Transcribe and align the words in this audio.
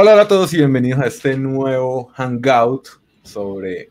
Hola, 0.00 0.20
a 0.20 0.28
todos 0.28 0.54
y 0.54 0.58
bienvenidos 0.58 1.00
a 1.00 1.08
este 1.08 1.36
nuevo 1.36 2.12
Hangout 2.14 2.86
sobre 3.24 3.88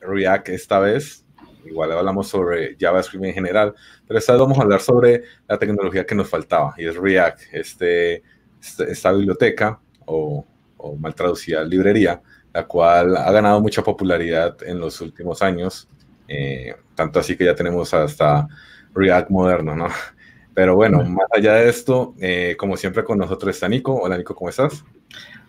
React 0.00 0.48
esta 0.48 0.78
vez. 0.78 1.22
Igual 1.66 1.92
hablamos 1.92 2.28
sobre 2.28 2.78
JavaScript 2.80 3.26
en 3.26 3.34
general, 3.34 3.74
pero 4.08 4.18
esta 4.18 4.32
vez 4.32 4.40
vamos 4.40 4.58
a 4.58 4.62
hablar 4.62 4.80
sobre 4.80 5.24
la 5.46 5.58
tecnología 5.58 6.06
que 6.06 6.14
nos 6.14 6.30
faltaba 6.30 6.72
y 6.78 6.86
es 6.86 6.96
React, 6.96 7.42
este, 7.52 8.22
este 8.58 8.90
esta 8.90 9.12
biblioteca 9.12 9.78
o, 10.06 10.46
mal 10.98 11.14
traducida 11.14 11.62
librería, 11.62 12.22
la 12.54 12.66
cual 12.66 13.14
ha 13.14 13.30
ganado 13.30 13.60
mucha 13.60 13.82
popularidad 13.82 14.56
en 14.62 14.80
los 14.80 14.98
últimos 15.02 15.42
años, 15.42 15.90
eh, 16.26 16.74
tanto 16.94 17.20
así 17.20 17.36
que 17.36 17.44
ya 17.44 17.54
tenemos 17.54 17.92
hasta 17.92 18.48
React 18.94 19.28
moderno, 19.28 19.76
¿no? 19.76 19.88
Pero 20.54 20.76
bueno, 20.76 21.04
más 21.04 21.26
allá 21.32 21.54
de 21.54 21.68
esto, 21.68 22.14
eh, 22.18 22.54
como 22.56 22.78
siempre 22.78 23.04
con 23.04 23.18
nosotros 23.18 23.54
está 23.54 23.68
Nico. 23.68 23.94
Hola 24.00 24.16
Nico, 24.16 24.36
¿cómo 24.36 24.48
estás? 24.48 24.84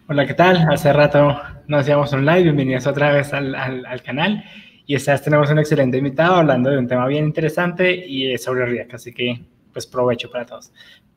Hola, 0.08 0.28
¿qué 0.28 0.36
tal? 0.36 0.58
Hace 0.72 0.94
rato 0.94 1.36
nos 1.66 1.82
hacíamos 1.82 2.14
un 2.14 2.28
live, 2.28 2.44
bienvenidos 2.44 2.86
otra 2.86 3.12
vez 3.12 3.34
al, 3.34 3.56
al, 3.56 4.04
canal. 4.04 4.44
Y 4.86 4.94
esta 4.94 5.14
vez 5.14 5.24
tenemos 5.24 5.50
un 5.50 5.58
excelente 5.58 5.98
invitado 5.98 6.36
hablando 6.36 6.70
de 6.70 6.78
un 6.78 6.88
tema 6.88 7.08
bien 7.08 7.26
interesante 7.26 7.92
y 7.92 8.38
sobre 8.38 8.68
React, 8.68 8.94
así 8.94 9.12
que 9.12 9.44
pues 9.74 9.88
provecho 9.88 10.30
para 10.30 10.46
todos. 10.46 10.72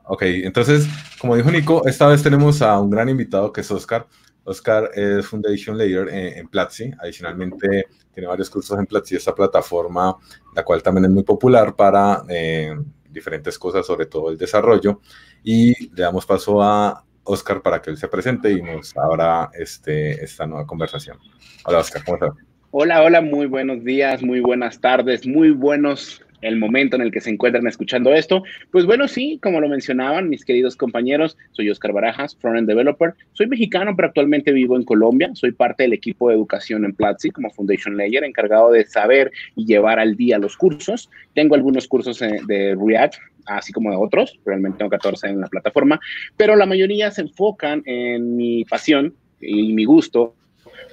Ok, 0.05 0.23
entonces, 0.23 0.87
como 1.21 1.35
dijo 1.35 1.51
Nico, 1.51 1.85
esta 1.85 2.07
vez 2.07 2.23
tenemos 2.23 2.63
a 2.63 2.79
un 2.79 2.89
gran 2.89 3.07
invitado 3.09 3.53
que 3.53 3.61
es 3.61 3.69
Oscar. 3.69 4.07
Oscar 4.43 4.89
es 4.95 5.27
Foundation 5.27 5.77
Layer 5.77 6.09
en, 6.09 6.47
Platzi. 6.47 6.91
Adicionalmente, 6.99 7.85
tiene 8.11 8.27
varios 8.27 8.49
cursos 8.49 8.75
en 8.79 8.87
Platzi, 8.87 9.17
esta 9.17 9.35
plataforma, 9.35 10.17
la 10.55 10.65
cual 10.65 10.81
también 10.81 11.05
es 11.05 11.11
muy 11.11 11.21
popular 11.21 11.75
para 11.75 12.23
eh, 12.27 12.75
diferentes 13.07 13.59
cosas, 13.59 13.85
sobre 13.85 14.07
todo 14.07 14.31
el 14.31 14.37
desarrollo. 14.39 14.99
Y 15.43 15.91
le 15.93 16.01
damos 16.01 16.25
paso 16.25 16.59
a 16.63 17.05
Oscar 17.29 17.61
para 17.61 17.79
que 17.81 17.91
él 17.91 17.97
se 17.97 18.07
presente 18.07 18.51
y 18.51 18.61
nos 18.61 18.97
abra 18.97 19.51
este, 19.53 20.23
esta 20.23 20.47
nueva 20.47 20.65
conversación. 20.65 21.17
Hola 21.63 21.79
Oscar, 21.79 22.03
¿cómo 22.03 22.15
estás? 22.17 22.31
Hola, 22.71 23.03
hola, 23.03 23.21
muy 23.21 23.45
buenos 23.45 23.83
días, 23.83 24.23
muy 24.23 24.39
buenas 24.39 24.81
tardes, 24.81 25.27
muy 25.27 25.51
buenos 25.51 26.23
el 26.41 26.57
momento 26.57 26.95
en 26.95 27.01
el 27.01 27.11
que 27.11 27.21
se 27.21 27.29
encuentran 27.29 27.67
escuchando 27.67 28.13
esto. 28.13 28.43
Pues 28.71 28.85
bueno, 28.85 29.07
sí, 29.07 29.39
como 29.41 29.59
lo 29.59 29.69
mencionaban 29.69 30.29
mis 30.29 30.45
queridos 30.45 30.75
compañeros, 30.75 31.37
soy 31.51 31.69
Oscar 31.69 31.93
Barajas, 31.93 32.35
Frontend 32.35 32.67
Developer. 32.67 33.13
Soy 33.33 33.47
mexicano, 33.47 33.95
pero 33.95 34.07
actualmente 34.07 34.51
vivo 34.51 34.75
en 34.75 34.83
Colombia. 34.83 35.29
Soy 35.33 35.51
parte 35.51 35.83
del 35.83 35.93
equipo 35.93 36.29
de 36.29 36.35
educación 36.35 36.85
en 36.85 36.93
Platzi 36.93 37.29
como 37.29 37.49
Foundation 37.49 37.97
Layer, 37.97 38.23
encargado 38.23 38.71
de 38.71 38.85
saber 38.85 39.31
y 39.55 39.65
llevar 39.65 39.99
al 39.99 40.15
día 40.15 40.37
los 40.37 40.57
cursos. 40.57 41.09
Tengo 41.33 41.55
algunos 41.55 41.87
cursos 41.87 42.21
eh, 42.21 42.39
de 42.47 42.75
React, 42.75 43.15
así 43.45 43.71
como 43.71 43.91
de 43.91 43.97
otros. 43.97 44.39
Realmente 44.45 44.79
tengo 44.79 44.91
14 44.91 45.27
en 45.27 45.41
la 45.41 45.47
plataforma, 45.47 45.99
pero 46.37 46.55
la 46.55 46.65
mayoría 46.65 47.11
se 47.11 47.21
enfocan 47.21 47.83
en 47.85 48.35
mi 48.35 48.65
pasión 48.65 49.13
y 49.41 49.73
mi 49.73 49.85
gusto 49.85 50.35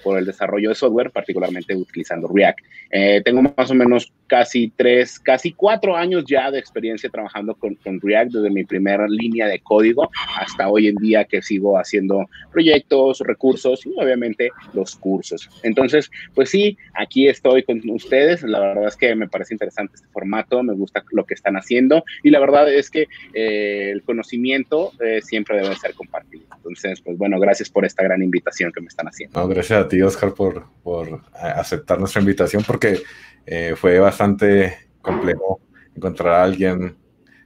por 0.06 0.20
el 0.20 0.24
desarrollo 0.24 0.68
de 0.68 0.76
software, 0.76 1.10
particularmente 1.10 1.74
utilizando 1.74 2.28
React. 2.32 2.60
Eh, 2.92 3.22
tengo 3.24 3.42
más 3.42 3.68
o 3.72 3.74
menos 3.74 4.12
casi 4.28 4.72
tres, 4.76 5.18
casi 5.18 5.52
cuatro 5.52 5.96
años 5.96 6.24
ya 6.28 6.48
de 6.52 6.60
experiencia 6.60 7.10
trabajando 7.10 7.56
con, 7.56 7.74
con, 7.74 8.00
React 8.00 8.34
desde 8.34 8.50
mi 8.50 8.62
primera 8.62 9.08
línea 9.08 9.48
de 9.48 9.58
código 9.58 10.08
hasta 10.38 10.68
hoy 10.68 10.86
en 10.86 10.94
día 10.96 11.24
que 11.24 11.42
sigo 11.42 11.76
haciendo 11.76 12.28
proyectos, 12.52 13.18
recursos 13.18 13.84
y 13.84 13.94
obviamente 14.00 14.50
los 14.74 14.94
cursos. 14.94 15.50
Entonces, 15.64 16.08
pues 16.36 16.50
sí, 16.50 16.78
aquí 16.94 17.26
estoy 17.26 17.64
con 17.64 17.82
ustedes. 17.90 18.44
La 18.44 18.60
verdad 18.60 18.86
es 18.86 18.96
que 18.96 19.12
me 19.16 19.28
parece 19.28 19.54
interesante 19.54 19.96
este 19.96 20.06
formato, 20.08 20.62
me 20.62 20.74
gusta 20.74 21.02
lo 21.10 21.24
que 21.24 21.34
están 21.34 21.56
haciendo 21.56 22.04
y 22.22 22.30
la 22.30 22.38
verdad 22.38 22.72
es 22.72 22.90
que 22.90 23.08
eh, 23.34 23.90
el 23.90 24.04
conocimiento 24.04 24.92
eh, 25.04 25.20
siempre 25.20 25.60
debe 25.60 25.74
ser 25.74 25.94
compartido. 25.94 26.44
Entonces, 26.56 27.00
pues 27.00 27.18
bueno, 27.18 27.40
gracias 27.40 27.70
por 27.70 27.84
esta 27.84 28.04
gran 28.04 28.22
invitación 28.22 28.70
que 28.72 28.80
me 28.80 28.86
están 28.88 29.08
haciendo. 29.08 29.48
gracias 29.48 29.84
a 29.84 29.88
ti, 29.88 29.95
Oscar, 30.02 30.34
por, 30.34 30.66
por 30.82 31.22
aceptar 31.32 31.98
nuestra 31.98 32.20
invitación 32.20 32.62
porque 32.66 33.02
eh, 33.46 33.74
fue 33.76 33.98
bastante 33.98 34.88
complejo 35.00 35.60
encontrar 35.94 36.34
a 36.34 36.42
alguien 36.42 36.96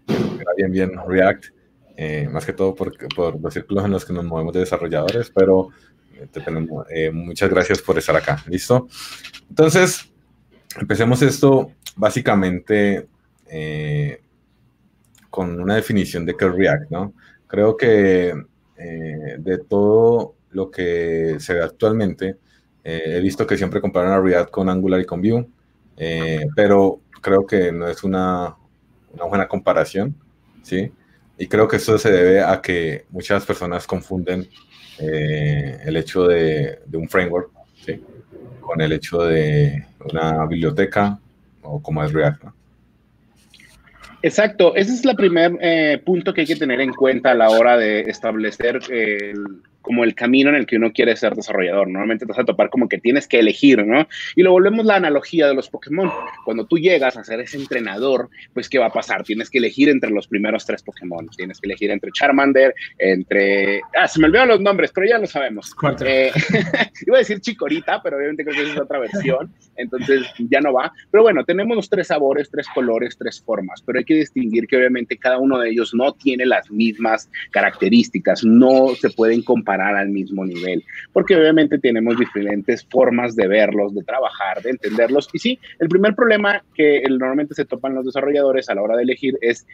que 0.06 0.66
bien, 0.68 0.92
React, 1.06 1.44
eh, 1.96 2.28
más 2.30 2.44
que 2.44 2.52
todo 2.52 2.74
por, 2.74 2.96
por, 3.14 3.40
los 3.40 3.52
círculos 3.52 3.84
en 3.84 3.92
los 3.92 4.04
que 4.04 4.12
nos 4.12 4.24
movemos 4.24 4.52
de 4.52 4.60
desarrolladores, 4.60 5.30
pero 5.30 5.68
eh, 6.90 7.10
muchas 7.10 7.50
gracias 7.50 7.80
por 7.80 7.98
estar 7.98 8.16
acá. 8.16 8.42
¿Listo? 8.46 8.88
Entonces, 9.48 10.10
empecemos 10.78 11.22
esto 11.22 11.72
básicamente 11.96 13.08
con 15.28 15.60
una 15.60 15.76
definición 15.76 16.24
de 16.24 16.36
qué 16.36 16.46
es 16.46 16.52
React, 16.52 16.90
¿no? 16.90 17.14
Creo 17.46 17.76
que 17.76 18.34
de 18.76 19.58
todo 19.68 20.34
lo 20.52 20.70
que 20.70 21.36
se 21.38 21.54
ve 21.54 21.62
actualmente, 21.62 22.36
he 22.82 23.20
visto 23.20 23.46
que 23.46 23.56
siempre 23.56 23.80
comparan 23.80 24.12
a 24.12 24.20
React 24.20 24.50
con 24.50 24.68
Angular 24.68 25.00
y 25.00 25.04
con 25.04 25.20
Vue. 25.20 25.46
Eh, 26.02 26.46
pero 26.56 27.02
creo 27.20 27.46
que 27.46 27.70
no 27.70 27.86
es 27.86 28.02
una, 28.04 28.56
una, 29.12 29.24
buena 29.26 29.46
comparación, 29.46 30.14
¿sí? 30.62 30.90
Y 31.36 31.46
creo 31.46 31.68
que 31.68 31.76
eso 31.76 31.98
se 31.98 32.10
debe 32.10 32.40
a 32.40 32.62
que 32.62 33.04
muchas 33.10 33.44
personas 33.44 33.86
confunden 33.86 34.48
eh, 34.98 35.78
el 35.84 35.98
hecho 35.98 36.26
de, 36.26 36.78
un 36.94 37.06
framework, 37.06 37.50
¿sí? 37.84 38.02
Con 38.62 38.80
el 38.80 38.92
hecho 38.92 39.18
de 39.24 39.84
una 40.10 40.46
biblioteca 40.46 41.18
o 41.62 41.82
como 41.82 42.02
es 42.02 42.14
React, 42.14 42.44
¿no? 42.44 42.54
Exacto, 44.22 44.74
ese 44.76 44.94
es 44.94 45.04
el 45.04 45.16
primer 45.16 45.58
eh, 45.60 46.00
punto 46.04 46.32
que 46.32 46.42
hay 46.42 46.46
que 46.46 46.56
tener 46.56 46.80
en 46.80 46.94
cuenta 46.94 47.32
a 47.32 47.34
la 47.34 47.50
hora 47.50 47.76
de 47.76 48.00
establecer 48.02 48.80
el, 48.90 49.62
como 49.82 50.04
el 50.04 50.14
camino 50.14 50.50
en 50.50 50.56
el 50.56 50.66
que 50.66 50.76
uno 50.76 50.92
quiere 50.92 51.16
ser 51.16 51.34
desarrollador. 51.34 51.88
Normalmente 51.88 52.26
te 52.26 52.30
vas 52.30 52.38
a 52.38 52.44
topar 52.44 52.70
como 52.70 52.88
que 52.88 52.98
tienes 52.98 53.26
que 53.26 53.38
elegir, 53.38 53.84
¿no? 53.86 54.06
Y 54.36 54.42
lo 54.42 54.52
volvemos 54.52 54.84
la 54.84 54.96
analogía 54.96 55.46
de 55.46 55.54
los 55.54 55.68
Pokémon. 55.68 56.10
Cuando 56.44 56.66
tú 56.66 56.78
llegas 56.78 57.16
a 57.16 57.24
ser 57.24 57.40
ese 57.40 57.56
entrenador, 57.56 58.28
pues 58.52 58.68
¿qué 58.68 58.78
va 58.78 58.86
a 58.86 58.92
pasar? 58.92 59.22
Tienes 59.22 59.50
que 59.50 59.58
elegir 59.58 59.88
entre 59.88 60.10
los 60.10 60.28
primeros 60.28 60.66
tres 60.66 60.82
Pokémon. 60.82 61.28
Tienes 61.36 61.60
que 61.60 61.66
elegir 61.66 61.90
entre 61.90 62.10
Charmander, 62.12 62.74
entre... 62.98 63.80
Ah, 63.96 64.06
se 64.06 64.20
me 64.20 64.26
olvidaron 64.26 64.48
los 64.48 64.60
nombres, 64.60 64.90
pero 64.94 65.06
ya 65.08 65.18
lo 65.18 65.26
sabemos. 65.26 65.74
Eh, 66.04 66.30
iba 67.06 67.16
a 67.16 67.20
decir 67.20 67.40
Chicorita, 67.40 68.02
pero 68.02 68.16
obviamente 68.16 68.44
creo 68.44 68.56
que 68.56 68.62
esa 68.62 68.72
es 68.74 68.80
otra 68.80 68.98
versión, 68.98 69.52
entonces 69.76 70.26
ya 70.38 70.60
no 70.60 70.72
va. 70.72 70.92
Pero 71.10 71.22
bueno, 71.22 71.44
tenemos 71.44 71.76
los 71.76 71.88
tres 71.88 72.08
sabores, 72.08 72.50
tres 72.50 72.66
colores, 72.74 73.16
tres 73.18 73.40
formas, 73.40 73.82
pero 73.82 73.98
hay 73.98 74.04
que 74.04 74.14
distinguir 74.14 74.66
que 74.66 74.76
obviamente 74.76 75.16
cada 75.16 75.38
uno 75.38 75.58
de 75.58 75.70
ellos 75.70 75.94
no 75.94 76.12
tiene 76.12 76.44
las 76.44 76.70
mismas 76.70 77.30
características, 77.50 78.44
no 78.44 78.94
se 78.94 79.10
pueden 79.10 79.42
comparar 79.42 79.69
al 79.78 80.08
mismo 80.08 80.44
nivel, 80.44 80.82
porque 81.12 81.36
obviamente 81.36 81.78
tenemos 81.78 82.18
diferentes 82.18 82.84
formas 82.86 83.36
de 83.36 83.46
verlos, 83.46 83.94
de 83.94 84.02
trabajar, 84.02 84.62
de 84.62 84.70
entenderlos. 84.70 85.28
Y 85.32 85.38
sí, 85.38 85.58
el 85.78 85.88
primer 85.88 86.14
problema 86.14 86.64
que 86.74 87.02
normalmente 87.08 87.54
se 87.54 87.64
topan 87.64 87.94
los 87.94 88.06
desarrolladores 88.06 88.68
a 88.68 88.74
la 88.74 88.82
hora 88.82 88.96
de 88.96 89.02
elegir 89.04 89.38
es 89.40 89.66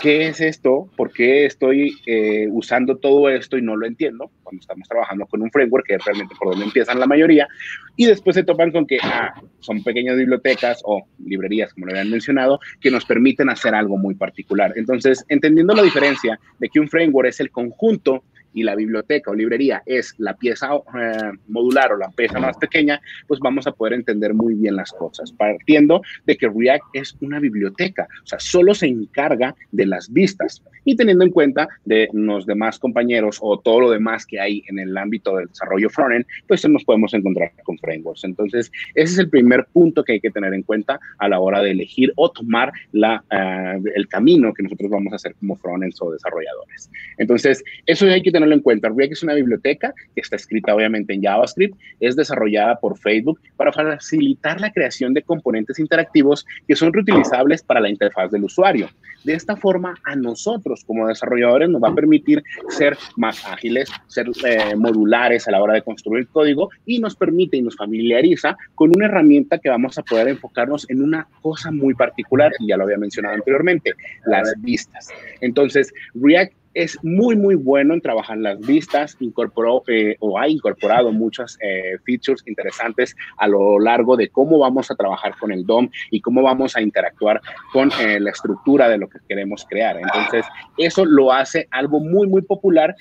¿qué 0.00 0.28
es 0.28 0.40
esto? 0.40 0.88
¿Por 0.96 1.12
qué 1.12 1.46
estoy 1.46 1.96
eh, 2.06 2.48
usando 2.50 2.96
todo 2.96 3.28
esto 3.28 3.58
y 3.58 3.62
no 3.62 3.76
lo 3.76 3.86
entiendo? 3.86 4.30
Cuando 4.42 4.60
estamos 4.60 4.88
trabajando 4.88 5.26
con 5.26 5.42
un 5.42 5.50
framework, 5.50 5.86
que 5.86 5.94
es 5.94 6.04
realmente 6.04 6.34
por 6.38 6.50
donde 6.50 6.64
empiezan 6.64 7.00
la 7.00 7.06
mayoría, 7.06 7.48
y 7.96 8.06
después 8.06 8.36
se 8.36 8.44
topan 8.44 8.70
con 8.70 8.86
que 8.86 8.98
ah, 9.02 9.34
son 9.60 9.82
pequeñas 9.82 10.16
bibliotecas 10.16 10.80
o 10.84 11.04
librerías, 11.24 11.72
como 11.74 11.86
lo 11.86 11.92
habían 11.92 12.10
mencionado, 12.10 12.60
que 12.80 12.90
nos 12.90 13.04
permiten 13.04 13.50
hacer 13.50 13.74
algo 13.74 13.96
muy 13.96 14.14
particular. 14.14 14.72
Entonces, 14.76 15.24
entendiendo 15.28 15.74
la 15.74 15.82
diferencia 15.82 16.38
de 16.58 16.68
que 16.68 16.80
un 16.80 16.88
framework 16.88 17.28
es 17.28 17.40
el 17.40 17.50
conjunto 17.50 18.24
y 18.54 18.62
la 18.62 18.74
biblioteca 18.74 19.30
o 19.30 19.34
librería 19.34 19.82
es 19.86 20.14
la 20.18 20.34
pieza 20.34 20.70
eh, 20.74 21.32
modular 21.48 21.92
o 21.92 21.96
la 21.96 22.10
pieza 22.10 22.38
más 22.38 22.56
pequeña, 22.56 23.00
pues 23.26 23.40
vamos 23.40 23.66
a 23.66 23.72
poder 23.72 23.94
entender 23.94 24.34
muy 24.34 24.54
bien 24.54 24.76
las 24.76 24.92
cosas, 24.92 25.32
partiendo 25.32 26.02
de 26.26 26.36
que 26.36 26.48
React 26.48 26.84
es 26.92 27.16
una 27.20 27.38
biblioteca, 27.38 28.06
o 28.22 28.26
sea, 28.26 28.38
solo 28.38 28.74
se 28.74 28.86
encarga 28.86 29.54
de 29.70 29.86
las 29.86 30.12
vistas 30.12 30.62
y 30.84 30.96
teniendo 30.96 31.24
en 31.24 31.30
cuenta 31.30 31.68
de 31.84 32.08
los 32.12 32.46
demás 32.46 32.78
compañeros 32.78 33.38
o 33.40 33.58
todo 33.58 33.80
lo 33.80 33.90
demás 33.90 34.26
que 34.26 34.40
hay 34.40 34.62
en 34.68 34.78
el 34.78 34.96
ámbito 34.96 35.36
del 35.36 35.48
desarrollo 35.48 35.88
frontend, 35.90 36.26
pues 36.46 36.68
nos 36.68 36.84
podemos 36.84 37.14
encontrar 37.14 37.52
con 37.64 37.78
frameworks. 37.78 38.24
Entonces, 38.24 38.70
ese 38.94 39.12
es 39.12 39.18
el 39.18 39.30
primer 39.30 39.66
punto 39.72 40.04
que 40.04 40.14
hay 40.14 40.20
que 40.20 40.30
tener 40.30 40.54
en 40.54 40.62
cuenta 40.62 40.98
a 41.18 41.28
la 41.28 41.40
hora 41.40 41.60
de 41.62 41.70
elegir 41.70 42.12
o 42.16 42.30
tomar 42.30 42.72
la, 42.92 43.22
eh, 43.30 43.80
el 43.94 44.08
camino 44.08 44.52
que 44.52 44.62
nosotros 44.62 44.90
vamos 44.90 45.12
a 45.12 45.16
hacer 45.16 45.34
como 45.36 45.56
frontends 45.56 46.00
o 46.02 46.10
desarrolladores. 46.10 46.90
Entonces, 47.18 47.62
eso 47.86 48.06
hay 48.06 48.22
que 48.22 48.30
tener 48.30 48.41
tenerlo 48.42 48.56
en 48.56 48.62
cuenta. 48.62 48.88
React 48.88 49.12
es 49.12 49.22
una 49.22 49.34
biblioteca 49.34 49.94
que 50.14 50.20
está 50.20 50.36
escrita 50.36 50.74
obviamente 50.74 51.14
en 51.14 51.22
JavaScript, 51.22 51.78
es 52.00 52.16
desarrollada 52.16 52.78
por 52.80 52.98
Facebook 52.98 53.40
para 53.56 53.72
facilitar 53.72 54.60
la 54.60 54.72
creación 54.72 55.14
de 55.14 55.22
componentes 55.22 55.78
interactivos 55.78 56.44
que 56.66 56.74
son 56.74 56.92
reutilizables 56.92 57.62
para 57.62 57.80
la 57.80 57.88
interfaz 57.88 58.30
del 58.30 58.44
usuario. 58.44 58.88
De 59.24 59.34
esta 59.34 59.56
forma, 59.56 59.94
a 60.04 60.16
nosotros 60.16 60.82
como 60.84 61.06
desarrolladores 61.06 61.68
nos 61.68 61.80
va 61.80 61.90
a 61.90 61.94
permitir 61.94 62.42
ser 62.70 62.96
más 63.16 63.46
ágiles, 63.46 63.88
ser 64.08 64.26
eh, 64.44 64.74
modulares 64.74 65.46
a 65.46 65.52
la 65.52 65.62
hora 65.62 65.74
de 65.74 65.82
construir 65.82 66.26
código 66.26 66.70
y 66.86 66.98
nos 66.98 67.14
permite 67.14 67.56
y 67.56 67.62
nos 67.62 67.76
familiariza 67.76 68.56
con 68.74 68.90
una 68.90 69.06
herramienta 69.06 69.58
que 69.58 69.68
vamos 69.68 69.96
a 69.98 70.02
poder 70.02 70.26
enfocarnos 70.26 70.90
en 70.90 71.02
una 71.02 71.28
cosa 71.40 71.70
muy 71.70 71.94
particular, 71.94 72.52
y 72.58 72.68
ya 72.68 72.76
lo 72.76 72.84
había 72.84 72.98
mencionado 72.98 73.36
anteriormente, 73.36 73.92
las 74.26 74.52
vistas. 74.58 75.10
Entonces, 75.40 75.92
React 76.14 76.52
es 76.74 76.98
muy, 77.02 77.36
muy 77.36 77.54
bueno 77.54 77.94
en 77.94 78.00
trabajar 78.00 78.38
las 78.38 78.60
vistas, 78.60 79.16
incorporó 79.20 79.82
eh, 79.86 80.16
o 80.20 80.38
ha 80.38 80.48
incorporado 80.48 81.12
muchas 81.12 81.58
eh, 81.60 81.98
features 82.04 82.42
interesantes 82.46 83.16
a 83.36 83.48
lo 83.48 83.78
largo 83.78 84.16
de 84.16 84.28
cómo 84.28 84.58
vamos 84.58 84.90
a 84.90 84.94
trabajar 84.94 85.36
con 85.38 85.52
el 85.52 85.66
DOM 85.66 85.88
y 86.10 86.20
cómo 86.20 86.42
vamos 86.42 86.76
a 86.76 86.80
interactuar 86.80 87.40
con 87.72 87.90
eh, 88.00 88.20
la 88.20 88.30
estructura 88.30 88.88
de 88.88 88.98
lo 88.98 89.08
que 89.08 89.18
queremos 89.28 89.66
crear. 89.68 89.96
Entonces, 89.96 90.46
eso 90.76 91.04
lo 91.04 91.32
hace 91.32 91.68
algo 91.70 92.00
muy, 92.00 92.26
muy 92.26 92.42
popular 92.42 92.94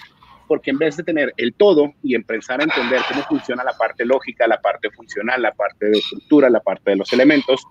porque 0.52 0.72
en 0.72 0.80
vez 0.80 0.98
de 0.98 1.04
tener 1.04 1.34
el 1.38 1.54
todo 1.54 1.94
y 2.04 2.14
empezar 2.14 2.60
a 2.60 2.66
entender 2.66 3.00
cómo 3.08 3.24
funciona 3.24 3.64
la 3.64 3.72
parte 3.72 4.04
lógica, 4.04 4.46
la 4.48 4.60
parte 4.60 4.90
funcional, 4.90 5.42
la 5.42 5.54
parte 5.54 5.86
de 5.86 5.98
estructura, 5.98 6.50
la 6.50 6.60
parte 6.60 6.92
de 6.92 6.98
los 6.98 7.14
elementos, 7.14 7.64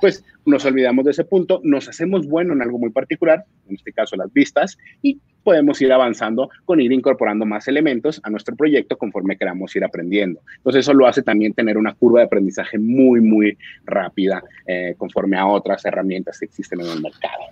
pues 0.00 0.24
nos 0.46 0.64
olvidamos 0.64 1.04
de 1.04 1.10
ese 1.10 1.24
punto, 1.24 1.60
nos 1.64 1.88
hacemos 1.88 2.28
bueno 2.28 2.52
en 2.52 2.62
algo 2.62 2.78
muy 2.78 2.90
particular, 2.90 3.44
en 3.68 3.74
este 3.74 3.92
caso 3.92 4.14
las 4.14 4.32
vistas, 4.32 4.78
y 5.02 5.18
podemos 5.42 5.82
ir 5.82 5.92
avanzando 5.92 6.48
con 6.64 6.80
ir 6.80 6.92
incorporando 6.92 7.44
más 7.44 7.66
elementos 7.66 8.20
a 8.22 8.30
nuestro 8.30 8.54
proyecto 8.54 8.96
conforme 8.96 9.36
queramos 9.36 9.74
ir 9.74 9.82
aprendiendo. 9.82 10.40
Entonces 10.58 10.84
eso 10.84 10.94
lo 10.94 11.08
hace 11.08 11.24
también 11.24 11.54
tener 11.54 11.76
una 11.76 11.94
curva 11.94 12.20
de 12.20 12.26
aprendizaje 12.26 12.78
muy, 12.78 13.20
muy 13.20 13.58
rápida 13.84 14.44
eh, 14.64 14.94
conforme 14.96 15.36
a 15.36 15.44
otras 15.44 15.84
herramientas 15.84 16.38
que 16.38 16.44
existen 16.44 16.82
en 16.82 16.86
el 16.86 17.02
mercado. 17.02 17.46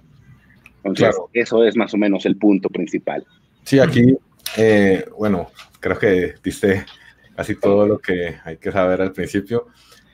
Entonces 0.85 1.17
eso 1.33 1.65
es 1.65 1.77
más 1.77 1.93
o 1.93 1.97
menos 1.97 2.25
el 2.25 2.37
punto 2.37 2.69
principal. 2.69 3.25
Sí, 3.65 3.81
aquí 3.81 4.17
eh, 4.57 5.07
bueno, 5.19 5.51
creo 5.81 5.99
que 5.99 6.35
diste 6.43 6.87
casi 7.35 7.57
todo 7.57 7.87
lo 7.87 7.99
que 7.99 8.37
hay 8.45 8.57
que 8.57 8.73
saber 8.73 9.03
al 9.03 9.13
principio. 9.13 9.67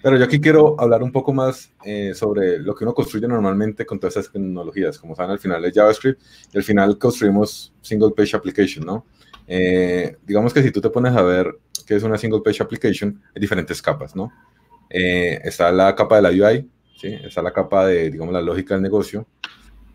Pero 0.03 0.17
yo 0.17 0.25
aquí 0.25 0.41
quiero 0.41 0.75
hablar 0.81 1.03
un 1.05 1.13
poco 1.13 1.33
más 1.33 1.73
eh, 1.85 2.13
sobre 2.13 2.59
lo 2.59 2.75
que 2.75 2.83
uno 2.83 2.93
construye 2.93 3.29
normalmente 3.29 3.87
con 3.87 4.01
todas 4.01 4.17
esas 4.17 4.33
tecnologías. 4.33 4.99
Como 4.99 5.15
saben, 5.15 5.31
al 5.31 5.39
final 5.39 5.65
es 5.65 5.73
JavaScript 5.73 6.21
y 6.53 6.59
al 6.59 6.65
final 6.65 6.99
construimos 6.99 7.73
single 7.81 8.11
page 8.17 8.35
application, 8.35 8.85
¿no? 8.85 9.07
Eh, 9.47 10.17
digamos 10.27 10.53
que 10.53 10.63
si 10.63 10.73
tú 10.73 10.81
te 10.81 10.91
pones 10.91 11.15
a 11.15 11.23
ver 11.23 11.57
qué 11.87 11.95
es 11.95 12.03
una 12.03 12.19
single 12.19 12.41
page 12.45 12.63
application, 12.63 13.23
hay 13.35 13.41
diferentes 13.41 13.81
capas, 13.81 14.17
¿no? 14.17 14.33
está 14.95 15.73
la 15.73 15.95
capa 15.95 16.21
de 16.21 16.23
la 16.23 16.29
UI, 16.29 16.69
¿sí? 17.01 17.15
Está 17.25 17.41
la 17.41 17.51
capa 17.51 17.87
de, 17.87 18.11
digamos, 18.11 18.35
la 18.35 18.43
lógica 18.43 18.75
del 18.75 18.83
negocio, 18.83 19.27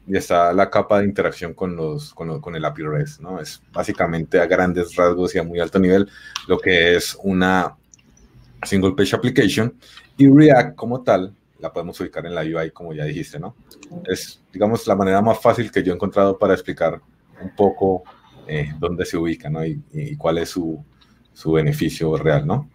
y 0.08 0.16
está 0.16 0.54
la 0.54 0.70
capa 0.70 1.00
de 1.00 1.06
interacción 1.06 1.54
con, 1.54 1.76
los, 1.76 2.14
con, 2.14 2.40
con, 2.40 2.56
el 2.56 2.64
API 2.64 2.84
REST, 2.84 3.22
¿no? 3.22 3.42
Es 3.42 3.62
básicamente 3.74 4.40
a 4.40 4.46
grandes 4.46 4.96
rasgos 4.96 5.36
y 5.36 5.40
a 5.40 5.44
muy 5.44 5.60
alto 5.60 5.80
nivel 5.80 6.10
lo 6.48 6.58
que 6.58 6.96
es 6.96 7.18
una 7.24 7.76
single 8.64 8.94
page 8.94 9.16
application 9.16 9.76
y 10.18 10.30
React 10.30 10.76
como 10.76 11.02
tal 11.04 11.34
la 11.60 11.74
podemos 11.74 12.00
ubicar 12.00 12.26
en 12.26 12.36
la 12.36 12.42
UI 12.42 12.72
como 12.72 12.94
ya 12.94 13.04
dijiste, 13.04 13.40
¿no? 13.40 13.56
Es, 14.06 14.42
digamos, 14.54 14.88
la 14.88 14.96
manera 14.96 15.22
más 15.22 15.40
fácil 15.42 15.72
que 15.72 15.84
yo 15.84 15.92
he 15.92 15.96
encontrado 15.96 16.38
para 16.38 16.54
explicar 16.54 17.02
un 17.42 17.56
poco 17.56 18.04
eh, 18.48 18.72
dónde 18.80 19.06
se 19.06 19.18
ubica, 19.18 19.50
¿no? 19.50 19.66
Y, 19.66 19.82
y 19.92 20.16
cuál 20.16 20.38
es 20.38 20.50
su, 20.50 20.84
su, 21.34 21.52
beneficio 21.52 22.16
real, 22.16 22.48
¿no? 22.48 22.70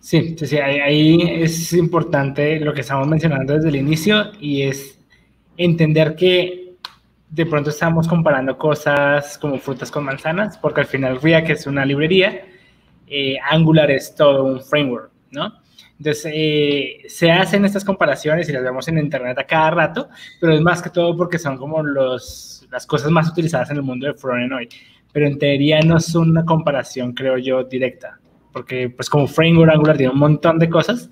Sí, 0.00 0.36
sí, 0.38 0.46
sí, 0.46 0.58
ahí, 0.58 0.80
ahí 0.80 1.42
es 1.42 1.72
importante 1.72 2.60
lo 2.60 2.74
que 2.74 2.82
estamos 2.82 3.08
mencionando 3.08 3.54
desde 3.54 3.68
el 3.68 3.76
inicio 3.76 4.32
y 4.40 4.62
es 4.62 4.91
entender 5.56 6.16
que 6.16 6.74
de 7.28 7.46
pronto 7.46 7.70
estamos 7.70 8.06
comparando 8.06 8.58
cosas 8.58 9.38
como 9.38 9.58
frutas 9.58 9.90
con 9.90 10.04
manzanas, 10.04 10.58
porque 10.58 10.82
al 10.82 10.86
final 10.86 11.20
React 11.20 11.50
es 11.50 11.66
una 11.66 11.84
librería, 11.86 12.46
eh, 13.06 13.38
Angular 13.50 13.90
es 13.90 14.14
todo 14.14 14.44
un 14.44 14.60
framework, 14.60 15.10
¿no? 15.30 15.62
Entonces, 15.98 16.32
eh, 16.34 16.98
se 17.06 17.30
hacen 17.30 17.64
estas 17.64 17.84
comparaciones 17.84 18.48
y 18.48 18.52
las 18.52 18.62
vemos 18.62 18.88
en 18.88 18.98
Internet 18.98 19.38
a 19.38 19.44
cada 19.44 19.70
rato, 19.70 20.08
pero 20.40 20.52
es 20.52 20.60
más 20.60 20.82
que 20.82 20.90
todo 20.90 21.16
porque 21.16 21.38
son 21.38 21.56
como 21.56 21.82
las 21.82 22.86
cosas 22.88 23.10
más 23.10 23.28
utilizadas 23.30 23.70
en 23.70 23.76
el 23.76 23.82
mundo 23.82 24.06
de 24.06 24.14
frontend 24.14 24.52
hoy. 24.52 24.68
Pero 25.12 25.26
en 25.26 25.38
teoría 25.38 25.80
no 25.80 25.98
es 25.98 26.14
una 26.14 26.44
comparación, 26.44 27.12
creo 27.12 27.38
yo, 27.38 27.64
directa, 27.64 28.18
porque 28.52 28.90
pues 28.90 29.08
como 29.08 29.26
framework 29.28 29.72
Angular 29.72 29.96
tiene 29.96 30.12
un 30.12 30.18
montón 30.18 30.58
de 30.58 30.68
cosas, 30.68 31.08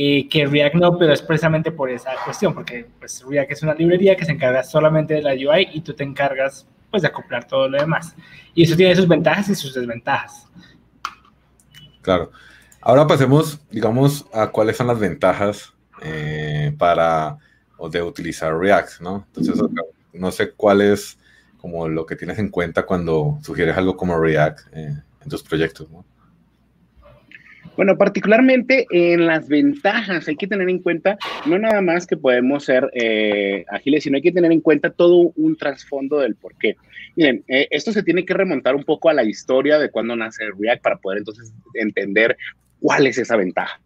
y 0.00 0.28
que 0.28 0.46
React 0.46 0.76
no, 0.76 0.96
pero 0.96 1.12
es 1.12 1.20
precisamente 1.20 1.72
por 1.72 1.90
esa 1.90 2.12
cuestión, 2.24 2.54
porque 2.54 2.86
pues 3.00 3.24
React 3.28 3.50
es 3.50 3.62
una 3.64 3.74
librería 3.74 4.14
que 4.14 4.24
se 4.24 4.30
encarga 4.30 4.62
solamente 4.62 5.14
de 5.14 5.22
la 5.22 5.32
UI 5.32 5.70
y 5.72 5.80
tú 5.80 5.92
te 5.92 6.04
encargas 6.04 6.68
pues 6.88 7.02
de 7.02 7.08
acoplar 7.08 7.48
todo 7.48 7.68
lo 7.68 7.80
demás. 7.80 8.14
Y 8.54 8.62
eso 8.62 8.76
tiene 8.76 8.94
sus 8.94 9.08
ventajas 9.08 9.48
y 9.48 9.56
sus 9.56 9.74
desventajas. 9.74 10.46
Claro. 12.00 12.30
Ahora 12.80 13.08
pasemos, 13.08 13.58
digamos, 13.72 14.24
a 14.32 14.52
cuáles 14.52 14.76
son 14.76 14.86
las 14.86 15.00
ventajas 15.00 15.74
eh, 16.00 16.72
para 16.78 17.36
o 17.76 17.88
de 17.88 18.00
utilizar 18.00 18.56
React, 18.56 19.00
¿no? 19.00 19.26
Entonces, 19.26 19.60
no 20.12 20.30
sé 20.30 20.52
cuál 20.52 20.80
es 20.80 21.18
como 21.56 21.88
lo 21.88 22.06
que 22.06 22.14
tienes 22.14 22.38
en 22.38 22.50
cuenta 22.50 22.86
cuando 22.86 23.40
sugieres 23.42 23.76
algo 23.76 23.96
como 23.96 24.16
React 24.16 24.60
eh, 24.74 25.02
en 25.22 25.28
tus 25.28 25.42
proyectos, 25.42 25.90
¿no? 25.90 26.04
Bueno, 27.78 27.96
particularmente 27.96 28.88
en 28.90 29.28
las 29.28 29.46
ventajas 29.46 30.26
hay 30.26 30.34
que 30.34 30.48
tener 30.48 30.68
en 30.68 30.80
cuenta 30.80 31.16
no 31.46 31.60
nada 31.60 31.80
más 31.80 32.08
que 32.08 32.16
podemos 32.16 32.64
ser 32.64 32.90
eh, 32.92 33.64
ágiles, 33.68 34.02
sino 34.02 34.16
hay 34.16 34.22
que 34.22 34.32
tener 34.32 34.50
en 34.50 34.60
cuenta 34.60 34.90
todo 34.90 35.32
un 35.36 35.56
trasfondo 35.56 36.18
del 36.18 36.34
por 36.34 36.58
qué. 36.58 36.74
Miren, 37.14 37.44
eh, 37.46 37.68
esto 37.70 37.92
se 37.92 38.02
tiene 38.02 38.24
que 38.24 38.34
remontar 38.34 38.74
un 38.74 38.82
poco 38.82 39.10
a 39.10 39.14
la 39.14 39.22
historia 39.22 39.78
de 39.78 39.92
cuando 39.92 40.16
nace 40.16 40.42
React 40.58 40.82
para 40.82 40.96
poder 40.96 41.18
entonces 41.18 41.54
entender 41.74 42.36
cuál 42.80 43.06
es 43.06 43.16
esa 43.16 43.36
ventaja. 43.36 43.80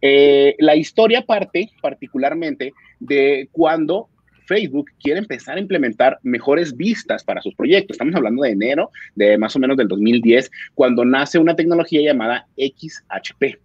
Eh, 0.00 0.54
la 0.58 0.74
historia 0.74 1.20
parte 1.20 1.68
particularmente 1.82 2.72
de 3.00 3.50
cuando 3.52 4.08
Facebook 4.46 4.90
quiere 5.02 5.18
empezar 5.18 5.56
a 5.56 5.60
implementar 5.60 6.18
mejores 6.22 6.76
vistas 6.76 7.24
para 7.24 7.42
sus 7.42 7.54
proyectos. 7.54 7.94
Estamos 7.94 8.14
hablando 8.14 8.42
de 8.42 8.50
enero 8.50 8.90
de 9.14 9.38
más 9.38 9.54
o 9.56 9.58
menos 9.58 9.76
del 9.76 9.88
2010, 9.88 10.50
cuando 10.74 11.04
nace 11.04 11.38
una 11.38 11.56
tecnología 11.56 12.00
llamada 12.02 12.46
XHP. 12.56 13.58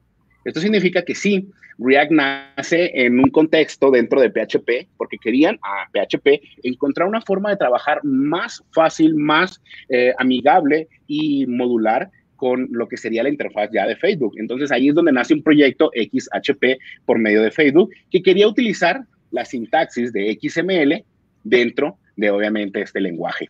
Esto 0.44 0.60
significa 0.60 1.04
que 1.04 1.14
sí, 1.14 1.48
React 1.78 2.12
nace 2.12 2.92
en 2.94 3.20
un 3.20 3.30
contexto 3.30 3.92
dentro 3.92 4.22
de 4.22 4.30
PHP, 4.30 4.90
porque 4.98 5.18
querían 5.18 5.60
a 5.64 5.88
PHP 5.92 6.42
encontrar 6.64 7.08
una 7.08 7.22
forma 7.22 7.50
de 7.50 7.58
trabajar 7.58 8.04
más 8.04 8.64
fácil, 8.72 9.16
más 9.16 9.62
eh, 9.90 10.14
amigable 10.18 10.88
y 11.08 11.46
modular 11.48 12.10
con 12.36 12.68
lo 12.72 12.88
que 12.88 12.98
sería 12.98 13.22
la 13.22 13.30
interfaz 13.30 13.70
ya 13.72 13.86
de 13.86 13.96
Facebook. 13.96 14.34
Entonces 14.38 14.72
ahí 14.72 14.90
es 14.90 14.96
donde 14.96 15.12
nace 15.12 15.34
un 15.34 15.44
proyecto 15.44 15.92
XHP 15.94 16.80
por 17.06 17.20
medio 17.20 17.44
de 17.44 17.52
Facebook 17.52 17.92
que 18.10 18.24
quería 18.24 18.48
utilizar 18.48 19.02
la 19.32 19.46
sintaxis 19.46 20.14
de 20.14 20.38
XML 20.42 21.04
dentro 21.44 21.98
de 22.16 22.30
obviamente 22.30 22.82
este 22.82 23.02
lenguaje. 23.02 23.50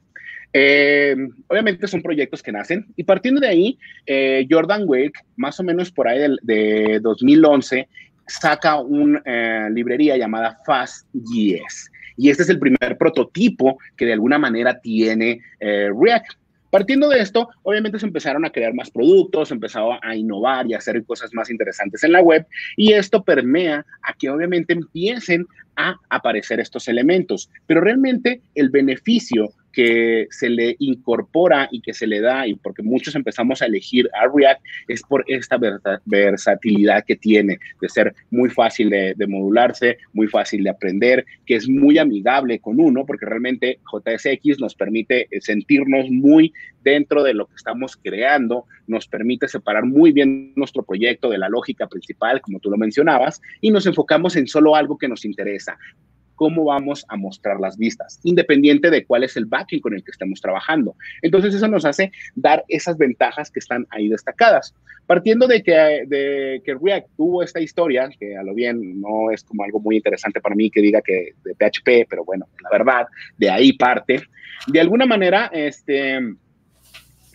Eh, 0.53 1.15
obviamente 1.47 1.87
son 1.87 2.01
proyectos 2.01 2.43
que 2.43 2.51
nacen 2.51 2.85
y 2.97 3.03
partiendo 3.03 3.39
de 3.39 3.47
ahí, 3.47 3.79
eh, 4.05 4.45
Jordan 4.49 4.83
Wake, 4.85 5.21
más 5.37 5.59
o 5.59 5.63
menos 5.63 5.91
por 5.91 6.07
ahí 6.07 6.19
de, 6.41 7.00
2011, 7.01 7.88
saca 8.27 8.79
una 8.79 9.21
eh, 9.25 9.69
librería 9.71 10.17
llamada 10.17 10.59
FastJS. 10.65 11.91
Y 12.17 12.29
este 12.29 12.43
es 12.43 12.50
el 12.50 12.59
primer 12.59 12.97
prototipo 12.97 13.77
que 13.95 14.05
de 14.05 14.13
alguna 14.13 14.38
manera 14.38 14.79
tiene 14.79 15.39
React. 15.59 16.33
Partiendo 16.71 17.09
de 17.09 17.19
esto, 17.19 17.49
obviamente 17.63 17.99
se 17.99 18.05
empezaron 18.05 18.45
a 18.45 18.49
crear 18.49 18.73
más 18.73 18.89
productos, 18.89 19.49
se 19.49 19.53
empezó 19.53 19.99
a 20.01 20.15
innovar 20.15 20.65
y 20.67 20.73
a 20.73 20.77
hacer 20.77 21.03
cosas 21.03 21.33
más 21.33 21.49
interesantes 21.49 22.03
en 22.03 22.13
la 22.13 22.21
web 22.21 22.47
y 22.77 22.93
esto 22.93 23.23
permea 23.23 23.85
a 24.03 24.13
que 24.13 24.29
obviamente 24.29 24.73
empiecen 24.73 25.45
a 25.75 25.95
aparecer 26.09 26.59
estos 26.59 26.87
elementos. 26.87 27.49
Pero 27.67 27.81
realmente 27.81 28.41
el 28.55 28.69
beneficio 28.69 29.49
que 29.71 30.27
se 30.29 30.49
le 30.49 30.75
incorpora 30.79 31.67
y 31.71 31.81
que 31.81 31.93
se 31.93 32.07
le 32.07 32.21
da, 32.21 32.47
y 32.47 32.55
porque 32.55 32.83
muchos 32.83 33.15
empezamos 33.15 33.61
a 33.61 33.65
elegir 33.65 34.09
a 34.13 34.27
React, 34.33 34.61
es 34.87 35.01
por 35.03 35.23
esta 35.27 35.59
versatilidad 36.05 37.03
que 37.05 37.15
tiene, 37.15 37.59
de 37.79 37.89
ser 37.89 38.13
muy 38.29 38.49
fácil 38.49 38.89
de, 38.89 39.15
modularse, 39.27 39.97
muy 40.13 40.27
fácil 40.27 40.63
de 40.63 40.69
aprender, 40.69 41.25
que 41.45 41.55
es 41.55 41.69
muy 41.69 41.97
amigable 41.97 42.59
con 42.59 42.79
uno, 42.79 43.05
porque 43.05 43.25
realmente 43.25 43.79
JSX 43.91 44.59
nos 44.59 44.75
permite 44.75 45.27
sentirnos 45.39 46.09
muy 46.09 46.53
dentro 46.83 47.23
de 47.23 47.33
lo 47.33 47.45
que 47.47 47.55
estamos 47.55 47.95
creando, 47.95 48.65
nos 48.87 49.07
permite 49.07 49.47
separar 49.47 49.85
muy 49.85 50.11
bien 50.11 50.53
nuestro 50.55 50.83
proyecto 50.83 51.29
de 51.29 51.37
la 51.37 51.49
lógica 51.49 51.87
principal, 51.87 52.41
como 52.41 52.59
tú 52.59 52.69
lo 52.69 52.77
mencionabas, 52.77 53.41
y 53.61 53.71
nos 53.71 53.85
enfocamos 53.85 54.35
en 54.35 54.47
solo 54.47 54.75
algo 54.75 54.97
que 54.97 55.07
nos 55.07 55.23
interesa 55.23 55.77
cómo 56.41 56.63
vamos 56.63 57.05
a 57.07 57.17
mostrar 57.17 57.60
las 57.60 57.77
vistas, 57.77 58.19
independiente 58.24 58.89
de 58.89 59.05
cuál 59.05 59.24
es 59.24 59.38
el 59.38 59.45
backend 59.45 59.83
con 59.83 59.93
el 59.93 60.03
que 60.03 60.10
estemos 60.10 60.41
trabajando. 60.41 60.95
Entonces 61.21 61.53
eso 61.53 61.67
nos 61.67 61.86
hace 61.86 62.12
dar 62.33 62.65
esas 62.67 62.98
ventajas 62.98 63.51
que 63.51 63.60
están 63.60 63.86
ahí 63.91 64.10
destacadas. 64.10 64.74
Partiendo 65.05 65.45
de 65.45 65.62
que, 65.62 65.71
de 66.07 66.60
que 66.65 66.74
React 66.74 67.10
tuvo 67.15 67.43
esta 67.43 67.62
historia, 67.62 68.10
que 68.19 68.36
a 68.36 68.41
lo 68.41 68.55
bien 68.55 69.00
no 69.00 69.29
es 69.29 69.43
como 69.43 69.63
algo 69.63 69.79
muy 69.79 69.98
interesante 69.98 70.41
para 70.41 70.55
mí 70.55 70.71
que 70.71 70.81
diga 70.81 71.00
que 71.03 71.33
de 71.43 71.53
PHP, 71.53 72.10
pero 72.10 72.25
bueno, 72.25 72.48
la 72.63 72.75
verdad, 72.75 73.05
de 73.38 73.51
ahí 73.51 73.74
parte. 73.74 74.24
De 74.65 74.79
alguna 74.79 75.05
manera, 75.05 75.45
este, 75.53 76.21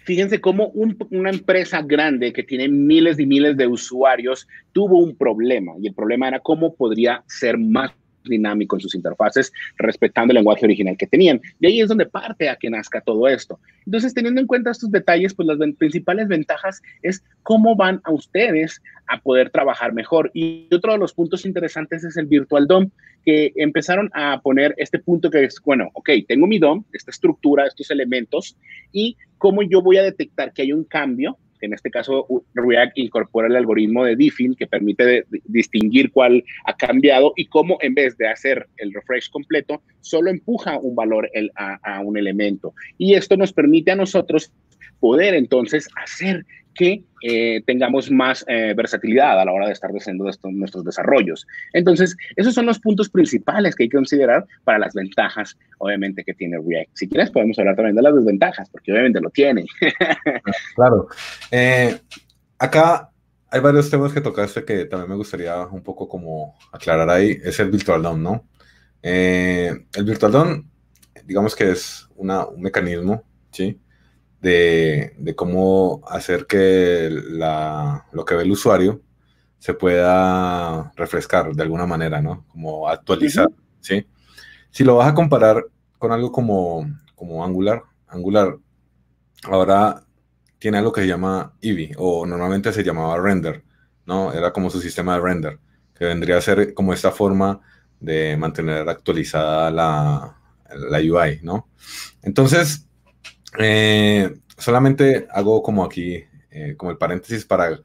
fíjense 0.02 0.40
cómo 0.40 0.72
una 1.10 1.30
empresa 1.30 1.80
grande 1.80 2.32
que 2.32 2.42
tiene 2.42 2.66
miles 2.68 3.20
y 3.20 3.26
miles 3.26 3.56
de 3.56 3.68
usuarios 3.68 4.48
tuvo 4.72 4.98
un 4.98 5.14
problema 5.16 5.74
y 5.80 5.86
el 5.86 5.94
problema 5.94 6.26
era 6.26 6.40
cómo 6.40 6.74
podría 6.74 7.22
ser 7.28 7.56
más 7.56 7.92
dinámico 8.28 8.76
en 8.76 8.80
sus 8.80 8.94
interfaces, 8.94 9.52
respetando 9.78 10.32
el 10.32 10.36
lenguaje 10.36 10.64
original 10.64 10.96
que 10.96 11.06
tenían. 11.06 11.40
Y 11.60 11.66
ahí 11.66 11.80
es 11.80 11.88
donde 11.88 12.06
parte 12.06 12.48
a 12.48 12.56
que 12.56 12.70
nazca 12.70 13.00
todo 13.00 13.26
esto. 13.28 13.58
Entonces, 13.84 14.14
teniendo 14.14 14.40
en 14.40 14.46
cuenta 14.46 14.70
estos 14.70 14.90
detalles, 14.90 15.34
pues 15.34 15.46
las 15.46 15.58
principales 15.76 16.28
ventajas 16.28 16.82
es 17.02 17.24
cómo 17.42 17.76
van 17.76 18.00
a 18.04 18.12
ustedes 18.12 18.82
a 19.08 19.20
poder 19.20 19.50
trabajar 19.50 19.92
mejor. 19.92 20.30
Y 20.34 20.68
otro 20.74 20.92
de 20.92 20.98
los 20.98 21.12
puntos 21.12 21.46
interesantes 21.46 22.04
es 22.04 22.16
el 22.16 22.26
Virtual 22.26 22.66
DOM, 22.66 22.90
que 23.24 23.52
empezaron 23.56 24.10
a 24.14 24.40
poner 24.40 24.74
este 24.76 24.98
punto 24.98 25.30
que 25.30 25.44
es, 25.44 25.60
bueno, 25.64 25.90
ok, 25.94 26.10
tengo 26.28 26.46
mi 26.46 26.58
DOM, 26.58 26.84
esta 26.92 27.10
estructura, 27.10 27.66
estos 27.66 27.90
elementos, 27.90 28.56
y 28.92 29.16
cómo 29.38 29.62
yo 29.62 29.82
voy 29.82 29.98
a 29.98 30.02
detectar 30.02 30.52
que 30.52 30.62
hay 30.62 30.72
un 30.72 30.84
cambio 30.84 31.36
en 31.66 31.74
este 31.74 31.90
caso 31.90 32.26
React 32.54 32.98
incorpora 32.98 33.48
el 33.48 33.56
algoritmo 33.56 34.04
de 34.04 34.16
diffing 34.16 34.54
que 34.54 34.66
permite 34.66 35.24
distinguir 35.44 36.10
cuál 36.10 36.42
ha 36.64 36.74
cambiado 36.76 37.32
y 37.36 37.46
cómo 37.46 37.78
en 37.80 37.94
vez 37.94 38.16
de 38.16 38.28
hacer 38.28 38.66
el 38.78 38.92
refresh 38.92 39.30
completo, 39.30 39.82
solo 40.00 40.30
empuja 40.30 40.78
un 40.78 40.94
valor 40.94 41.30
a, 41.56 42.00
un 42.00 42.16
elemento. 42.16 42.74
Y 42.98 43.14
esto 43.14 43.36
nos 43.36 43.52
permite 43.52 43.90
a 43.90 43.96
nosotros 43.96 44.52
poder 45.00 45.34
entonces 45.34 45.88
hacer 46.02 46.46
que 46.76 47.02
eh, 47.22 47.62
tengamos 47.66 48.10
más 48.10 48.44
eh, 48.46 48.74
versatilidad 48.76 49.40
a 49.40 49.44
la 49.44 49.52
hora 49.52 49.66
de 49.66 49.72
estar 49.72 49.90
haciendo 49.90 50.24
nuestros 50.24 50.84
desarrollos. 50.84 51.46
Entonces, 51.72 52.16
esos 52.36 52.54
son 52.54 52.66
los 52.66 52.78
puntos 52.78 53.08
principales 53.08 53.74
que 53.74 53.84
hay 53.84 53.88
que 53.88 53.96
considerar 53.96 54.46
para 54.64 54.78
las 54.78 54.94
ventajas, 54.94 55.56
obviamente, 55.78 56.22
que 56.22 56.34
tiene 56.34 56.58
React. 56.64 56.90
Si 56.94 57.08
quieres, 57.08 57.30
podemos 57.30 57.58
hablar 57.58 57.76
también 57.76 57.96
de 57.96 58.02
las 58.02 58.14
desventajas, 58.14 58.68
porque 58.70 58.92
obviamente 58.92 59.20
lo 59.20 59.30
tiene. 59.30 59.64
claro. 60.76 61.08
Eh, 61.50 61.98
acá 62.58 63.10
hay 63.50 63.60
varios 63.60 63.90
temas 63.90 64.12
que 64.12 64.20
tocaste 64.20 64.64
que 64.64 64.84
también 64.84 65.10
me 65.10 65.16
gustaría 65.16 65.66
un 65.66 65.82
poco 65.82 66.08
como 66.08 66.54
aclarar 66.72 67.08
ahí. 67.10 67.38
Es 67.42 67.58
el 67.58 67.70
Virtual 67.70 68.02
DOM, 68.02 68.22
¿no? 68.22 68.44
el 69.02 70.04
Virtual 70.04 70.32
DOM, 70.32 70.64
digamos 71.24 71.54
que 71.54 71.70
es 71.70 72.08
un 72.16 72.28
mecanismo, 72.58 73.22
¿sí? 73.52 73.78
De, 74.40 75.34
cómo 75.36 76.02
hacer 76.08 76.46
que 76.46 77.10
lo 77.10 78.24
que 78.24 78.34
ve 78.34 78.42
el 78.42 78.52
usuario 78.52 79.02
se 79.58 79.74
pueda 79.74 80.92
refrescar 80.96 81.54
de 81.54 81.62
alguna 81.62 81.86
manera, 81.86 82.20
¿no? 82.20 82.44
Como 82.48 82.88
actualizar, 82.88 83.48
¿sí? 83.80 84.06
Si 84.70 84.84
lo 84.84 84.96
vas 84.96 85.08
a 85.08 85.14
comparar 85.14 85.64
con 85.98 86.12
algo 86.12 86.30
como, 86.30 86.86
como 87.14 87.44
Angular, 87.44 87.82
Angular 88.06 88.56
ahora 89.44 90.04
tiene 90.58 90.78
algo 90.78 90.92
que 90.92 91.02
se 91.02 91.08
llama 91.08 91.54
Eevee, 91.60 91.94
o 91.96 92.26
normalmente 92.26 92.72
se 92.72 92.84
llamaba 92.84 93.18
Render, 93.18 93.64
¿no? 94.06 94.32
Era 94.32 94.52
como 94.52 94.70
su 94.70 94.80
sistema 94.80 95.14
de 95.14 95.20
render, 95.20 95.58
que 95.94 96.04
vendría 96.04 96.38
a 96.38 96.40
ser 96.40 96.74
como 96.74 96.92
esta 96.92 97.10
forma 97.10 97.60
de 98.00 98.36
mantener 98.36 98.88
actualizada 98.88 99.70
la, 99.70 100.36
la 100.74 100.98
UI, 100.98 101.40
¿no? 101.42 101.68
Entonces, 102.22 102.85
eh, 103.58 104.36
solamente 104.56 105.26
hago 105.30 105.62
como 105.62 105.84
aquí, 105.84 106.24
eh, 106.50 106.74
como 106.76 106.90
el 106.90 106.98
paréntesis 106.98 107.44
para 107.44 107.80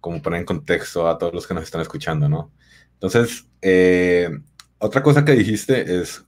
como 0.00 0.22
poner 0.22 0.40
en 0.40 0.46
contexto 0.46 1.08
a 1.08 1.18
todos 1.18 1.34
los 1.34 1.46
que 1.46 1.54
nos 1.54 1.64
están 1.64 1.80
escuchando, 1.80 2.28
¿no? 2.28 2.50
Entonces, 2.94 3.46
eh, 3.60 4.30
otra 4.78 5.02
cosa 5.02 5.24
que 5.24 5.32
dijiste 5.32 6.00
es 6.00 6.24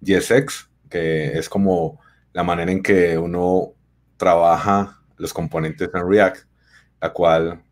GSX, 0.00 0.68
que 0.88 1.38
es 1.38 1.48
como 1.48 2.00
la 2.32 2.44
manera 2.44 2.70
en 2.70 2.82
que 2.82 3.18
uno 3.18 3.74
trabaja 4.16 5.00
los 5.16 5.32
componentes 5.32 5.90
en 5.92 6.08
React, 6.08 6.46
la 7.00 7.12
cual 7.12 7.62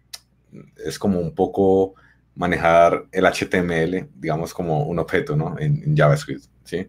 es 0.85 0.99
como 0.99 1.21
un 1.21 1.35
poco 1.35 1.95
manejar 2.35 3.07
el 3.12 3.25
HTML, 3.25 4.09
digamos 4.14 4.52
como 4.52 4.85
un 4.85 4.99
objeto, 4.99 5.37
¿no? 5.37 5.57
En, 5.59 5.83
en 5.85 5.97
JavaScript, 5.97 6.45
¿sí? 6.64 6.88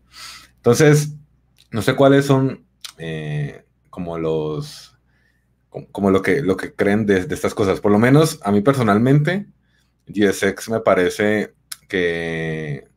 Entonces, 0.55 1.13
no 1.71 1.81
sé 1.81 1.95
cuáles 1.95 2.25
son 2.25 2.66
eh, 2.97 3.63
como 3.89 4.17
los, 4.17 4.97
como, 5.91 6.11
lo 6.11 6.21
que, 6.21 6.41
lo 6.41 6.57
que 6.57 6.73
creen 6.73 7.05
de, 7.05 7.19
estas 7.19 7.53
cosas. 7.53 7.81
Por 7.81 7.91
lo 7.91 7.99
menos 7.99 8.39
a 8.43 8.51
mí 8.51 8.61
personalmente, 8.61 9.47
GSX 10.07 10.69
me 10.69 10.79
parece 10.81 11.53
que, 11.87 12.87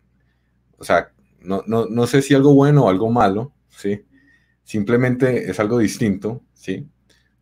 o 0.78 0.84
sea, 0.84 1.12
no, 1.40 1.62
no, 1.66 1.86
no 1.86 2.06
sé 2.06 2.22
si 2.22 2.34
algo 2.34 2.54
bueno 2.54 2.84
o 2.84 2.88
algo 2.88 3.10
malo, 3.10 3.52
¿sí? 3.68 4.04
Simplemente 4.62 5.50
es 5.50 5.58
algo 5.58 5.78
distinto, 5.78 6.42
¿sí? 6.54 6.88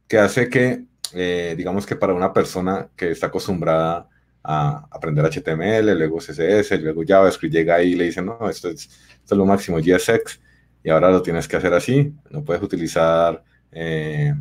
Que 0.06 0.18
hace 0.18 0.48
que, 0.48 0.84
eh, 1.12 1.54
digamos 1.56 1.84
que 1.86 1.96
para 1.96 2.14
una 2.14 2.32
persona 2.32 2.90
que 2.96 3.10
está 3.10 3.26
acostumbrada 3.26 4.08
a 4.42 4.86
aprender 4.90 5.26
HTML, 5.26 5.98
luego 5.98 6.18
CSS, 6.18 6.80
luego 6.80 7.02
JavaScript, 7.06 7.52
llega 7.52 7.74
ahí 7.74 7.92
y 7.92 7.96
le 7.96 8.04
dice, 8.04 8.22
no, 8.22 8.48
esto 8.48 8.70
es, 8.70 8.84
esto 8.86 9.34
es 9.34 9.38
lo 9.38 9.44
máximo, 9.44 9.78
GSX, 9.78 10.40
y 10.82 10.90
ahora 10.90 11.10
lo 11.10 11.22
tienes 11.22 11.48
que 11.48 11.56
hacer 11.56 11.74
así. 11.74 12.14
No 12.30 12.44
puedes 12.44 12.62
utilizar 12.62 13.42
eh, 13.72 14.34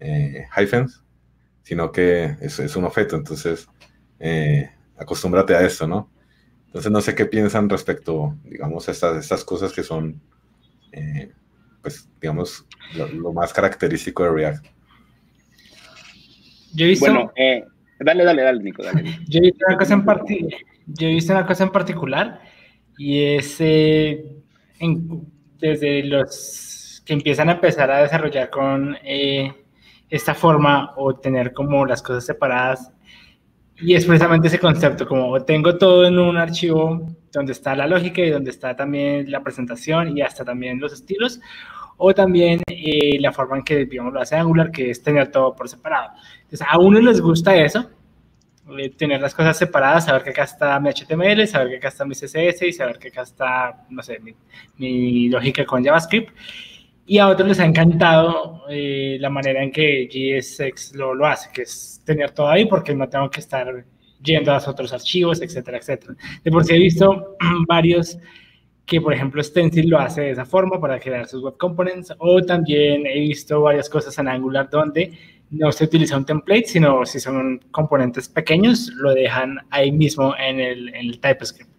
eh, 0.00 0.44
hyphens, 0.56 1.02
sino 1.62 1.92
que 1.92 2.36
es, 2.40 2.58
es, 2.58 2.76
un 2.76 2.84
objeto. 2.84 3.16
Entonces, 3.16 3.68
eh, 4.18 4.70
acostúmbrate 4.98 5.54
a 5.54 5.62
esto, 5.62 5.86
¿no? 5.86 6.10
Entonces, 6.66 6.90
no 6.90 7.00
sé 7.00 7.14
qué 7.14 7.26
piensan 7.26 7.68
respecto, 7.68 8.36
digamos, 8.44 8.88
a 8.88 8.92
estas, 8.92 9.16
estas 9.16 9.44
cosas 9.44 9.72
que 9.72 9.82
son, 9.82 10.20
pues, 11.82 12.08
digamos, 12.20 12.66
lo, 12.94 13.32
más 13.32 13.52
característico 13.52 14.22
de 14.24 14.30
React. 14.30 14.66
Yo 16.74 16.84
he 16.84 16.88
visto... 16.88 17.06
Bueno, 17.06 17.32
dale, 17.98 18.24
dale, 18.24 18.42
dale, 18.42 18.62
Nico, 18.62 18.84
dale. 18.84 19.18
Yo 19.26 19.38
he 19.38 19.42
visto 19.42 19.64
una 19.66 19.76
cosa 19.76 19.94
en, 19.94 20.04
yo 20.86 21.08
he 21.08 21.14
visto 21.14 21.32
una 21.32 21.46
cosa 21.46 21.64
en 21.64 21.72
particular 21.72 22.40
y 22.96 23.20
es 23.24 23.60
en 23.60 25.26
desde 25.60 26.02
los 26.04 27.02
que 27.04 27.12
empiezan 27.12 27.48
a 27.48 27.52
empezar 27.52 27.90
a 27.90 28.02
desarrollar 28.02 28.50
con 28.50 28.96
eh, 29.02 29.52
esta 30.08 30.34
forma 30.34 30.92
o 30.96 31.14
tener 31.14 31.52
como 31.52 31.86
las 31.86 32.02
cosas 32.02 32.24
separadas. 32.24 32.92
Y 33.76 33.94
es 33.94 34.04
precisamente 34.04 34.48
ese 34.48 34.58
concepto, 34.58 35.06
como 35.06 35.42
tengo 35.44 35.78
todo 35.78 36.04
en 36.06 36.18
un 36.18 36.36
archivo 36.36 37.00
donde 37.32 37.52
está 37.52 37.74
la 37.74 37.86
lógica 37.86 38.20
y 38.20 38.30
donde 38.30 38.50
está 38.50 38.76
también 38.76 39.30
la 39.30 39.42
presentación 39.42 40.16
y 40.16 40.20
hasta 40.20 40.44
también 40.44 40.80
los 40.80 40.92
estilos, 40.92 41.40
o 41.96 42.14
también 42.14 42.60
eh, 42.66 43.18
la 43.20 43.32
forma 43.32 43.58
en 43.58 43.62
que, 43.62 43.84
digamos, 43.86 44.12
lo 44.12 44.20
hace 44.20 44.36
Angular, 44.36 44.70
que 44.70 44.90
es 44.90 45.02
tener 45.02 45.30
todo 45.30 45.54
por 45.54 45.68
separado. 45.68 46.12
Entonces, 46.42 46.66
a 46.68 46.78
uno 46.78 46.98
les 47.00 47.20
gusta 47.20 47.54
eso, 47.56 47.90
tener 48.96 49.20
las 49.20 49.34
cosas 49.34 49.56
separadas, 49.56 50.06
saber 50.06 50.22
que 50.22 50.30
acá 50.30 50.44
está 50.44 50.78
mi 50.80 50.90
HTML, 50.90 51.46
saber 51.46 51.70
que 51.70 51.76
acá 51.76 51.88
está 51.88 52.04
mi 52.04 52.14
CSS 52.14 52.62
y 52.62 52.72
saber 52.72 52.98
que 52.98 53.08
acá 53.08 53.22
está, 53.22 53.84
no 53.90 54.02
sé, 54.02 54.20
mi, 54.76 55.28
lógica 55.28 55.64
con 55.64 55.84
JavaScript. 55.84 56.34
Y 57.06 57.18
a 57.18 57.28
otros 57.28 57.48
les 57.48 57.60
ha 57.60 57.64
encantado 57.64 58.64
eh, 58.68 59.16
la 59.20 59.30
manera 59.30 59.62
en 59.62 59.72
que 59.72 60.06
GSX 60.06 60.94
lo, 60.94 61.14
lo 61.14 61.26
hace, 61.26 61.50
que 61.52 61.62
es 61.62 62.00
tener 62.04 62.30
todo 62.30 62.48
ahí 62.48 62.66
porque 62.66 62.94
no 62.94 63.08
tengo 63.08 63.28
que 63.28 63.40
estar 63.40 63.84
yendo 64.22 64.50
a 64.52 64.54
los 64.54 64.68
otros 64.68 64.92
archivos, 64.92 65.40
etcétera, 65.42 65.78
etcétera. 65.78 66.14
De 66.44 66.50
por 66.50 66.64
sí 66.64 66.74
he 66.74 66.78
visto 66.78 67.36
varios 67.68 68.18
que, 68.86 69.00
por 69.00 69.14
ejemplo, 69.14 69.42
Stencil 69.42 69.88
lo 69.88 69.98
hace 69.98 70.22
de 70.22 70.30
esa 70.32 70.44
forma 70.44 70.80
para 70.80 70.98
crear 70.98 71.26
sus 71.26 71.42
web 71.42 71.56
components, 71.56 72.12
o 72.18 72.42
también 72.42 73.06
he 73.06 73.20
visto 73.20 73.60
varias 73.60 73.88
cosas 73.88 74.18
en 74.18 74.28
Angular 74.28 74.68
donde 74.68 75.12
no 75.50 75.72
se 75.72 75.84
utiliza 75.84 76.16
un 76.16 76.24
template, 76.24 76.66
sino 76.66 77.04
si 77.04 77.20
son 77.20 77.60
componentes 77.70 78.28
pequeños, 78.28 78.90
lo 78.96 79.12
dejan 79.12 79.58
ahí 79.70 79.90
mismo 79.90 80.34
en 80.38 80.60
el, 80.60 80.88
en 80.90 81.08
el 81.08 81.20
TypeScript. 81.20 81.70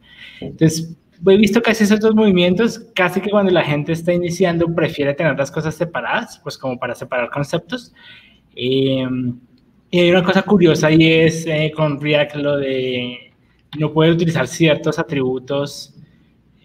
Entonces, 0.41 0.95
he 1.25 1.37
visto 1.37 1.61
casi 1.61 1.83
esos 1.83 1.99
dos 1.99 2.15
movimientos, 2.15 2.79
casi 2.95 3.21
que 3.21 3.29
cuando 3.29 3.51
la 3.51 3.63
gente 3.63 3.93
está 3.93 4.11
iniciando 4.13 4.73
prefiere 4.73 5.13
tener 5.13 5.37
las 5.37 5.51
cosas 5.51 5.75
separadas, 5.75 6.39
pues 6.43 6.57
como 6.57 6.77
para 6.77 6.95
separar 6.95 7.29
conceptos. 7.29 7.93
Em, 8.55 9.39
y 9.89 9.99
hay 9.99 10.11
una 10.11 10.23
cosa 10.23 10.41
curiosa 10.41 10.91
y 10.91 11.11
es 11.11 11.45
eh, 11.45 11.71
con 11.75 11.99
React 11.99 12.35
lo 12.35 12.57
de 12.57 13.31
no 13.79 13.93
puede 13.93 14.11
utilizar 14.11 14.47
ciertos 14.47 14.99
atributos 14.99 15.95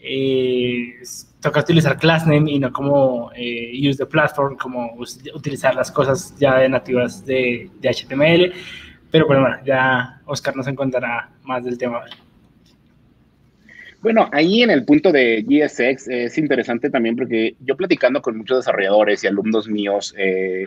eh, 0.02 0.94
toca 1.46 1.60
utilizar 1.60 1.96
class 1.96 2.26
name 2.26 2.50
y 2.50 2.58
no 2.58 2.72
como 2.72 3.30
eh, 3.36 3.70
use 3.88 3.98
the 3.98 4.06
platform, 4.06 4.56
como 4.56 4.96
utilizar 5.32 5.76
las 5.76 5.92
cosas 5.92 6.34
ya 6.40 6.58
de 6.58 6.68
nativas 6.68 7.24
de, 7.24 7.70
de, 7.80 7.88
HTML. 7.88 8.52
Pero 9.12 9.28
bueno, 9.28 9.46
ya 9.64 10.20
Oscar 10.24 10.56
nos 10.56 10.66
encontrará 10.66 11.30
más 11.44 11.62
del 11.64 11.78
tema. 11.78 12.02
Bueno, 14.02 14.28
ahí 14.32 14.62
en 14.62 14.70
el 14.70 14.84
punto 14.84 15.12
de 15.12 15.44
GSX 15.46 16.08
es 16.08 16.36
interesante 16.36 16.90
también 16.90 17.14
porque 17.14 17.54
yo 17.60 17.76
platicando 17.76 18.20
con 18.20 18.36
muchos 18.36 18.58
desarrolladores 18.58 19.22
y 19.22 19.28
alumnos 19.28 19.68
míos, 19.68 20.14
eh, 20.18 20.66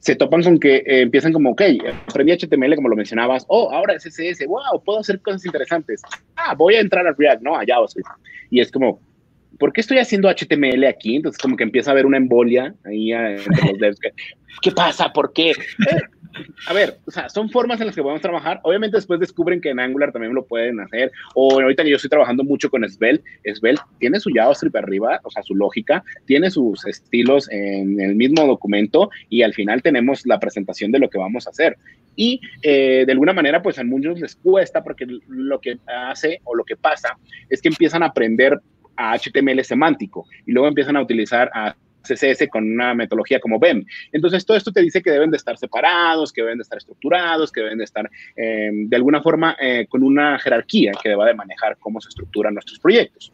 se 0.00 0.16
topan 0.16 0.42
con 0.42 0.58
que 0.58 0.78
eh, 0.78 1.02
empiezan 1.02 1.32
como, 1.32 1.50
ok, 1.50 1.62
aprendí 2.08 2.32
HTML 2.32 2.74
como 2.74 2.88
lo 2.88 2.96
mencionabas, 2.96 3.44
oh, 3.46 3.70
ahora 3.70 3.94
es 3.94 4.02
CSS, 4.02 4.46
wow, 4.48 4.82
puedo 4.84 4.98
hacer 4.98 5.20
cosas 5.20 5.46
interesantes. 5.46 6.02
Ah, 6.34 6.56
voy 6.56 6.74
a 6.74 6.80
entrar 6.80 7.06
a 7.06 7.12
React, 7.12 7.42
no, 7.42 7.56
a 7.56 7.64
JavaScript. 7.64 8.08
Y 8.50 8.60
es 8.60 8.72
como, 8.72 9.00
¿por 9.58 9.72
qué 9.72 9.80
estoy 9.80 9.98
haciendo 9.98 10.28
HTML 10.28 10.84
aquí? 10.84 11.16
Entonces 11.16 11.40
como 11.40 11.56
que 11.56 11.64
empieza 11.64 11.90
a 11.90 11.92
haber 11.92 12.06
una 12.06 12.16
embolia 12.16 12.74
ahí 12.84 13.12
entre 13.12 13.72
los 13.72 13.78
devs. 13.78 13.98
¿Qué 14.62 14.72
pasa? 14.72 15.12
¿Por 15.12 15.32
qué? 15.32 15.50
Eh, 15.50 16.00
a 16.66 16.72
ver, 16.72 16.98
o 17.06 17.10
sea, 17.10 17.28
son 17.28 17.50
formas 17.50 17.80
en 17.80 17.86
las 17.86 17.96
que 17.96 18.02
podemos 18.02 18.22
trabajar. 18.22 18.60
Obviamente 18.62 18.96
después 18.96 19.20
descubren 19.20 19.60
que 19.60 19.70
en 19.70 19.80
Angular 19.80 20.12
también 20.12 20.34
lo 20.34 20.44
pueden 20.44 20.80
hacer. 20.80 21.10
O 21.34 21.60
ahorita 21.60 21.82
que 21.82 21.90
yo 21.90 21.96
estoy 21.96 22.10
trabajando 22.10 22.44
mucho 22.44 22.70
con 22.70 22.88
Svelte, 22.88 23.24
Svelte 23.54 23.82
tiene 23.98 24.20
su 24.20 24.30
JavaScript 24.32 24.76
arriba, 24.76 25.20
o 25.24 25.30
sea, 25.30 25.42
su 25.42 25.54
lógica, 25.54 26.04
tiene 26.26 26.50
sus 26.50 26.86
estilos 26.86 27.50
en 27.50 28.00
el 28.00 28.14
mismo 28.14 28.46
documento 28.46 29.10
y 29.28 29.42
al 29.42 29.54
final 29.54 29.82
tenemos 29.82 30.26
la 30.26 30.38
presentación 30.38 30.92
de 30.92 30.98
lo 30.98 31.08
que 31.10 31.18
vamos 31.18 31.46
a 31.46 31.50
hacer. 31.50 31.76
Y 32.16 32.40
eh, 32.62 33.04
de 33.06 33.12
alguna 33.12 33.32
manera, 33.32 33.62
pues 33.62 33.78
a 33.78 33.84
muchos 33.84 34.20
les 34.20 34.36
cuesta 34.36 34.82
porque 34.82 35.06
lo 35.28 35.60
que 35.60 35.78
hace 35.86 36.40
o 36.44 36.54
lo 36.54 36.64
que 36.64 36.76
pasa 36.76 37.16
es 37.48 37.62
que 37.62 37.68
empiezan 37.68 38.02
a 38.02 38.06
aprender 38.06 38.60
a 38.98 39.16
HTML 39.16 39.64
semántico 39.64 40.26
y 40.44 40.52
luego 40.52 40.68
empiezan 40.68 40.96
a 40.96 41.02
utilizar 41.02 41.50
a 41.54 41.74
CSS 42.02 42.48
con 42.50 42.64
una 42.64 42.94
metodología 42.94 43.40
como 43.40 43.58
BEM. 43.58 43.84
Entonces, 44.12 44.44
todo 44.44 44.56
esto 44.56 44.72
te 44.72 44.80
dice 44.80 45.02
que 45.02 45.10
deben 45.10 45.30
de 45.30 45.36
estar 45.36 45.56
separados, 45.58 46.32
que 46.32 46.42
deben 46.42 46.58
de 46.58 46.62
estar 46.62 46.78
estructurados, 46.78 47.52
que 47.52 47.60
deben 47.60 47.78
de 47.78 47.84
estar 47.84 48.10
eh, 48.36 48.70
de 48.72 48.96
alguna 48.96 49.22
forma 49.22 49.56
eh, 49.60 49.86
con 49.88 50.02
una 50.02 50.38
jerarquía 50.38 50.92
que 51.02 51.10
deba 51.10 51.26
de 51.26 51.34
manejar 51.34 51.76
cómo 51.78 52.00
se 52.00 52.08
estructuran 52.08 52.54
nuestros 52.54 52.78
proyectos. 52.78 53.32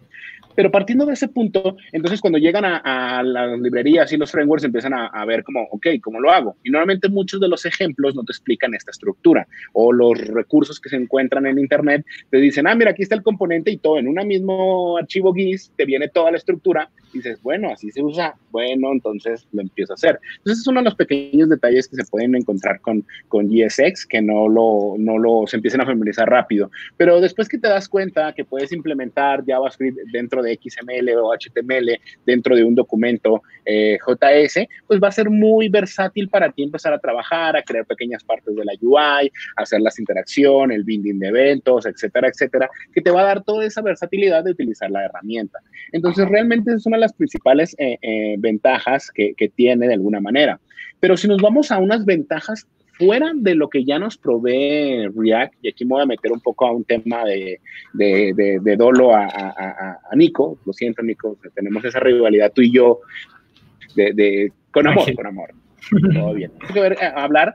Pero 0.55 0.71
partiendo 0.71 1.07
de 1.07 1.15
ese 1.15 1.29
punto, 1.29 1.77
entonces 1.93 2.21
cuando 2.21 2.39
llegan 2.39 2.65
a, 2.65 3.23
las 3.23 3.59
librerías 3.61 4.13
y 4.13 4.17
los 4.17 4.31
frameworks 4.31 4.65
empiezan 4.65 4.95
a, 4.95 5.25
ver 5.25 5.43
como, 5.43 5.63
ok, 5.71 5.87
¿cómo 6.03 6.21
lo 6.21 6.31
hago? 6.31 6.57
Y 6.63 6.71
normalmente 6.71 7.09
muchos 7.09 7.41
de 7.41 7.49
los 7.49 7.65
ejemplos 7.65 8.15
no 8.15 8.25
te 8.25 8.33
explican 8.33 8.75
esta 8.75 8.91
estructura 8.91 9.47
o 9.73 9.93
los 9.93 10.19
recursos 10.29 10.81
que 10.81 10.89
se 10.89 10.97
encuentran 10.97 11.47
en 11.47 11.59
Internet 11.59 12.05
te 12.31 12.39
dicen, 12.39 12.67
ah, 12.67 12.75
mira, 12.75 12.91
aquí 12.91 13.03
está 13.03 13.15
el 13.15 13.23
componente 13.23 13.71
y 13.71 13.79
todo, 13.79 13.99
en 13.99 14.09
un 14.09 14.15
mismo 14.27 14.97
archivo 14.97 15.33
GIS 15.33 15.73
te 15.77 15.85
viene 15.85 16.09
toda 16.09 16.31
la 16.31 16.37
estructura 16.37 16.91
y 17.13 17.19
dices, 17.19 17.41
bueno, 17.43 17.71
así 17.71 17.91
se 17.91 18.03
usa, 18.03 18.35
bueno, 18.51 18.93
entonces 18.93 19.47
lo 19.53 19.63
empiezo 19.63 19.93
a 19.93 19.95
hacer. 19.95 20.19
Entonces 20.39 20.63
es 20.63 20.67
uno 20.67 20.81
de 20.81 20.85
los 20.85 20.95
pequeños 20.95 21.49
detalles 21.49 21.89
que 21.89 21.97
se 21.97 22.05
pueden 22.05 22.35
encontrar 22.35 22.81
con, 22.81 23.05
con 23.29 23.49
GSX, 23.49 24.07
que 24.07 24.21
no 24.21 24.49
lo, 24.49 24.95
no 24.99 25.19
lo, 25.19 25.47
se 25.47 25.57
empiezan 25.57 25.81
a 25.81 25.87
familiarizar 25.87 26.29
rápido. 26.29 26.71
Pero 26.97 27.21
después 27.21 27.49
que 27.49 27.59
te 27.59 27.69
das 27.69 27.89
cuenta 27.89 28.33
que 28.33 28.45
puedes 28.45 28.73
implementar 28.73 29.45
JavaScript 29.47 29.99
dentro 30.13 30.43
de 30.45 30.59
XML 30.63 31.11
o 31.17 31.33
HTML 31.33 31.99
dentro 32.25 32.55
de 32.55 32.65
un 32.65 32.75
documento 32.75 33.43
eh, 33.65 33.99
JS, 34.07 34.67
pues 34.87 35.01
va 35.03 35.09
a 35.09 35.13
ser 35.13 35.31
muy 35.31 35.69
versátil 35.69 36.29
para 36.29 36.53
ti 36.53 36.63
empezar 36.63 36.93
a 36.93 36.99
trabajar, 36.99 37.57
a 37.57 37.63
crear 37.63 37.87
pequeñas 37.87 38.23
partes 38.23 38.55
de 38.55 38.65
la 38.65 38.73
UI, 38.81 39.33
hacer 39.57 39.81
las 39.81 39.99
interacciones, 39.99 40.77
el 40.77 40.85
binding 40.85 41.19
de 41.19 41.29
eventos, 41.29 41.87
etcétera, 41.87 42.29
etcétera, 42.29 42.71
que 42.93 43.01
te 43.01 43.11
va 43.11 43.23
a 43.23 43.25
dar 43.25 43.45
toda 43.45 43.65
esa 43.65 43.83
versatilidad 43.83 44.45
de 44.45 44.53
utilizar 44.53 44.91
la 44.91 45.05
herramienta. 45.05 45.59
Entonces, 45.93 46.29
realmente 46.29 46.73
es 46.73 46.87
una 46.87 46.97
de 46.97 47.03
las 47.03 47.13
principales 47.15 47.75
eh, 47.79 47.99
eh, 48.03 48.37
ventajas 48.39 49.11
que, 49.11 49.35
que 49.35 49.49
tiene 49.49 49.89
de 49.89 49.95
alguna 49.95 50.21
manera. 50.21 50.61
Pero 51.01 51.17
si 51.17 51.29
nos 51.29 51.41
vamos 51.41 51.71
a 51.71 51.79
unas 51.79 52.05
ventajas 52.05 52.67
fuera 52.99 53.33
de 53.35 53.55
lo 53.55 53.69
que 53.69 53.85
ya 53.85 53.99
nos 53.99 54.17
provee 54.17 55.09
React, 55.15 55.55
y 55.63 55.69
aquí 55.69 55.85
me 55.85 55.95
voy 55.95 56.03
a 56.03 56.07
meter 56.07 56.33
un 56.33 56.41
poco 56.41 56.67
a 56.67 56.73
un 56.73 56.85
tema 56.85 57.25
de, 57.25 57.61
de, 57.93 58.61
de, 58.63 58.77
dolo 58.77 59.15
a, 59.15 59.25
a, 59.25 59.99
a, 60.11 60.17
Nico, 60.17 60.59
lo 60.65 60.73
siento 60.73 61.03
Nico, 61.03 61.37
tenemos 61.55 61.85
esa 61.85 62.01
rivalidad 62.01 62.53
tú 62.53 62.63
y 62.63 62.73
yo, 62.73 63.01
de, 63.95 64.53
con 64.71 64.87
amor, 64.87 65.15
con 65.15 65.27
amor, 65.27 65.51
todo 66.13 66.35
bien. 66.35 66.53
Hay 66.61 66.75
que 66.75 66.81
ver, 66.81 66.93
eh, 66.95 67.13
hablar 67.15 67.55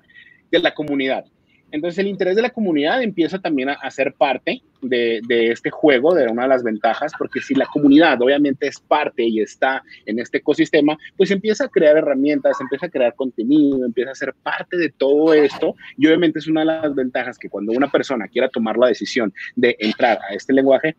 de 0.51 0.60
la 0.60 0.74
comunidad. 0.74 1.25
Entonces 1.71 1.99
el 1.99 2.07
interés 2.07 2.35
de 2.35 2.41
la 2.41 2.49
comunidad 2.49 3.01
empieza 3.01 3.39
también 3.39 3.69
a, 3.69 3.91
ser 3.91 4.13
parte 4.13 4.61
de, 4.81 5.21
este 5.51 5.69
juego, 5.69 6.13
de 6.13 6.27
una 6.27 6.43
de 6.43 6.49
las 6.49 6.63
ventajas, 6.63 7.11
porque 7.17 7.41
si 7.41 7.53
la 7.55 7.65
comunidad 7.65 8.21
obviamente 8.21 8.67
es 8.67 8.79
parte 8.79 9.23
y 9.23 9.41
está 9.41 9.83
en 10.05 10.19
este 10.19 10.39
ecosistema, 10.39 10.97
pues 11.17 11.31
empieza 11.31 11.65
a 11.65 11.69
crear 11.69 11.97
herramientas, 11.97 12.57
empieza 12.59 12.88
a 12.88 12.89
crear 12.89 13.13
contenido, 13.15 13.85
empieza 13.85 14.11
a 14.11 14.15
ser 14.15 14.33
parte 14.41 14.77
de 14.77 14.89
todo 14.89 15.33
esto. 15.33 15.75
Y 15.97 16.07
obviamente 16.07 16.39
es 16.39 16.47
una 16.47 16.61
de 16.61 16.67
las 16.67 16.95
ventajas 16.95 17.38
que 17.38 17.49
cuando 17.49 17.71
una 17.73 17.89
persona 17.89 18.27
quiera 18.27 18.49
tomar 18.49 18.77
la 18.77 18.88
decisión 18.88 19.33
de 19.55 19.75
entrar 19.79 20.19
a 20.29 20.33
este 20.33 20.53
lenguaje, 20.53 20.95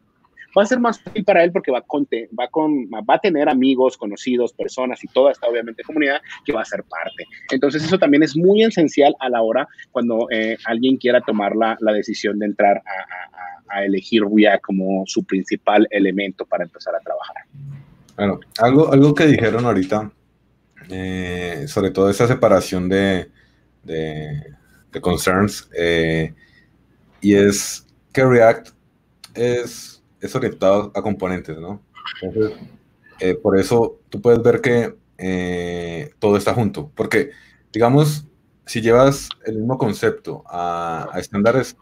va 0.56 0.62
a 0.62 0.66
ser 0.66 0.80
más 0.80 1.00
fácil 1.00 1.24
para 1.24 1.44
él 1.44 1.52
porque 1.52 1.70
va, 1.70 1.82
con, 1.82 2.06
va, 2.38 2.48
con, 2.48 2.86
va 2.90 3.14
a 3.14 3.18
tener 3.18 3.48
amigos, 3.48 3.96
conocidos, 3.96 4.52
personas 4.52 5.02
y 5.04 5.08
toda 5.08 5.32
esta 5.32 5.48
obviamente 5.48 5.82
comunidad 5.82 6.20
que 6.44 6.52
va 6.52 6.62
a 6.62 6.64
ser 6.64 6.82
parte. 6.84 7.26
Entonces 7.50 7.84
eso 7.84 7.98
también 7.98 8.22
es 8.22 8.36
muy 8.36 8.62
esencial 8.62 9.14
a 9.20 9.28
la 9.28 9.42
hora 9.42 9.68
cuando 9.92 10.28
eh, 10.30 10.56
alguien 10.64 10.96
quiera 10.96 11.20
tomar 11.20 11.54
la, 11.56 11.76
la 11.80 11.92
decisión 11.92 12.38
de 12.38 12.46
entrar 12.46 12.78
a, 12.78 13.76
a, 13.76 13.84
elegir 13.84 14.22
React 14.24 14.62
como 14.62 15.04
su 15.06 15.24
principal 15.24 15.86
elemento 15.90 16.44
para 16.44 16.64
empezar 16.64 16.94
a 16.94 17.00
trabajar. 17.00 17.36
Bueno, 18.16 18.40
algo, 18.58 18.92
algo 18.92 19.14
que 19.14 19.26
dijeron 19.26 19.64
ahorita, 19.64 20.10
eh, 20.88 21.64
sobre 21.68 21.90
todo 21.90 22.10
esa 22.10 22.26
separación 22.26 22.88
de, 22.88 23.30
de, 23.84 24.42
de 24.90 25.00
concerns, 25.00 25.70
eh, 25.76 26.34
y 27.20 27.34
es 27.34 27.86
que 28.12 28.24
React 28.24 28.70
es 29.34 29.99
es 30.20 30.34
orientado 30.34 30.92
a 30.94 31.02
componentes, 31.02 31.58
¿no? 31.58 31.82
Entonces, 32.22 32.58
eh, 33.20 33.34
por 33.34 33.58
eso 33.58 34.00
tú 34.08 34.20
puedes 34.20 34.42
ver 34.42 34.60
que 34.60 34.94
eh, 35.18 36.10
todo 36.18 36.36
está 36.36 36.54
junto, 36.54 36.90
porque, 36.94 37.30
digamos, 37.72 38.26
si 38.66 38.80
llevas 38.80 39.28
el 39.44 39.56
mismo 39.56 39.78
concepto 39.78 40.44
a, 40.46 41.08
estándares, 41.16 41.76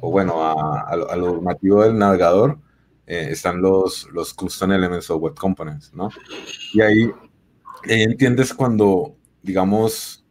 o 0.00 0.10
bueno, 0.10 0.34
a, 0.42 0.94
lo 0.96 1.26
normativo 1.26 1.82
del 1.82 1.96
navegador, 1.96 2.58
eh, 3.06 3.28
están 3.30 3.60
los, 3.62 4.08
los 4.12 4.34
custom 4.34 4.72
elements 4.72 5.10
o 5.10 5.16
web 5.16 5.34
components, 5.34 5.92
¿no? 5.94 6.10
Y 6.72 6.80
ahí, 6.80 7.10
ahí 7.88 8.02
entiendes 8.02 8.52
cuando, 8.52 9.14
digamos, 9.42 10.24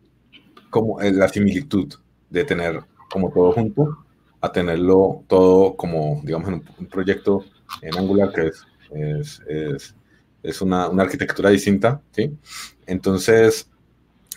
como 0.69 0.99
la 0.99 1.29
similitud 1.29 1.93
de 2.29 2.43
tener 2.43 2.83
como 3.09 3.31
todo 3.31 3.51
junto 3.53 4.02
a 4.43 4.51
tenerlo 4.51 5.23
todo 5.27 5.77
como, 5.77 6.19
digamos, 6.21 6.49
en 6.49 6.55
un, 6.77 6.85
proyecto 6.87 7.45
en 7.81 7.97
Angular 7.97 8.29
que 8.33 8.47
es, 8.47 9.41
es, 9.47 9.95
es, 10.43 10.61
una, 10.61 10.89
una, 10.89 11.03
arquitectura 11.03 11.49
distinta, 11.49 12.01
¿sí? 12.11 12.29
Entonces, 12.85 13.69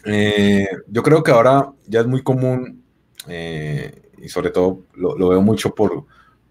eh, 0.05 0.69
yo 0.87 1.03
creo 1.03 1.25
que 1.25 1.33
ahora 1.33 1.73
ya 1.89 2.03
es 2.03 2.07
muy 2.07 2.23
común, 2.23 2.85
eh, 3.27 4.01
y 4.19 4.29
sobre 4.29 4.51
todo 4.53 4.85
lo, 4.95 5.19
lo, 5.19 5.31
veo 5.31 5.43
mucho 5.43 5.75
por 5.75 6.05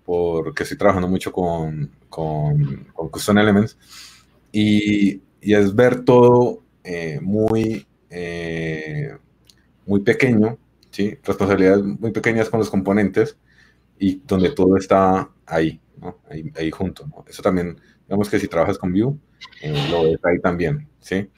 porque 0.04 0.63
estoy 0.63 0.78
trabajando 0.78 1.08
mucho 1.08 1.32
con, 1.32 1.89
con, 2.10 2.88
con 2.94 3.08
Custom 3.08 3.38
Elements, 3.38 3.78
y, 4.52 5.22
y, 5.39 5.54
es 5.54 5.74
ver 5.74 6.04
todo 6.04 6.62
eh, 6.84 7.20
muy, 7.22 7.88
muy 9.86 10.02
pequeño, 10.02 10.58
¿sí? 10.95 11.17
responsabilidades 11.25 11.84
muy 11.84 12.12
pequeñas 12.12 12.49
con 12.49 12.62
los 12.62 12.69
componentes, 12.69 13.38
y 13.99 14.21
donde 14.25 14.51
todo 14.51 14.77
está 14.77 15.29
ahí, 15.45 15.81
¿no? 16.01 16.19
ahí, 16.29 16.51
ahí 16.55 16.71
junto. 16.71 17.05
¿no? 17.05 17.25
Eso 17.27 17.41
también, 17.41 17.77
digamos 18.08 18.29
que 18.29 18.39
si 18.39 18.47
trabajas 18.47 18.77
con 18.77 18.93
Vue, 18.93 19.13
eh, 19.62 19.88
lo 19.91 20.03
ves 20.03 20.19
ahí 20.23 20.39
también, 20.39 20.88
¿sí? 21.01 21.29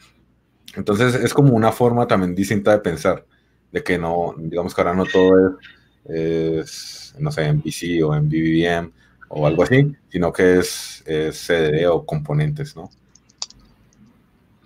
Entonces 0.75 1.15
es 1.15 1.33
como 1.33 1.55
una 1.55 1.71
forma 1.71 2.07
también 2.07 2.35
distinta 2.35 2.71
de 2.71 2.79
pensar, 2.79 3.25
de 3.71 3.81
que 3.81 3.97
no, 3.97 4.35
digamos 4.37 4.75
que 4.75 4.81
ahora 4.81 4.93
no 4.93 5.05
todo 5.05 5.57
es, 6.05 7.15
no 7.17 7.31
sé, 7.31 7.45
en 7.45 7.59
VC 7.59 8.03
o 8.03 8.15
en 8.15 8.29
BBM 8.29 8.91
o 9.29 9.47
algo 9.47 9.63
así, 9.63 9.91
sino 10.09 10.31
que 10.31 10.59
es, 10.59 11.03
es 11.07 11.47
CDD 11.47 11.87
o 11.87 12.05
componentes, 12.05 12.75
¿no? 12.75 12.91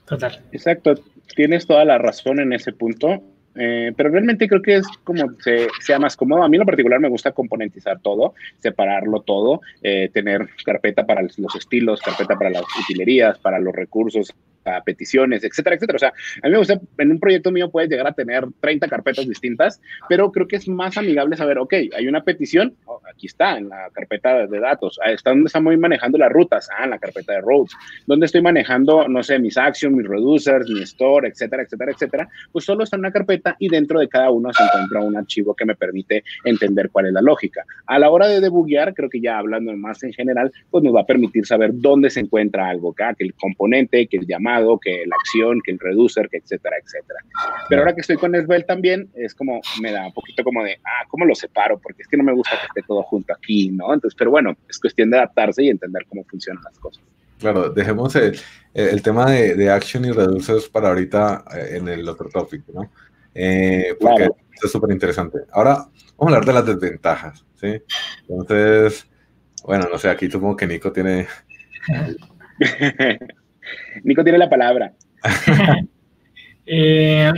Total. 0.06 0.44
Exacto, 0.52 0.96
tienes 1.34 1.66
toda 1.66 1.86
la 1.86 1.98
razón 1.98 2.42
en 2.42 2.52
ese 2.52 2.74
punto. 2.74 3.24
Eh, 3.56 3.92
pero 3.96 4.10
realmente 4.10 4.48
creo 4.48 4.62
que 4.62 4.78
es 4.78 4.88
como 5.04 5.34
se, 5.40 5.68
sea 5.82 6.00
más 6.00 6.16
cómodo. 6.16 6.44
A 6.44 6.50
mí 6.50 6.56
en 6.56 6.62
lo 6.62 6.66
particular 6.66 7.00
me 7.00 7.10
gusta 7.10 7.32
componentizar 7.32 8.00
todo, 8.00 8.34
separarlo 8.60 9.22
todo, 9.22 9.62
eh, 9.82 10.10
tener 10.14 10.48
carpeta 10.64 11.06
para 11.06 11.22
los 11.22 11.56
estilos, 11.56 12.02
carpeta 12.02 12.38
para 12.38 12.50
las 12.50 12.64
utilerías, 12.84 13.38
para 13.40 13.60
los 13.60 13.76
recursos, 13.76 14.34
a 14.66 14.82
peticiones, 14.84 15.44
etcétera, 15.44 15.76
etcétera. 15.76 15.96
O 15.96 16.00
sea, 16.00 16.14
a 16.42 16.48
mí 16.48 16.52
me 16.52 16.58
gusta, 16.58 16.80
en 16.98 17.12
un 17.12 17.20
proyecto 17.20 17.52
mío 17.52 17.70
puedes 17.70 17.90
llegar 17.90 18.08
a 18.08 18.14
tener 18.14 18.46
30 18.60 18.88
carpetas 18.88 19.28
distintas, 19.28 19.82
pero 20.10 20.32
creo 20.32 20.48
que 20.48 20.58
es 20.58 20.68
más 20.68 20.98
amigable 20.98 21.36
saber, 21.36 21.58
ok, 21.60 21.74
hay 21.96 22.08
una 22.08 22.24
petición, 22.24 22.76
oh, 22.86 23.02
aquí 23.10 23.28
está, 23.28 23.58
en 23.58 23.70
la 23.70 23.90
carpeta 23.92 24.48
de 24.48 24.60
datos, 24.60 25.00
ah, 25.04 25.12
está 25.12 25.32
donde 25.32 25.48
estamos 25.48 25.78
manejando 25.78 26.18
las 26.18 26.32
rutas, 26.32 26.70
ah, 26.78 26.84
en 26.84 26.92
la 26.92 27.00
carpeta 27.00 27.34
de 27.34 27.42
roads, 27.42 27.76
donde 28.06 28.26
estoy 28.26 28.42
manejando, 28.42 29.08
no 29.08 29.24
sé, 29.24 29.40
mis 29.40 29.58
actions, 29.58 29.96
mis 29.96 30.08
reducers, 30.08 30.70
mi 30.70 30.82
store, 30.84 31.30
etcétera, 31.30 31.64
etcétera, 31.64 31.92
etcétera, 31.92 32.30
pues 32.52 32.66
solo 32.66 32.84
está 32.84 32.96
en 32.96 33.02
una 33.02 33.12
carpeta 33.12 33.56
y 33.60 33.70
dentro 33.70 34.00
de 34.00 34.08
cada 34.08 34.32
uno 34.32 34.52
se 34.54 34.64
encuentra 34.64 35.02
un 35.02 35.18
archivo 35.18 35.54
que 35.56 35.66
me 35.66 35.76
permite 35.76 36.24
entender 36.44 36.90
cuál 36.92 37.08
es 37.08 37.14
la 37.14 37.22
lógica. 37.22 37.66
A 37.86 38.00
la 38.00 38.10
hora 38.10 38.28
de 38.28 38.40
debuguear, 38.40 38.94
creo 38.94 39.10
que 39.10 39.22
ya 39.22 39.38
hablando 39.38 39.76
más 39.76 40.04
en 40.04 40.14
general, 40.14 40.52
pues 40.70 40.84
nos 40.84 40.96
va 40.96 41.02
a 41.02 41.06
permitir 41.06 41.46
saber 41.46 41.72
dónde 41.74 42.10
se 42.10 42.22
encuentra 42.22 42.70
algo, 42.70 42.94
que 42.94 43.04
el 43.20 43.34
componente, 43.34 44.08
que 44.08 44.18
el 44.18 44.28
llamado, 44.28 44.51
que 44.82 45.06
la 45.06 45.16
acción, 45.16 45.62
que 45.64 45.72
el 45.72 45.80
reducer, 45.80 46.30
que 46.30 46.38
etcétera, 46.38 46.76
etcétera. 46.84 47.20
Pero 47.70 47.82
ahora 47.82 47.94
que 47.94 48.02
estoy 48.02 48.18
con 48.18 48.34
Svelte 48.34 48.68
también, 48.68 49.10
es 49.16 49.34
como, 49.34 49.62
me 49.82 49.92
da 49.92 50.06
un 50.08 50.14
poquito 50.14 50.44
como 50.44 50.64
de, 50.64 50.80
ah, 50.84 51.06
¿cómo 51.10 51.26
lo 51.26 51.36
separo? 51.36 51.80
Porque 51.80 52.02
es 52.04 52.08
que 52.08 52.18
no 52.18 52.24
me 52.24 52.34
gusta 52.34 52.58
que 52.60 52.68
esté 52.68 52.82
todo 52.88 53.04
junto 53.04 53.34
aquí, 53.34 53.70
¿no? 53.70 53.94
Entonces, 53.94 54.16
pero 54.18 54.32
bueno, 54.32 54.56
es 54.70 54.80
cuestión 54.80 55.10
de 55.10 55.18
adaptarse 55.18 55.64
y 55.64 55.70
entender 55.70 56.06
cómo 56.08 56.24
funcionan 56.26 56.64
las 56.64 56.78
cosas. 56.80 57.04
Claro, 57.40 57.70
dejemos 57.70 58.16
el, 58.16 58.40
el 58.74 59.02
tema 59.02 59.32
de, 59.32 59.56
de, 59.56 59.72
action 59.72 60.06
y 60.06 60.12
reducers 60.12 60.70
para 60.70 60.90
ahorita 60.90 61.44
eh, 61.56 61.78
en 61.78 61.88
el 61.88 62.08
otro 62.08 62.30
tópico, 62.30 62.72
¿no? 62.74 62.92
Eh, 63.34 63.96
porque 64.00 64.30
esto 64.54 64.68
es 64.68 64.72
súper 64.72 64.92
interesante. 64.92 65.40
Ahora 65.52 65.88
vamos 66.18 66.34
a 66.34 66.38
hablar 66.38 66.46
de 66.46 66.54
las 66.54 66.66
desventajas, 66.66 67.44
¿sí? 67.56 67.82
Entonces, 68.28 69.08
bueno, 69.64 69.88
no 69.92 69.98
sé, 69.98 70.10
aquí 70.10 70.30
supongo 70.30 70.56
que 70.56 70.68
Nico 70.68 70.92
tiene... 70.92 71.28
Nico 74.04 74.24
tiene 74.24 74.38
la 74.38 74.50
palabra. 74.50 74.94
eh, 76.66 77.32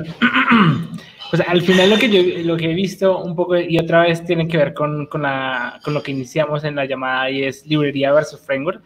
pues 1.30 1.44
al 1.48 1.62
final 1.62 1.90
lo 1.90 1.98
que 1.98 2.44
lo 2.44 2.58
que 2.58 2.72
he 2.72 2.74
visto 2.76 3.24
un 3.24 3.36
poco 3.36 3.58
y 3.58 3.78
otra 3.78 4.04
vez 4.04 4.24
tiene 4.24 4.48
que 4.48 4.58
ver 4.58 4.74
con, 4.74 5.08
con, 5.08 5.24
la, 5.24 5.80
con 5.84 5.94
lo 5.94 6.04
que 6.04 6.12
iniciamos 6.12 6.64
en 6.64 6.76
la 6.76 6.86
llamada 6.86 7.30
y 7.30 7.44
es 7.44 7.66
librería 7.66 8.12
versus 8.12 8.40
framework. 8.46 8.84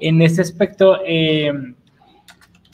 En 0.00 0.20
este 0.20 0.42
aspecto, 0.42 1.00
eh, 1.06 1.52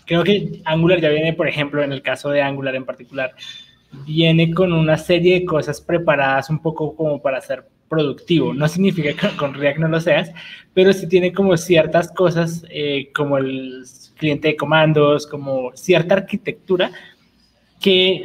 creo 0.07 0.25
que 0.25 0.63
Angular 0.65 1.01
ya 1.01 1.11
viene, 1.11 1.35
por 1.35 1.47
ejemplo, 1.49 1.83
en 1.83 1.93
el 1.93 2.03
caso 2.03 2.31
de 2.31 2.41
Angular 2.41 2.75
en 2.75 2.87
particular, 2.87 3.35
viene 4.07 4.53
con 4.53 4.73
una 4.73 4.97
serie 4.97 5.41
de 5.41 5.45
cosas 5.45 5.81
preparadas 5.81 6.49
un 6.51 6.61
poco 6.61 6.97
como 6.97 7.21
para 7.21 7.41
ser 7.41 7.69
productivo. 7.91 8.55
No 8.55 8.69
significa 8.69 9.13
que 9.13 9.37
con 9.37 9.53
React 9.53 9.81
no 9.81 9.89
lo 9.89 10.01
seas, 10.01 10.33
pero 10.73 10.93
sí 10.95 11.07
tiene 11.09 11.33
como 11.33 11.57
ciertas 11.59 12.11
cosas 12.13 12.65
eh, 12.71 13.11
como 13.13 13.37
el 13.37 13.85
cliente 14.17 14.49
de 14.49 14.57
comandos, 14.57 15.27
como 15.27 15.73
cierta 15.75 16.15
arquitectura 16.15 16.93
que, 17.81 18.25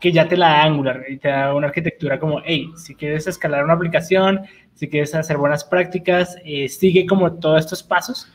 que 0.00 0.12
ya 0.12 0.28
te 0.28 0.36
la 0.36 0.48
da 0.48 0.62
Angular 0.62 1.04
y 1.08 1.18
te 1.18 1.28
da 1.28 1.54
una 1.54 1.66
arquitectura 1.66 2.18
como, 2.20 2.40
hey, 2.44 2.70
si 2.76 2.94
quieres 2.94 3.26
escalar 3.26 3.64
una 3.64 3.74
aplicación, 3.74 4.42
si 4.74 4.88
quieres 4.88 5.14
hacer 5.14 5.36
buenas 5.36 5.64
prácticas, 5.64 6.36
eh, 6.44 6.68
sigue 6.68 7.04
como 7.04 7.34
todos 7.34 7.60
estos 7.60 7.82
pasos. 7.82 8.30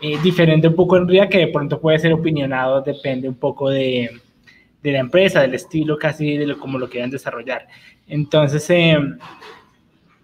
Eh, 0.00 0.16
diferente 0.22 0.68
un 0.68 0.76
poco 0.76 0.96
en 0.96 1.08
React, 1.08 1.32
que 1.32 1.38
de 1.38 1.48
pronto 1.48 1.80
puede 1.80 1.98
ser 1.98 2.12
opinionado, 2.12 2.82
depende 2.82 3.28
un 3.28 3.34
poco 3.34 3.70
de, 3.70 4.10
de 4.82 4.92
la 4.92 4.98
empresa, 4.98 5.40
del 5.40 5.54
estilo 5.54 5.98
casi 5.98 6.36
de 6.36 6.46
lo, 6.46 6.58
como 6.58 6.78
lo 6.78 6.88
quieran 6.88 7.10
desarrollar. 7.10 7.66
Entonces, 8.06 8.68
em, 8.70 9.18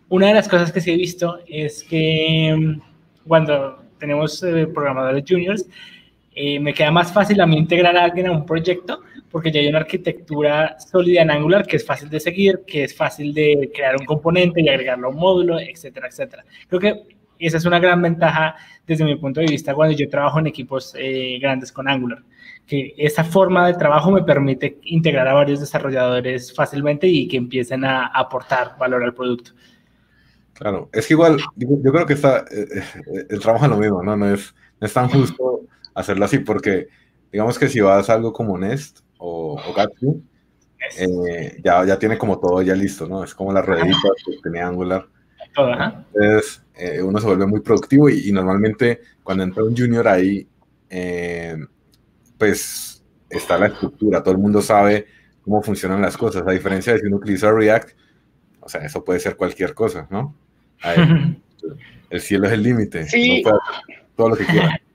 una 0.09 0.29
de 0.29 0.35
las 0.35 0.49
cosas 0.49 0.73
que 0.73 0.81
sí 0.81 0.93
he 0.93 0.97
visto 0.97 1.39
es 1.47 1.85
que 1.85 2.49
em, 2.49 2.81
cuando 3.27 3.83
tenemos 3.99 4.43
eh, 4.43 4.67
programadores 4.67 5.25
juniors, 5.27 5.67
eh, 6.35 6.59
me 6.59 6.75
queda 6.75 6.91
más 6.91 7.13
fácil 7.13 7.41
a 7.41 7.47
mí 7.47 7.57
integrar 7.57 7.97
a 7.97 8.05
alguien 8.05 8.27
a 8.27 8.33
un 8.33 8.45
proyecto 8.45 9.01
porque 9.31 9.51
ya 9.51 9.61
hay 9.61 9.69
una 9.69 9.79
arquitectura 9.79 10.77
sólida 10.79 11.23
en 11.23 11.31
Angular 11.31 11.67
que 11.67 11.77
es 11.77 11.87
fácil 11.87 12.09
de 12.09 12.21
seguir, 12.21 12.63
que 12.67 12.85
es 12.85 12.97
fácil 12.97 13.33
de 13.33 13.71
crear 13.75 13.97
un 13.99 14.07
componente 14.07 14.61
y 14.61 14.69
agregarlo 14.69 15.09
a 15.09 15.11
un 15.11 15.17
módulo, 15.17 15.59
etcétera, 15.61 16.09
etcétera. 16.09 16.45
Creo 16.69 16.81
que 16.81 17.17
esa 17.39 17.57
es 17.57 17.65
una 17.65 17.79
gran 17.79 18.01
ventaja 18.03 18.57
desde 18.87 19.05
mi 19.05 19.17
punto 19.17 19.41
de 19.41 19.47
vista 19.47 19.75
cuando 19.75 19.97
yo 19.97 20.09
trabajo 20.09 20.39
en 20.39 20.47
equipos 20.47 20.95
eh, 20.99 21.39
grandes 21.41 21.73
con 21.73 21.89
Angular 21.89 22.23
que 22.67 22.95
esa 22.97 23.25
forma 23.25 23.67
de 23.67 23.75
trabajo 23.75 24.11
me 24.11 24.23
permite 24.23 24.79
integrar 24.85 25.29
a 25.29 25.35
varios 25.35 25.61
desarrolladores 25.61 26.55
fácilmente 26.55 27.07
y 27.07 27.29
que 27.29 27.37
empiecen 27.37 27.85
a 27.85 28.07
aportar 28.07 28.77
valor 28.79 29.05
al 29.05 29.15
producto. 29.15 29.53
Claro, 30.55 30.89
es 30.93 31.07
que 31.07 31.15
igual, 31.15 31.39
yo 31.57 31.93
creo 31.93 32.07
que 32.07 32.13
está, 32.13 32.45
eh, 32.51 32.67
eh, 32.73 33.27
el 33.29 33.41
trabajo 33.41 33.65
es 33.65 33.71
lo 33.73 33.77
mismo, 33.77 34.03
¿no? 34.03 34.17
No 34.17 34.33
es, 34.33 34.55
no 34.81 34.87
es 34.87 34.93
tan 34.93 35.09
justo 35.09 35.63
hacerlo 35.95 36.25
así, 36.25 36.39
porque 36.39 36.89
digamos 37.33 37.59
que 37.59 37.69
si 37.69 37.81
vas 37.81 38.09
a 38.09 38.15
algo 38.15 38.33
como 38.33 38.57
Nest 38.57 39.01
o, 39.19 39.55
o 39.55 39.75
Gatsby, 39.75 40.23
eh, 40.99 41.61
ya, 41.63 41.85
ya 41.85 41.99
tiene 41.99 42.17
como 42.17 42.39
todo 42.39 42.63
ya 42.63 42.75
listo, 42.75 43.09
¿no? 43.09 43.25
Es 43.25 43.35
como 43.35 43.53
la 43.53 43.63
ruedita 43.63 43.97
que 44.25 44.39
tiene 44.43 44.61
Angular. 44.61 45.09
Entonces, 45.57 46.63
uno 47.03 47.19
se 47.19 47.27
vuelve 47.27 47.47
muy 47.47 47.61
productivo 47.61 48.09
y, 48.09 48.29
y, 48.29 48.33
normalmente 48.33 49.01
cuando 49.23 49.43
entra 49.45 49.65
un 49.65 49.77
junior 49.77 50.07
ahí, 50.07 50.47
pues 52.39 53.05
está 53.29 53.59
la 53.59 53.67
estructura, 53.67 54.23
todo 54.23 54.33
el 54.33 54.41
mundo 54.41 54.63
sabe 54.63 55.07
cómo 55.43 55.63
funcionan 55.63 56.01
las 56.01 56.17
cosas, 56.17 56.47
a 56.47 56.51
diferencia 56.51 56.93
de 56.93 57.01
si 57.01 57.07
uno 57.07 57.17
utiliza 57.17 57.53
React, 57.53 57.91
o 58.61 58.69
sea, 58.69 58.85
eso 58.85 59.05
puede 59.05 59.21
ser 59.21 59.37
cualquier 59.37 59.75
cosa, 59.75 60.07
¿no? 60.11 60.35
El 62.11 62.21
cielo 62.21 62.47
es 62.47 62.53
el 62.53 62.63
límite, 62.63 63.05
sí. 63.05 63.43
todo 64.17 64.29
lo 64.31 64.37
que 64.37 64.45
quiera. 64.45 64.81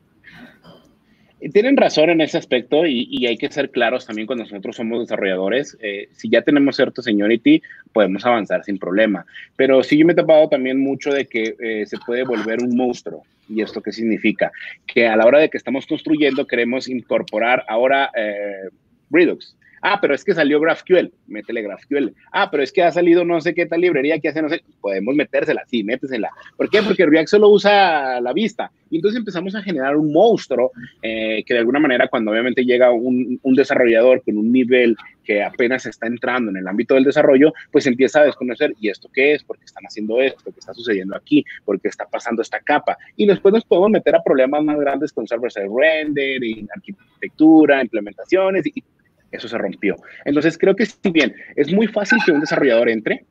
Tienen 1.53 1.77
razón 1.77 2.09
en 2.09 2.19
ese 2.19 2.37
aspecto 2.37 2.85
y, 2.85 3.25
hay 3.25 3.37
que 3.37 3.49
ser 3.49 3.71
claros 3.71 4.05
también 4.05 4.27
cuando 4.27 4.43
nosotros 4.43 4.75
somos 4.75 4.99
desarrolladores. 4.99 5.77
Eh, 5.81 6.09
si 6.11 6.29
ya 6.29 6.41
tenemos 6.41 6.75
cierto 6.75 7.01
seniority, 7.01 7.61
podemos 7.93 8.25
avanzar 8.25 8.65
sin 8.65 8.77
problema. 8.77 9.25
Pero 9.55 9.81
sí 9.81 9.97
yo 9.97 10.05
me 10.05 10.11
he 10.11 10.15
tapado 10.15 10.49
también 10.49 10.81
mucho 10.81 11.11
de 11.13 11.27
que 11.27 11.55
eh, 11.59 11.85
se 11.85 11.97
puede 12.05 12.23
volver 12.25 12.61
un 12.61 12.75
monstruo. 12.75 13.23
¿Y 13.47 13.61
esto 13.61 13.81
qué 13.81 13.93
significa? 13.93 14.51
Que 14.85 15.07
a 15.07 15.15
la 15.15 15.25
hora 15.25 15.39
de 15.39 15.49
que 15.49 15.57
estamos 15.57 15.87
construyendo 15.87 16.45
queremos 16.45 16.89
incorporar 16.89 17.63
ahora 17.69 18.11
eh, 18.15 18.69
Redux. 19.09 19.55
Ah, 19.81 19.99
pero 20.01 20.13
es 20.13 20.23
que 20.23 20.33
salió 20.33 20.59
GraphQL, 20.59 21.11
métele 21.27 21.61
GraphQL. 21.61 22.13
Ah, 22.31 22.49
pero 22.51 22.63
es 22.63 22.71
que 22.71 22.83
ha 22.83 22.91
salido 22.91 23.23
no 23.25 23.39
sé 23.41 23.53
qué 23.53 23.65
tal 23.65 23.81
librería 23.81 24.19
que 24.19 24.29
hace, 24.29 24.41
no 24.41 24.49
sé, 24.49 24.63
podemos 24.81 25.15
metérsela, 25.15 25.63
sí, 25.67 25.83
métesela. 25.83 26.29
¿Por 26.57 26.69
qué? 26.69 26.81
Porque 26.81 27.05
React 27.05 27.29
solo 27.29 27.49
usa 27.49 28.21
la 28.21 28.33
vista. 28.33 28.71
Y 28.89 28.97
entonces 28.97 29.19
empezamos 29.19 29.55
a 29.55 29.61
generar 29.61 29.95
un 29.95 30.11
monstruo 30.11 30.71
eh, 31.01 31.43
que 31.45 31.53
de 31.53 31.59
alguna 31.59 31.79
manera 31.79 32.07
cuando 32.07 32.31
obviamente 32.31 32.65
llega 32.65 32.91
un, 32.91 33.39
desarrollador 33.43 34.23
con 34.23 34.37
un 34.37 34.51
nivel 34.51 34.95
que 35.23 35.43
apenas 35.43 35.85
está 35.85 36.07
entrando 36.07 36.49
en 36.49 36.57
el 36.57 36.67
ámbito 36.67 36.95
del 36.95 37.03
desarrollo, 37.03 37.53
pues 37.71 37.85
empieza 37.85 38.21
a 38.21 38.25
desconocer, 38.25 38.73
¿y 38.79 38.89
esto 38.89 39.09
qué 39.13 39.33
es? 39.33 39.43
¿Por 39.43 39.59
qué 39.59 39.65
están 39.65 39.83
haciendo 39.83 40.19
esto? 40.21 40.51
¿Qué 40.51 40.59
está 40.59 40.73
sucediendo 40.73 41.15
aquí? 41.15 41.45
¿Por 41.65 41.79
qué 41.79 41.89
está 41.89 42.05
pasando 42.05 42.41
esta 42.41 42.59
capa? 42.61 42.97
Y 43.15 43.27
después 43.27 43.53
nos 43.53 43.65
podemos 43.65 43.91
meter 43.91 44.15
a 44.15 44.23
problemas 44.23 44.63
más 44.63 44.79
grandes 44.79 45.13
con 45.13 45.27
server-side 45.27 45.69
render, 45.71 46.43
y 46.43 46.67
arquitectura, 46.73 47.81
implementaciones, 47.81 48.65
y 48.65 48.83
eso 49.31 49.47
se 49.47 49.57
rompió. 49.57 49.95
Entonces 50.25 50.57
creo 50.57 50.75
que 50.75 50.85
si 50.85 51.11
bien 51.11 51.35
es 51.55 51.71
muy 51.71 51.87
fácil 51.87 52.19
que 52.25 52.31
un 52.31 52.41
desarrollador 52.41 52.89
entre, 52.89 53.25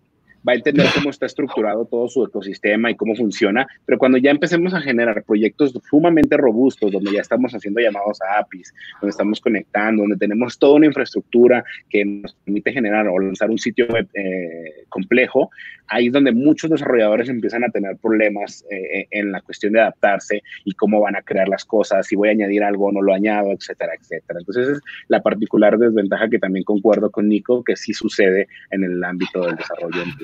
va 0.47 0.53
a 0.53 0.57
entender 0.57 0.87
cómo 0.95 1.11
está 1.11 1.27
estructurado 1.27 1.85
todo 1.85 2.09
su 2.09 2.25
ecosistema 2.25 2.91
y 2.91 2.97
cómo 2.97 3.15
funciona, 3.15 3.67
pero 3.85 3.99
cuando 3.99 4.19
ya 4.19 4.31
empecemos 4.31 4.75
a 4.75 4.81
generar 4.81 5.23
proyectos 5.25 5.73
sumamente 5.89 6.37
robustos, 6.37 6.93
donde 6.93 7.13
ya 7.13 7.21
estamos 7.21 7.53
haciendo 7.53 7.81
llamados 7.81 8.21
a 8.23 8.39
APIs, 8.41 8.75
donde 9.01 9.11
estamos 9.11 9.41
conectando, 9.41 10.03
donde 10.03 10.17
tenemos 10.17 10.59
toda 10.59 10.75
una 10.75 10.87
infraestructura 10.87 11.65
que 11.89 12.05
nos 12.05 12.35
permite 12.35 12.73
generar 12.73 13.09
o 13.09 13.19
lanzar 13.19 13.51
un 13.51 13.59
sitio 13.59 13.87
web 13.89 14.09
eh, 14.15 14.85
complejo, 14.89 15.51
ahí 15.89 16.07
es 16.09 16.13
donde 16.13 16.33
muchos 16.33 16.71
desarrolladores 16.71 17.29
empiezan 17.29 17.65
a 17.65 17.71
tener 17.71 17.97
problemas 17.97 18.65
eh, 18.71 19.07
en 19.11 19.33
la 19.33 19.41
cuestión 19.41 19.73
de 19.73 19.81
adaptarse 19.81 20.43
y 20.65 20.73
cómo 20.73 21.01
van 21.01 21.17
a 21.17 21.23
crear 21.23 21.49
las 21.49 21.65
cosas, 21.65 22.07
si 22.07 22.17
voy 22.17 22.29
a 22.29 22.33
añadir 22.33 22.63
algo 22.63 22.87
o 22.87 22.93
no 22.93 23.03
lo 23.03 23.15
añado, 23.15 23.53
etcétera, 23.53 23.93
etcétera. 23.99 24.39
Entonces, 24.41 24.69
es 24.69 24.81
la 25.09 25.23
particular 25.23 25.79
desventaja 25.79 26.29
que 26.29 26.39
también 26.39 26.65
concuerdo 26.65 27.11
con 27.11 27.29
Nico, 27.29 27.65
que 27.65 27.77
sí 27.77 27.93
sucede 27.93 28.49
en 28.71 28.85
el 28.85 29.03
ámbito 29.03 29.41
del 29.47 29.57
desarrollo 29.57 30.03
en 30.03 30.17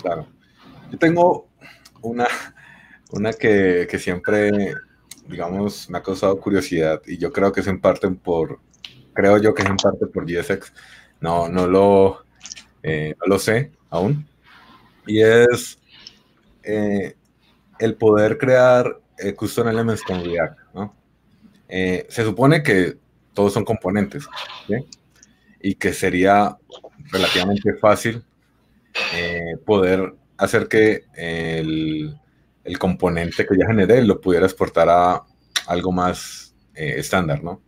Claro. 0.00 0.26
Yo 0.90 0.98
tengo 0.98 1.48
una, 2.02 2.26
una 3.12 3.32
que, 3.32 3.86
que, 3.88 3.98
siempre, 3.98 4.74
digamos, 5.26 5.88
me 5.88 5.98
ha 5.98 6.02
causado 6.02 6.38
curiosidad 6.38 7.00
y 7.06 7.18
yo 7.18 7.32
creo 7.32 7.52
que 7.52 7.60
es 7.60 7.66
en 7.66 7.80
parte 7.80 8.08
por, 8.10 8.60
creo 9.14 9.38
yo 9.38 9.54
que 9.54 9.62
es 9.62 9.70
en 9.70 9.76
parte 9.76 10.06
por 10.06 10.26
GSX. 10.26 10.72
No, 11.20 11.48
no 11.48 11.66
lo, 11.66 12.24
eh, 12.82 13.14
lo 13.26 13.38
sé 13.38 13.72
aún. 13.90 14.26
Y 15.06 15.20
es 15.22 15.78
eh, 16.62 17.16
el 17.78 17.94
poder 17.94 18.38
crear 18.38 19.00
eh, 19.18 19.34
custom 19.34 19.68
elements 19.68 20.02
con 20.02 20.24
React, 20.24 20.58
¿no? 20.74 20.94
se 21.68 22.22
supone 22.22 22.62
que 22.62 22.98
todos 23.32 23.54
son 23.54 23.64
componentes. 23.64 24.28
Y 25.60 25.76
que 25.76 25.94
sería 25.94 26.56
relativamente 27.10 27.74
fácil 27.74 28.22
eh, 29.14 29.56
poder 29.64 30.14
hacer 30.36 30.68
que 30.68 31.04
el, 31.14 32.18
componente 32.78 33.46
que 33.46 33.56
ya 33.58 33.66
generé 33.66 34.02
lo 34.04 34.20
pudiera 34.20 34.46
exportar 34.46 34.88
a 34.88 35.22
algo 35.66 35.92
más 35.92 36.54
eh, 36.74 36.94
estándar, 36.98 37.42
¿no? 37.42 37.60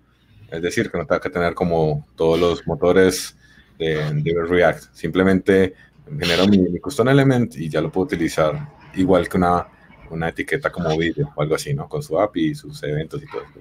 Es 0.51 0.63
decir, 0.63 0.91
que 0.91 0.99
no 0.99 1.07
tenga 1.07 1.21
que 1.21 1.31
tener 1.31 1.55
como 1.55 2.07
todos 2.17 2.39
los 2.39 2.67
motores 2.67 3.37
de, 3.79 4.35
React. 4.49 4.95
Simplemente 4.95 5.75
genero 6.19 6.47
mi, 6.47 6.59
mi, 6.59 6.79
custom 6.79 7.09
element 7.09 7.57
y 7.57 7.69
ya 7.69 7.81
lo 7.81 7.91
puedo 7.91 8.07
utilizar 8.07 8.69
igual 8.95 9.29
que 9.29 9.37
una, 9.37 9.67
una 10.11 10.29
etiqueta 10.29 10.71
como 10.71 10.97
video 10.97 11.33
o 11.35 11.43
algo 11.43 11.55
así, 11.55 11.75
¿no? 11.75 11.89
Con 11.89 12.03
su 12.03 12.19
API 12.19 12.51
y 12.51 12.55
sus 12.55 12.83
eventos 12.83 13.23
y 13.23 13.27
todo 13.27 13.43
eso. 13.43 13.61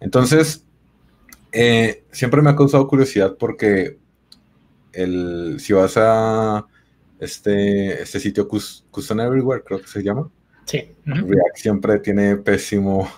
Entonces, 0.00 0.64
eh, 1.52 2.04
siempre 2.10 2.42
me 2.42 2.50
ha 2.50 2.56
causado 2.56 2.86
curiosidad 2.86 3.36
porque 3.38 3.98
el, 4.96 5.56
si 5.58 5.72
vas 5.72 5.94
a 5.96 6.66
este, 7.20 8.02
este 8.02 8.20
sitio 8.20 8.48
Custom 8.48 9.20
Everywhere, 9.20 9.62
creo 9.64 9.80
que 9.80 9.88
se 9.88 10.02
llama. 10.02 10.30
Sí. 10.64 10.90
React 11.04 11.56
siempre 11.56 11.98
tiene 12.00 12.36
pésimo, 12.36 13.08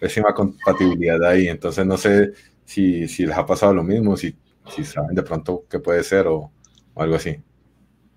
pésima 0.00 0.34
compatibilidad 0.34 1.22
ahí, 1.24 1.48
entonces 1.48 1.86
no 1.86 1.96
sé 1.96 2.32
si, 2.64 3.06
si 3.08 3.24
les 3.24 3.36
ha 3.36 3.46
pasado 3.46 3.72
lo 3.72 3.82
mismo, 3.82 4.16
si, 4.16 4.34
si 4.74 4.84
saben 4.84 5.14
de 5.14 5.22
pronto 5.22 5.64
qué 5.70 5.78
puede 5.78 6.02
ser 6.02 6.26
o, 6.26 6.50
o 6.94 7.02
algo 7.02 7.16
así. 7.16 7.36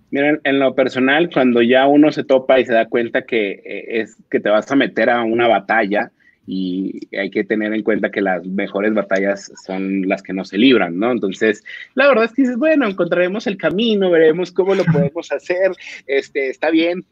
Miren, 0.10 0.42
en 0.44 0.60
lo 0.60 0.76
personal, 0.76 1.30
cuando 1.32 1.62
ya 1.62 1.88
uno 1.88 2.12
se 2.12 2.26
topa 2.26 2.60
y 2.60 2.66
se 2.66 2.74
da 2.74 2.90
cuenta 2.90 3.22
que 3.22 3.52
eh, 3.52 4.02
es 4.02 4.18
que 4.30 4.42
te 4.42 4.50
vas 4.50 4.70
a 4.70 4.76
meter 4.76 5.10
a 5.10 5.24
una 5.24 5.48
batalla 5.48 6.12
y 6.54 7.08
hay 7.16 7.32
que 7.32 7.46
tener 7.46 7.74
en 7.74 7.82
cuenta 7.82 8.12
que 8.12 8.20
las 8.20 8.46
mejores 8.46 8.94
batallas 8.94 9.54
son 9.66 10.02
las 10.10 10.22
que 10.22 10.34
no 10.34 10.44
se 10.44 10.58
libran, 10.58 11.00
¿no? 11.00 11.10
Entonces, 11.10 11.64
la 11.96 12.10
verdad 12.10 12.26
es 12.26 12.34
que 12.34 12.42
dices, 12.42 12.58
bueno, 12.58 12.86
encontraremos 12.86 13.48
el 13.48 13.56
camino, 13.56 14.12
veremos 14.12 14.52
cómo 14.52 14.76
lo 14.76 14.84
podemos 14.84 15.32
hacer, 15.32 15.72
este, 16.08 16.50
está 16.50 16.70
bien. 16.70 17.06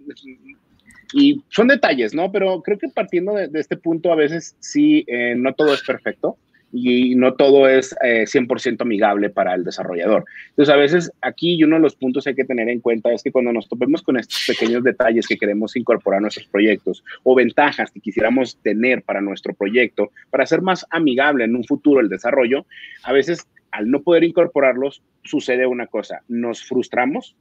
Y 1.13 1.41
son 1.47 1.69
detalles, 1.69 2.13
¿no? 2.13 2.29
Pero 2.33 2.61
creo 2.61 2.77
que 2.77 2.89
partiendo 2.89 3.33
de, 3.35 3.49
este 3.53 3.77
punto, 3.77 4.11
a 4.11 4.17
veces 4.17 4.57
sí, 4.59 5.05
eh, 5.07 5.35
no 5.37 5.53
todo 5.53 5.73
es 5.73 5.83
perfecto 5.83 6.37
y 6.71 7.15
no 7.15 7.33
todo 7.33 7.67
es 7.67 7.95
100% 7.99 8.71
eh, 8.71 8.77
amigable 8.79 9.29
para 9.29 9.55
el 9.55 9.63
desarrollador. 9.63 10.25
Entonces, 10.49 10.73
a 10.73 10.77
veces 10.77 11.11
aquí 11.21 11.63
uno 11.63 11.77
de 11.77 11.81
los 11.81 11.95
puntos 11.95 12.27
hay 12.27 12.35
que 12.35 12.45
tener 12.45 12.69
en 12.69 12.79
cuenta 12.79 13.11
es 13.11 13.23
que 13.23 13.31
cuando 13.31 13.51
nos 13.51 13.67
topemos 13.67 14.01
con 14.01 14.17
estos 14.17 14.45
pequeños 14.47 14.83
detalles 14.83 15.27
que 15.27 15.37
queremos 15.37 15.75
incorporar 15.75 16.19
a 16.19 16.21
nuestros 16.21 16.47
proyectos 16.47 17.03
o 17.23 17.35
ventajas 17.35 17.91
que 17.91 17.99
quisiéramos 17.99 18.57
tener 18.61 19.01
para 19.03 19.21
nuestro 19.21 19.53
proyecto, 19.53 20.11
para 20.29 20.43
hacer 20.43 20.61
más 20.61 20.85
amigable 20.91 21.45
en 21.45 21.55
un 21.55 21.63
futuro 21.63 22.01
el 22.01 22.09
desarrollo, 22.09 22.65
a 23.03 23.13
veces 23.13 23.47
al 23.71 23.89
no 23.89 24.01
poder 24.01 24.23
incorporarlos 24.23 25.01
sucede 25.23 25.65
una 25.65 25.87
cosa, 25.87 26.21
nos 26.27 26.63
frustramos 26.63 27.35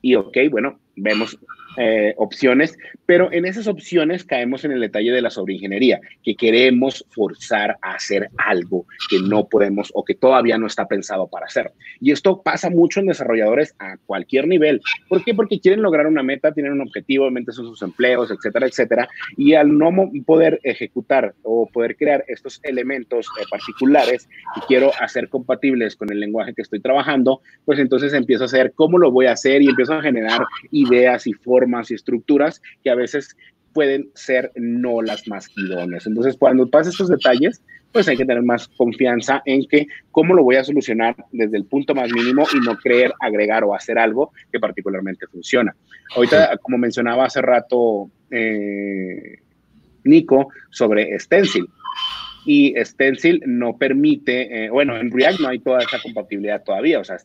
y 0.00 0.14
ok, 0.16 0.36
bueno, 0.50 0.78
vemos 0.96 1.38
eh, 1.76 2.14
opciones, 2.18 2.78
pero 3.04 3.32
en 3.32 3.46
esas 3.46 3.66
opciones 3.66 4.24
caemos 4.24 4.64
en 4.64 4.70
el 4.70 4.80
detalle 4.80 5.10
de 5.10 5.20
la 5.20 5.30
sobreingeniería, 5.30 6.00
que 6.22 6.36
queremos 6.36 7.04
forzar 7.10 7.78
a 7.82 7.94
hacer 7.94 8.28
algo 8.36 8.86
que 9.10 9.18
no 9.18 9.48
podemos 9.48 9.90
o 9.92 10.04
que 10.04 10.14
todavía 10.14 10.56
no 10.56 10.68
está 10.68 10.86
pensado 10.86 11.26
para 11.26 11.46
hacer. 11.46 11.72
Y 12.00 12.12
esto 12.12 12.42
pasa 12.42 12.70
mucho 12.70 13.00
en 13.00 13.06
desarrolladores 13.06 13.74
a 13.80 13.96
cualquier 14.06 14.46
nivel. 14.46 14.80
¿Por 15.08 15.24
qué? 15.24 15.34
Porque 15.34 15.58
quieren 15.58 15.82
lograr 15.82 16.06
una 16.06 16.22
meta, 16.22 16.52
tienen 16.52 16.72
un 16.72 16.82
objetivo, 16.82 17.24
obviamente 17.24 17.50
son 17.50 17.66
sus 17.66 17.82
empleos, 17.82 18.30
etcétera, 18.30 18.66
etcétera, 18.66 19.08
y 19.36 19.54
al 19.54 19.76
no 19.76 19.90
poder 20.24 20.60
ejecutar 20.62 21.34
o 21.42 21.66
poder 21.66 21.96
crear 21.96 22.24
estos 22.28 22.60
elementos 22.62 23.26
eh, 23.40 23.44
particulares 23.50 24.28
que 24.54 24.60
quiero 24.68 24.92
hacer 25.00 25.28
compatibles 25.28 25.96
con 25.96 26.10
el 26.12 26.20
lenguaje 26.20 26.54
que 26.54 26.62
estoy 26.62 26.80
trabajando, 26.80 27.40
pues 27.64 27.80
entonces 27.80 28.12
empiezo 28.12 28.44
a 28.44 28.46
hacer 28.46 28.72
cómo 28.74 28.98
lo 28.98 29.10
voy 29.10 29.26
a 29.26 29.32
hacer 29.32 29.60
y 29.60 29.68
empiezo 29.68 29.94
a 29.94 30.02
generar 30.02 30.40
ideas 30.84 31.26
y 31.26 31.32
formas 31.32 31.90
y 31.90 31.94
estructuras 31.94 32.60
que 32.82 32.90
a 32.90 32.94
veces 32.94 33.36
pueden 33.72 34.08
ser 34.14 34.52
no 34.54 35.02
las 35.02 35.26
más 35.26 35.50
idóneas. 35.56 36.06
Entonces, 36.06 36.36
cuando 36.38 36.68
pasa 36.68 36.90
estos 36.90 37.08
detalles, 37.08 37.62
pues 37.92 38.08
hay 38.08 38.16
que 38.16 38.24
tener 38.24 38.42
más 38.42 38.68
confianza 38.68 39.42
en 39.44 39.66
que 39.66 39.86
cómo 40.10 40.34
lo 40.34 40.42
voy 40.42 40.56
a 40.56 40.64
solucionar 40.64 41.16
desde 41.32 41.56
el 41.56 41.64
punto 41.64 41.94
más 41.94 42.10
mínimo 42.12 42.44
y 42.52 42.64
no 42.64 42.76
creer, 42.76 43.12
agregar 43.20 43.64
o 43.64 43.74
hacer 43.74 43.98
algo 43.98 44.32
que 44.50 44.58
particularmente 44.58 45.26
funciona. 45.26 45.74
Ahorita, 46.16 46.56
como 46.58 46.78
mencionaba 46.78 47.26
hace 47.26 47.40
rato 47.40 48.10
eh, 48.30 49.38
Nico 50.04 50.48
sobre 50.70 51.18
Stencil, 51.18 51.68
y 52.44 52.74
Stencil 52.84 53.42
no 53.46 53.76
permite, 53.76 54.66
eh, 54.66 54.70
bueno, 54.70 54.96
en 54.96 55.10
React 55.10 55.40
no 55.40 55.48
hay 55.48 55.58
toda 55.60 55.78
esa 55.78 55.98
compatibilidad 56.02 56.62
todavía, 56.62 57.00
o 57.00 57.04
sea, 57.04 57.16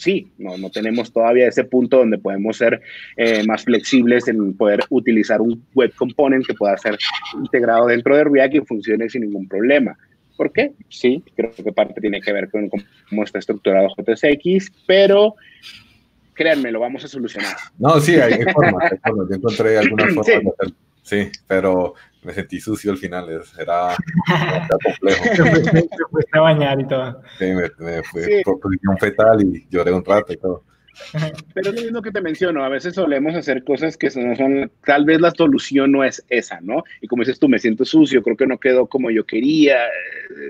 sí, 0.00 0.32
no, 0.38 0.56
no 0.56 0.70
tenemos 0.70 1.12
todavía 1.12 1.46
ese 1.46 1.64
punto 1.64 1.98
donde 1.98 2.18
podemos 2.18 2.56
ser 2.56 2.80
eh, 3.16 3.44
más 3.44 3.64
flexibles 3.64 4.26
en 4.28 4.54
poder 4.54 4.80
utilizar 4.88 5.40
un 5.40 5.62
web 5.74 5.92
component 5.94 6.46
que 6.46 6.54
pueda 6.54 6.76
ser 6.78 6.98
integrado 7.34 7.86
dentro 7.86 8.16
de 8.16 8.24
React 8.24 8.54
y 8.54 8.60
funcione 8.60 9.08
sin 9.10 9.22
ningún 9.22 9.46
problema. 9.46 9.96
¿Por 10.36 10.52
qué? 10.52 10.72
Sí, 10.88 11.22
creo 11.36 11.52
que 11.52 11.72
parte 11.72 12.00
tiene 12.00 12.20
que 12.20 12.32
ver 12.32 12.48
con 12.48 12.70
cómo 13.08 13.24
está 13.24 13.38
estructurado 13.38 13.88
JSX, 13.88 14.72
pero 14.86 15.34
créanme, 16.32 16.72
lo 16.72 16.80
vamos 16.80 17.04
a 17.04 17.08
solucionar. 17.08 17.54
No, 17.78 18.00
sí, 18.00 18.14
hay, 18.14 18.42
formas, 18.52 18.90
Yo 19.04 19.36
encontré 19.36 19.76
alguna 19.76 20.06
forma 20.06 20.24
sí. 20.24 20.30
de 20.30 20.36
hacer, 20.38 20.74
sí, 21.02 21.30
pero 21.46 21.94
me 22.22 22.32
sentí 22.34 22.60
sucio 22.60 22.92
al 22.92 22.98
final, 22.98 23.28
era, 23.58 23.96
complejo. 24.84 25.24
Me 25.72 25.82
fuiste 26.10 26.38
a 26.38 26.40
bañar 26.40 26.80
y 26.80 26.86
todo. 26.86 27.22
Sí, 27.38 27.46
me, 27.46 27.70
me 27.78 28.02
fui 28.02 28.22
sí. 28.24 28.42
por 28.44 28.60
posición 28.60 28.98
fetal 28.98 29.42
y 29.42 29.66
lloré 29.70 29.92
un 29.92 30.04
rato 30.04 30.32
y 30.32 30.36
todo. 30.36 30.64
Pero 31.54 31.70
es 31.70 31.76
lo 31.76 31.82
mismo 31.82 32.02
que 32.02 32.10
te 32.10 32.20
menciono, 32.20 32.64
a 32.64 32.68
veces 32.68 32.94
solemos 32.94 33.34
hacer 33.34 33.64
cosas 33.64 33.96
que 33.96 34.10
no 34.16 34.36
son, 34.36 34.70
tal 34.84 35.04
vez 35.04 35.20
la 35.20 35.30
solución 35.30 35.92
no 35.92 36.04
es 36.04 36.24
esa, 36.28 36.60
¿no? 36.60 36.84
Y 37.00 37.06
como 37.06 37.22
dices 37.22 37.38
tú, 37.38 37.48
me 37.48 37.58
siento 37.58 37.84
sucio, 37.84 38.22
creo 38.22 38.36
que 38.36 38.46
no 38.46 38.58
quedó 38.58 38.86
como 38.86 39.10
yo 39.10 39.24
quería, 39.24 39.78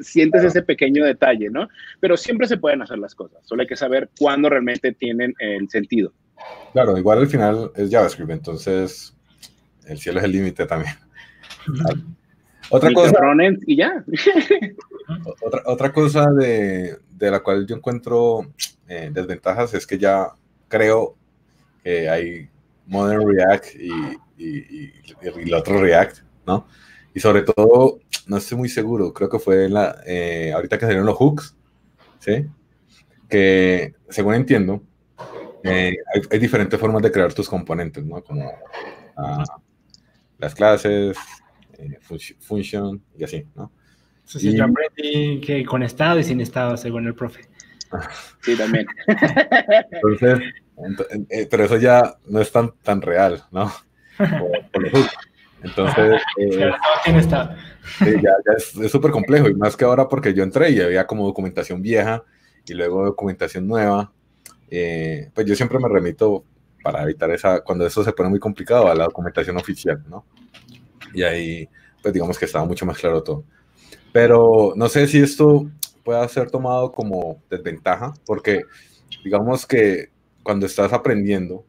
sientes 0.02 0.44
ese 0.44 0.62
pequeño 0.62 1.04
detalle, 1.04 1.50
¿no? 1.50 1.68
Pero 2.00 2.16
siempre 2.16 2.46
se 2.46 2.56
pueden 2.56 2.82
hacer 2.82 2.98
las 2.98 3.14
cosas, 3.14 3.38
solo 3.46 3.62
hay 3.62 3.68
que 3.68 3.76
saber 3.76 4.10
cuándo 4.18 4.48
realmente 4.48 4.92
tienen 4.92 5.34
el 5.38 5.68
sentido. 5.68 6.12
Claro, 6.72 6.96
igual 6.96 7.18
al 7.18 7.28
final 7.28 7.70
es 7.76 7.90
JavaScript, 7.90 8.30
entonces 8.30 9.14
el 9.86 9.98
cielo 9.98 10.18
es 10.18 10.24
el 10.24 10.32
límite 10.32 10.66
también. 10.66 10.94
Otra 12.70 12.92
cosa. 12.92 13.18
Y 13.66 13.76
ya. 13.76 14.04
otra, 15.42 15.62
otra 15.66 15.92
cosa 15.92 16.30
de, 16.30 16.98
de, 17.10 17.30
la 17.30 17.40
cual 17.40 17.66
yo 17.66 17.76
encuentro 17.76 18.52
eh, 18.88 19.10
desventajas 19.12 19.74
es 19.74 19.86
que 19.86 19.98
ya 19.98 20.28
creo 20.68 21.16
que 21.82 22.08
hay 22.08 22.48
Modern 22.86 23.26
React 23.28 23.74
y, 23.74 23.92
y, 24.38 24.48
y, 24.58 24.92
el 25.22 25.54
otro 25.54 25.80
React, 25.80 26.18
¿no? 26.46 26.66
Y 27.12 27.20
sobre 27.20 27.42
todo, 27.42 27.98
no 28.26 28.36
estoy 28.36 28.56
muy 28.56 28.68
seguro, 28.68 29.12
creo 29.12 29.28
que 29.28 29.38
fue 29.40 29.68
la, 29.68 30.00
eh, 30.06 30.52
ahorita 30.54 30.78
que 30.78 30.86
salieron 30.86 31.06
los 31.06 31.16
hooks, 31.16 31.56
¿sí? 32.20 32.46
Que 33.28 33.94
según 34.08 34.34
entiendo, 34.34 34.82
eh, 35.64 35.96
hay, 36.14 36.22
hay, 36.30 36.38
diferentes 36.38 36.78
formas 36.78 37.02
de 37.02 37.10
crear 37.10 37.32
tus 37.32 37.48
componentes, 37.48 38.04
¿no? 38.04 38.22
Como 38.22 38.48
uh, 38.48 39.44
las 40.40 40.54
clases, 40.54 41.16
eh, 41.78 41.98
function 42.40 43.02
y 43.16 43.24
así, 43.24 43.46
¿no? 43.54 43.70
Sí, 44.24 44.40
sí, 44.40 44.48
y... 44.50 44.56
yo 44.56 44.64
aprendí 44.64 45.40
que 45.40 45.64
con 45.64 45.82
estado 45.82 46.18
y 46.18 46.24
sin 46.24 46.40
estado, 46.40 46.76
según 46.76 47.06
el 47.06 47.14
profe. 47.14 47.42
Sí, 48.42 48.56
también. 48.56 48.86
Entonces, 49.90 50.38
eh, 51.28 51.46
pero 51.50 51.64
eso 51.64 51.76
ya 51.76 52.16
no 52.26 52.40
es 52.40 52.50
tan, 52.50 52.72
tan 52.82 53.02
real, 53.02 53.42
¿no? 53.50 53.70
Entonces, 55.62 56.22
eh, 56.38 56.72
sí, 57.98 58.06
ya, 58.14 58.20
ya, 58.22 58.84
es 58.84 58.90
súper 58.90 59.10
complejo 59.10 59.48
y 59.48 59.54
más 59.54 59.76
que 59.76 59.84
ahora 59.84 60.08
porque 60.08 60.32
yo 60.32 60.42
entré 60.42 60.70
y 60.70 60.80
había 60.80 61.06
como 61.06 61.26
documentación 61.26 61.82
vieja 61.82 62.24
y 62.66 62.74
luego 62.74 63.04
documentación 63.04 63.66
nueva. 63.66 64.12
Eh, 64.70 65.30
pues 65.34 65.46
yo 65.46 65.54
siempre 65.54 65.78
me 65.78 65.88
remito 65.88 66.44
para 66.82 67.02
evitar 67.02 67.30
esa, 67.30 67.60
cuando 67.60 67.86
eso 67.86 68.02
se 68.04 68.12
pone 68.12 68.30
muy 68.30 68.38
complicado, 68.38 68.88
a 68.88 68.94
la 68.94 69.04
documentación 69.04 69.56
oficial, 69.56 70.02
¿no? 70.08 70.24
Y 71.12 71.22
ahí, 71.22 71.68
pues 72.02 72.14
digamos 72.14 72.38
que 72.38 72.44
estaba 72.44 72.64
mucho 72.64 72.86
más 72.86 72.98
claro 72.98 73.22
todo. 73.22 73.44
Pero 74.12 74.72
no 74.76 74.88
sé 74.88 75.06
si 75.06 75.18
esto 75.18 75.70
pueda 76.04 76.26
ser 76.28 76.50
tomado 76.50 76.92
como 76.92 77.42
desventaja, 77.50 78.12
porque 78.26 78.62
digamos 79.24 79.66
que 79.66 80.10
cuando 80.42 80.66
estás 80.66 80.92
aprendiendo 80.92 81.64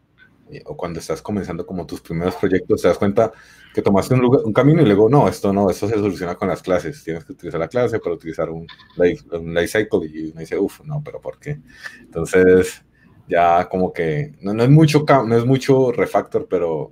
eh, 0.50 0.62
o 0.66 0.76
cuando 0.76 1.00
estás 1.00 1.22
comenzando 1.22 1.66
como 1.66 1.86
tus 1.86 2.02
primeros 2.02 2.36
proyectos, 2.36 2.82
te 2.82 2.88
das 2.88 2.98
cuenta 2.98 3.32
que 3.74 3.82
tomaste 3.82 4.16
un, 4.16 4.22
lugar, 4.22 4.42
un, 4.44 4.54
camino 4.54 4.82
y 4.82 4.86
luego, 4.86 5.10
no, 5.10 5.28
esto 5.28 5.54
no, 5.54 5.70
esto 5.70 5.88
se 5.88 5.96
soluciona 5.96 6.36
con 6.36 6.48
las 6.48 6.62
clases. 6.62 7.04
Tienes 7.04 7.24
que 7.24 7.34
utilizar 7.34 7.60
la 7.60 7.68
clase 7.68 8.00
para 8.00 8.16
utilizar 8.16 8.50
un 8.50 8.68
life, 8.98 9.24
un 9.32 9.54
life 9.54 9.80
cycle 9.80 10.08
y 10.08 10.32
uno 10.32 10.40
dice, 10.40 10.58
uff, 10.58 10.82
no, 10.84 11.02
pero 11.04 11.22
¿por 11.22 11.40
qué? 11.40 11.60
Entonces, 12.02 12.84
ya 13.32 13.68
como 13.70 13.94
que 13.94 14.34
no, 14.42 14.54
no, 14.54 14.64
es 14.64 14.70
mucho, 14.70 15.06
no 15.08 15.38
es 15.38 15.46
mucho 15.46 15.92
refactor, 15.94 16.48
pero 16.50 16.92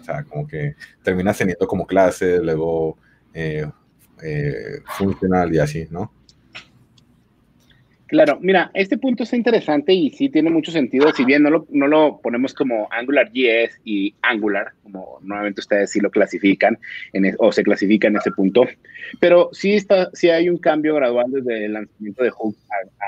o 0.00 0.04
sea, 0.04 0.22
como 0.22 0.46
que 0.46 0.76
terminas 1.02 1.36
teniendo 1.36 1.66
como 1.66 1.86
clase, 1.86 2.38
luego 2.40 2.96
eh, 3.34 3.66
eh, 4.22 4.80
funcional 4.96 5.52
y 5.52 5.58
así, 5.58 5.88
¿no? 5.90 6.12
Claro, 8.06 8.38
mira, 8.40 8.70
este 8.72 8.96
punto 8.98 9.24
es 9.24 9.32
interesante 9.32 9.92
y 9.92 10.10
sí 10.10 10.28
tiene 10.28 10.48
mucho 10.48 10.70
sentido, 10.70 11.12
si 11.12 11.24
bien 11.24 11.42
no 11.42 11.50
lo, 11.50 11.66
no 11.70 11.88
lo 11.88 12.20
ponemos 12.22 12.54
como 12.54 12.86
AngularJS 12.92 13.80
y 13.84 14.14
Angular, 14.22 14.74
como 14.84 15.18
nuevamente 15.22 15.60
ustedes 15.60 15.90
sí 15.90 15.98
lo 15.98 16.12
clasifican 16.12 16.78
en, 17.12 17.34
o 17.40 17.50
se 17.50 17.64
clasifica 17.64 18.06
en 18.06 18.16
ese 18.16 18.30
punto, 18.30 18.64
pero 19.18 19.50
sí, 19.50 19.74
está, 19.74 20.08
sí 20.12 20.30
hay 20.30 20.48
un 20.48 20.58
cambio 20.58 20.94
gradual 20.94 21.32
desde 21.32 21.64
el 21.64 21.72
lanzamiento 21.72 22.22
de 22.22 22.30
Hook 22.30 22.56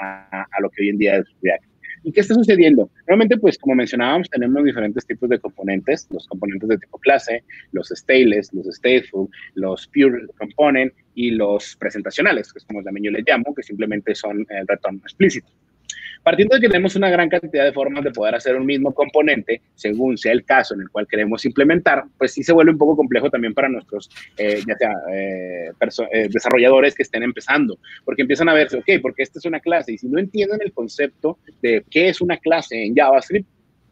a, 0.02 0.36
a, 0.40 0.46
a 0.50 0.60
lo 0.60 0.68
que 0.70 0.82
hoy 0.82 0.88
en 0.88 0.98
día 0.98 1.16
es 1.18 1.26
React. 1.42 1.67
¿Y 2.02 2.12
qué 2.12 2.20
está 2.20 2.34
sucediendo? 2.34 2.90
Realmente, 3.06 3.36
pues 3.36 3.58
como 3.58 3.74
mencionábamos, 3.74 4.28
tenemos 4.30 4.64
diferentes 4.64 5.06
tipos 5.06 5.28
de 5.28 5.38
componentes, 5.38 6.06
los 6.10 6.26
componentes 6.28 6.68
de 6.68 6.78
tipo 6.78 6.98
clase, 6.98 7.42
los 7.72 7.88
stateless, 7.88 8.52
los 8.52 8.66
stateful, 8.66 9.28
los 9.54 9.86
pure 9.88 10.26
component 10.38 10.92
y 11.14 11.30
los 11.32 11.76
presentacionales, 11.76 12.52
que 12.52 12.58
es 12.58 12.64
como 12.64 12.82
también 12.82 13.04
yo 13.04 13.10
les 13.10 13.24
llamo, 13.26 13.54
que 13.54 13.62
simplemente 13.62 14.14
son 14.14 14.46
el 14.48 14.66
retorno 14.66 15.00
explícito. 15.02 15.48
Partiendo 16.22 16.56
de 16.56 16.60
que 16.60 16.68
tenemos 16.68 16.94
una 16.96 17.10
gran 17.10 17.28
cantidad 17.28 17.64
de 17.64 17.72
formas 17.72 18.04
de 18.04 18.10
poder 18.10 18.34
hacer 18.34 18.56
un 18.56 18.66
mismo 18.66 18.92
componente, 18.92 19.62
según 19.74 20.18
sea 20.18 20.32
el 20.32 20.44
caso 20.44 20.74
en 20.74 20.82
el 20.82 20.90
cual 20.90 21.06
queremos 21.06 21.44
implementar, 21.44 22.04
pues 22.16 22.32
sí 22.32 22.42
se 22.42 22.52
vuelve 22.52 22.72
un 22.72 22.78
poco 22.78 22.96
complejo 22.96 23.30
también 23.30 23.54
para 23.54 23.68
nuestros, 23.68 24.10
eh, 24.36 24.60
ya 24.66 24.76
sea, 24.76 24.92
eh, 25.12 25.70
eh, 26.12 26.28
desarrolladores 26.30 26.94
que 26.94 27.02
estén 27.02 27.22
empezando, 27.22 27.78
porque 28.04 28.22
empiezan 28.22 28.48
a 28.48 28.54
verse, 28.54 28.76
ok, 28.78 29.00
porque 29.00 29.22
esta 29.22 29.38
es 29.38 29.44
una 29.44 29.60
clase, 29.60 29.92
y 29.92 29.98
si 29.98 30.08
no 30.08 30.18
entienden 30.18 30.60
el 30.62 30.72
concepto 30.72 31.38
de 31.62 31.84
qué 31.90 32.08
es 32.08 32.20
una 32.20 32.36
clase 32.36 32.84
en 32.84 32.94
JavaScript, 32.94 33.48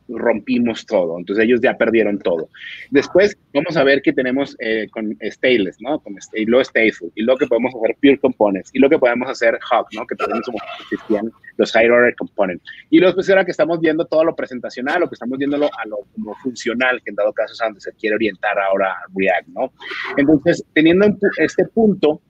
rompimos 0.08 0.86
todo. 0.86 1.18
Entonces 1.18 1.44
ellos 1.44 1.60
ya 1.60 1.76
perdieron 1.76 2.18
todo. 2.18 2.48
Después 2.90 3.36
vamos 3.52 3.76
a 3.76 3.84
ver 3.84 4.02
que 4.02 4.12
tenemos 4.12 4.56
eh, 4.58 4.88
con 4.90 5.16
Stainless, 5.20 5.76
¿no? 5.80 6.00
Con, 6.00 6.16
y 6.34 6.44
luego 6.44 6.64
Stateful, 6.64 7.12
y 7.14 7.22
luego 7.22 7.38
que 7.38 7.46
podemos 7.46 7.74
hacer 7.74 7.96
Pure 8.00 8.18
Components, 8.18 8.70
y 8.72 8.78
lo 8.78 8.88
que 8.88 8.98
podemos 8.98 9.28
hacer 9.28 9.54
Hub, 9.54 9.86
¿no? 9.92 10.06
Que 10.06 10.14
también 10.16 10.42
como 10.42 10.58
existían 10.80 11.30
los 11.56 11.72
High 11.72 11.90
Order 11.90 12.14
Components. 12.16 12.64
Y 12.90 13.00
luego 13.00 13.14
pues 13.14 13.28
ahora 13.30 13.44
que 13.44 13.50
estamos 13.50 13.80
viendo 13.80 14.04
todo 14.06 14.24
lo 14.24 14.34
presentacional, 14.36 15.00
lo 15.00 15.08
que 15.08 15.14
estamos 15.14 15.38
viéndolo 15.38 15.66
a 15.66 15.86
lo 15.86 15.98
como 16.14 16.34
funcional, 16.36 17.02
que 17.02 17.10
en 17.10 17.16
dado 17.16 17.32
caso 17.32 17.52
es 17.52 17.58
donde 17.58 17.80
se 17.80 17.92
quiere 17.92 18.16
orientar 18.16 18.58
ahora 18.58 18.94
React, 19.14 19.48
¿no? 19.48 19.72
Entonces, 20.16 20.64
teniendo 20.72 21.06
este 21.38 21.64
punto 21.66 22.20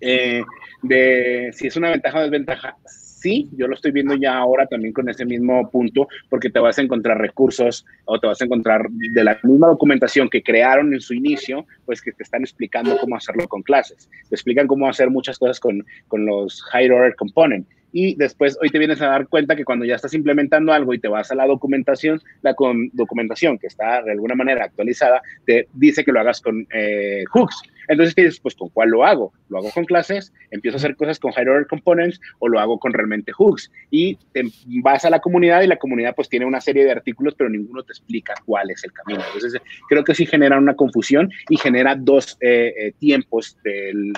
eh, 0.00 0.42
de 0.82 1.50
si 1.52 1.66
es 1.66 1.76
una 1.76 1.90
ventaja 1.90 2.18
o 2.18 2.22
desventaja, 2.22 2.76
sí, 3.20 3.48
yo 3.56 3.66
lo 3.66 3.74
estoy 3.74 3.92
viendo 3.92 4.14
ya 4.14 4.36
ahora 4.36 4.66
también 4.66 4.92
con 4.92 5.08
ese 5.08 5.24
mismo 5.24 5.70
punto, 5.70 6.08
porque 6.28 6.50
te 6.50 6.60
vas 6.60 6.78
a 6.78 6.82
encontrar 6.82 7.18
recursos 7.18 7.84
o 8.04 8.18
te 8.18 8.26
vas 8.26 8.40
a 8.40 8.44
encontrar 8.44 8.88
de 8.90 9.24
la 9.24 9.38
misma 9.42 9.68
documentación 9.68 10.28
que 10.28 10.42
crearon 10.42 10.92
en 10.92 11.00
su 11.00 11.14
inicio, 11.14 11.66
pues 11.84 12.00
que 12.00 12.12
te 12.12 12.22
están 12.22 12.42
explicando 12.42 12.96
cómo 12.98 13.16
hacerlo 13.16 13.46
con 13.48 13.62
clases. 13.62 14.08
Te 14.28 14.34
explican 14.34 14.66
cómo 14.66 14.88
hacer 14.88 15.10
muchas 15.10 15.38
cosas 15.38 15.60
con, 15.60 15.84
con 16.08 16.26
los 16.26 16.62
high 16.64 16.90
order 16.90 17.14
component 17.16 17.66
y 17.92 18.14
después 18.16 18.58
hoy 18.60 18.70
te 18.70 18.78
vienes 18.78 19.00
a 19.00 19.08
dar 19.08 19.28
cuenta 19.28 19.56
que 19.56 19.64
cuando 19.64 19.84
ya 19.84 19.94
estás 19.94 20.14
implementando 20.14 20.72
algo 20.72 20.92
y 20.94 20.98
te 20.98 21.08
vas 21.08 21.30
a 21.30 21.34
la 21.34 21.46
documentación, 21.46 22.20
la 22.42 22.54
con 22.54 22.90
documentación 22.92 23.58
que 23.58 23.66
está 23.66 24.02
de 24.02 24.12
alguna 24.12 24.34
manera 24.34 24.64
actualizada, 24.64 25.22
te 25.46 25.68
dice 25.72 26.04
que 26.04 26.12
lo 26.12 26.20
hagas 26.20 26.40
con 26.40 26.66
eh, 26.72 27.24
hooks. 27.30 27.62
Entonces 27.88 28.14
dices, 28.14 28.40
pues 28.40 28.54
¿con 28.54 28.68
cuál 28.68 28.90
lo 28.90 29.04
hago? 29.04 29.32
¿Lo 29.48 29.58
hago 29.58 29.70
con 29.70 29.86
clases? 29.86 30.32
¿Empiezo 30.50 30.76
a 30.76 30.78
hacer 30.78 30.94
cosas 30.96 31.18
con 31.18 31.32
higher 31.32 31.48
order 31.48 31.66
components 31.66 32.20
o 32.38 32.48
lo 32.48 32.60
hago 32.60 32.78
con 32.78 32.92
realmente 32.92 33.32
hooks? 33.32 33.70
Y 33.90 34.16
te 34.32 34.42
vas 34.82 35.06
a 35.06 35.10
la 35.10 35.20
comunidad 35.20 35.62
y 35.62 35.66
la 35.66 35.78
comunidad 35.78 36.14
pues 36.14 36.28
tiene 36.28 36.44
una 36.44 36.60
serie 36.60 36.84
de 36.84 36.92
artículos, 36.92 37.34
pero 37.34 37.48
ninguno 37.48 37.82
te 37.82 37.92
explica 37.92 38.34
cuál 38.44 38.70
es 38.70 38.84
el 38.84 38.92
camino. 38.92 39.24
Entonces 39.32 39.60
creo 39.88 40.04
que 40.04 40.14
sí 40.14 40.26
genera 40.26 40.58
una 40.58 40.76
confusión 40.76 41.30
y 41.48 41.56
genera 41.56 41.96
dos 41.96 42.36
eh, 42.40 42.74
eh, 42.78 42.92
tiempos 42.98 43.56
del, 43.64 44.12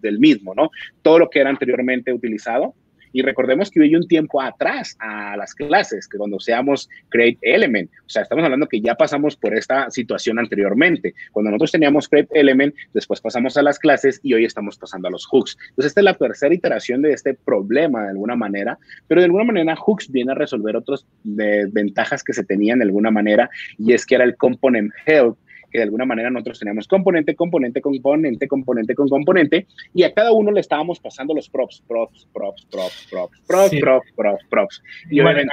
del 0.00 0.20
mismo, 0.20 0.54
¿no? 0.54 0.70
Todo 1.02 1.18
lo 1.18 1.28
que 1.28 1.40
era 1.40 1.50
anteriormente 1.50 2.12
utilizado 2.12 2.74
y 3.12 3.22
recordemos 3.22 3.70
que 3.70 3.82
hay 3.82 3.94
un 3.94 4.06
tiempo 4.06 4.40
atrás 4.40 4.96
a 5.00 5.36
las 5.36 5.54
clases, 5.54 6.08
que 6.08 6.18
cuando 6.18 6.40
seamos 6.40 6.88
Create 7.08 7.38
Element, 7.42 7.90
o 8.06 8.08
sea, 8.08 8.22
estamos 8.22 8.44
hablando 8.44 8.66
que 8.66 8.80
ya 8.80 8.94
pasamos 8.94 9.36
por 9.36 9.54
esta 9.54 9.90
situación 9.90 10.38
anteriormente. 10.38 11.14
Cuando 11.32 11.50
nosotros 11.50 11.72
teníamos 11.72 12.08
Create 12.08 12.38
Element, 12.38 12.74
después 12.92 13.20
pasamos 13.20 13.56
a 13.56 13.62
las 13.62 13.78
clases 13.78 14.20
y 14.22 14.34
hoy 14.34 14.44
estamos 14.44 14.78
pasando 14.78 15.08
a 15.08 15.10
los 15.10 15.26
hooks. 15.26 15.56
Entonces, 15.70 15.90
esta 15.90 16.00
es 16.00 16.04
la 16.04 16.14
tercera 16.14 16.54
iteración 16.54 17.02
de 17.02 17.12
este 17.12 17.34
problema 17.34 18.04
de 18.04 18.10
alguna 18.10 18.36
manera, 18.36 18.78
pero 19.06 19.20
de 19.20 19.26
alguna 19.26 19.44
manera 19.44 19.76
hooks 19.76 20.10
viene 20.10 20.32
a 20.32 20.34
resolver 20.34 20.76
otras 20.76 21.06
ventajas 21.24 22.22
que 22.22 22.32
se 22.32 22.44
tenían 22.44 22.78
de 22.78 22.84
alguna 22.84 23.10
manera 23.10 23.50
y 23.78 23.92
es 23.92 24.04
que 24.06 24.14
era 24.14 24.24
el 24.24 24.36
component 24.36 24.92
help 25.06 25.36
que 25.70 25.78
de 25.78 25.84
alguna 25.84 26.04
manera 26.04 26.30
nosotros 26.30 26.58
teníamos 26.58 26.88
componente, 26.88 27.34
componente, 27.34 27.80
componente, 27.80 28.48
componente 28.48 28.94
con 28.94 29.08
componente, 29.08 29.66
y 29.94 30.02
a 30.02 30.12
cada 30.12 30.32
uno 30.32 30.50
le 30.50 30.60
estábamos 30.60 31.00
pasando 31.00 31.34
los 31.34 31.48
props, 31.48 31.82
props, 31.86 32.26
props, 32.32 32.66
props, 32.66 33.06
props, 33.10 33.40
props, 33.46 33.76
props, 33.80 34.12
props, 34.16 34.44
props. 34.48 34.82
Y 35.10 35.20
obviamente... 35.20 35.52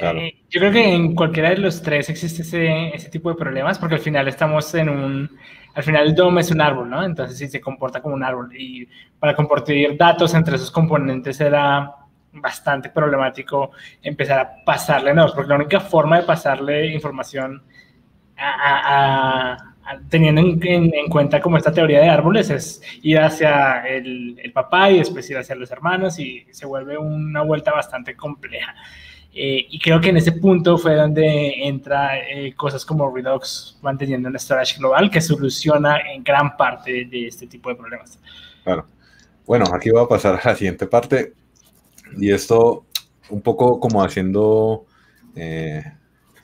Eh, 0.00 0.32
yo 0.48 0.60
creo 0.60 0.72
que 0.72 0.94
en 0.94 1.16
cualquiera 1.16 1.50
de 1.50 1.56
los 1.56 1.82
tres 1.82 2.08
existe 2.08 2.42
ese, 2.42 2.94
ese 2.94 3.10
tipo 3.10 3.30
de 3.30 3.34
problemas, 3.34 3.80
porque 3.80 3.96
al 3.96 4.00
final 4.00 4.28
estamos 4.28 4.72
en 4.76 4.88
un, 4.88 5.28
al 5.74 5.82
final 5.82 6.06
el 6.06 6.14
DOM 6.14 6.38
es 6.38 6.50
un 6.50 6.60
árbol, 6.60 6.88
¿no? 6.88 7.04
Entonces 7.04 7.36
sí 7.38 7.48
se 7.48 7.60
comporta 7.60 8.00
como 8.00 8.14
un 8.14 8.22
árbol 8.22 8.50
y 8.56 8.88
para 9.18 9.34
compartir 9.34 9.96
datos 9.96 10.34
entre 10.34 10.58
sus 10.58 10.70
componentes 10.70 11.40
era 11.40 11.94
bastante 12.40 12.90
problemático 12.90 13.70
empezar 14.02 14.38
a 14.40 14.64
pasarle 14.64 15.14
no, 15.14 15.32
porque 15.34 15.48
la 15.48 15.56
única 15.56 15.80
forma 15.80 16.20
de 16.20 16.26
pasarle 16.26 16.86
información 16.92 17.62
teniendo 20.08 20.40
en, 20.40 21.08
cuenta 21.08 21.40
como 21.40 21.56
esta 21.56 21.72
teoría 21.72 22.00
de 22.00 22.08
árboles 22.08 22.50
es 22.50 22.82
ir 23.02 23.18
hacia 23.18 23.86
el, 23.86 24.50
papá 24.52 24.90
y 24.90 24.98
después 24.98 25.28
ir 25.30 25.38
hacia 25.38 25.54
los 25.54 25.70
hermanos 25.70 26.18
y 26.18 26.46
se 26.50 26.66
vuelve 26.66 26.98
una 26.98 27.42
vuelta 27.42 27.72
bastante 27.72 28.14
compleja. 28.14 28.74
Eh, 29.34 29.66
y 29.68 29.78
creo 29.78 30.00
que 30.00 30.08
en 30.08 30.16
ese 30.16 30.32
punto 30.32 30.78
fue 30.78 30.94
donde 30.96 31.66
entra 31.66 32.18
eh, 32.18 32.54
cosas 32.54 32.84
como 32.84 33.14
Redux 33.14 33.78
manteniendo 33.82 34.28
un 34.28 34.38
storage 34.38 34.78
global 34.78 35.10
que 35.10 35.20
soluciona 35.20 35.98
en 36.12 36.24
gran 36.24 36.56
parte 36.56 37.04
de 37.04 37.26
este 37.26 37.46
tipo 37.46 37.68
de 37.68 37.76
problemas. 37.76 38.18
Claro. 38.64 38.86
Bueno, 39.46 39.66
aquí 39.72 39.90
voy 39.90 40.02
a 40.02 40.08
pasar 40.08 40.40
a 40.42 40.48
la 40.50 40.56
siguiente 40.56 40.86
parte. 40.86 41.34
Y 42.16 42.30
esto 42.30 42.86
un 43.30 43.42
poco 43.42 43.78
como 43.78 44.02
haciendo 44.02 44.86
eh, 45.36 45.82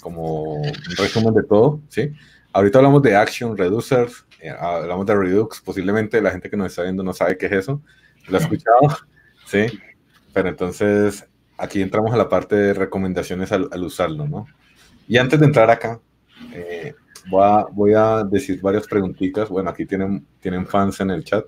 como 0.00 0.55
un 0.55 0.72
resumen 0.96 1.35
de 1.35 1.42
todo, 1.42 1.81
¿sí? 1.88 2.12
Ahorita 2.53 2.79
hablamos 2.79 3.03
de 3.03 3.16
Action 3.16 3.57
Reducers, 3.57 4.27
eh, 4.40 4.50
hablamos 4.50 5.07
de 5.07 5.16
Redux, 5.16 5.61
posiblemente 5.62 6.20
la 6.20 6.31
gente 6.31 6.50
que 6.50 6.57
nos 6.57 6.68
está 6.68 6.83
viendo 6.83 7.03
no 7.03 7.12
sabe 7.12 7.38
qué 7.38 7.46
es 7.46 7.53
eso, 7.53 7.81
lo 8.29 8.37
ha 8.37 8.40
escuchado, 8.40 8.81
¿sí? 9.46 9.66
Pero 10.33 10.50
entonces 10.50 11.27
aquí 11.57 11.81
entramos 11.81 12.12
a 12.12 12.16
la 12.16 12.29
parte 12.29 12.55
de 12.55 12.74
recomendaciones 12.74 13.50
al, 13.53 13.83
usarlo, 13.83 14.29
¿no? 14.29 14.46
Y 15.09 15.16
antes 15.16 15.40
de 15.40 15.46
entrar 15.46 15.70
acá, 15.70 16.00
eh, 16.53 16.94
voy, 17.29 17.42
a, 17.42 17.66
voy, 17.72 17.94
a, 17.94 18.24
decir 18.24 18.61
varias 18.61 18.87
preguntitas. 18.87 19.48
Bueno, 19.48 19.70
aquí 19.70 19.87
tienen, 19.87 20.27
tienen 20.40 20.66
fans 20.66 21.00
en 21.00 21.11
el 21.11 21.24
chat, 21.24 21.44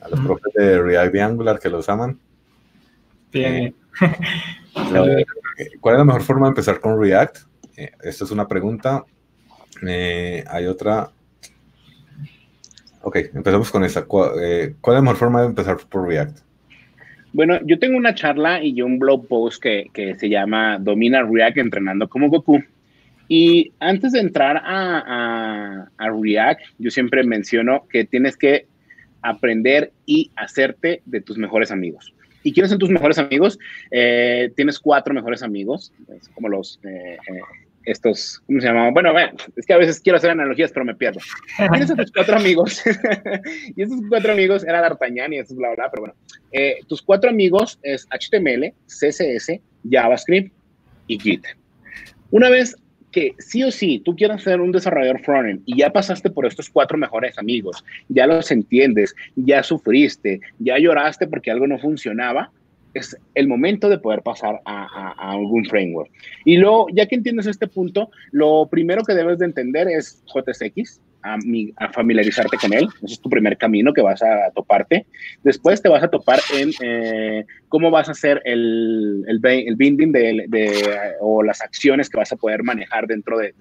a 0.00 0.08
los 0.08 0.20
profes 0.20 0.52
de 0.54 0.82
React 0.82 1.14
y 1.14 1.18
Angular 1.18 1.58
que 1.58 1.68
los 1.68 1.88
aman. 1.88 2.18
Eh, 4.78 5.24
¿Cuál 5.80 5.94
es 5.94 5.98
la 6.00 6.04
mejor 6.04 6.22
forma 6.22 6.46
de 6.46 6.50
empezar 6.50 6.80
con 6.80 7.00
React? 7.00 7.38
Eh, 7.78 7.90
esta 8.02 8.24
es 8.24 8.30
una 8.30 8.46
pregunta. 8.46 9.06
Eh, 9.86 10.44
hay 10.46 10.66
otra. 10.66 11.10
Ok, 13.00 13.16
empezamos 13.32 13.70
con 13.70 13.82
esa. 13.84 14.04
¿Cuál, 14.04 14.38
es 14.38 14.74
la 14.86 15.00
mejor 15.00 15.16
forma 15.16 15.40
de 15.40 15.46
empezar 15.46 15.78
por 15.88 16.06
React? 16.06 16.40
Bueno, 17.32 17.58
yo 17.64 17.78
tengo 17.78 17.96
una 17.96 18.14
charla 18.14 18.62
y 18.62 18.82
un 18.82 18.98
blog 18.98 19.26
post 19.28 19.62
que, 19.62 19.86
que 19.94 20.14
se 20.16 20.28
llama 20.28 20.78
Domina 20.78 21.22
React 21.22 21.56
entrenando 21.56 22.06
como 22.06 22.28
Goku. 22.28 22.62
Y 23.28 23.72
antes 23.80 24.12
de 24.12 24.20
entrar 24.20 24.62
a, 24.64 25.88
a, 25.98 26.10
React, 26.10 26.60
yo 26.78 26.90
siempre 26.90 27.24
menciono 27.24 27.86
que 27.90 28.04
tienes 28.04 28.36
que 28.36 28.66
aprender 29.22 29.92
y 30.06 30.30
hacerte 30.36 31.02
de 31.04 31.20
tus 31.20 31.36
mejores 31.36 31.72
amigos. 31.72 32.14
¿Y 32.46 32.52
quiénes 32.52 32.70
son 32.70 32.78
tus 32.78 32.90
mejores 32.90 33.18
amigos? 33.18 33.58
Eh, 33.90 34.52
tienes 34.54 34.78
cuatro 34.78 35.12
mejores 35.12 35.42
amigos, 35.42 35.92
como 36.32 36.48
los, 36.48 36.78
eh, 36.84 37.16
eh, 37.28 37.40
estos, 37.82 38.40
¿cómo 38.46 38.60
se 38.60 38.68
llamaban? 38.68 38.94
Bueno, 38.94 39.12
es 39.56 39.66
que 39.66 39.72
a 39.72 39.78
veces 39.78 39.98
quiero 39.98 40.18
hacer 40.18 40.30
analogías, 40.30 40.70
pero 40.70 40.84
me 40.84 40.94
pierdo. 40.94 41.18
Tienes 41.72 41.90
a 41.90 41.96
tus 41.96 42.12
cuatro 42.12 42.36
amigos, 42.36 42.84
y 43.76 43.82
estos 43.82 43.98
cuatro 44.08 44.32
amigos 44.32 44.62
era 44.62 44.80
D'Artagnan 44.80 45.32
y 45.32 45.38
eso 45.38 45.56
bla, 45.56 45.74
bla, 45.74 45.90
pero 45.90 46.02
bueno. 46.02 46.14
tus 46.86 47.02
cuatro 47.02 47.30
amigos 47.30 47.80
es 47.82 48.06
HTML, 48.10 48.72
CSS, 48.86 49.58
JavaScript 49.90 50.54
y 51.08 51.18
Git. 51.18 51.44
Una 52.30 52.48
vez 52.48 52.76
que 53.16 53.34
sí 53.38 53.64
o 53.64 53.70
sí 53.70 54.02
tú 54.04 54.14
quieras 54.14 54.42
ser 54.42 54.60
un 54.60 54.72
desarrollador 54.72 55.22
frontend 55.22 55.62
y 55.64 55.78
ya 55.78 55.90
pasaste 55.90 56.28
por 56.28 56.44
estos 56.44 56.68
cuatro 56.68 56.98
mejores 56.98 57.38
amigos, 57.38 57.82
ya 58.10 58.26
los 58.26 58.50
entiendes, 58.50 59.16
ya 59.36 59.62
sufriste, 59.62 60.42
ya 60.58 60.78
lloraste 60.78 61.26
porque 61.26 61.50
algo 61.50 61.66
no 61.66 61.78
funcionaba, 61.78 62.50
es 62.92 63.16
el 63.34 63.48
momento 63.48 63.88
de 63.88 63.96
poder 63.96 64.20
pasar 64.20 64.60
a, 64.66 65.30
algún 65.30 65.64
framework. 65.64 66.10
Y 66.44 66.58
luego, 66.58 66.88
ya 66.92 67.06
que 67.06 67.14
entiendes 67.14 67.46
este 67.46 67.66
punto, 67.66 68.10
lo 68.32 68.68
primero 68.70 69.02
que 69.02 69.14
debes 69.14 69.38
de 69.38 69.46
entender 69.46 69.88
es 69.88 70.22
JSX, 70.26 71.00
a, 71.22 71.38
familiarizarte 71.92 72.56
con 72.56 72.72
él. 72.72 72.88
Ese 73.02 73.14
es 73.14 73.20
tu 73.20 73.28
primer 73.28 73.56
camino 73.56 73.92
que 73.92 74.02
vas 74.02 74.22
a 74.22 74.50
toparte. 74.54 75.06
Después 75.42 75.82
te 75.82 75.88
vas 75.88 76.02
a 76.02 76.08
topar 76.08 76.40
en 76.54 76.70
eh, 76.80 77.44
cómo 77.68 77.90
vas 77.90 78.08
a 78.08 78.12
hacer 78.12 78.42
el, 78.44 79.24
el, 79.26 79.76
binding 79.76 80.12
de, 80.12 81.14
o 81.20 81.42
las 81.42 81.60
acciones 81.60 82.08
que 82.08 82.18
vas 82.18 82.32
a 82.32 82.36
poder 82.36 82.62
manejar 82.62 83.06
dentro 83.06 83.38
de, 83.38 83.52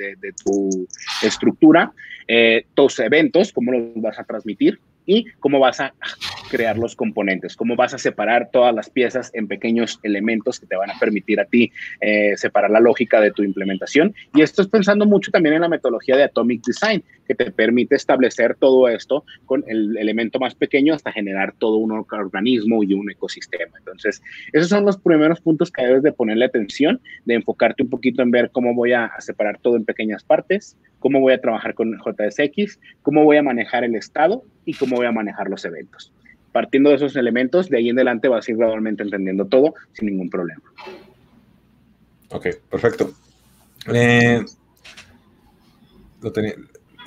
tu 0.43 0.87
estructura, 1.23 1.91
eh, 2.27 2.65
tus 2.73 2.99
eventos, 2.99 3.51
cómo 3.51 3.71
los 3.71 3.83
vas 3.95 4.19
a 4.19 4.23
transmitir 4.23 4.79
y 5.05 5.25
cómo 5.39 5.59
vas 5.59 5.79
a 5.79 5.93
crear 6.49 6.77
los 6.77 6.95
componentes, 6.95 7.55
cómo 7.55 7.75
vas 7.75 7.93
a 7.93 7.97
separar 7.97 8.49
todas 8.51 8.73
las 8.73 8.89
piezas 8.89 9.31
en 9.33 9.47
pequeños 9.47 9.99
elementos 10.03 10.59
que 10.59 10.65
te 10.65 10.75
van 10.75 10.91
a 10.91 10.99
permitir 10.99 11.39
a 11.39 11.45
ti 11.45 11.71
eh, 12.01 12.33
separar 12.37 12.71
la 12.71 12.79
lógica 12.79 13.21
de 13.21 13.31
tu 13.31 13.43
implementación. 13.43 14.13
Y 14.33 14.41
esto 14.41 14.61
es 14.61 14.67
pensando 14.67 15.05
mucho 15.05 15.31
también 15.31 15.55
en 15.55 15.61
la 15.61 15.69
metodología 15.69 16.17
de 16.17 16.23
Atomic 16.23 16.63
Design, 16.63 17.03
que 17.27 17.35
te 17.35 17.51
permite 17.51 17.95
establecer 17.95 18.55
todo 18.55 18.87
esto 18.87 19.25
con 19.45 19.63
el 19.67 19.97
elemento 19.97 20.39
más 20.39 20.55
pequeño 20.55 20.93
hasta 20.93 21.11
generar 21.11 21.53
todo 21.57 21.77
un 21.77 21.91
organismo 21.91 22.83
y 22.83 22.93
un 22.93 23.09
ecosistema. 23.09 23.77
Entonces, 23.77 24.21
esos 24.53 24.69
son 24.69 24.85
los 24.85 24.97
primeros 24.97 25.41
puntos 25.41 25.71
que 25.71 25.83
debes 25.85 26.03
de 26.03 26.11
ponerle 26.11 26.45
atención, 26.45 27.01
de 27.25 27.35
enfocarte 27.35 27.83
un 27.83 27.89
poquito 27.89 28.21
en 28.21 28.31
ver 28.31 28.51
cómo 28.51 28.73
voy 28.73 28.93
a 28.93 29.11
separar 29.19 29.59
todo 29.59 29.75
en 29.75 29.85
pequeñas 29.85 30.23
partes, 30.23 30.77
cómo 30.99 31.19
voy 31.19 31.33
a 31.33 31.41
trabajar 31.41 31.73
con 31.73 31.97
JSX, 31.97 32.79
cómo 33.01 33.23
voy 33.23 33.37
a 33.37 33.43
manejar 33.43 33.83
el 33.83 33.95
estado 33.95 34.43
y 34.65 34.73
cómo 34.73 34.95
voy 34.97 35.05
a 35.05 35.11
manejar 35.11 35.49
los 35.49 35.65
eventos. 35.65 36.13
Partiendo 36.55 36.89
de 36.89 36.95
esos 36.95 37.17
elementos, 37.17 37.67
de 37.67 37.79
ahí 37.79 37.89
en 37.89 37.97
adelante 37.97 38.29
vas 38.29 38.47
a 38.47 38.51
ir 38.51 38.55
gradualmente 38.55 39.03
entendiendo 39.03 39.43
todo 39.43 39.73
sin 39.91 40.05
ningún 40.05 40.29
problema. 40.29 40.61
Ok, 42.29 42.47
perfecto. 42.69 43.11
Eh, 43.93 44.41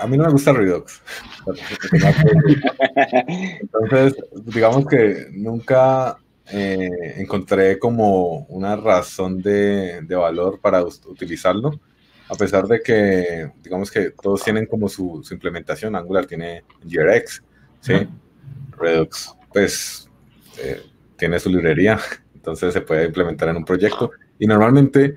a 0.01 0.07
mí 0.07 0.19
no 0.19 0.25
me 0.25 0.33
gusta 0.33 0.53
Redux. 0.53 1.01
Entonces, 3.63 4.17
digamos 4.45 4.87
que 4.87 5.29
nunca 5.33 6.19
eh, 6.53 7.15
encontré 7.17 7.79
como 7.79 8.41
una 8.51 8.77
razón 8.77 9.41
de, 9.41 10.05
valor 10.11 10.61
para 10.61 10.85
utilizarlo, 10.85 11.81
a 12.29 12.35
pesar 12.35 12.67
de 12.67 12.83
que, 12.83 13.51
digamos 13.63 13.91
que 13.91 14.11
todos 14.11 14.45
tienen 14.45 14.67
como 14.67 14.91
su, 14.91 15.27
implementación. 15.31 15.97
Angular 15.97 16.27
tiene 16.27 16.65
GRX, 16.85 17.43
¿sí? 17.81 17.95
Redux, 18.77 19.38
pues, 19.53 20.09
eh, 20.59 20.83
tiene 21.17 21.39
su 21.39 21.51
librería, 21.51 21.99
entonces 22.35 22.73
se 22.73 22.81
puede 22.81 23.07
implementar 23.07 23.49
en 23.49 23.57
un 23.57 23.65
proyecto. 23.65 24.11
Y 24.39 24.47
normalmente 24.47 25.17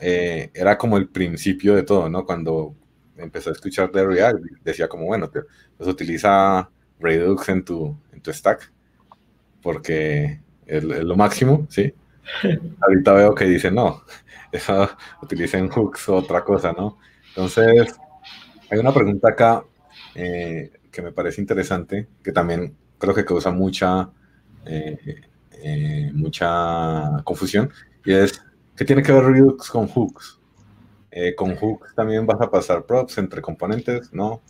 eh, 0.00 0.50
era 0.54 0.78
como 0.78 0.96
el 0.96 1.08
principio 1.08 1.74
de 1.74 1.82
todo, 1.82 2.08
¿no? 2.08 2.24
Cuando 2.24 2.74
empecé 3.16 3.50
a 3.50 3.52
escuchar 3.52 3.90
de 3.92 4.06
React, 4.06 4.38
decía 4.64 4.88
como, 4.88 5.06
bueno, 5.06 5.30
pues 5.30 5.88
utiliza 5.88 6.70
Redux 6.98 7.48
en 7.48 7.64
tu, 7.64 7.96
en 8.12 8.20
tu 8.20 8.32
stack, 8.32 8.72
porque 9.62 10.40
es, 10.66 10.84
lo 10.84 11.16
máximo, 11.16 11.66
¿sí? 11.68 11.92
Ahorita 12.80 13.12
veo 13.12 13.34
que 13.34 13.44
dice, 13.44 13.70
no, 13.70 14.04
eso 14.52 14.88
utilicen 15.22 15.68
hooks 15.68 16.08
o 16.08 16.16
otra 16.16 16.44
cosa, 16.44 16.72
¿no? 16.72 16.98
Entonces, 17.28 17.94
hay 18.70 18.78
una 18.78 18.92
pregunta 18.92 19.30
acá 19.30 19.64
eh, 20.14 20.70
que 20.90 21.02
me 21.02 21.12
parece 21.12 21.40
interesante, 21.40 22.08
que 22.22 22.32
también 22.32 22.76
creo 23.00 23.14
que 23.14 23.24
causa 23.24 23.50
mucha, 23.50 24.08
eh, 24.64 26.12
mucha 26.14 27.20
confusión, 27.24 27.70
y 28.04 28.12
es, 28.12 28.40
¿Qué 28.80 28.86
tiene 28.86 29.02
que 29.02 29.12
ver 29.12 29.24
Redux 29.24 29.68
con 29.68 29.86
hooks? 29.88 30.38
Eh, 31.10 31.34
¿Con 31.34 31.54
hooks 31.54 31.94
también 31.94 32.24
vas 32.24 32.40
a 32.40 32.50
pasar 32.50 32.86
props 32.86 33.18
entre 33.18 33.42
componentes? 33.42 34.10
¿No? 34.10 34.40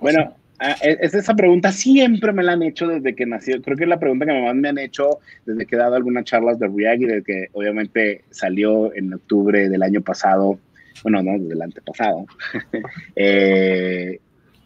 Bueno, 0.00 0.34
ah, 0.58 0.74
e, 0.82 0.98
esa 1.00 1.32
pregunta 1.36 1.70
siempre 1.70 2.32
me 2.32 2.42
la 2.42 2.54
han 2.54 2.64
hecho 2.64 2.88
desde 2.88 3.14
que 3.14 3.24
nació. 3.24 3.62
Creo 3.62 3.76
que 3.76 3.84
es 3.84 3.88
la 3.88 4.00
pregunta 4.00 4.26
que 4.26 4.32
más 4.32 4.56
me 4.56 4.68
han 4.68 4.78
hecho 4.78 5.20
desde 5.46 5.64
que 5.64 5.76
he 5.76 5.78
dado 5.78 5.94
algunas 5.94 6.24
charlas 6.24 6.58
de 6.58 6.66
React 6.66 7.02
y 7.02 7.04
desde 7.04 7.22
que 7.22 7.48
obviamente 7.52 8.24
salió 8.30 8.92
en 8.92 9.14
octubre 9.14 9.68
del 9.68 9.84
año 9.84 10.00
pasado. 10.00 10.58
Bueno, 11.04 11.22
no, 11.22 11.38
del 11.38 11.62
antepasado. 11.62 12.26
eh, 13.14 14.18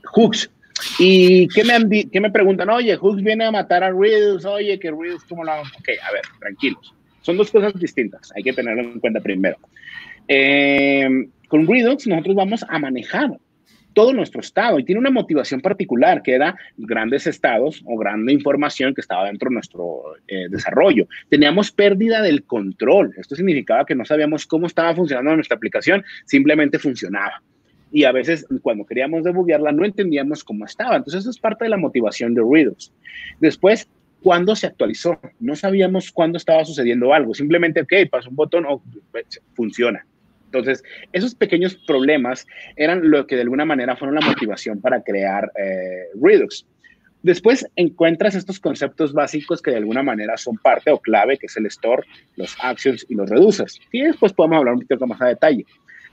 hooks. 0.04 0.50
¿Y 0.98 1.48
qué 1.48 1.64
me, 1.64 2.08
qué 2.10 2.20
me 2.20 2.30
preguntan? 2.30 2.70
Oye, 2.70 2.96
Hooks 2.96 3.22
viene 3.22 3.44
a 3.44 3.50
matar 3.50 3.84
a 3.84 3.92
Redux. 3.92 4.44
Oye, 4.44 4.78
que 4.78 4.90
Redux, 4.90 5.24
¿cómo 5.24 5.44
lo 5.44 5.52
hago? 5.52 5.62
Ok, 5.62 5.88
a 6.06 6.12
ver, 6.12 6.22
tranquilos. 6.38 6.94
Son 7.22 7.36
dos 7.36 7.50
cosas 7.50 7.74
distintas, 7.78 8.32
hay 8.34 8.42
que 8.42 8.52
tenerlo 8.52 8.82
en 8.82 9.00
cuenta 9.00 9.20
primero. 9.20 9.58
Eh, 10.26 11.08
con 11.48 11.66
Redux 11.66 12.06
nosotros 12.06 12.36
vamos 12.36 12.64
a 12.68 12.78
manejar 12.78 13.38
todo 13.98 14.12
nuestro 14.12 14.40
estado 14.40 14.78
y 14.78 14.84
tiene 14.84 15.00
una 15.00 15.10
motivación 15.10 15.60
particular 15.60 16.22
que 16.22 16.32
era 16.32 16.56
grandes 16.76 17.26
estados 17.26 17.82
o 17.84 17.98
grande 17.98 18.32
información 18.32 18.94
que 18.94 19.00
estaba 19.00 19.26
dentro 19.26 19.48
de 19.48 19.54
nuestro 19.54 20.02
eh, 20.28 20.46
desarrollo. 20.48 21.08
Teníamos 21.28 21.72
pérdida 21.72 22.22
del 22.22 22.44
control. 22.44 23.12
Esto 23.16 23.34
significaba 23.34 23.84
que 23.84 23.96
no 23.96 24.04
sabíamos 24.04 24.46
cómo 24.46 24.68
estaba 24.68 24.94
funcionando 24.94 25.34
nuestra 25.34 25.56
aplicación, 25.56 26.04
simplemente 26.26 26.78
funcionaba. 26.78 27.42
Y 27.90 28.04
a 28.04 28.12
veces 28.12 28.46
cuando 28.62 28.84
queríamos 28.84 29.24
debuguearla 29.24 29.72
no 29.72 29.84
entendíamos 29.84 30.44
cómo 30.44 30.64
estaba. 30.64 30.96
Entonces 30.96 31.22
eso 31.22 31.30
es 31.30 31.38
parte 31.38 31.64
de 31.64 31.70
la 31.70 31.76
motivación 31.76 32.34
de 32.34 32.42
Redux. 32.42 32.92
Después 33.40 33.88
cuándo 34.22 34.56
se 34.56 34.66
actualizó. 34.66 35.18
No 35.40 35.56
sabíamos 35.56 36.12
cuándo 36.12 36.38
estaba 36.38 36.64
sucediendo 36.64 37.12
algo. 37.12 37.34
Simplemente, 37.34 37.82
ok, 37.82 38.10
pasó 38.10 38.30
un 38.30 38.36
botón, 38.36 38.66
o 38.66 38.82
funciona. 39.54 40.04
Entonces, 40.46 40.82
esos 41.12 41.34
pequeños 41.34 41.76
problemas 41.86 42.46
eran 42.76 43.10
lo 43.10 43.26
que 43.26 43.36
de 43.36 43.42
alguna 43.42 43.66
manera 43.66 43.96
fueron 43.96 44.14
la 44.14 44.26
motivación 44.26 44.80
para 44.80 45.02
crear 45.02 45.52
eh, 45.56 46.06
Redux. 46.20 46.66
Después 47.22 47.66
encuentras 47.76 48.34
estos 48.34 48.60
conceptos 48.60 49.12
básicos 49.12 49.60
que 49.60 49.72
de 49.72 49.76
alguna 49.76 50.02
manera 50.02 50.36
son 50.36 50.56
parte 50.56 50.90
o 50.90 50.98
clave, 51.00 51.36
que 51.36 51.46
es 51.46 51.56
el 51.56 51.66
store, 51.66 52.04
los 52.36 52.56
actions 52.62 53.04
y 53.08 53.14
los 53.14 53.28
reduces. 53.28 53.78
Y 53.92 54.02
después 54.02 54.32
podemos 54.32 54.58
hablar 54.58 54.74
un 54.74 54.80
poquito 54.80 55.06
más 55.06 55.20
a 55.20 55.26
detalle. 55.26 55.66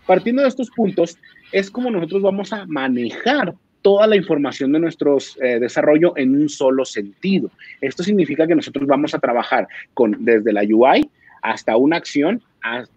Partiendo 0.05 0.41
de 0.41 0.47
estos 0.47 0.69
puntos, 0.69 1.17
es 1.51 1.71
como 1.71 1.89
nosotros 1.89 2.21
vamos 2.21 2.53
a 2.53 2.65
manejar 2.67 3.53
toda 3.81 4.07
la 4.07 4.15
información 4.15 4.71
de 4.71 4.79
nuestro 4.79 5.17
eh, 5.41 5.59
desarrollo 5.59 6.13
en 6.17 6.35
un 6.35 6.49
solo 6.49 6.85
sentido. 6.85 7.51
Esto 7.81 8.03
significa 8.03 8.47
que 8.47 8.55
nosotros 8.55 8.87
vamos 8.87 9.13
a 9.13 9.19
trabajar 9.19 9.67
con 9.93 10.25
desde 10.25 10.51
la 10.51 10.63
UI 10.63 11.07
hasta 11.43 11.77
una 11.77 11.97
acción 11.97 12.41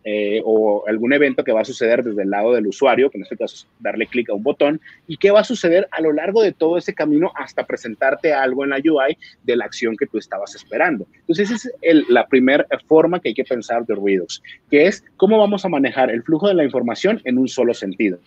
eh, 0.04 0.40
o 0.44 0.84
algún 0.88 1.12
evento 1.12 1.44
que 1.44 1.52
va 1.52 1.60
a 1.60 1.64
suceder 1.64 2.02
desde 2.02 2.22
el 2.22 2.30
lado 2.30 2.54
del 2.54 2.66
usuario, 2.66 3.10
que 3.10 3.18
en 3.18 3.24
este 3.24 3.36
caso 3.36 3.66
darle 3.80 4.06
clic 4.06 4.30
a 4.30 4.34
un 4.34 4.42
botón, 4.42 4.80
y 5.06 5.16
qué 5.16 5.30
va 5.30 5.40
a 5.40 5.44
suceder 5.44 5.86
a 5.90 6.00
lo 6.00 6.12
largo 6.12 6.42
de 6.42 6.52
todo 6.52 6.78
ese 6.78 6.94
camino 6.94 7.32
hasta 7.34 7.66
presentarte 7.66 8.32
algo 8.32 8.64
en 8.64 8.70
la 8.70 8.76
UI 8.76 9.18
de 9.42 9.56
la 9.56 9.66
acción 9.66 9.96
que 9.96 10.06
tú 10.06 10.18
estabas 10.18 10.54
esperando. 10.54 11.06
Entonces, 11.20 11.50
esa 11.50 11.68
es 11.82 12.08
la 12.08 12.26
primera 12.26 12.66
forma 12.86 13.20
que 13.20 13.28
hay 13.28 13.34
que 13.34 13.44
pensar 13.44 13.84
de 13.84 13.94
Redux, 13.94 14.42
que 14.70 14.86
es 14.86 15.04
cómo 15.16 15.38
vamos 15.38 15.64
a 15.64 15.68
manejar 15.68 16.10
el 16.10 16.22
flujo 16.22 16.48
de 16.48 16.54
la 16.54 16.64
información 16.64 17.20
en 17.24 17.38
un 17.38 17.48
solo 17.48 17.74
sentido. 17.74 18.18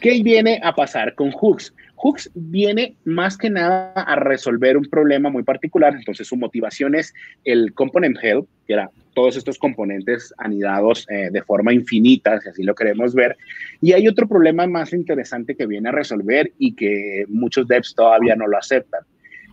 ¿Qué 0.00 0.22
viene 0.22 0.60
a 0.62 0.74
pasar 0.74 1.14
con 1.14 1.32
Hooks? 1.32 1.74
Hooks 1.96 2.30
viene 2.34 2.94
más 3.04 3.36
que 3.36 3.50
nada 3.50 3.92
a 3.92 4.16
resolver 4.16 4.76
un 4.76 4.84
problema 4.84 5.30
muy 5.30 5.42
particular, 5.42 5.94
entonces 5.94 6.28
su 6.28 6.36
motivación 6.36 6.94
es 6.94 7.14
el 7.44 7.72
component 7.72 8.18
help, 8.22 8.46
que 8.66 8.74
era 8.74 8.90
todos 9.16 9.34
estos 9.38 9.58
componentes 9.58 10.34
anidados 10.36 11.06
eh, 11.08 11.30
de 11.32 11.42
forma 11.42 11.72
infinita, 11.72 12.38
si 12.38 12.50
así 12.50 12.62
lo 12.62 12.74
queremos 12.74 13.14
ver. 13.14 13.34
Y 13.80 13.94
hay 13.94 14.06
otro 14.08 14.28
problema 14.28 14.66
más 14.66 14.92
interesante 14.92 15.56
que 15.56 15.66
viene 15.66 15.88
a 15.88 15.92
resolver 15.92 16.52
y 16.58 16.74
que 16.76 17.24
muchos 17.28 17.66
devs 17.66 17.94
todavía 17.94 18.36
no 18.36 18.46
lo 18.46 18.58
aceptan. 18.58 19.00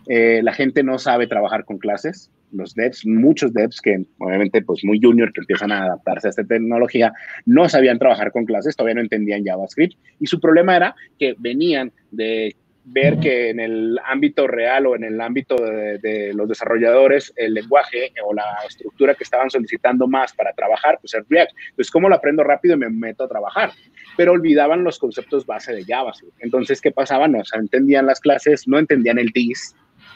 Eh, 0.06 0.42
la 0.42 0.52
gente 0.52 0.82
no 0.82 0.98
sabe 0.98 1.26
trabajar 1.26 1.64
con 1.64 1.78
clases, 1.78 2.30
los 2.52 2.74
devs, 2.74 3.06
muchos 3.06 3.54
devs 3.54 3.80
que 3.80 4.04
obviamente 4.18 4.60
pues 4.60 4.84
muy 4.84 5.00
junior 5.00 5.32
que 5.32 5.40
empiezan 5.40 5.72
a 5.72 5.84
adaptarse 5.84 6.28
a 6.28 6.30
esta 6.30 6.44
tecnología, 6.44 7.14
no 7.46 7.66
sabían 7.66 7.98
trabajar 7.98 8.32
con 8.32 8.44
clases, 8.44 8.76
todavía 8.76 8.96
no 8.96 9.00
entendían 9.00 9.44
JavaScript 9.44 9.96
y 10.20 10.26
su 10.26 10.40
problema 10.40 10.76
era 10.76 10.94
que 11.18 11.34
venían 11.38 11.90
de 12.10 12.54
ver 12.84 13.18
que 13.18 13.50
en 13.50 13.60
el 13.60 13.98
ámbito 14.04 14.46
real 14.46 14.86
o 14.86 14.94
en 14.94 15.04
el 15.04 15.20
ámbito 15.20 15.56
de, 15.56 16.32
los 16.34 16.48
desarrolladores 16.48 17.32
el 17.36 17.54
lenguaje 17.54 18.12
o 18.24 18.34
la 18.34 18.44
estructura 18.68 19.14
que 19.14 19.24
estaban 19.24 19.50
solicitando 19.50 20.06
más 20.06 20.34
para 20.34 20.52
trabajar, 20.52 20.98
pues 21.00 21.14
es 21.14 21.24
React. 21.28 21.52
Pues 21.76 21.90
cómo 21.90 22.08
lo 22.08 22.14
aprendo 22.14 22.44
rápido 22.44 22.76
me 22.76 22.88
meto 22.90 23.24
a 23.24 23.28
trabajar. 23.28 23.70
Pero 24.16 24.32
olvidaban 24.32 24.84
los 24.84 24.98
conceptos 24.98 25.46
base 25.46 25.72
de 25.72 25.84
JavaScript. 25.84 26.36
Entonces, 26.40 26.80
¿qué 26.80 26.92
pasaba? 26.92 27.26
No 27.26 27.40
entendían 27.54 28.06
las 28.06 28.20
clases, 28.20 28.68
no 28.68 28.78
entendían 28.78 29.18
el 29.18 29.28
DIS, 29.28 29.74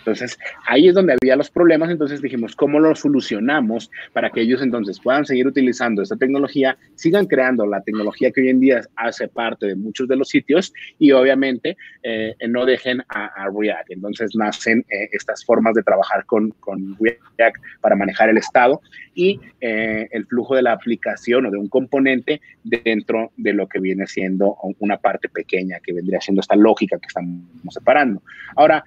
entonces, 0.08 0.38
ahí 0.66 0.88
es 0.88 0.94
donde 0.94 1.14
había 1.20 1.36
los 1.36 1.50
problemas, 1.50 1.90
entonces 1.90 2.22
dijimos, 2.22 2.56
¿cómo 2.56 2.80
lo 2.80 2.94
solucionamos 2.94 3.90
para 4.14 4.30
que 4.30 4.40
ellos 4.40 4.62
entonces 4.62 4.98
puedan 4.98 5.26
seguir 5.26 5.46
utilizando 5.46 6.00
esta 6.00 6.16
tecnología, 6.16 6.78
sigan 6.94 7.26
creando 7.26 7.66
la 7.66 7.82
tecnología 7.82 8.30
que 8.30 8.40
hoy 8.40 8.48
en 8.48 8.60
día 8.60 8.80
hace 8.96 9.28
parte 9.28 9.66
de 9.66 9.74
muchos 9.74 10.08
de 10.08 10.16
los 10.16 10.30
sitios 10.30 10.72
y 10.98 11.12
obviamente 11.12 11.76
eh, 12.02 12.34
no 12.48 12.64
dejen 12.64 13.02
a, 13.08 13.48
React? 13.54 13.90
Entonces 13.90 14.34
nacen 14.34 14.84
eh, 14.88 15.10
estas 15.12 15.44
formas 15.44 15.74
de 15.74 15.82
trabajar 15.82 16.24
con, 16.24 16.54
React 16.98 17.58
para 17.82 17.94
manejar 17.94 18.30
el 18.30 18.38
estado 18.38 18.80
y 19.14 19.38
eh, 19.60 20.08
el 20.10 20.24
flujo 20.26 20.54
de 20.54 20.62
la 20.62 20.72
aplicación 20.72 21.46
o 21.46 21.50
de 21.50 21.58
un 21.58 21.68
componente 21.68 22.40
dentro 22.64 23.32
de 23.36 23.52
lo 23.52 23.68
que 23.68 23.78
viene 23.78 24.06
siendo 24.06 24.56
una 24.78 24.96
parte 24.96 25.28
pequeña 25.28 25.80
que 25.80 25.92
vendría 25.92 26.20
siendo 26.20 26.40
esta 26.40 26.56
lógica 26.56 26.98
que 26.98 27.06
estamos 27.06 27.44
separando. 27.70 28.22
Ahora, 28.56 28.84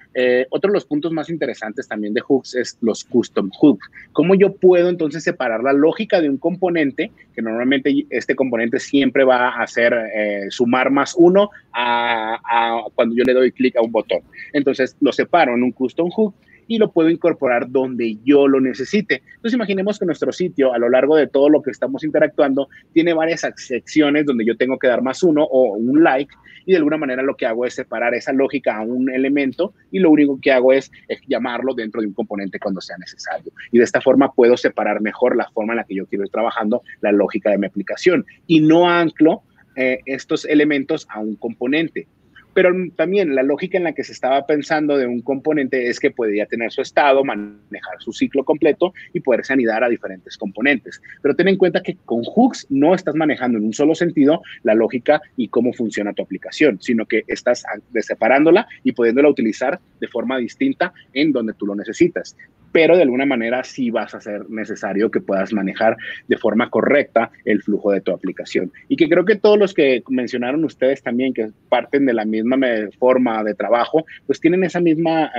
otro 0.50 0.70
de 0.70 0.74
los 0.74 0.84
puntos 0.84 1.11
más 1.12 1.30
interesantes 1.30 1.88
también 1.88 2.14
de 2.14 2.20
hooks 2.20 2.54
es 2.54 2.78
los 2.80 3.04
custom 3.04 3.50
hooks. 3.50 3.90
¿Cómo 4.12 4.34
yo 4.34 4.54
puedo 4.54 4.88
entonces 4.88 5.22
separar 5.22 5.62
la 5.62 5.72
lógica 5.72 6.20
de 6.20 6.28
un 6.28 6.38
componente, 6.38 7.10
que 7.34 7.42
normalmente 7.42 8.06
este 8.10 8.34
componente 8.34 8.78
siempre 8.80 9.24
va 9.24 9.48
a 9.48 9.62
hacer 9.62 9.94
eh, 10.14 10.46
sumar 10.50 10.90
más 10.90 11.14
uno 11.16 11.50
a, 11.72 12.40
a 12.44 12.84
cuando 12.94 13.14
yo 13.14 13.24
le 13.24 13.34
doy 13.34 13.52
clic 13.52 13.76
a 13.76 13.82
un 13.82 13.92
botón? 13.92 14.20
Entonces 14.52 14.96
lo 15.00 15.12
separo 15.12 15.54
en 15.54 15.62
un 15.62 15.72
custom 15.72 16.10
hook 16.10 16.34
y 16.66 16.78
lo 16.78 16.92
puedo 16.92 17.10
incorporar 17.10 17.70
donde 17.70 18.18
yo 18.24 18.48
lo 18.48 18.60
necesite. 18.60 19.22
Entonces 19.36 19.54
imaginemos 19.54 19.98
que 19.98 20.06
nuestro 20.06 20.32
sitio 20.32 20.72
a 20.72 20.78
lo 20.78 20.88
largo 20.88 21.16
de 21.16 21.26
todo 21.26 21.48
lo 21.48 21.62
que 21.62 21.70
estamos 21.70 22.04
interactuando 22.04 22.68
tiene 22.92 23.14
varias 23.14 23.46
secciones 23.56 24.26
donde 24.26 24.44
yo 24.44 24.56
tengo 24.56 24.78
que 24.78 24.88
dar 24.88 25.02
más 25.02 25.22
uno 25.22 25.44
o 25.44 25.74
un 25.74 26.02
like 26.02 26.34
y 26.66 26.72
de 26.72 26.78
alguna 26.78 26.96
manera 26.96 27.22
lo 27.22 27.36
que 27.36 27.46
hago 27.46 27.66
es 27.66 27.74
separar 27.74 28.14
esa 28.14 28.32
lógica 28.32 28.76
a 28.76 28.82
un 28.82 29.10
elemento 29.10 29.74
y 29.90 29.98
lo 29.98 30.10
único 30.10 30.38
que 30.40 30.52
hago 30.52 30.72
es, 30.72 30.90
llamarlo 31.28 31.74
dentro 31.74 32.00
de 32.00 32.08
un 32.08 32.14
componente 32.14 32.58
cuando 32.58 32.80
sea 32.80 32.96
necesario. 32.98 33.52
Y 33.70 33.78
de 33.78 33.84
esta 33.84 34.00
forma 34.00 34.32
puedo 34.32 34.56
separar 34.56 35.00
mejor 35.00 35.36
la 35.36 35.48
forma 35.50 35.72
en 35.72 35.78
la 35.78 35.84
que 35.84 35.94
yo 35.94 36.06
quiero 36.06 36.24
ir 36.24 36.30
trabajando 36.30 36.82
la 37.00 37.12
lógica 37.12 37.50
de 37.50 37.58
mi 37.58 37.66
aplicación 37.66 38.24
y 38.46 38.60
no 38.60 38.88
anclo 38.88 39.42
eh, 39.76 40.00
estos 40.06 40.44
elementos 40.44 41.06
a 41.10 41.20
un 41.20 41.36
componente. 41.36 42.06
Pero 42.54 42.70
también 42.96 43.34
la 43.34 43.42
lógica 43.42 43.78
en 43.78 43.84
la 43.84 43.92
que 43.92 44.04
se 44.04 44.12
estaba 44.12 44.46
pensando 44.46 44.96
de 44.96 45.06
un 45.06 45.22
componente 45.22 45.88
es 45.88 45.98
que 46.00 46.10
podía 46.10 46.46
tener 46.46 46.70
su 46.72 46.82
estado, 46.82 47.24
manejar 47.24 48.00
su 48.00 48.12
ciclo 48.12 48.44
completo 48.44 48.92
y 49.12 49.20
poderse 49.20 49.52
anidar 49.52 49.84
a 49.84 49.88
diferentes 49.88 50.36
componentes. 50.36 51.00
Pero 51.22 51.34
ten 51.34 51.48
en 51.48 51.56
cuenta 51.56 51.82
que 51.82 51.96
con 52.04 52.22
hooks 52.24 52.66
no 52.70 52.94
estás 52.94 53.14
manejando 53.14 53.58
en 53.58 53.64
un 53.64 53.72
solo 53.72 53.94
sentido 53.94 54.42
la 54.62 54.74
lógica 54.74 55.20
y 55.36 55.48
cómo 55.48 55.72
funciona 55.72 56.12
tu 56.12 56.22
aplicación, 56.22 56.80
sino 56.80 57.06
que 57.06 57.24
estás 57.26 57.64
separándola 58.00 58.66
y 58.84 58.92
pudiéndola 58.92 59.28
utilizar 59.28 59.80
de 60.00 60.08
forma 60.08 60.38
distinta 60.38 60.92
en 61.12 61.32
donde 61.32 61.54
tú 61.54 61.66
lo 61.66 61.74
necesitas 61.74 62.36
pero 62.72 62.96
de 62.96 63.02
alguna 63.02 63.26
manera 63.26 63.62
sí 63.62 63.90
vas 63.90 64.14
a 64.14 64.20
ser 64.20 64.48
necesario 64.50 65.10
que 65.10 65.20
puedas 65.20 65.52
manejar 65.52 65.96
de 66.26 66.36
forma 66.38 66.70
correcta 66.70 67.30
el 67.44 67.62
flujo 67.62 67.92
de 67.92 68.00
tu 68.00 68.12
aplicación. 68.12 68.72
Y 68.88 68.96
que 68.96 69.08
creo 69.08 69.24
que 69.24 69.36
todos 69.36 69.58
los 69.58 69.74
que 69.74 70.02
mencionaron 70.08 70.64
ustedes 70.64 71.02
también, 71.02 71.34
que 71.34 71.50
parten 71.68 72.06
de 72.06 72.14
la 72.14 72.24
misma 72.24 72.56
forma 72.98 73.44
de 73.44 73.54
trabajo, 73.54 74.04
pues 74.26 74.40
tienen 74.40 74.64
esa 74.64 74.80
misma 74.80 75.30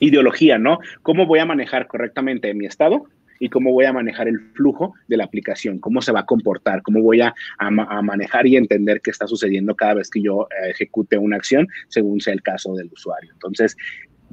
ideología, 0.00 0.58
¿no? 0.58 0.78
¿Cómo 1.02 1.26
voy 1.26 1.38
a 1.38 1.46
manejar 1.46 1.86
correctamente 1.86 2.52
mi 2.54 2.66
estado? 2.66 3.06
y 3.38 3.48
cómo 3.48 3.72
voy 3.72 3.84
a 3.84 3.92
manejar 3.92 4.28
el 4.28 4.40
flujo 4.54 4.94
de 5.08 5.16
la 5.16 5.24
aplicación, 5.24 5.78
cómo 5.78 6.00
se 6.00 6.12
va 6.12 6.20
a 6.20 6.24
comportar, 6.24 6.82
cómo 6.82 7.02
voy 7.02 7.20
a, 7.20 7.34
manejar 8.02 8.46
y 8.46 8.56
entender 8.56 9.00
qué 9.02 9.10
está 9.10 9.26
sucediendo 9.26 9.74
cada 9.74 9.94
vez 9.94 10.10
que 10.10 10.22
yo 10.22 10.48
eh, 10.50 10.70
ejecute 10.70 11.18
una 11.18 11.36
acción, 11.36 11.68
según 11.88 12.20
sea 12.20 12.32
el 12.32 12.42
caso 12.42 12.74
del 12.74 12.90
usuario. 12.92 13.30
Entonces, 13.32 13.76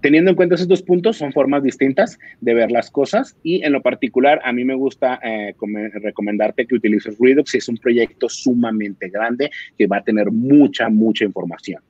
teniendo 0.04 0.32
en 0.32 0.36
cuenta 0.36 0.56
esos 0.56 0.68
dos 0.68 0.84
puntos, 0.84 1.16
son 1.16 1.32
formas 1.32 1.64
distintas 1.64 2.20
de 2.42 2.54
ver 2.54 2.72
las 2.72 2.92
cosas 2.92 3.38
y 3.42 3.64
en 3.64 3.72
lo 3.72 3.82
particular 3.82 4.42
a 4.44 4.52
mí 4.52 4.66
me 4.66 4.76
gusta 4.76 5.18
eh, 5.24 5.56
recomendarte 6.02 6.68
que 6.68 6.76
utilices 6.76 7.16
Redux 7.18 7.50
si 7.50 7.60
es 7.60 7.70
un 7.70 7.78
proyecto 7.78 8.28
sumamente 8.28 9.08
grande 9.08 9.50
que 9.78 9.88
va 9.88 9.98
a 9.98 10.04
tener 10.04 10.30
mucha, 10.30 10.90
mucha 10.90 11.24
información. 11.24 11.82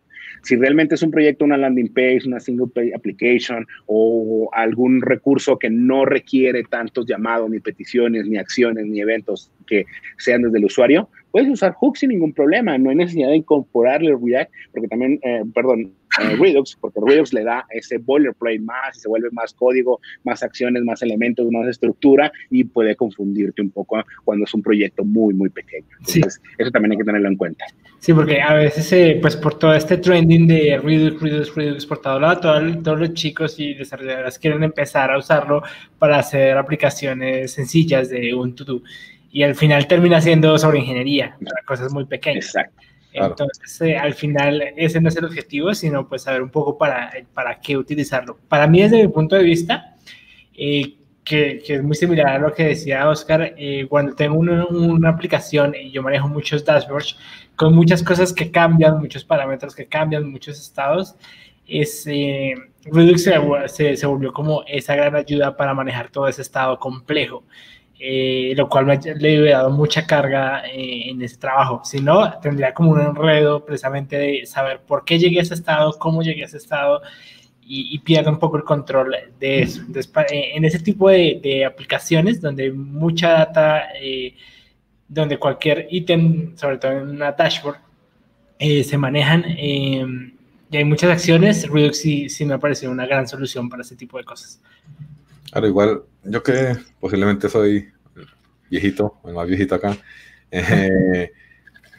Si 0.44 0.56
realmente 0.56 0.94
es 0.94 1.02
un 1.02 1.10
proyecto, 1.10 1.44
una 1.44 1.58
landing 1.58 1.92
page, 1.92 2.22
una 2.28 2.40
single 2.40 2.68
page 2.68 2.94
application 2.94 3.66
o 3.88 4.48
algún 4.54 5.02
recurso 5.02 5.58
que 5.58 5.72
no 5.72 6.06
requiere 6.06 6.64
tantos 6.66 7.08
llamados, 7.08 7.50
ni 7.50 7.62
peticiones, 7.62 8.28
ni 8.28 8.38
acciones, 8.38 8.86
ni 8.86 9.00
eventos 9.00 9.50
que 9.66 9.86
sean 10.18 10.44
desde 10.44 10.60
el 10.60 10.66
usuario, 10.66 11.10
puedes 11.34 11.50
usar 11.50 11.74
Hook 11.74 11.98
sin 11.98 12.12
ningún 12.12 12.32
problema. 12.32 12.78
No 12.78 12.92
hay 12.92 12.96
necesidad 12.96 13.30
de 13.30 13.38
incorporarle 13.38 14.16
React, 14.16 14.52
porque 14.72 14.88
también, 14.88 15.20
eh, 15.24 15.44
perdón, 15.54 15.92
eh, 16.22 16.36
Redux, 16.40 16.78
porque 16.80 17.00
Redux 17.04 17.34
le 17.34 17.44
da 17.44 17.66
ese 17.72 17.98
boilerplate 17.98 18.60
más 18.60 18.96
y 18.96 19.00
se 19.00 19.10
vuelve 19.10 19.30
más 19.32 19.52
código, 19.56 20.00
más 20.24 20.44
acciones, 20.44 20.84
más 20.84 21.02
elementos, 21.02 21.50
más 21.52 21.68
estructura 21.68 22.32
y 22.52 22.64
puede 22.64 22.96
confundirte 22.96 23.64
un 23.64 23.72
poco 23.72 24.04
cuando 24.24 24.46
es 24.46 24.54
un 24.54 24.62
proyecto 24.62 25.04
muy, 25.04 25.34
muy 25.34 25.50
pequeño. 25.50 25.88
Entonces, 26.00 26.40
eso 26.60 26.70
también 26.70 26.92
hay 26.92 26.98
que 27.00 27.04
tenerlo 27.04 27.28
en 27.28 27.36
cuenta. 27.36 27.66
Sí, 27.98 28.14
porque 28.14 28.40
a 28.40 28.54
veces, 28.54 28.94
eh, 28.94 29.18
pues 29.20 29.36
por 29.36 29.58
todo 29.58 29.74
este 29.74 29.98
trending 29.98 30.46
de 30.46 30.80
Redux, 30.84 31.20
Redux, 31.20 31.56
Redux 31.56 31.86
por 31.88 32.00
todo 32.00 32.20
lado, 32.20 32.42
todos 32.84 33.00
los 33.00 33.14
chicos 33.16 33.60
y 33.60 33.74
desarrolladores 33.74 34.38
quieren 34.38 34.64
empezar 34.64 35.10
a 35.10 35.18
usarlo 35.18 35.64
para 35.98 36.20
hacer 36.20 36.58
aplicaciones 36.58 37.54
sencillas 37.54 38.10
de 38.10 38.36
un 38.36 38.54
to-do 38.54 38.84
y 39.34 39.42
al 39.42 39.56
final 39.56 39.88
termina 39.88 40.22
siendo 40.22 40.58
sobre 40.60 40.80
ingeniería, 40.80 41.36
cosas 41.66 41.92
muy 41.92 42.06
pequeñas. 42.06 42.46
Exacto. 42.46 42.84
Entonces, 43.14 43.82
eh, 43.82 43.98
al 43.98 44.14
final, 44.14 44.62
ese 44.78 45.02
no 45.02 45.10
es 45.10 45.16
el 45.18 45.26
objetivo, 45.26 45.74
sino 45.74 46.08
pues 46.08 46.22
saber 46.22 46.44
un 46.44 46.52
poco 46.52 46.78
para, 46.78 47.12
para 47.34 47.60
qué 47.60 47.76
utilizarlo. 47.76 48.38
Para 48.48 48.68
mí, 48.68 48.82
desde 48.82 49.02
mi 49.02 49.08
punto 49.08 49.36
de 49.36 49.44
vista, 49.44 49.96
eh, 50.56 50.98
que, 51.24 51.64
que, 51.66 51.76
es 51.76 51.84
muy 51.84 51.96
similar 51.96 52.28
a 52.28 52.38
lo 52.38 52.54
que 52.54 52.64
decía 52.64 53.10
Oscar, 53.10 53.56
eh, 53.58 53.88
cuando 53.90 54.16
tengo 54.16 54.38
una, 54.38 54.68
una, 54.68 55.10
aplicación 55.10 55.74
y 55.74 55.90
yo 55.90 56.04
manejo 56.04 56.28
muchos 56.28 56.64
dashboards 56.64 57.18
con 57.56 57.74
muchas 57.74 58.04
cosas 58.04 58.34
que 58.34 58.52
cambian, 58.52 59.00
muchos 59.00 59.24
parámetros 59.24 59.76
que 59.76 59.88
cambian, 59.88 60.30
muchos 60.30 60.60
estados, 60.60 61.16
es, 61.68 62.06
Redux 62.86 63.24
se, 63.24 63.34
se, 63.68 63.98
se 63.98 64.06
volvió 64.06 64.32
como 64.32 64.64
esa 64.68 64.96
gran 64.96 65.16
ayuda 65.16 65.58
para 65.58 65.74
manejar 65.74 66.10
todo 66.10 66.28
ese 66.28 66.44
estado 66.44 66.78
complejo. 66.78 67.44
Eh, 68.00 68.54
lo 68.58 68.68
cual 68.68 68.86
me 68.86 68.98
le 68.98 69.36
he 69.36 69.52
dado 69.52 69.70
mucha 69.70 70.06
carga 70.06 70.64
eh, 70.68 71.10
en 71.10 71.22
ese 71.22 71.38
trabajo. 71.38 71.82
Si 71.86 72.02
no, 72.02 72.38
tendría 72.40 72.74
como 72.74 72.92
un 72.92 73.02
enredo 73.02 73.64
precisamente 73.64 74.18
de 74.18 74.46
saber 74.46 74.82
por 74.82 75.06
qué 75.06 75.18
llegué 75.20 75.40
a 75.40 75.44
ese 75.44 75.54
estado, 75.54 75.98
cómo 76.00 76.22
llegué 76.22 76.44
a 76.44 76.48
ese 76.48 76.58
estado 76.58 77.02
y, 77.62 77.98
pierdo 78.00 78.30
un 78.30 78.40
poco 78.40 78.58
el 78.58 78.64
control 78.64 79.16
de 79.40 79.62
eso. 79.62 79.82
Eh, 80.30 80.52
en 80.56 80.66
ese 80.66 80.80
tipo 80.80 81.10
de, 81.10 81.64
aplicaciones 81.66 82.42
donde 82.42 82.72
mucha 82.72 83.30
data, 83.30 83.84
donde 85.08 85.38
cualquier 85.38 85.88
ítem, 85.90 86.58
sobre 86.58 86.78
todo 86.78 86.92
en 86.92 87.10
una 87.10 87.32
dashboard, 87.32 87.78
se 88.60 88.98
manejan 88.98 89.46
y 89.58 90.78
hay 90.78 90.84
muchas 90.84 91.12
acciones, 91.12 91.70
Redux 91.70 91.98
sí, 92.00 92.30
sí 92.30 92.46
me 92.46 92.56
ha 92.56 92.58
parecido 92.58 92.92
una 92.92 93.06
gran 93.06 93.28
solución 93.28 93.70
para 93.70 93.84
ese 93.84 93.96
tipo 93.96 94.18
de 94.18 94.24
cosas. 94.24 94.60
Claro, 95.54 95.68
igual 95.68 96.04
yo 96.24 96.42
que 96.42 96.76
posiblemente 97.00 97.48
soy 97.48 97.88
viejito, 98.72 99.20
el 99.24 99.36
más 99.36 99.48
viejito 99.48 99.76
acá, 99.76 99.96
eh, 100.50 101.32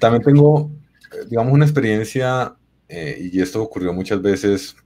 también 0.00 0.24
tengo, 0.24 0.72
digamos, 1.28 1.52
una 1.52 1.64
experiencia, 1.64 2.56
eh, 2.88 3.30
y 3.32 3.40
esto 3.40 3.62
ocurrió 3.62 3.92
muchas 3.92 4.20
veces, 4.20 4.76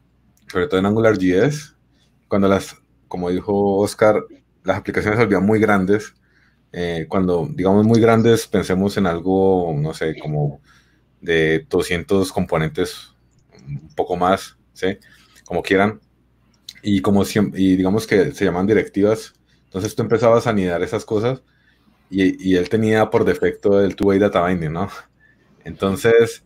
sobre 0.53 0.66
todo 0.69 0.81
en 0.81 0.87
AngularJS, 0.87 1.77
cuando 2.29 2.47
las, 2.49 2.77
como 3.09 3.31
dijo 3.31 3.77
Oscar, 3.79 4.23
las 4.64 4.77
aplicaciones 4.77 5.19
se 5.19 5.25
volvían 5.25 5.47
muy 5.47 5.61
grandes. 5.61 6.14
Eh, 6.73 7.07
cuando 7.09 7.49
digamos 7.51 7.87
muy 7.87 8.01
grandes, 8.01 8.47
pensemos 8.47 8.99
en 8.99 9.07
algo, 9.07 9.75
no 9.79 9.95
sé, 9.95 10.19
como 10.21 10.61
de 11.23 11.66
200 11.71 12.33
componentes, 12.33 13.14
un 13.66 13.89
poco 13.97 14.16
más, 14.16 14.59
¿sí? 14.75 14.99
Como 15.47 15.62
quieran 15.62 16.01
y 16.83 17.01
como 17.01 17.24
y 17.24 17.76
digamos 17.76 18.07
que 18.07 18.33
se 18.33 18.45
llaman 18.45 18.66
directivas, 18.66 19.35
entonces 19.64 19.95
tú 19.95 20.03
empezabas 20.03 20.47
a 20.47 20.51
anidar 20.51 20.83
esas 20.83 21.05
cosas 21.05 21.43
y, 22.11 22.51
y 22.51 22.57
él 22.57 22.68
tenía 22.68 23.11
por 23.11 23.24
defecto 23.24 23.81
el 23.83 23.97
two-way 23.97 24.18
data 24.18 24.47
binding, 24.47 24.72
¿no? 24.72 24.89
Entonces, 25.64 26.45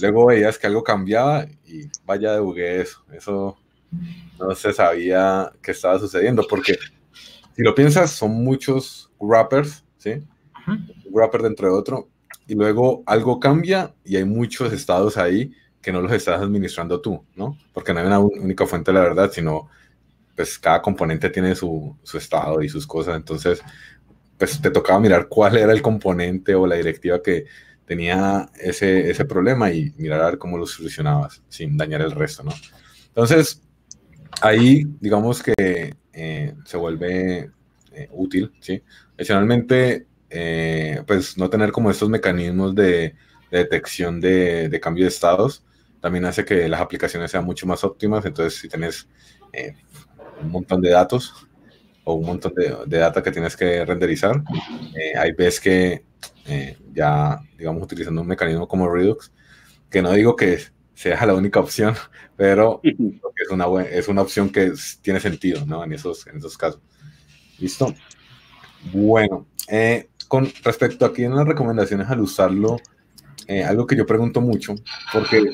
luego 0.00 0.26
veías 0.26 0.58
que 0.58 0.66
algo 0.66 0.82
cambiaba 0.82 1.46
y 1.64 1.88
vaya 2.04 2.32
debugué 2.32 2.82
eso, 2.82 3.02
eso 3.12 3.58
no 4.38 4.54
se 4.54 4.72
sabía 4.72 5.50
qué 5.62 5.70
estaba 5.70 5.98
sucediendo, 5.98 6.44
porque 6.48 6.76
si 7.56 7.62
lo 7.62 7.74
piensas, 7.74 8.10
son 8.10 8.32
muchos 8.32 9.10
wrappers, 9.20 9.84
¿sí? 9.98 10.22
Un 10.66 11.12
wrapper 11.12 11.42
dentro 11.42 11.68
de 11.68 11.74
otro, 11.74 12.08
y 12.46 12.54
luego 12.54 13.02
algo 13.06 13.40
cambia 13.40 13.94
y 14.04 14.16
hay 14.16 14.24
muchos 14.24 14.72
estados 14.72 15.16
ahí 15.16 15.52
que 15.84 15.92
no 15.92 16.00
los 16.00 16.12
estás 16.12 16.40
administrando 16.40 17.00
tú, 17.00 17.24
¿no? 17.36 17.58
Porque 17.72 17.92
no 17.92 18.00
hay 18.00 18.06
una 18.06 18.18
única 18.18 18.66
fuente 18.66 18.90
de 18.90 18.98
la 18.98 19.04
verdad, 19.04 19.30
sino 19.32 19.68
pues 20.34 20.58
cada 20.58 20.82
componente 20.82 21.30
tiene 21.30 21.54
su, 21.54 21.96
su, 22.02 22.18
estado 22.18 22.62
y 22.62 22.68
sus 22.68 22.86
cosas, 22.86 23.16
entonces 23.16 23.62
pues 24.38 24.60
te 24.60 24.70
tocaba 24.70 24.98
mirar 24.98 25.28
cuál 25.28 25.56
era 25.56 25.72
el 25.72 25.82
componente 25.82 26.54
o 26.54 26.66
la 26.66 26.76
directiva 26.76 27.22
que 27.22 27.44
tenía 27.86 28.50
ese, 28.58 29.10
ese 29.10 29.24
problema 29.26 29.70
y 29.70 29.92
mirar 29.96 30.22
a 30.22 30.26
ver 30.26 30.38
cómo 30.38 30.58
lo 30.58 30.66
solucionabas 30.66 31.42
sin 31.48 31.76
dañar 31.76 32.00
el 32.00 32.10
resto, 32.10 32.42
¿no? 32.42 32.52
Entonces, 33.08 33.62
ahí 34.40 34.84
digamos 35.00 35.42
que 35.42 35.94
eh, 36.12 36.54
se 36.64 36.76
vuelve 36.76 37.50
eh, 37.92 38.08
útil, 38.12 38.52
¿sí? 38.60 38.82
Adicionalmente, 39.16 40.06
eh, 40.30 41.02
pues 41.06 41.36
no 41.38 41.48
tener 41.50 41.70
como 41.70 41.90
estos 41.90 42.08
mecanismos 42.08 42.74
de, 42.74 43.14
de 43.50 43.58
detección 43.58 44.20
de, 44.20 44.68
de, 44.68 44.80
cambio 44.80 45.04
de 45.04 45.10
estados, 45.10 45.64
también 46.04 46.26
hace 46.26 46.44
que 46.44 46.68
las 46.68 46.82
aplicaciones 46.82 47.30
sean 47.30 47.46
mucho 47.46 47.66
más 47.66 47.82
óptimas. 47.82 48.26
Entonces, 48.26 48.60
si 48.60 48.68
tienes 48.68 49.08
eh, 49.54 49.74
un 50.42 50.50
montón 50.50 50.82
de 50.82 50.90
datos 50.90 51.32
o 52.04 52.12
un 52.12 52.26
montón 52.26 52.52
de, 52.54 52.76
de 52.84 52.98
data 52.98 53.22
que 53.22 53.30
tienes 53.30 53.56
que 53.56 53.82
renderizar, 53.86 54.44
eh, 54.94 55.16
hay 55.16 55.32
veces 55.32 55.60
que 55.60 56.04
eh, 56.44 56.76
ya, 56.92 57.40
digamos, 57.56 57.82
utilizando 57.82 58.20
un 58.20 58.28
mecanismo 58.28 58.68
como 58.68 58.86
Redux, 58.86 59.32
que 59.88 60.02
no 60.02 60.12
digo 60.12 60.36
que 60.36 60.58
sea 60.92 61.24
la 61.24 61.32
única 61.32 61.58
opción, 61.58 61.94
pero 62.36 62.82
es 62.84 63.48
una, 63.50 63.64
es 63.84 64.06
una 64.06 64.20
opción 64.20 64.50
que 64.50 64.74
tiene 65.00 65.20
sentido 65.20 65.64
¿no? 65.64 65.82
en, 65.84 65.94
esos, 65.94 66.26
en 66.26 66.36
esos 66.36 66.58
casos. 66.58 66.82
¿Listo? 67.58 67.94
Bueno, 68.92 69.46
con 70.28 70.52
respecto 70.62 71.06
aquí 71.06 71.24
en 71.24 71.34
las 71.34 71.48
recomendaciones 71.48 72.10
al 72.10 72.20
usarlo, 72.20 72.78
algo 73.66 73.86
que 73.86 73.96
yo 73.96 74.04
pregunto 74.04 74.42
mucho, 74.42 74.74
porque 75.10 75.50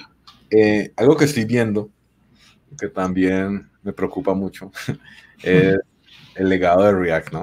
eh, 0.50 0.92
algo 0.96 1.16
que 1.16 1.24
estoy 1.24 1.44
viendo, 1.44 1.90
que 2.78 2.88
también 2.88 3.70
me 3.82 3.92
preocupa 3.92 4.34
mucho, 4.34 4.72
es 5.42 5.76
el 6.34 6.48
legado 6.48 6.84
de 6.84 6.92
React, 6.92 7.32
¿no? 7.32 7.40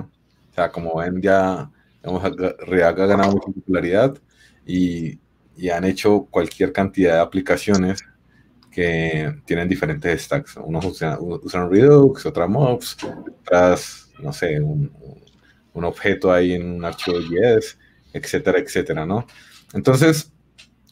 O 0.52 0.54
sea, 0.54 0.72
como 0.72 0.98
ven 0.98 1.22
ya, 1.22 1.70
React 2.04 3.00
ha 3.00 3.06
ganado 3.06 3.32
mucha 3.34 3.52
popularidad 3.52 4.18
y, 4.66 5.20
y, 5.56 5.70
han 5.70 5.84
hecho 5.84 6.28
cualquier 6.30 6.72
cantidad 6.72 7.16
de 7.16 7.20
aplicaciones 7.20 8.04
que 8.72 9.34
tienen 9.46 9.68
diferentes 9.68 10.24
stacks. 10.24 10.58
Unos 10.58 10.86
usan, 10.86 11.70
Redux, 11.70 12.26
otras 12.26 12.50
mobs, 12.50 12.98
otras, 13.42 14.12
no 14.20 14.32
sé, 14.32 14.60
un, 14.60 14.92
un 15.74 15.84
objeto 15.84 16.32
ahí 16.32 16.54
en 16.54 16.76
un 16.76 16.86
archivo 16.86 17.20
JS, 17.20 17.78
etcétera, 18.14 18.60
etcétera, 18.60 19.06
¿no? 19.06 19.26
Entonces, 19.74 20.32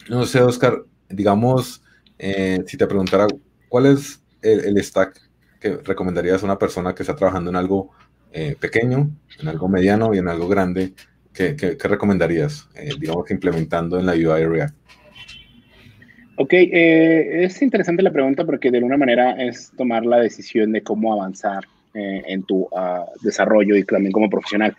no 0.09 0.25
sé, 0.25 0.41
Oscar, 0.41 0.83
digamos, 1.09 1.81
eh, 2.17 2.63
si 2.65 2.77
te 2.77 2.87
preguntara, 2.87 3.27
¿cuál 3.69 3.87
es 3.87 4.23
el, 4.41 4.81
stack 4.83 5.19
que 5.59 5.77
recomendarías 5.77 6.41
a 6.41 6.45
una 6.45 6.59
persona 6.59 6.93
que 6.93 7.03
está 7.03 7.15
trabajando 7.15 7.49
en 7.49 7.55
algo 7.55 7.91
eh, 8.31 8.55
pequeño, 8.59 9.09
en 9.39 9.47
algo 9.47 9.67
mediano 9.67 10.13
y 10.13 10.19
en 10.19 10.27
algo 10.27 10.47
grande? 10.47 10.93
¿Qué, 11.33 11.77
recomendarías, 11.83 12.69
eh, 12.75 12.91
digamos, 12.97 13.29
implementando 13.29 13.99
en 13.99 14.05
la 14.05 14.13
UI 14.13 14.45
React? 14.45 14.75
Ok, 16.37 16.53
es 16.53 17.61
interesante 17.61 18.03
la 18.03 18.11
pregunta 18.11 18.45
porque 18.45 18.69
de 18.69 18.77
alguna 18.77 18.97
manera 18.97 19.31
es 19.31 19.71
tomar 19.77 20.05
la 20.05 20.19
decisión 20.19 20.71
de 20.71 20.83
cómo 20.83 21.13
avanzar 21.13 21.63
eh, 21.97 22.23
en 22.27 22.43
tu 22.43 22.67
ah, 22.75 23.05
desarrollo 23.21 23.73
y 23.77 23.85
también 23.85 24.11
como 24.11 24.29
profesional. 24.29 24.75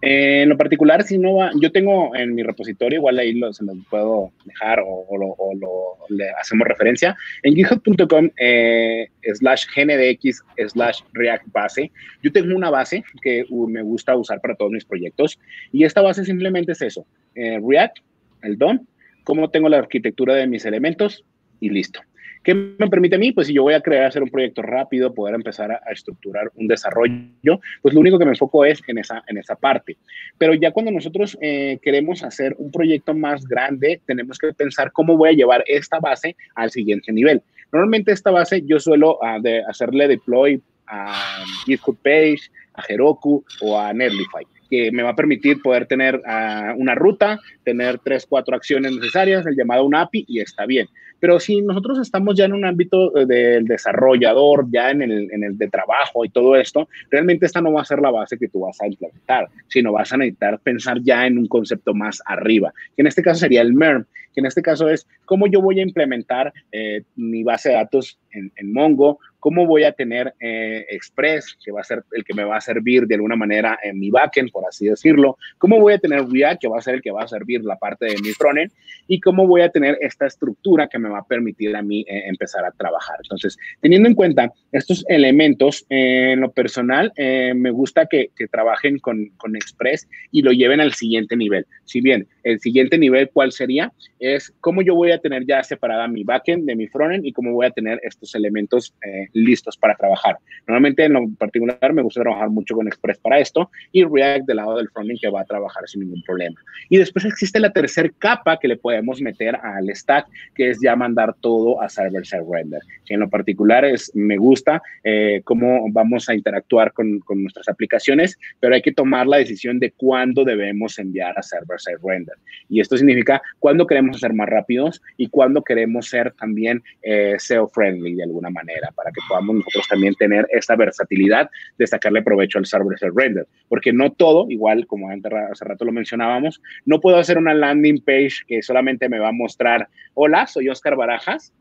Eh, 0.00 0.40
en 0.42 0.48
lo 0.48 0.56
particular, 0.56 1.02
si 1.02 1.18
no 1.18 1.36
va, 1.36 1.50
yo 1.60 1.70
tengo 1.70 2.16
en 2.16 2.34
mi 2.34 2.42
repositorio, 2.42 2.98
igual 2.98 3.18
ahí 3.18 3.34
lo, 3.34 3.52
se 3.52 3.62
los 3.62 3.76
puedo 3.90 4.32
dejar 4.46 4.80
o, 4.82 5.06
lo, 5.14 5.98
le 6.08 6.30
hacemos 6.30 6.66
referencia, 6.66 7.14
en 7.42 7.54
github.com 7.54 8.30
eh, 8.38 9.06
slash 9.34 9.66
gndx 9.74 10.42
slash 10.68 11.00
react 11.12 11.44
base. 11.52 11.92
Yo 12.22 12.32
tengo 12.32 12.56
una 12.56 12.70
base 12.70 13.04
que 13.20 13.44
me 13.50 13.82
gusta 13.82 14.16
usar 14.16 14.40
para 14.40 14.54
todos 14.54 14.72
mis 14.72 14.86
proyectos 14.86 15.38
y 15.72 15.84
esta 15.84 16.00
base 16.00 16.24
simplemente 16.24 16.72
es 16.72 16.80
eso, 16.80 17.06
React, 17.34 17.98
el 18.44 18.56
DOM, 18.56 18.86
cómo 19.24 19.50
tengo 19.50 19.68
la 19.68 19.76
arquitectura 19.76 20.34
de 20.34 20.46
mis 20.46 20.64
elementos 20.64 21.22
y 21.60 21.68
listo. 21.68 22.00
¿Qué 22.46 22.54
me 22.54 22.88
permite 22.88 23.16
a 23.16 23.18
mí? 23.18 23.32
Pues 23.32 23.48
si 23.48 23.54
yo 23.54 23.64
voy 23.64 23.74
a 23.74 23.80
crear, 23.80 24.04
hacer 24.04 24.22
un 24.22 24.30
proyecto 24.30 24.62
rápido, 24.62 25.12
poder 25.12 25.34
empezar 25.34 25.72
a, 25.72 25.80
estructurar 25.90 26.52
un 26.54 26.68
desarrollo, 26.68 27.58
pues 27.82 27.92
lo 27.92 27.98
único 27.98 28.20
que 28.20 28.24
me 28.24 28.30
enfoco 28.30 28.64
es 28.64 28.80
en 28.86 28.98
esa, 28.98 29.24
en 29.26 29.36
esa 29.36 29.56
parte. 29.56 29.96
Pero 30.38 30.54
ya 30.54 30.70
cuando 30.70 30.92
nosotros 30.92 31.36
eh, 31.40 31.80
queremos 31.82 32.22
hacer 32.22 32.54
un 32.58 32.70
proyecto 32.70 33.14
más 33.14 33.44
grande, 33.48 34.00
tenemos 34.06 34.38
que 34.38 34.52
pensar 34.52 34.92
cómo 34.92 35.16
voy 35.16 35.30
a 35.30 35.32
llevar 35.32 35.64
esta 35.66 35.98
base 35.98 36.36
al 36.54 36.70
siguiente 36.70 37.10
nivel. 37.10 37.42
Normalmente 37.72 38.12
esta 38.12 38.30
base 38.30 38.62
yo 38.64 38.78
suelo 38.78 39.18
uh, 39.18 39.42
de 39.42 39.64
hacerle 39.64 40.06
deploy 40.06 40.62
a 40.86 41.42
GitHub 41.64 41.98
Page, 42.00 42.42
a 42.74 42.84
Heroku 42.88 43.44
o 43.62 43.76
a 43.76 43.92
Netlify 43.92 44.46
que 44.70 44.90
me 44.90 45.02
va 45.02 45.10
a 45.10 45.16
permitir 45.16 45.62
poder 45.62 45.86
tener 45.86 46.16
uh, 46.16 46.74
una 46.76 46.94
ruta, 46.94 47.38
tener 47.64 47.98
tres, 48.00 48.26
cuatro 48.28 48.56
acciones 48.56 48.92
necesarias, 48.92 49.46
el 49.46 49.56
llamado 49.56 49.84
un 49.84 49.94
API 49.94 50.24
y 50.28 50.40
está 50.40 50.66
bien. 50.66 50.88
Pero 51.20 51.40
si 51.40 51.62
nosotros 51.62 51.98
estamos 51.98 52.36
ya 52.36 52.44
en 52.44 52.52
un 52.52 52.64
ámbito 52.64 53.16
eh, 53.16 53.26
del 53.26 53.64
desarrollador, 53.66 54.66
ya 54.70 54.90
en 54.90 55.02
el, 55.02 55.30
en 55.32 55.44
el 55.44 55.56
de 55.58 55.68
trabajo 55.68 56.24
y 56.24 56.28
todo 56.28 56.56
esto, 56.56 56.88
realmente 57.10 57.46
esta 57.46 57.60
no 57.60 57.72
va 57.72 57.82
a 57.82 57.84
ser 57.84 58.00
la 58.00 58.10
base 58.10 58.38
que 58.38 58.48
tú 58.48 58.60
vas 58.60 58.80
a 58.80 58.86
implementar, 58.86 59.48
sino 59.68 59.92
vas 59.92 60.12
a 60.12 60.16
necesitar 60.16 60.58
pensar 60.60 61.00
ya 61.02 61.26
en 61.26 61.38
un 61.38 61.46
concepto 61.46 61.94
más 61.94 62.22
arriba, 62.26 62.72
que 62.94 63.02
en 63.02 63.06
este 63.06 63.22
caso 63.22 63.40
sería 63.40 63.62
el 63.62 63.72
MERM, 63.72 64.04
que 64.36 64.40
en 64.40 64.46
este 64.46 64.60
caso 64.60 64.90
es 64.90 65.08
cómo 65.24 65.46
yo 65.46 65.62
voy 65.62 65.80
a 65.80 65.82
implementar 65.82 66.52
eh, 66.70 67.02
mi 67.16 67.42
base 67.42 67.70
de 67.70 67.76
datos 67.76 68.18
en, 68.32 68.52
en 68.56 68.70
Mongo, 68.70 69.18
cómo 69.46 69.64
voy 69.64 69.84
a 69.84 69.92
tener 69.92 70.34
eh, 70.40 70.84
Express, 70.90 71.56
que 71.64 71.72
va 71.72 71.80
a 71.80 71.84
ser 71.84 72.02
el 72.12 72.24
que 72.24 72.34
me 72.34 72.44
va 72.44 72.56
a 72.56 72.60
servir 72.60 73.06
de 73.06 73.14
alguna 73.14 73.36
manera 73.36 73.78
en 73.82 73.98
mi 73.98 74.10
backend, 74.10 74.50
por 74.50 74.64
así 74.68 74.88
decirlo, 74.88 75.38
cómo 75.56 75.80
voy 75.80 75.94
a 75.94 75.98
tener 75.98 76.26
React, 76.28 76.60
que 76.60 76.68
va 76.68 76.78
a 76.78 76.82
ser 76.82 76.96
el 76.96 77.00
que 77.00 77.12
va 77.12 77.22
a 77.22 77.28
servir 77.28 77.62
la 77.62 77.76
parte 77.76 78.06
de 78.06 78.16
mi 78.22 78.30
frontend, 78.30 78.72
y 79.06 79.20
cómo 79.20 79.46
voy 79.46 79.62
a 79.62 79.70
tener 79.70 79.96
esta 80.00 80.26
estructura 80.26 80.88
que 80.88 80.98
me 80.98 81.08
va 81.08 81.20
a 81.20 81.24
permitir 81.24 81.74
a 81.74 81.80
mí 81.80 82.04
eh, 82.08 82.24
empezar 82.26 82.64
a 82.64 82.72
trabajar. 82.72 83.16
Entonces, 83.22 83.56
teniendo 83.80 84.08
en 84.08 84.16
cuenta 84.16 84.52
estos 84.72 85.04
elementos, 85.08 85.86
eh, 85.88 86.32
en 86.32 86.40
lo 86.40 86.50
personal, 86.50 87.12
me 87.16 87.70
gusta 87.70 88.06
que, 88.06 88.30
que 88.36 88.48
trabajen 88.48 88.98
con, 88.98 89.28
con 89.36 89.56
Express 89.56 90.08
y 90.32 90.42
lo 90.42 90.52
lleven 90.52 90.80
al 90.80 90.92
siguiente 90.92 91.36
nivel. 91.36 91.66
Si 91.84 92.00
bien 92.00 92.26
el 92.42 92.60
siguiente 92.60 92.98
nivel, 92.98 93.30
¿cuál 93.32 93.52
sería? 93.52 93.92
Es 94.34 94.52
cómo 94.60 94.82
yo 94.82 94.96
voy 94.96 95.12
a 95.12 95.18
tener 95.18 95.46
ya 95.46 95.62
separada 95.62 96.08
mi 96.08 96.24
backend 96.24 96.66
de 96.66 96.74
mi 96.74 96.88
frontend 96.88 97.24
y 97.24 97.32
cómo 97.32 97.52
voy 97.52 97.66
a 97.66 97.70
tener 97.70 98.00
estos 98.02 98.34
elementos 98.34 98.92
listos 99.32 99.76
para 99.76 99.94
trabajar. 99.94 100.36
Normalmente 100.66 101.04
en 101.04 101.12
lo 101.12 101.28
particular 101.38 101.92
me 101.92 102.02
gusta 102.02 102.22
trabajar 102.22 102.50
mucho 102.50 102.74
con 102.74 102.88
Express 102.88 103.18
para 103.18 103.38
esto 103.38 103.70
y 103.92 104.02
React 104.02 104.46
del 104.46 104.56
lado 104.56 104.78
del 104.78 104.88
frontend 104.88 105.20
que 105.20 105.28
va 105.28 105.42
a 105.42 105.44
trabajar 105.44 105.84
sin 105.86 106.00
ningún 106.00 106.22
problema. 106.22 106.56
Y 106.88 106.96
después 106.96 107.24
existe 107.24 107.60
la 107.60 107.72
tercera 107.72 108.10
capa 108.18 108.58
que 108.58 108.66
le 108.66 108.76
podemos 108.76 109.20
meter 109.20 109.54
al 109.56 109.88
stack, 109.94 110.26
que 110.54 110.70
es 110.70 110.80
ya 110.82 110.96
mandar 110.96 111.34
todo 111.40 111.80
a 111.80 111.88
server-side 111.88 112.44
render. 112.50 112.80
Que 113.04 113.14
en 113.14 113.20
lo 113.20 113.28
particular 113.28 113.84
es, 113.84 114.10
me 114.14 114.36
gusta 114.36 114.82
eh, 115.04 115.40
cómo 115.44 115.86
vamos 115.92 116.28
a 116.28 116.34
interactuar 116.34 116.92
con, 116.92 117.20
con 117.20 117.42
nuestras 117.42 117.68
aplicaciones, 117.68 118.36
pero 118.58 118.74
hay 118.74 118.82
que 118.82 118.92
tomar 118.92 119.28
la 119.28 119.36
decisión 119.36 119.78
de 119.78 119.92
cuándo 119.92 120.44
debemos 120.44 120.98
enviar 120.98 121.38
a 121.38 121.42
server-side 121.42 121.98
render. 122.02 122.34
Y 122.68 122.80
esto 122.80 122.96
significa 122.96 123.40
cuándo 123.60 123.86
queremos 123.86 124.15
ser 124.16 124.32
más 124.32 124.48
rápidos 124.48 125.02
y 125.16 125.28
cuándo 125.28 125.62
queremos 125.62 126.08
ser 126.08 126.32
también 126.32 126.82
eh, 127.02 127.36
SEO-friendly 127.38 128.14
de 128.14 128.24
alguna 128.24 128.50
manera, 128.50 128.90
para 128.92 129.10
que 129.10 129.20
podamos 129.28 129.56
nosotros 129.56 129.86
también 129.88 130.14
tener 130.14 130.46
esta 130.50 130.76
versatilidad 130.76 131.50
de 131.78 131.86
sacarle 131.86 132.22
provecho 132.22 132.58
al 132.58 132.66
server 132.66 132.98
side 132.98 133.12
render, 133.14 133.46
porque 133.68 133.92
no 133.92 134.12
todo, 134.12 134.46
igual 134.50 134.86
como 134.86 135.10
hace 135.10 135.64
rato 135.64 135.84
lo 135.84 135.92
mencionábamos, 135.92 136.60
no 136.84 137.00
puedo 137.00 137.18
hacer 137.18 137.38
una 137.38 137.54
landing 137.54 138.02
page 138.02 138.44
que 138.46 138.62
solamente 138.62 139.08
me 139.08 139.18
va 139.18 139.28
a 139.28 139.32
mostrar, 139.32 139.88
hola, 140.14 140.46
soy 140.46 140.68
Oscar 140.68 140.96
Barajas, 140.96 141.52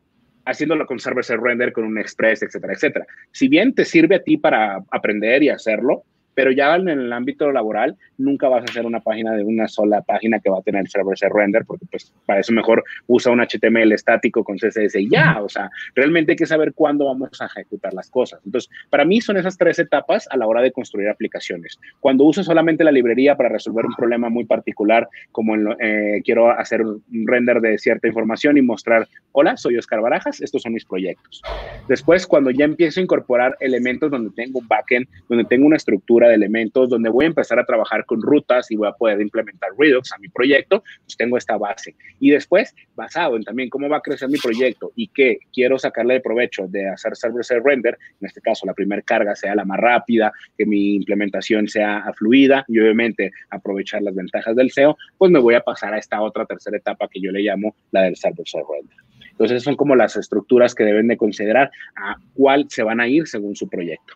haciéndolo 0.45 0.85
con 0.85 0.99
server 0.99 1.23
side 1.23 1.39
render, 1.41 1.73
con 1.73 1.83
un 1.83 1.97
express, 1.97 2.43
etcétera, 2.43 2.73
etcétera. 2.73 3.05
Si 3.31 3.47
bien 3.47 3.73
te 3.73 3.83
sirve 3.83 4.15
a 4.15 4.23
ti 4.23 4.37
para 4.37 4.83
aprender 4.91 5.43
y 5.43 5.49
hacerlo, 5.49 6.03
pero 6.35 6.51
ya 6.51 6.75
en 6.75 6.89
el 6.89 7.11
ámbito 7.11 7.51
laboral 7.51 7.95
nunca 8.17 8.47
vas 8.47 8.61
a 8.61 8.65
hacer 8.65 8.85
una 8.85 8.99
página 8.99 9.33
de 9.33 9.43
una 9.43 9.67
sola 9.67 10.01
página 10.01 10.39
que 10.39 10.49
va 10.49 10.59
a 10.59 10.61
tener 10.61 10.87
server-side 10.87 11.31
render, 11.33 11.65
porque 11.65 11.85
pues 11.89 12.13
para 12.25 12.41
eso 12.41 12.53
mejor 12.53 12.83
usa 13.07 13.31
un 13.31 13.39
HTML 13.39 13.91
estático 13.93 14.43
con 14.43 14.57
CSS 14.57 14.95
y 14.95 15.09
ya, 15.09 15.41
o 15.41 15.49
sea, 15.49 15.69
realmente 15.95 16.33
hay 16.33 16.35
que 16.35 16.45
saber 16.45 16.73
cuándo 16.73 17.05
vamos 17.05 17.41
a 17.41 17.45
ejecutar 17.45 17.93
las 17.93 18.09
cosas. 18.09 18.39
Entonces, 18.45 18.69
para 18.89 19.05
mí 19.05 19.21
son 19.21 19.37
esas 19.37 19.57
tres 19.57 19.79
etapas 19.79 20.27
a 20.29 20.37
la 20.37 20.47
hora 20.47 20.61
de 20.61 20.71
construir 20.71 21.09
aplicaciones. 21.09 21.79
Cuando 21.99 22.25
uso 22.25 22.43
solamente 22.43 22.83
la 22.83 22.91
librería 22.91 23.35
para 23.35 23.49
resolver 23.49 23.85
un 23.85 23.95
problema 23.95 24.29
muy 24.29 24.45
particular, 24.45 25.07
como 25.31 25.55
en 25.55 25.65
eh, 25.79 26.21
quiero 26.23 26.49
hacer 26.51 26.81
un 26.81 27.03
render 27.25 27.61
de 27.61 27.77
cierta 27.77 28.07
información 28.07 28.57
y 28.57 28.61
mostrar, 28.61 29.07
hola, 29.31 29.57
soy 29.57 29.77
Oscar 29.77 30.01
Barajas, 30.01 30.41
estos 30.41 30.61
son 30.61 30.73
mis 30.73 30.85
proyectos. 30.85 31.41
Después, 31.87 32.27
cuando 32.27 32.51
ya 32.51 32.65
empiezo 32.65 32.99
a 32.99 33.03
incorporar 33.03 33.55
elementos 33.59 34.11
donde 34.11 34.31
tengo 34.35 34.59
un 34.59 34.67
backend, 34.67 35.07
donde 35.29 35.45
tengo 35.45 35.65
una 35.65 35.77
estructura 35.77 36.24
de 36.27 36.35
elementos 36.35 36.89
donde 36.89 37.09
voy 37.09 37.25
a 37.25 37.27
empezar 37.27 37.59
a 37.59 37.65
trabajar 37.65 38.05
con 38.05 38.21
rutas 38.21 38.69
y 38.71 38.75
voy 38.75 38.87
a 38.87 38.93
poder 38.93 39.21
implementar 39.21 39.71
Redux 39.77 40.11
a 40.11 40.17
mi 40.17 40.29
proyecto, 40.29 40.83
pues 41.03 41.17
tengo 41.17 41.37
esta 41.37 41.57
base. 41.57 41.95
Y 42.19 42.31
después, 42.31 42.73
basado 42.95 43.35
en 43.35 43.43
también 43.43 43.69
cómo 43.69 43.89
va 43.89 43.97
a 43.97 44.01
crecer 44.01 44.29
mi 44.29 44.37
proyecto 44.37 44.91
y 44.95 45.07
que 45.07 45.39
quiero 45.53 45.77
sacarle 45.77 46.15
de 46.15 46.21
provecho 46.21 46.67
de 46.67 46.89
hacer 46.89 47.15
server-side 47.15 47.61
render, 47.63 47.97
en 48.19 48.27
este 48.27 48.41
caso 48.41 48.65
la 48.65 48.73
primera 48.73 49.01
carga 49.01 49.35
sea 49.35 49.55
la 49.55 49.65
más 49.65 49.79
rápida, 49.79 50.31
que 50.57 50.65
mi 50.65 50.95
implementación 50.95 51.67
sea 51.67 52.11
fluida 52.15 52.65
y 52.67 52.79
obviamente 52.79 53.31
aprovechar 53.49 54.01
las 54.01 54.15
ventajas 54.15 54.55
del 54.55 54.71
SEO, 54.71 54.97
pues 55.17 55.31
me 55.31 55.39
voy 55.39 55.55
a 55.55 55.61
pasar 55.61 55.93
a 55.93 55.97
esta 55.97 56.21
otra 56.21 56.45
tercera 56.45 56.77
etapa 56.77 57.07
que 57.07 57.21
yo 57.21 57.31
le 57.31 57.41
llamo 57.41 57.75
la 57.91 58.03
del 58.03 58.15
server-side 58.15 58.63
render. 58.69 58.97
Entonces, 59.31 59.63
son 59.63 59.75
como 59.75 59.97
las 59.97 60.15
estructuras 60.15 60.73
que 60.73 60.85
deben 60.85 61.09
de 61.09 61.17
considerar 61.17 61.69
a 61.97 62.15
cuál 62.35 62.67
se 62.69 62.83
van 62.83 63.01
a 63.01 63.07
ir 63.07 63.27
según 63.27 63.55
su 63.55 63.67
proyecto. 63.67 64.15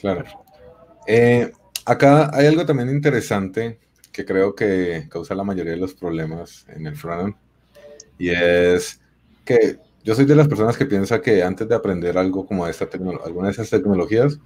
Claro. 0.00 0.24
Eh, 1.06 1.52
acá 1.84 2.30
hay 2.32 2.46
algo 2.46 2.64
también 2.64 2.88
interesante 2.90 3.78
que 4.12 4.24
creo 4.24 4.54
que 4.54 5.06
causa 5.10 5.34
la 5.34 5.44
mayoría 5.44 5.72
de 5.72 5.78
los 5.78 5.94
problemas 5.94 6.66
en 6.68 6.86
el 6.86 6.96
frontend 6.96 7.36
y 8.18 8.30
es 8.30 9.00
que 9.44 9.78
yo 10.02 10.14
soy 10.14 10.24
de 10.24 10.34
las 10.34 10.48
personas 10.48 10.76
que 10.76 10.86
piensa 10.86 11.20
que 11.20 11.42
antes 11.42 11.68
de 11.68 11.74
aprender 11.74 12.16
algo 12.16 12.46
como 12.46 12.66
esta 12.66 12.88
alguna 13.24 13.46
de 13.46 13.52
esas 13.52 13.70
tecnologías 13.70 14.38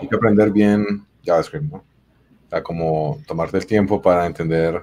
hay 0.00 0.08
que 0.08 0.16
aprender 0.16 0.50
bien 0.50 1.06
JavaScript, 1.24 1.70
¿no? 1.70 1.78
O 1.78 2.50
sea, 2.50 2.62
como 2.62 3.20
tomarte 3.26 3.58
el 3.58 3.66
tiempo 3.66 4.00
para 4.00 4.26
entender 4.26 4.82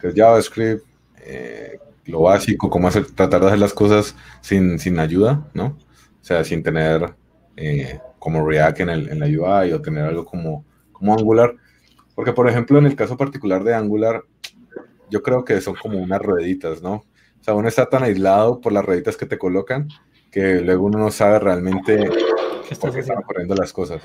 qué 0.00 0.08
es 0.08 0.14
JavaScript, 0.14 0.84
eh, 1.24 1.78
lo 2.06 2.22
básico, 2.22 2.70
cómo 2.70 2.88
hacer, 2.88 3.06
tratar 3.06 3.40
de 3.40 3.46
hacer 3.48 3.58
las 3.58 3.74
cosas 3.74 4.14
sin, 4.40 4.78
sin 4.78 4.98
ayuda, 4.98 5.48
¿no? 5.54 5.66
O 5.66 6.24
sea, 6.24 6.44
sin 6.44 6.62
tener 6.62 7.14
eh, 7.56 8.00
como 8.18 8.46
React 8.46 8.80
en, 8.80 8.88
el, 8.88 9.08
en, 9.08 9.20
la 9.20 9.26
UI 9.26 9.72
o 9.72 9.82
tener 9.82 10.04
algo 10.04 10.24
como, 10.24 10.64
como 10.92 11.14
Angular. 11.14 11.54
Porque, 12.14 12.32
por 12.32 12.48
ejemplo, 12.48 12.78
en 12.78 12.86
el 12.86 12.96
caso 12.96 13.16
particular 13.16 13.64
de 13.64 13.74
Angular, 13.74 14.22
yo 15.10 15.22
creo 15.22 15.44
que 15.44 15.60
son 15.60 15.74
como 15.76 15.98
unas 15.98 16.20
rueditas, 16.20 16.82
¿no? 16.82 16.94
O 17.40 17.44
sea, 17.44 17.54
uno 17.54 17.68
está 17.68 17.88
tan 17.88 18.02
aislado 18.02 18.60
por 18.60 18.72
las 18.72 18.84
rueditas 18.84 19.16
que 19.16 19.26
te 19.26 19.38
colocan 19.38 19.88
que 20.36 20.60
luego 20.60 20.84
uno 20.84 20.98
no 20.98 21.10
sabe 21.10 21.38
realmente 21.38 22.10
¿Qué 22.68 22.76
por 22.76 22.92
qué 22.92 23.00
están 23.00 23.16
ocurriendo 23.18 23.54
las 23.54 23.72
cosas. 23.72 24.02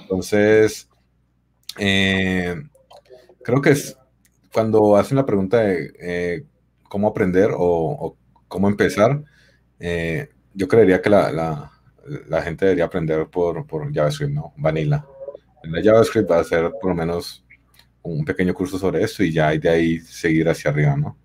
Entonces, 0.00 0.88
eh, 1.78 2.56
creo 3.44 3.60
que 3.60 3.70
es 3.70 3.96
cuando 4.52 4.96
hacen 4.96 5.16
la 5.16 5.26
pregunta 5.26 5.58
de 5.58 5.92
eh, 6.00 6.44
cómo 6.88 7.06
aprender 7.06 7.50
o, 7.54 8.16
cómo 8.48 8.68
empezar, 8.68 9.22
eh, 9.78 10.28
yo 10.54 10.66
creería 10.66 11.02
que 11.02 11.10
la 11.10 11.30
la 11.30 11.70
gente 12.42 12.64
debería 12.64 12.84
aprender 12.84 13.26
por, 13.26 13.66
por 13.66 13.92
JavaScript, 13.92 14.32
¿no? 14.32 14.52
Vanilla. 14.56 15.04
En 15.62 15.72
la 15.72 15.82
JavaScript 15.82 16.30
va 16.30 16.40
a 16.40 16.44
ser 16.44 16.70
por 16.80 16.90
lo 16.90 16.94
menos 16.94 17.44
un 18.02 18.24
pequeño 18.24 18.54
curso 18.54 18.78
sobre 18.78 19.02
esto 19.02 19.22
y 19.22 19.32
ya 19.32 19.50
de 19.50 19.68
ahí 19.68 19.98
seguir 19.98 20.48
hacia 20.48 20.70
arriba, 20.70 20.96
¿no? 20.96 21.16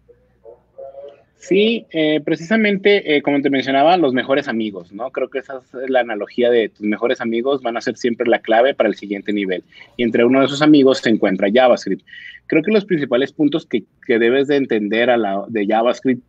Sí, 1.43 1.85
eh, 1.91 2.21
precisamente, 2.23 3.17
eh, 3.17 3.21
como 3.21 3.41
te 3.41 3.49
mencionaba, 3.49 3.97
los 3.97 4.13
mejores 4.13 4.47
amigos, 4.47 4.93
¿no? 4.93 5.11
Creo 5.11 5.29
que 5.29 5.39
esa 5.39 5.57
es 5.57 5.89
la 5.89 5.99
analogía 5.99 6.49
de 6.49 6.69
tus 6.69 6.85
mejores 6.85 7.19
amigos 7.19 7.61
van 7.61 7.75
a 7.75 7.81
ser 7.81 7.97
siempre 7.97 8.29
la 8.29 8.39
clave 8.39 8.73
para 8.73 8.87
el 8.87 8.95
siguiente 8.95 9.33
nivel. 9.33 9.61
Y 9.97 10.03
entre 10.03 10.23
uno 10.23 10.39
de 10.39 10.45
esos 10.45 10.61
amigos 10.61 10.99
se 10.99 11.09
encuentra 11.09 11.49
JavaScript. 11.53 12.05
Creo 12.47 12.63
que 12.63 12.71
los 12.71 12.85
principales 12.85 13.33
puntos 13.33 13.65
que, 13.65 13.83
que 14.07 14.19
debes 14.19 14.47
de 14.47 14.55
entender 14.55 15.09
a 15.09 15.17
la, 15.17 15.43
de 15.49 15.67
JavaScript 15.67 16.23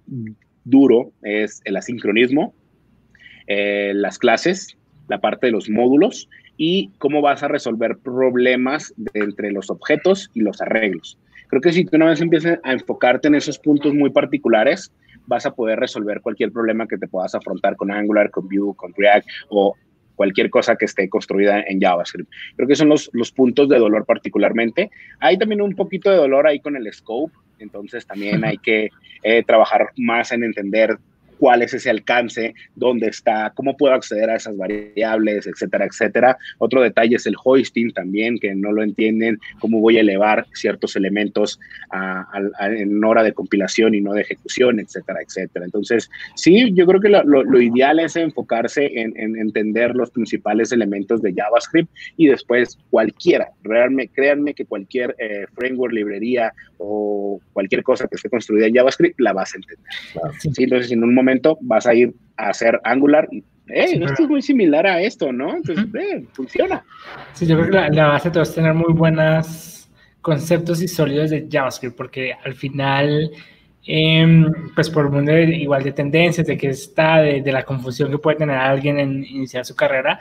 duro 0.64 1.12
es 1.22 1.60
el 1.64 1.76
asincronismo, 1.76 2.52
eh, 3.46 3.92
las 3.94 4.18
clases, 4.18 4.76
la 5.08 5.20
parte 5.20 5.46
de 5.46 5.52
los 5.52 5.68
módulos 5.68 6.28
y 6.56 6.90
cómo 6.98 7.20
vas 7.20 7.42
a 7.42 7.48
resolver 7.48 7.96
problemas 7.98 8.94
de 8.96 9.20
entre 9.20 9.52
los 9.52 9.70
objetos 9.70 10.30
y 10.34 10.40
los 10.40 10.60
arreglos. 10.60 11.18
Creo 11.48 11.60
que 11.60 11.72
si 11.72 11.84
tú 11.84 11.96
una 11.96 12.06
vez 12.06 12.20
empiezas 12.20 12.58
a 12.62 12.72
enfocarte 12.72 13.28
en 13.28 13.34
esos 13.34 13.58
puntos 13.58 13.92
muy 13.94 14.10
particulares, 14.10 14.92
vas 15.26 15.46
a 15.46 15.54
poder 15.54 15.78
resolver 15.78 16.20
cualquier 16.20 16.52
problema 16.52 16.86
que 16.86 16.98
te 16.98 17.08
puedas 17.08 17.34
afrontar 17.34 17.76
con 17.76 17.90
Angular, 17.90 18.30
con 18.30 18.48
Vue, 18.48 18.74
con 18.76 18.92
React 18.96 19.28
o 19.48 19.74
cualquier 20.14 20.50
cosa 20.50 20.76
que 20.76 20.84
esté 20.84 21.08
construida 21.08 21.62
en 21.66 21.80
JavaScript. 21.80 22.30
Creo 22.56 22.68
que 22.68 22.76
son 22.76 22.88
los, 22.88 23.10
los 23.12 23.32
puntos 23.32 23.68
de 23.68 23.78
dolor 23.78 24.04
particularmente. 24.06 24.90
Hay 25.20 25.38
también 25.38 25.60
un 25.60 25.74
poquito 25.74 26.10
de 26.10 26.16
dolor 26.16 26.46
ahí 26.46 26.60
con 26.60 26.76
el 26.76 26.92
scope, 26.92 27.32
entonces 27.58 28.06
también 28.06 28.44
hay 28.44 28.58
que 28.58 28.90
eh, 29.22 29.42
trabajar 29.44 29.88
más 29.96 30.32
en 30.32 30.44
entender 30.44 30.98
cuál 31.38 31.62
es 31.62 31.74
ese 31.74 31.90
alcance, 31.90 32.54
dónde 32.74 33.08
está, 33.08 33.52
cómo 33.54 33.76
puedo 33.76 33.94
acceder 33.94 34.30
a 34.30 34.36
esas 34.36 34.56
variables, 34.56 35.46
etcétera, 35.46 35.86
etcétera. 35.86 36.38
Otro 36.58 36.82
detalle 36.82 37.16
es 37.16 37.26
el 37.26 37.36
hoisting 37.42 37.92
también, 37.92 38.38
que 38.38 38.54
no 38.54 38.72
lo 38.72 38.82
entienden, 38.82 39.38
cómo 39.58 39.80
voy 39.80 39.98
a 39.98 40.00
elevar 40.00 40.46
ciertos 40.54 40.96
elementos 40.96 41.60
en 42.60 43.04
hora 43.04 43.22
de 43.22 43.32
compilación 43.32 43.94
y 43.94 44.00
no 44.00 44.12
de 44.12 44.22
ejecución, 44.22 44.80
etcétera, 44.80 45.20
etcétera. 45.22 45.64
Entonces, 45.64 46.10
sí, 46.34 46.72
yo 46.74 46.86
creo 46.86 47.00
que 47.00 47.08
lo, 47.08 47.60
ideal 47.60 48.00
es 48.00 48.16
enfocarse 48.16 48.90
en, 48.94 49.14
entender 49.36 49.94
los 49.94 50.10
principales 50.10 50.72
elementos 50.72 51.22
de 51.22 51.32
JavaScript 51.34 51.90
y 52.16 52.26
después 52.26 52.78
cualquiera, 52.90 53.50
realmente, 53.62 54.12
créanme 54.14 54.54
que 54.54 54.64
cualquier 54.64 55.14
eh, 55.18 55.46
framework, 55.54 55.92
librería 55.92 56.52
o 56.78 57.40
cualquier 57.52 57.82
cosa 57.82 58.06
que 58.08 58.16
esté 58.16 58.28
construida 58.28 58.66
en 58.66 58.74
JavaScript 58.74 59.18
la 59.20 59.32
vas 59.32 59.54
a 59.54 59.58
entender. 59.58 59.86
entonces, 60.58 60.92
en 60.92 61.02
un 61.02 61.14
momento 61.14 61.23
vas 61.60 61.86
a 61.86 61.94
ir 61.94 62.14
a 62.36 62.50
hacer 62.50 62.80
Angular. 62.84 63.28
esto 63.66 64.22
es 64.22 64.28
muy 64.28 64.42
similar 64.42 64.86
a 64.86 65.00
esto, 65.00 65.32
¿no? 65.32 65.56
Entonces, 65.56 65.86
funciona. 66.32 66.84
Sí, 67.32 67.46
yo 67.46 67.56
creo 67.56 67.70
que 67.70 67.94
la, 67.94 68.08
base 68.08 68.28
de 68.28 68.32
todo 68.32 68.42
es 68.42 68.54
tener 68.54 68.74
muy 68.74 68.92
buenos 68.92 69.88
conceptos 70.20 70.82
y 70.82 70.88
sólidos 70.88 71.30
de 71.30 71.46
JavaScript, 71.50 71.96
porque 71.96 72.34
al 72.44 72.54
final, 72.54 73.30
em, 73.86 74.50
pues 74.74 74.88
por 74.88 75.06
el 75.06 75.12
mundo 75.12 75.36
igual 75.36 75.82
de 75.82 75.92
tendencias, 75.92 76.46
de 76.46 76.56
que 76.56 76.68
está, 76.68 77.18
de, 77.18 77.42
de, 77.42 77.52
la 77.52 77.62
confusión 77.62 78.10
que 78.10 78.18
puede 78.18 78.38
tener 78.38 78.56
alguien 78.56 78.98
en 78.98 79.24
iniciar 79.24 79.64
su 79.64 79.76
carrera, 79.76 80.18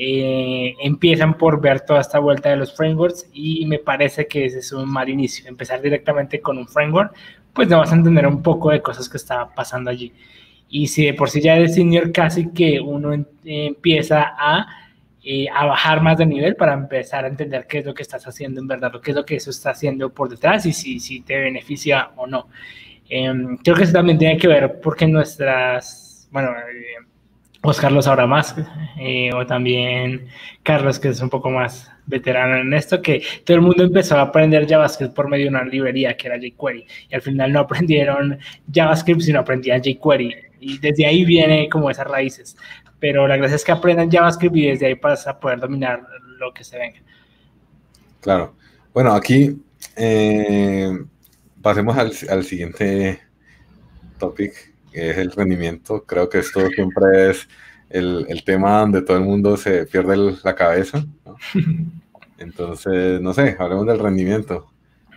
eh, 0.00 0.76
empiezan 0.80 1.36
por 1.36 1.60
ver 1.60 1.80
toda 1.80 2.00
esta 2.00 2.20
vuelta 2.20 2.50
de 2.50 2.56
los 2.56 2.72
frameworks 2.76 3.28
y 3.32 3.66
me 3.66 3.80
parece 3.80 4.28
que 4.28 4.44
ese 4.44 4.60
es 4.60 4.70
un 4.70 4.88
mal 4.88 5.08
inicio. 5.08 5.48
Empezar 5.48 5.82
directamente 5.82 6.40
con 6.40 6.56
un 6.56 6.68
framework, 6.68 7.16
pues 7.58 7.66
no 7.66 7.78
vas 7.78 7.90
a 7.90 7.96
entender 7.96 8.24
un 8.24 8.40
poco 8.40 8.70
de 8.70 8.80
cosas 8.80 9.08
que 9.08 9.16
está 9.16 9.52
pasando 9.52 9.90
allí. 9.90 10.12
Y 10.68 10.86
si 10.86 11.06
de 11.06 11.14
por 11.14 11.28
sí 11.28 11.40
ya 11.40 11.56
de 11.56 11.68
senior 11.68 12.12
casi 12.12 12.52
que 12.52 12.78
uno 12.78 13.12
empieza 13.44 14.32
a, 14.38 14.64
eh, 15.24 15.48
a 15.52 15.66
bajar 15.66 16.00
más 16.00 16.18
de 16.18 16.26
nivel 16.26 16.54
para 16.54 16.72
empezar 16.74 17.24
a 17.24 17.26
entender 17.26 17.66
qué 17.66 17.78
es 17.78 17.84
lo 17.84 17.94
que 17.94 18.04
estás 18.04 18.24
haciendo 18.28 18.60
en 18.60 18.68
verdad, 18.68 18.92
lo 18.92 19.00
que 19.00 19.10
es 19.10 19.16
lo 19.16 19.26
que 19.26 19.34
eso 19.34 19.50
está 19.50 19.70
haciendo 19.70 20.08
por 20.10 20.28
detrás 20.28 20.66
y 20.66 20.72
si, 20.72 21.00
si 21.00 21.22
te 21.22 21.36
beneficia 21.36 22.10
o 22.14 22.28
no. 22.28 22.46
Em, 23.08 23.56
creo 23.56 23.74
que 23.74 23.82
eso 23.82 23.92
también 23.92 24.18
tiene 24.18 24.36
que 24.36 24.46
ver 24.46 24.78
porque 24.80 25.08
nuestras, 25.08 26.28
bueno, 26.30 26.50
eh, 26.50 27.07
Oscar 27.62 27.90
lo 27.90 28.00
sabrá 28.02 28.26
más, 28.26 28.54
eh, 28.98 29.30
o 29.34 29.44
también 29.44 30.28
Carlos, 30.62 30.98
que 30.98 31.08
es 31.08 31.20
un 31.20 31.28
poco 31.28 31.50
más 31.50 31.90
veterano 32.06 32.56
en 32.56 32.72
esto, 32.72 33.02
que 33.02 33.22
todo 33.44 33.56
el 33.56 33.62
mundo 33.62 33.82
empezó 33.82 34.16
a 34.16 34.22
aprender 34.22 34.66
JavaScript 34.68 35.12
por 35.12 35.28
medio 35.28 35.46
de 35.46 35.50
una 35.50 35.64
librería 35.64 36.16
que 36.16 36.28
era 36.28 36.38
jQuery, 36.38 36.86
y 37.10 37.14
al 37.14 37.22
final 37.22 37.52
no 37.52 37.60
aprendieron 37.60 38.38
JavaScript, 38.72 39.22
sino 39.22 39.40
aprendían 39.40 39.82
jQuery, 39.82 40.34
y 40.60 40.78
desde 40.78 41.06
ahí 41.06 41.24
viene 41.24 41.68
como 41.68 41.90
esas 41.90 42.06
raíces. 42.06 42.56
Pero 43.00 43.28
la 43.28 43.36
gracia 43.36 43.56
es 43.56 43.64
que 43.64 43.72
aprendan 43.72 44.10
JavaScript 44.10 44.56
y 44.56 44.66
desde 44.66 44.86
ahí 44.86 44.94
vas 44.94 45.26
a 45.26 45.38
poder 45.38 45.60
dominar 45.60 46.02
lo 46.38 46.52
que 46.52 46.64
se 46.64 46.78
venga. 46.78 47.00
Claro. 48.20 48.54
Bueno, 48.92 49.12
aquí 49.12 49.56
eh, 49.96 50.98
pasemos 51.62 51.96
al, 51.96 52.12
al 52.28 52.44
siguiente 52.44 53.20
topic 54.18 54.52
es 54.92 55.18
el 55.18 55.32
rendimiento. 55.32 56.04
Creo 56.04 56.28
que 56.28 56.38
esto 56.38 56.68
siempre 56.68 57.30
es 57.30 57.48
el, 57.90 58.26
el 58.28 58.44
tema 58.44 58.80
donde 58.80 59.02
todo 59.02 59.16
el 59.16 59.24
mundo 59.24 59.56
se 59.56 59.86
pierde 59.86 60.16
la 60.44 60.54
cabeza. 60.54 61.04
Entonces, 62.38 63.20
no 63.20 63.34
sé, 63.34 63.56
hablemos 63.58 63.86
del 63.86 63.98
rendimiento. 63.98 64.70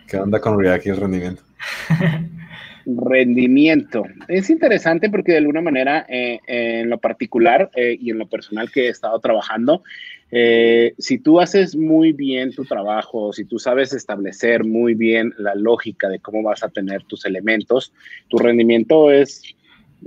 ¿Qué 0.07 0.17
onda 0.17 0.41
con 0.41 0.59
React 0.59 0.85
y 0.85 0.89
el 0.89 0.97
rendimiento? 0.97 1.43
Rendimiento. 2.85 4.03
Es 4.27 4.49
interesante 4.49 5.09
porque 5.09 5.33
de 5.33 5.37
alguna 5.37 5.61
manera, 5.61 6.05
eh, 6.09 6.39
en 6.47 6.89
lo 6.89 6.97
particular 6.97 7.69
eh, 7.75 7.97
y 7.99 8.09
en 8.09 8.17
lo 8.17 8.27
personal 8.27 8.71
que 8.71 8.87
he 8.87 8.89
estado 8.89 9.19
trabajando, 9.19 9.83
eh, 10.31 10.93
si 10.97 11.19
tú 11.19 11.39
haces 11.39 11.75
muy 11.75 12.13
bien 12.13 12.53
tu 12.53 12.65
trabajo, 12.65 13.33
si 13.33 13.45
tú 13.45 13.59
sabes 13.59 13.93
establecer 13.93 14.63
muy 14.63 14.95
bien 14.95 15.33
la 15.37 15.53
lógica 15.55 16.09
de 16.09 16.19
cómo 16.19 16.41
vas 16.41 16.63
a 16.63 16.69
tener 16.69 17.03
tus 17.03 17.25
elementos, 17.25 17.93
tu 18.29 18.37
rendimiento 18.37 19.11
es 19.11 19.43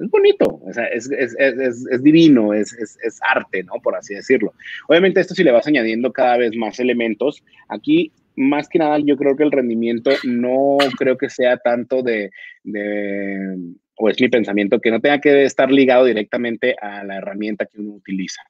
es 0.01 0.11
bonito, 0.11 0.61
o 0.65 0.73
sea, 0.73 0.85
es, 0.87 1.11
es, 1.11 1.35
es, 1.39 1.87
es 1.91 2.03
divino, 2.03 2.53
es, 2.53 2.75
arte, 3.23 3.63
¿no? 3.63 3.75
Por 3.83 3.97
así 3.97 4.15
decirlo. 4.15 4.53
Obviamente 4.89 5.21
esto 5.21 5.35
si 5.35 5.45
le 5.45 5.53
vas 5.53 5.67
añadiendo 5.67 6.13
cada 6.13 6.37
vez 6.37 6.57
más 6.57 6.79
elementos, 6.81 7.43
aquí 7.69 8.13
más 8.37 8.69
que 8.69 8.79
nada 8.79 8.99
yo 8.99 9.17
creo 9.17 9.37
que 9.37 9.45
el 9.45 9.53
rendimiento 9.53 10.11
no 10.25 10.79
creo 10.99 11.17
que 11.17 11.31
sea 11.31 11.57
tanto 11.59 12.03
de, 12.03 12.31
de 12.65 13.57
o 13.97 14.09
es 14.09 14.21
mi 14.21 14.29
pensamiento, 14.29 14.81
que 14.81 14.91
no 14.91 15.01
tenga 15.01 15.21
que 15.21 15.45
estar 15.45 15.71
ligado 15.71 16.05
directamente 16.05 16.75
a 16.81 17.05
la 17.05 17.19
herramienta 17.19 17.67
que 17.67 17.81
uno 17.81 17.93
utiliza. 17.93 18.43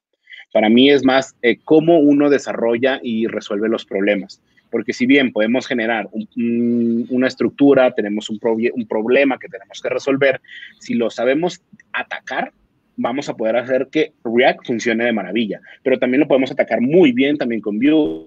Para 0.51 0.69
mí 0.69 0.89
es 0.89 1.03
más 1.03 1.35
eh, 1.41 1.57
cómo 1.63 1.99
uno 1.99 2.29
desarrolla 2.29 2.99
y 3.03 3.27
resuelve 3.27 3.69
los 3.69 3.85
problemas 3.85 4.41
porque 4.75 4.91
si 4.91 5.05
bien 5.05 5.31
podemos 5.31 5.67
generar 5.67 6.09
una 6.35 7.27
estructura, 7.27 7.93
tenemos 7.95 8.29
un, 8.29 8.37
un 8.73 8.87
problema 8.89 9.39
que 9.39 9.47
tenemos 9.47 9.81
que 9.81 9.87
resolver, 9.87 10.41
si 10.81 10.95
lo 10.95 11.09
sabemos 11.09 11.61
atacar, 11.93 12.51
vamos 12.97 13.29
a 13.29 13.37
poder 13.37 13.55
hacer 13.55 13.87
que 13.89 14.11
React 14.25 14.67
funcione 14.67 15.05
de 15.05 15.13
maravilla, 15.13 15.61
pero 15.81 15.97
también 15.97 16.19
lo 16.19 16.27
podemos 16.27 16.51
atacar 16.51 16.81
muy 16.81 17.13
bien 17.13 17.37
también 17.37 17.61
con 17.61 17.79
Vue, 17.79 18.25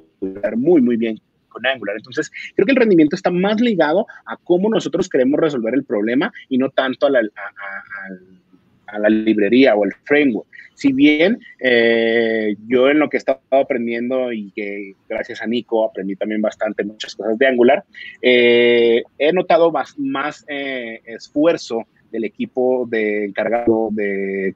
muy, 0.57 0.81
muy 0.81 0.97
bien 0.97 1.21
con 1.49 1.67
Angular. 1.67 1.97
Entonces, 1.99 2.31
creo 2.57 2.65
que 2.65 2.73
el 2.73 2.79
rendimiento 2.79 3.15
está 3.15 3.31
más 3.31 3.61
ligado 3.61 4.07
a 4.25 4.39
cómo 4.39 4.71
nosotros 4.71 5.07
queremos 5.11 5.39
resolver 5.39 5.75
el 5.75 5.85
problema 5.85 6.33
y 6.49 6.57
no 6.57 6.71
tanto 6.71 7.09
a 7.09 7.11
la, 7.11 7.21
a 8.87 8.99
la 8.99 9.11
librería 9.11 9.75
o 9.75 9.85
el 9.85 9.93
framework. 10.05 10.48
Si 10.79 10.93
bien 10.93 11.41
eh, 11.59 12.55
yo 12.69 12.89
en 12.89 13.01
lo 13.01 13.09
que 13.09 13.17
he 13.17 13.19
estado 13.19 13.41
aprendiendo 13.51 14.33
y 14.33 14.53
que 14.53 14.95
gracias 15.09 15.43
a 15.43 15.47
Nico 15.49 15.85
aprendí 15.85 16.15
también 16.15 16.41
bastante 16.41 16.85
muchas 16.85 17.17
cosas 17.17 17.37
de 17.37 17.49
Angular, 17.49 17.83
eh, 18.23 19.03
he 19.19 19.33
notado 19.33 19.73
más, 19.73 19.99
más 19.99 20.45
eh, 20.47 21.01
esfuerzo 21.05 21.83
del 22.13 22.27
equipo 22.27 22.87
de 22.89 23.25
encargado 23.25 23.89
de 23.91 24.55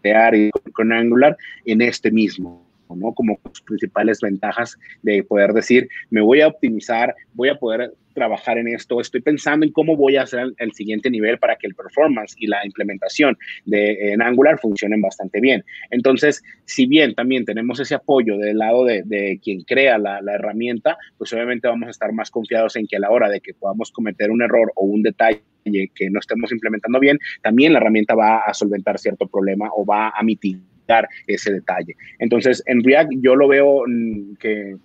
crear 0.00 0.36
y 0.36 0.52
con 0.72 0.92
Angular 0.92 1.36
en 1.64 1.82
este 1.82 2.12
mismo. 2.12 2.64
¿no? 2.94 3.12
Como 3.12 3.40
principales 3.66 4.20
ventajas 4.20 4.78
de 5.02 5.24
poder 5.24 5.52
decir, 5.52 5.88
me 6.08 6.20
voy 6.20 6.40
a 6.40 6.46
optimizar, 6.46 7.16
voy 7.34 7.48
a 7.48 7.56
poder 7.56 7.92
trabajar 8.18 8.58
en 8.58 8.68
esto, 8.68 9.00
estoy 9.00 9.20
pensando 9.20 9.64
en 9.64 9.72
cómo 9.72 9.96
voy 9.96 10.16
a 10.16 10.22
hacer 10.22 10.52
el, 10.58 10.72
siguiente 10.72 11.08
nivel 11.08 11.38
para 11.38 11.56
que 11.56 11.68
el 11.68 11.74
performance 11.74 12.34
y 12.36 12.48
la 12.48 12.66
implementación 12.66 13.38
de, 13.64 14.12
en 14.12 14.22
Angular 14.22 14.58
funcionen 14.58 15.00
bastante 15.00 15.40
bien. 15.40 15.64
Entonces, 15.90 16.42
si 16.64 16.86
bien 16.86 17.14
también 17.14 17.44
tenemos 17.44 17.78
ese 17.78 17.94
apoyo 17.94 18.36
del 18.36 18.58
lado 18.58 18.84
de, 18.84 19.40
quien 19.42 19.62
crea 19.62 19.98
la, 19.98 20.20
la, 20.20 20.34
herramienta, 20.34 20.98
pues 21.16 21.32
obviamente 21.32 21.68
vamos 21.68 21.86
a 21.86 21.90
estar 21.90 22.12
más 22.12 22.30
confiados 22.30 22.74
en 22.76 22.86
que 22.86 22.96
a 22.96 23.00
la 23.00 23.10
hora 23.10 23.28
de 23.28 23.40
que 23.40 23.54
podamos 23.54 23.92
cometer 23.92 24.30
un 24.30 24.42
error 24.42 24.72
o 24.74 24.84
un 24.84 25.02
detalle 25.02 25.40
que 25.94 26.10
no 26.10 26.18
estemos 26.18 26.50
implementando 26.52 26.98
bien, 26.98 27.18
también 27.42 27.72
la 27.72 27.78
herramienta 27.78 28.14
va 28.14 28.38
a 28.38 28.54
solventar 28.54 28.98
cierto 28.98 29.26
problema 29.26 29.68
o 29.74 29.84
va 29.84 30.10
a 30.10 30.22
mitigar 30.22 31.08
ese 31.26 31.52
detalle. 31.52 31.94
Entonces, 32.18 32.62
en 32.66 32.82
React 32.82 33.12
yo 33.20 33.36
lo 33.36 33.48
veo 33.48 33.84
mm, 33.86 34.34
que 34.36 34.76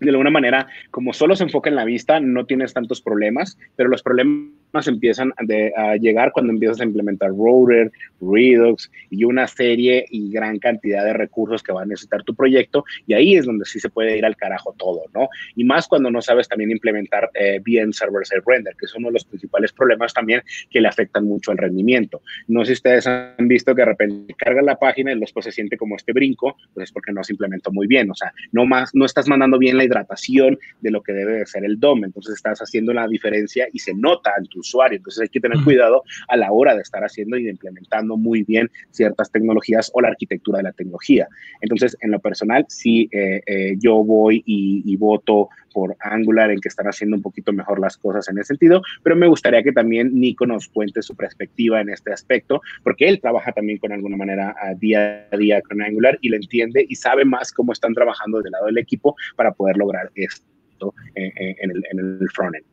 de 0.00 0.10
alguna 0.10 0.30
manera, 0.30 0.66
como 0.90 1.12
solo 1.12 1.36
se 1.36 1.44
enfoca 1.44 1.70
en 1.70 1.76
la 1.76 1.84
vista, 1.84 2.20
no 2.20 2.46
tienes 2.46 2.72
tantos 2.72 3.00
problemas, 3.00 3.58
pero 3.76 3.88
los 3.88 4.02
problemas 4.02 4.48
empiezan 4.86 5.32
a 5.76 5.96
llegar 5.96 6.32
cuando 6.32 6.52
empiezas 6.52 6.80
a 6.80 6.84
implementar 6.84 7.30
Router, 7.30 7.90
Redux 8.20 8.90
y 9.10 9.24
una 9.24 9.46
serie 9.46 10.04
y 10.10 10.30
gran 10.30 10.58
cantidad 10.58 11.04
de 11.04 11.12
recursos 11.12 11.62
que 11.62 11.72
va 11.72 11.82
a 11.82 11.86
necesitar 11.86 12.22
tu 12.22 12.34
proyecto 12.34 12.84
y 13.06 13.14
ahí 13.14 13.36
es 13.36 13.46
donde 13.46 13.64
sí 13.64 13.80
se 13.80 13.88
puede 13.88 14.16
ir 14.16 14.24
al 14.24 14.36
carajo 14.36 14.74
todo, 14.78 15.02
¿no? 15.14 15.28
Y 15.56 15.64
más 15.64 15.88
cuando 15.88 16.10
no 16.10 16.20
sabes 16.22 16.48
también 16.48 16.70
implementar 16.70 17.30
eh, 17.34 17.60
bien 17.64 17.92
server-side 17.92 18.42
render, 18.46 18.74
que 18.76 18.86
es 18.86 18.94
uno 18.94 19.08
de 19.08 19.14
los 19.14 19.24
principales 19.24 19.72
problemas 19.72 20.12
también 20.14 20.42
que 20.70 20.80
le 20.80 20.88
afectan 20.88 21.24
mucho 21.24 21.50
al 21.50 21.58
rendimiento. 21.58 22.22
No 22.46 22.64
sé 22.64 22.68
si 22.68 22.72
ustedes 22.74 23.06
han 23.06 23.48
visto 23.48 23.74
que 23.74 23.82
de 23.82 23.86
repente 23.86 24.34
carga 24.34 24.62
la 24.62 24.76
página 24.76 25.12
y 25.12 25.18
después 25.18 25.44
se 25.44 25.52
siente 25.52 25.76
como 25.76 25.96
este 25.96 26.12
brinco, 26.12 26.56
pues 26.74 26.88
es 26.88 26.92
porque 26.92 27.12
no 27.12 27.24
se 27.24 27.32
implementó 27.32 27.72
muy 27.72 27.86
bien, 27.86 28.10
o 28.10 28.14
sea, 28.14 28.32
no 28.52 28.66
más, 28.66 28.94
no 28.94 29.04
estás 29.04 29.28
mandando 29.28 29.58
bien 29.58 29.76
la 29.76 29.84
hidratación 29.84 30.58
de 30.80 30.90
lo 30.90 31.02
que 31.02 31.12
debe 31.12 31.38
de 31.38 31.46
ser 31.46 31.64
el 31.64 31.78
DOM, 31.80 32.04
entonces 32.04 32.34
estás 32.34 32.60
haciendo 32.60 32.92
la 32.92 33.06
diferencia 33.06 33.68
y 33.72 33.78
se 33.78 33.94
nota 33.94 34.32
en 34.38 34.46
tu 34.46 34.57
usuario, 34.58 34.96
entonces 34.96 35.22
hay 35.22 35.28
que 35.28 35.40
tener 35.40 35.62
cuidado 35.64 36.02
a 36.28 36.36
la 36.36 36.52
hora 36.52 36.74
de 36.74 36.82
estar 36.82 37.02
haciendo 37.02 37.36
y 37.36 37.48
implementando 37.48 38.16
muy 38.16 38.42
bien 38.44 38.70
ciertas 38.90 39.30
tecnologías 39.30 39.90
o 39.94 40.00
la 40.00 40.08
arquitectura 40.08 40.58
de 40.58 40.64
la 40.64 40.72
tecnología. 40.72 41.28
Entonces, 41.60 41.96
en 42.00 42.10
lo 42.10 42.20
personal, 42.20 42.64
sí, 42.68 43.08
eh, 43.12 43.40
eh, 43.46 43.74
yo 43.78 44.04
voy 44.04 44.42
y, 44.46 44.96
voto 44.98 45.48
por 45.72 45.96
Angular 46.00 46.50
en 46.50 46.60
que 46.60 46.68
están 46.68 46.86
haciendo 46.86 47.14
un 47.14 47.22
poquito 47.22 47.52
mejor 47.52 47.78
las 47.78 47.96
cosas 47.96 48.28
en 48.28 48.38
ese 48.38 48.48
sentido, 48.48 48.82
pero 49.04 49.14
me 49.14 49.28
gustaría 49.28 49.62
que 49.62 49.70
también 49.70 50.12
Nico 50.12 50.44
nos 50.44 50.66
cuente 50.66 51.02
su 51.02 51.14
perspectiva 51.14 51.80
en 51.80 51.90
este 51.90 52.12
aspecto, 52.12 52.60
porque 52.82 53.08
él 53.08 53.20
trabaja 53.20 53.52
también 53.52 53.78
con 53.78 53.92
alguna 53.92 54.16
manera 54.16 54.56
a 54.60 54.74
día 54.74 55.28
a 55.30 55.36
día 55.36 55.62
con 55.62 55.80
Angular 55.80 56.18
y 56.20 56.30
lo 56.30 56.36
entiende 56.36 56.84
y 56.88 56.96
sabe 56.96 57.24
más 57.24 57.52
cómo 57.52 57.72
están 57.72 57.94
trabajando 57.94 58.40
del 58.40 58.50
lado 58.50 58.66
del 58.66 58.78
equipo 58.78 59.14
para 59.36 59.52
poder 59.52 59.76
lograr 59.76 60.10
esto 60.16 60.94
en, 61.14 61.32
en 61.36 61.70
el, 61.70 61.84
en 61.92 61.98
el 62.20 62.28
frontend. 62.30 62.64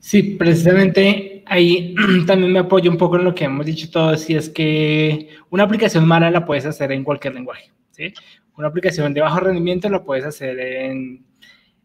Sí, 0.00 0.22
precisamente 0.38 1.42
ahí 1.46 1.94
también 2.26 2.52
me 2.52 2.60
apoyo 2.60 2.90
un 2.90 2.96
poco 2.96 3.16
en 3.16 3.24
lo 3.24 3.34
que 3.34 3.44
hemos 3.44 3.66
dicho 3.66 3.90
todos, 3.90 4.28
y 4.30 4.36
es 4.36 4.48
que 4.48 5.28
una 5.50 5.64
aplicación 5.64 6.06
mala 6.06 6.30
la 6.30 6.44
puedes 6.44 6.66
hacer 6.66 6.92
en 6.92 7.04
cualquier 7.04 7.34
lenguaje, 7.34 7.72
¿sí? 7.90 8.12
Una 8.56 8.68
aplicación 8.68 9.14
de 9.14 9.20
bajo 9.20 9.40
rendimiento 9.40 9.88
la 9.88 10.02
puedes 10.02 10.24
hacer 10.24 10.58
en, 10.58 11.24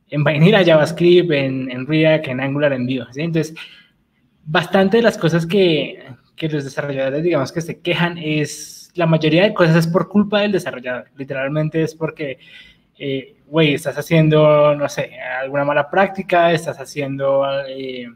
en 0.10 0.24
Vanilla, 0.24 0.64
JavaScript, 0.64 1.32
en, 1.32 1.70
en 1.72 1.86
React, 1.86 2.28
en 2.28 2.40
Angular, 2.40 2.74
en 2.74 2.86
Vue, 2.86 3.06
¿sí? 3.12 3.22
Entonces, 3.22 3.56
bastante 4.46 4.98
de 4.98 5.04
las 5.04 5.18
cosas 5.18 5.46
que, 5.46 6.04
que 6.36 6.50
los 6.50 6.64
desarrolladores, 6.64 7.24
digamos, 7.24 7.52
que 7.52 7.62
se 7.62 7.80
quejan 7.80 8.18
es, 8.18 8.92
la 8.96 9.06
mayoría 9.06 9.44
de 9.44 9.54
cosas 9.54 9.76
es 9.76 9.88
por 9.88 10.08
culpa 10.08 10.42
del 10.42 10.52
desarrollador, 10.52 11.06
literalmente 11.16 11.82
es 11.82 11.96
porque 11.96 12.38
eh, 12.98 13.38
güey, 13.48 13.74
estás 13.74 13.98
haciendo, 13.98 14.76
no 14.76 14.88
sé, 14.90 15.12
alguna 15.42 15.66
mala 15.66 15.90
práctica, 15.90 16.52
estás 16.52 16.80
haciendo 16.80 17.44
eh, 17.68 18.08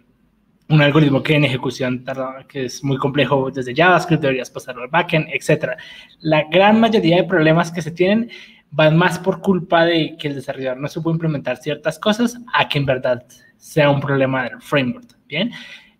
un 0.69 0.81
algoritmo 0.81 1.23
que 1.23 1.35
en 1.35 1.45
ejecución 1.45 2.03
tarda, 2.03 2.45
que 2.47 2.65
es 2.65 2.83
muy 2.83 2.97
complejo 2.97 3.49
desde 3.51 3.75
JavaScript, 3.75 4.21
deberías 4.21 4.49
pasarlo 4.49 4.83
al 4.83 4.89
backend, 4.89 5.27
etc. 5.31 5.71
La 6.19 6.43
gran 6.43 6.79
mayoría 6.79 7.17
de 7.17 7.23
problemas 7.23 7.71
que 7.71 7.81
se 7.81 7.91
tienen 7.91 8.29
van 8.71 8.97
más 8.97 9.17
por 9.19 9.41
culpa 9.41 9.85
de 9.85 10.15
que 10.17 10.27
el 10.27 10.35
desarrollador 10.35 10.77
no 10.77 10.87
supo 10.87 11.09
implementar 11.09 11.57
ciertas 11.57 11.97
cosas 11.99 12.37
a 12.53 12.67
que 12.67 12.79
en 12.79 12.85
verdad 12.85 13.25
sea 13.57 13.89
un 13.89 14.01
problema 14.01 14.43
del 14.43 14.61
framework, 14.61 15.17
¿bien? 15.27 15.51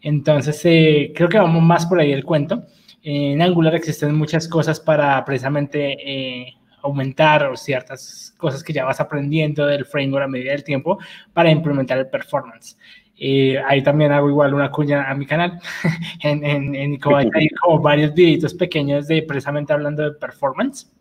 Entonces, 0.01 0.59
eh, 0.65 1.11
creo 1.15 1.29
que 1.29 1.39
vamos 1.39 1.63
más 1.63 1.85
por 1.85 1.99
ahí 1.99 2.11
el 2.11 2.23
cuento. 2.23 2.65
En 3.03 3.41
Angular 3.41 3.73
existen 3.73 4.15
muchas 4.15 4.47
cosas 4.47 4.79
para 4.79 5.23
precisamente 5.23 6.56
aumentar 6.87 7.55
ciertas 7.57 8.33
cosas 8.37 8.63
que 8.63 8.73
ya 8.73 8.85
vas 8.85 8.99
aprendiendo 8.99 9.65
del 9.65 9.85
framework 9.85 10.25
a 10.25 10.27
medida 10.27 10.51
del 10.51 10.63
tiempo 10.63 10.97
para 11.33 11.49
implementar 11.51 11.97
el 11.97 12.07
performance. 12.07 12.77
Eh, 13.19 13.57
ahí 13.67 13.81
también 13.81 14.11
hago 14.11 14.29
igual 14.29 14.53
una 14.53 14.69
cuña 14.69 15.09
a 15.09 15.15
mi 15.15 15.25
canal, 15.25 15.59
en, 16.23 16.45
en, 16.45 16.75
en 16.75 16.99
como, 16.99 17.17
hay 17.33 17.49
como 17.49 17.81
varios 17.81 18.13
videitos 18.13 18.53
pequeños 18.53 19.07
de 19.07 19.23
precisamente 19.23 19.73
hablando 19.73 20.03
de 20.03 20.11
performance. 20.17 20.91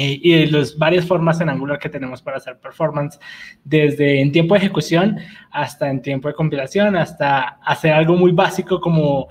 Eh, 0.00 0.20
y 0.22 0.32
de 0.32 0.46
las 0.46 0.78
varias 0.78 1.04
formas 1.04 1.40
en 1.40 1.48
Angular 1.48 1.76
que 1.80 1.88
tenemos 1.88 2.22
para 2.22 2.36
hacer 2.36 2.60
performance, 2.60 3.18
desde 3.64 4.20
en 4.20 4.30
tiempo 4.30 4.54
de 4.54 4.60
ejecución 4.60 5.18
hasta 5.50 5.90
en 5.90 6.02
tiempo 6.02 6.28
de 6.28 6.34
compilación, 6.34 6.94
hasta 6.94 7.58
hacer 7.64 7.92
algo 7.92 8.14
muy 8.14 8.30
básico 8.30 8.80
como 8.80 9.26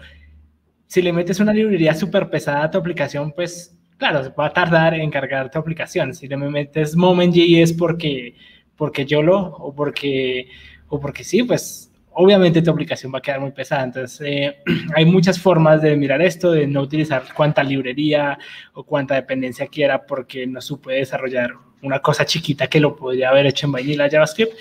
si 0.87 1.01
le 1.01 1.13
metes 1.13 1.39
una 1.39 1.53
librería 1.53 1.93
súper 1.93 2.29
pesada 2.29 2.65
a 2.65 2.71
tu 2.71 2.77
aplicación, 2.77 3.31
pues 3.31 3.76
claro, 3.97 4.33
va 4.35 4.47
a 4.47 4.53
tardar 4.53 4.93
en 4.93 5.09
cargar 5.09 5.51
tu 5.51 5.59
aplicación. 5.59 6.13
Si 6.13 6.27
le 6.27 6.37
metes 6.37 6.95
Moment.js 6.95 7.73
porque, 7.73 8.35
porque 8.75 9.05
yo 9.05 9.21
lo, 9.21 9.39
o 9.39 9.73
porque, 9.73 10.47
o 10.89 10.99
porque 10.99 11.23
sí, 11.23 11.43
pues 11.43 11.91
obviamente 12.19 12.61
tu 12.61 12.71
aplicación 12.71 13.13
va 13.13 13.19
a 13.19 13.21
quedar 13.21 13.39
muy 13.39 13.51
pesada. 13.51 13.83
Entonces, 13.83 14.21
eh, 14.25 14.57
hay 14.95 15.05
muchas 15.05 15.39
formas 15.39 15.81
de 15.81 15.95
mirar 15.95 16.21
esto, 16.21 16.51
de 16.51 16.67
no 16.67 16.81
utilizar 16.81 17.23
cuánta 17.35 17.63
librería 17.63 18.37
o 18.73 18.83
cuánta 18.83 19.15
dependencia 19.15 19.67
quiera 19.67 20.05
porque 20.05 20.47
no 20.47 20.61
supe 20.61 20.93
desarrollar 20.93 21.53
una 21.81 21.99
cosa 21.99 22.25
chiquita 22.25 22.67
que 22.67 22.79
lo 22.79 22.95
podría 22.95 23.29
haber 23.29 23.45
hecho 23.45 23.67
en 23.67 23.73
Vanilla 23.73 24.09
JavaScript. 24.09 24.53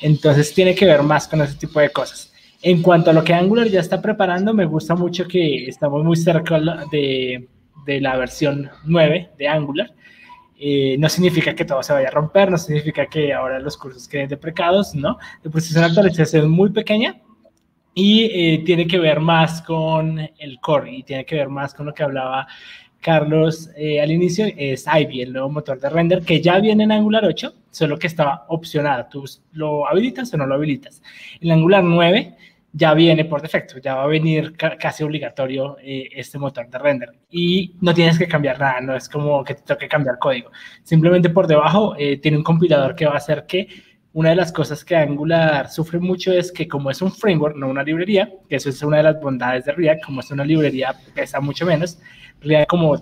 Entonces, 0.00 0.54
tiene 0.54 0.74
que 0.74 0.86
ver 0.86 1.02
más 1.02 1.28
con 1.28 1.42
ese 1.42 1.56
tipo 1.56 1.80
de 1.80 1.90
cosas. 1.90 2.32
En 2.62 2.82
cuanto 2.82 3.10
a 3.10 3.12
lo 3.12 3.24
que 3.24 3.32
Angular 3.32 3.68
ya 3.68 3.80
está 3.80 4.00
preparando, 4.02 4.52
me 4.52 4.66
gusta 4.66 4.94
mucho 4.94 5.26
que 5.26 5.66
estamos 5.66 6.04
muy 6.04 6.16
cerca 6.16 6.60
de 6.90 7.48
de 7.90 8.00
la 8.00 8.16
versión 8.16 8.70
9 8.84 9.30
de 9.36 9.48
Angular. 9.48 9.92
Eh, 10.58 10.96
no 10.98 11.08
significa 11.08 11.54
que 11.54 11.64
todo 11.64 11.82
se 11.82 11.92
vaya 11.92 12.08
a 12.08 12.10
romper, 12.10 12.50
no 12.50 12.58
significa 12.58 13.06
que 13.06 13.32
ahora 13.32 13.58
los 13.58 13.76
cursos 13.76 14.06
queden 14.06 14.28
deprecados, 14.28 14.94
¿no? 14.94 15.18
De 15.42 15.58
es 15.58 15.74
una 15.74 15.86
actualización 15.86 16.50
muy 16.50 16.70
pequeña 16.70 17.20
y 17.94 18.24
eh, 18.24 18.62
tiene 18.64 18.86
que 18.86 18.98
ver 18.98 19.20
más 19.20 19.62
con 19.62 20.18
el 20.18 20.60
core 20.60 20.92
y 20.92 21.02
tiene 21.02 21.24
que 21.24 21.36
ver 21.36 21.48
más 21.48 21.74
con 21.74 21.86
lo 21.86 21.94
que 21.94 22.02
hablaba 22.02 22.46
Carlos 23.00 23.70
eh, 23.76 24.00
al 24.00 24.10
inicio, 24.10 24.46
es 24.56 24.84
Ivy, 24.86 25.22
el 25.22 25.32
nuevo 25.32 25.48
motor 25.48 25.80
de 25.80 25.88
render 25.88 26.22
que 26.22 26.42
ya 26.42 26.60
viene 26.60 26.84
en 26.84 26.92
Angular 26.92 27.24
8, 27.24 27.54
solo 27.70 27.98
que 27.98 28.06
estaba 28.06 28.44
opcionado. 28.48 29.06
Tú 29.10 29.24
lo 29.52 29.88
habilitas 29.88 30.32
o 30.34 30.36
no 30.36 30.46
lo 30.46 30.56
habilitas. 30.56 31.02
En 31.40 31.50
Angular 31.50 31.82
9 31.82 32.36
ya 32.72 32.94
viene 32.94 33.24
por 33.24 33.42
defecto, 33.42 33.78
ya 33.78 33.96
va 33.96 34.04
a 34.04 34.06
venir 34.06 34.56
casi 34.56 35.02
obligatorio 35.02 35.76
eh, 35.82 36.08
este 36.14 36.38
motor 36.38 36.68
de 36.68 36.78
render 36.78 37.10
y 37.30 37.74
no 37.80 37.92
tienes 37.92 38.18
que 38.18 38.28
cambiar 38.28 38.60
nada, 38.60 38.80
no 38.80 38.94
es 38.94 39.08
como 39.08 39.42
que 39.42 39.54
te 39.54 39.62
toque 39.62 39.88
cambiar 39.88 40.18
código. 40.18 40.50
Simplemente 40.82 41.30
por 41.30 41.46
debajo 41.46 41.94
eh, 41.98 42.18
tiene 42.18 42.36
un 42.38 42.44
compilador 42.44 42.94
que 42.94 43.06
va 43.06 43.14
a 43.14 43.16
hacer 43.16 43.46
que 43.46 43.68
una 44.12 44.30
de 44.30 44.36
las 44.36 44.52
cosas 44.52 44.84
que 44.84 44.96
Angular 44.96 45.68
sufre 45.68 45.98
mucho 45.98 46.32
es 46.32 46.50
que 46.52 46.66
como 46.66 46.90
es 46.90 47.00
un 47.02 47.12
framework, 47.12 47.56
no 47.56 47.68
una 47.68 47.82
librería, 47.82 48.32
que 48.48 48.56
eso 48.56 48.68
es 48.68 48.82
una 48.82 48.98
de 48.98 49.04
las 49.04 49.20
bondades 49.20 49.64
de 49.64 49.72
React, 49.72 50.04
como 50.04 50.20
es 50.20 50.30
una 50.30 50.44
librería 50.44 50.94
pesa 51.14 51.40
mucho 51.40 51.66
menos, 51.66 51.98
React 52.40 52.68
como 52.68 53.00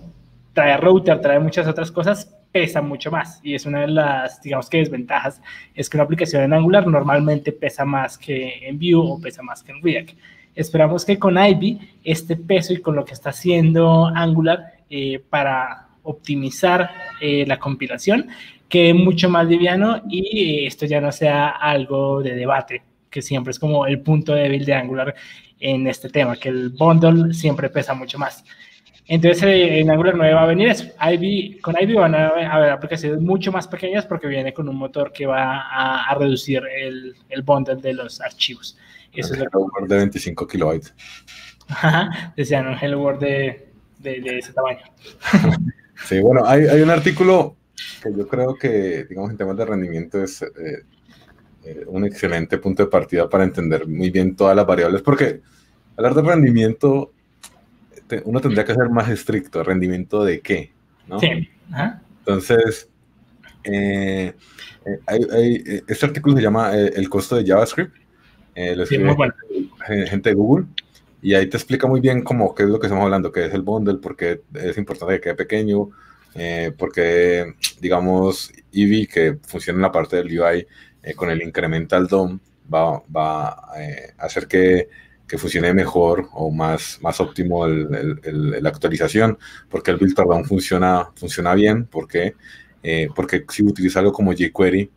trae 0.53 0.77
router, 0.77 1.21
trae 1.21 1.39
muchas 1.39 1.67
otras 1.67 1.91
cosas, 1.91 2.35
pesa 2.51 2.81
mucho 2.81 3.11
más. 3.11 3.39
Y 3.43 3.55
es 3.55 3.65
una 3.65 3.81
de 3.81 3.87
las, 3.87 4.41
digamos 4.41 4.69
que 4.69 4.77
desventajas, 4.77 5.41
es 5.73 5.89
que 5.89 5.97
una 5.97 6.03
aplicación 6.03 6.43
en 6.43 6.53
Angular 6.53 6.87
normalmente 6.87 7.51
pesa 7.51 7.85
más 7.85 8.17
que 8.17 8.67
en 8.67 8.77
Vue 8.77 8.95
o 8.95 9.19
pesa 9.19 9.41
más 9.43 9.63
que 9.63 9.71
en 9.71 9.81
React. 9.81 10.11
Esperamos 10.55 11.05
que 11.05 11.17
con 11.17 11.37
Ivy 11.37 11.79
este 12.03 12.35
peso 12.35 12.73
y 12.73 12.81
con 12.81 12.95
lo 12.95 13.05
que 13.05 13.13
está 13.13 13.29
haciendo 13.29 14.07
Angular 14.07 14.79
eh, 14.89 15.21
para 15.29 15.87
optimizar 16.03 16.89
eh, 17.21 17.45
la 17.47 17.59
compilación 17.59 18.29
quede 18.69 18.93
mucho 18.93 19.29
más 19.29 19.47
liviano 19.47 20.01
y 20.07 20.63
eh, 20.63 20.67
esto 20.67 20.85
ya 20.85 21.01
no 21.01 21.11
sea 21.11 21.49
algo 21.49 22.21
de 22.21 22.35
debate, 22.35 22.83
que 23.09 23.21
siempre 23.21 23.51
es 23.51 23.59
como 23.59 23.85
el 23.87 23.99
punto 24.01 24.33
débil 24.33 24.63
de 24.63 24.73
Angular 24.75 25.15
en 25.59 25.87
este 25.87 26.09
tema, 26.09 26.37
que 26.37 26.49
el 26.49 26.69
bundle 26.69 27.33
siempre 27.33 27.69
pesa 27.69 27.93
mucho 27.93 28.17
más. 28.17 28.45
Entonces 29.11 29.41
eh, 29.41 29.79
en 29.79 29.89
Angular 29.89 30.15
9 30.15 30.33
va 30.35 30.43
a 30.43 30.45
venir 30.45 30.69
eso. 30.69 30.85
Ivy, 31.01 31.57
con 31.61 31.75
Ivy 31.81 31.95
van 31.95 32.13
a 32.13 32.27
haber 32.27 32.69
aplicaciones 32.69 33.19
mucho 33.19 33.51
más 33.51 33.67
pequeñas 33.67 34.05
porque 34.05 34.27
viene 34.27 34.53
con 34.53 34.69
un 34.69 34.75
motor 34.75 35.11
que 35.11 35.25
va 35.25 35.63
a, 36.07 36.13
reducir 36.13 36.61
el, 36.79 37.15
el, 37.27 37.41
bundle 37.41 37.77
de 37.77 37.93
los 37.93 38.21
archivos. 38.21 38.77
Eso 39.11 39.33
es 39.33 39.39
Hello 39.39 39.61
World 39.61 39.89
de 39.89 39.97
25 39.97 40.45
kilobytes. 40.45 40.93
Ajá, 41.69 42.33
decían 42.37 42.67
un 42.67 42.77
Hello 42.79 43.01
World 43.01 43.19
de, 43.19 43.69
de, 43.97 44.37
ese 44.37 44.53
tamaño. 44.53 44.83
sí, 46.05 46.19
bueno, 46.19 46.45
hay, 46.45 46.67
hay, 46.67 46.81
un 46.81 46.91
artículo 46.91 47.55
que 48.03 48.11
yo 48.15 48.27
creo 48.27 48.55
que, 48.55 49.05
digamos, 49.05 49.31
en 49.31 49.37
temas 49.37 49.57
de 49.57 49.65
rendimiento 49.65 50.23
es 50.23 50.43
eh, 50.43 50.83
eh, 51.65 51.83
un 51.87 52.05
excelente 52.05 52.59
punto 52.59 52.83
de 52.83 52.89
partida 52.89 53.27
para 53.27 53.43
entender 53.43 53.87
muy 53.87 54.11
bien 54.11 54.35
todas 54.35 54.55
las 54.55 54.67
variables, 54.67 55.01
porque 55.01 55.41
hablar 55.97 56.13
de 56.13 56.21
rendimiento 56.21 57.11
uno 58.25 58.41
tendría 58.41 58.65
que 58.65 58.73
ser 58.73 58.89
más 58.89 59.09
estricto, 59.09 59.63
rendimiento 59.63 60.23
de 60.23 60.41
qué, 60.41 60.71
¿no? 61.07 61.19
Sí. 61.19 61.49
Entonces, 62.19 62.89
eh, 63.63 64.33
eh, 64.85 64.99
eh, 65.07 65.83
este 65.87 66.05
artículo 66.05 66.35
se 66.35 66.41
llama 66.41 66.75
El 66.75 67.09
costo 67.09 67.35
de 67.35 67.45
JavaScript. 67.45 67.95
lo 68.55 68.85
sí, 68.85 68.97
muy 68.97 69.15
bueno. 69.15 69.33
gente 70.07 70.29
de 70.29 70.35
Google. 70.35 70.65
Y 71.21 71.33
ahí 71.33 71.47
te 71.47 71.57
explica 71.57 71.85
muy 71.87 71.99
bien 71.99 72.23
cómo, 72.23 72.55
qué 72.55 72.63
es 72.63 72.69
lo 72.69 72.79
que 72.79 72.87
estamos 72.87 73.03
hablando, 73.03 73.31
qué 73.31 73.45
es 73.45 73.53
el 73.53 73.61
bundle, 73.61 73.97
por 73.97 74.15
qué 74.15 74.41
es 74.53 74.77
importante 74.77 75.15
que 75.15 75.21
quede 75.21 75.35
pequeño, 75.35 75.89
porque, 76.77 77.55
digamos, 77.81 78.53
Eevee, 78.71 79.07
que 79.07 79.37
funciona 79.45 79.77
en 79.77 79.81
la 79.81 79.91
parte 79.91 80.15
del 80.15 80.39
UI, 80.39 80.65
con 81.15 81.29
el 81.29 81.41
incremental 81.41 82.07
DOM, 82.07 82.39
va, 82.73 83.03
va 83.13 83.49
a 83.49 83.75
hacer 84.17 84.47
que 84.47 84.87
que 85.29 85.37
funcione 85.37 85.73
mejor 85.73 86.27
o 86.33 86.49
más, 86.49 86.97
más 87.01 87.21
óptimo 87.21 87.65
el, 87.65 88.19
la 88.61 88.69
actualización, 88.69 89.37
porque 89.69 89.91
el 89.91 89.97
build 89.97 90.15
down 90.15 90.43
funciona, 90.43 91.11
funciona 91.15 91.53
bien, 91.53 91.85
porque, 91.85 92.35
eh, 92.81 93.07
porque 93.15 93.45
si 93.47 93.63
utiliza 93.63 93.99
algo 93.99 94.11
como 94.11 94.33
jQuery, 94.33 94.89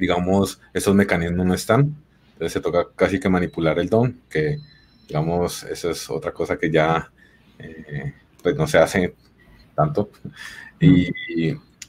digamos, 0.00 0.60
esos 0.72 0.94
mecanismos 0.96 1.46
no 1.46 1.54
están, 1.54 1.94
entonces 2.32 2.52
se 2.52 2.60
toca 2.60 2.88
casi 2.96 3.20
que 3.20 3.28
manipular 3.28 3.78
el 3.78 3.88
DOM, 3.88 4.12
que 4.28 4.58
digamos, 5.06 5.62
eso 5.62 5.90
es 5.90 6.10
otra 6.10 6.32
cosa 6.32 6.58
que 6.58 6.68
ya 6.68 7.10
eh, 7.60 8.12
pues 8.42 8.56
no 8.56 8.66
se 8.66 8.78
hace 8.78 9.14
tanto. 9.76 10.10
Y, 10.80 11.10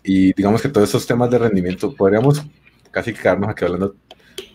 y, 0.03 0.33
digamos 0.33 0.61
que 0.61 0.69
todos 0.69 0.87
esos 0.87 1.07
temas 1.07 1.31
de 1.31 1.39
rendimiento, 1.39 1.95
podríamos 1.95 2.45
casi 2.91 3.11
quedarnos 3.11 3.49
aquí 3.49 3.65
hablando 3.65 3.95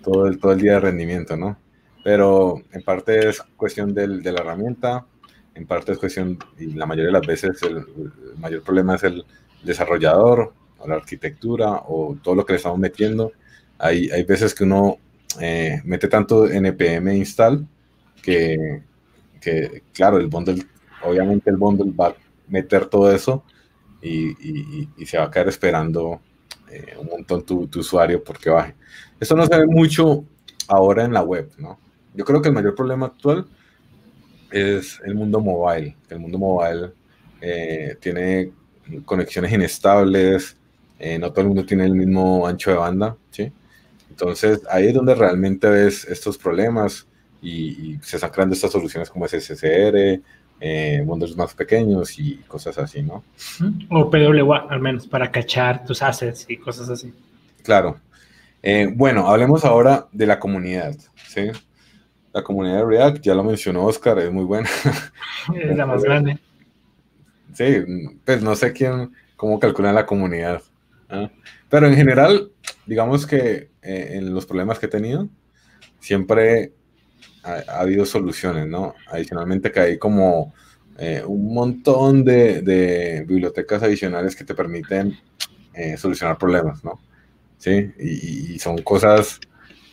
todo 0.03 0.29
el, 0.29 0.39
todo 0.39 0.53
el 0.53 0.61
día 0.61 0.75
de 0.75 0.81
rendimiento, 0.81 1.37
¿no? 1.37 1.59
Pero 2.03 2.63
en 2.73 2.83
parte 2.83 3.29
es 3.29 3.43
cuestión 3.57 3.95
del, 3.95 4.23
de 4.23 4.33
la 4.33 4.41
herramienta, 4.41 5.07
en 5.55 5.67
parte 5.67 5.93
es 5.93 5.99
cuestión, 5.99 6.39
y 6.59 6.73
la 6.73 6.87
mayoría 6.87 7.09
de 7.09 7.13
las 7.13 7.27
veces 7.27 7.63
el, 7.63 7.85
mayor 8.39 8.63
problema 8.63 8.95
es 8.95 9.05
el 9.05 9.25
desarrollador, 9.63 10.53
o 10.79 10.89
la 10.89 10.95
arquitectura, 10.95 11.83
o 11.89 12.17
todo 12.23 12.35
lo 12.35 12.47
que 12.47 12.55
le 12.55 12.57
estamos 12.57 12.79
metiendo. 12.79 13.33
Hay, 13.79 14.11
hay 14.11 14.25
veces 14.25 14.55
que 14.55 14.65
uno 14.65 14.97
eh, 15.41 15.81
mete 15.85 16.09
tanto 16.09 16.47
npm 16.47 17.17
install 17.17 17.67
que, 18.23 18.83
que, 19.41 19.83
claro, 19.93 20.19
el 20.19 20.27
bundle, 20.27 20.65
obviamente 21.05 21.51
el 21.51 21.57
bundle 21.57 21.93
va 21.93 22.09
a 22.09 22.15
meter 22.49 22.87
todo 22.87 23.13
eso 23.13 23.45
y, 24.03 24.31
y, 24.31 24.89
y 24.97 25.07
se 25.07 25.19
va 25.19 25.25
a 25.25 25.31
quedar 25.31 25.49
esperando 25.49 26.21
eh, 26.71 26.95
un 26.99 27.07
montón 27.07 27.45
tu, 27.45 27.67
tu, 27.67 27.81
usuario 27.81 28.23
porque 28.23 28.49
baje. 28.49 28.75
Eso 29.19 29.35
no 29.35 29.45
se 29.47 29.59
ve 29.59 29.67
mucho 29.67 30.25
ahora 30.69 31.05
en 31.05 31.13
la 31.13 31.23
web, 31.23 31.51
¿no? 31.59 31.79
Yo 32.15 32.25
creo 32.25 32.43
que 32.43 32.49
el 32.49 32.55
mayor 32.55 32.75
problema 32.75 33.07
actual 33.07 33.47
es 34.51 35.01
el 35.05 35.15
mundo 35.15 35.41
mobile. 35.41 35.97
El 36.09 36.19
mundo 36.19 36.39
mobile 36.39 36.93
eh, 37.41 37.97
tiene 38.01 38.53
conexiones 39.05 39.53
inestables, 39.53 40.57
eh, 40.99 41.19
no 41.19 41.31
todo 41.31 41.43
el 41.43 41.47
mundo 41.49 41.65
tiene 41.65 41.85
el 41.85 41.95
mismo 41.95 42.47
ancho 42.47 42.71
de 42.71 42.77
banda, 42.77 43.17
¿sí? 43.31 43.51
Entonces 44.11 44.61
ahí 44.71 44.89
es 44.89 44.95
donde 44.95 45.15
realmente 45.15 45.69
ves 45.69 46.05
estos 46.05 46.37
problemas 46.37 47.07
y, 47.41 47.97
se 48.03 48.17
están 48.17 48.31
creando 48.31 48.55
estas 48.55 48.73
soluciones 48.73 49.09
como 49.09 49.27
SSR, 49.27 50.21
eh, 50.61 51.03
mundos 51.07 51.35
más 51.37 51.55
pequeños 51.55 52.19
y 52.19 52.37
cosas 52.47 52.77
así, 52.77 53.03
¿no? 53.03 53.25
O 53.89 54.11
PWA, 54.11 54.67
al 54.69 54.81
menos, 54.81 55.07
para 55.07 55.31
cachar 55.31 55.85
tus 55.87 56.03
assets 56.03 56.45
y 56.49 56.59
cosas 56.59 56.91
así. 56.91 57.15
Claro. 57.63 57.99
Eh, 58.63 58.93
bueno, 58.95 59.27
hablemos 59.31 59.65
ahora 59.65 60.07
de 60.13 60.27
la 60.27 60.39
comunidad, 60.39 60.95
¿sí? 61.29 61.51
La 62.33 62.43
comunidad 62.43 62.79
de 62.79 62.85
React, 62.85 63.23
ya 63.23 63.35
lo 63.35 63.43
mencionó 63.43 63.85
Oscar, 63.85 64.19
es 64.19 64.31
muy 64.31 64.45
buena. 64.45 64.69
Es 65.55 65.77
la 65.77 65.87
más 65.87 66.03
grande. 66.03 66.39
Sí, 67.55 67.85
pues 68.25 68.43
no 68.43 68.55
sé 68.55 68.73
quién, 68.73 69.13
cómo 69.37 69.59
calcula 69.59 69.93
la 69.93 70.07
comunidad. 70.07 70.63
Pero 71.69 71.87
en 71.87 71.95
general, 71.95 72.53
digamos 72.87 73.27
que 73.27 73.71
eh, 73.83 74.11
en 74.13 74.33
los 74.33 74.47
problemas 74.47 74.79
que 74.79 74.87
he 74.87 74.91
tenido, 74.91 75.29
siempre 75.99 76.73
ha, 77.43 77.81
habido 77.81 78.05
soluciones, 78.05 78.67
¿no? 78.67 78.95
Adicionalmente 79.11 79.73
que 79.73 79.81
hay 79.81 79.99
como 79.99 80.55
eh, 80.99 81.23
un 81.27 81.55
montón 81.55 82.25
de, 82.25 83.25
bibliotecas 83.27 83.83
adicionales 83.83 84.37
que 84.37 84.45
te 84.45 84.55
permiten 84.55 85.19
eh, 85.75 85.97
solucionar 85.97 86.39
problemas, 86.39 86.85
¿no? 86.85 87.01
Sí, 87.59 87.93
y, 87.99 88.59
son 88.59 88.79
cosas 88.79 89.41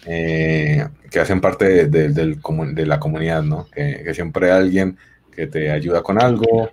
eh, 0.09 0.87
que 1.11 1.19
hacen 1.19 1.41
parte 1.41 1.87
de, 1.87 2.09
de, 2.09 2.85
la 2.85 2.97
comunidad, 2.97 3.43
¿no? 3.43 3.67
Que, 3.69 4.13
siempre 4.13 4.49
hay 4.49 4.57
alguien 4.61 4.97
que 5.29 5.47
te 5.47 5.69
ayuda 5.69 6.01
con 6.01 6.21
algo, 6.21 6.71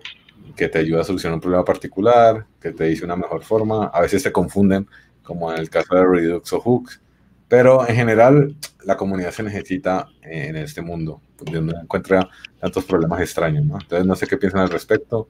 que 0.55 0.69
te 0.69 0.79
ayuda 0.79 1.01
a 1.01 1.05
solucionar 1.05 1.35
un 1.35 1.41
problema 1.41 1.65
particular, 1.65 2.47
que 2.61 2.71
te 2.71 2.85
dice 2.85 3.05
una 3.05 3.17
mejor 3.17 3.43
forma. 3.43 3.87
A 3.87 4.01
veces 4.03 4.23
se 4.23 4.31
confunden, 4.31 4.87
como 5.25 5.53
en 5.53 5.59
el 5.59 5.69
caso 5.69 5.97
de 5.97 6.05
Redux 6.05 6.53
o 6.53 6.61
Hooks, 6.61 7.01
pero 7.49 7.89
en 7.89 7.97
general, 7.97 8.55
la 8.85 8.97
comunidad 8.97 9.33
se 9.33 9.43
necesita 9.43 10.07
en 10.23 10.55
este 10.55 10.81
mundo, 10.81 11.21
donde 11.37 11.75
encuentra 11.77 12.29
tantos 12.61 12.85
problemas 12.85 13.21
extraños, 13.21 13.65
¿no? 13.67 13.79
Entonces, 13.81 14.07
no 14.07 14.15
sé 14.15 14.29
qué 14.29 14.37
piensan 14.37 14.61
al 14.61 14.71
respecto. 14.71 15.29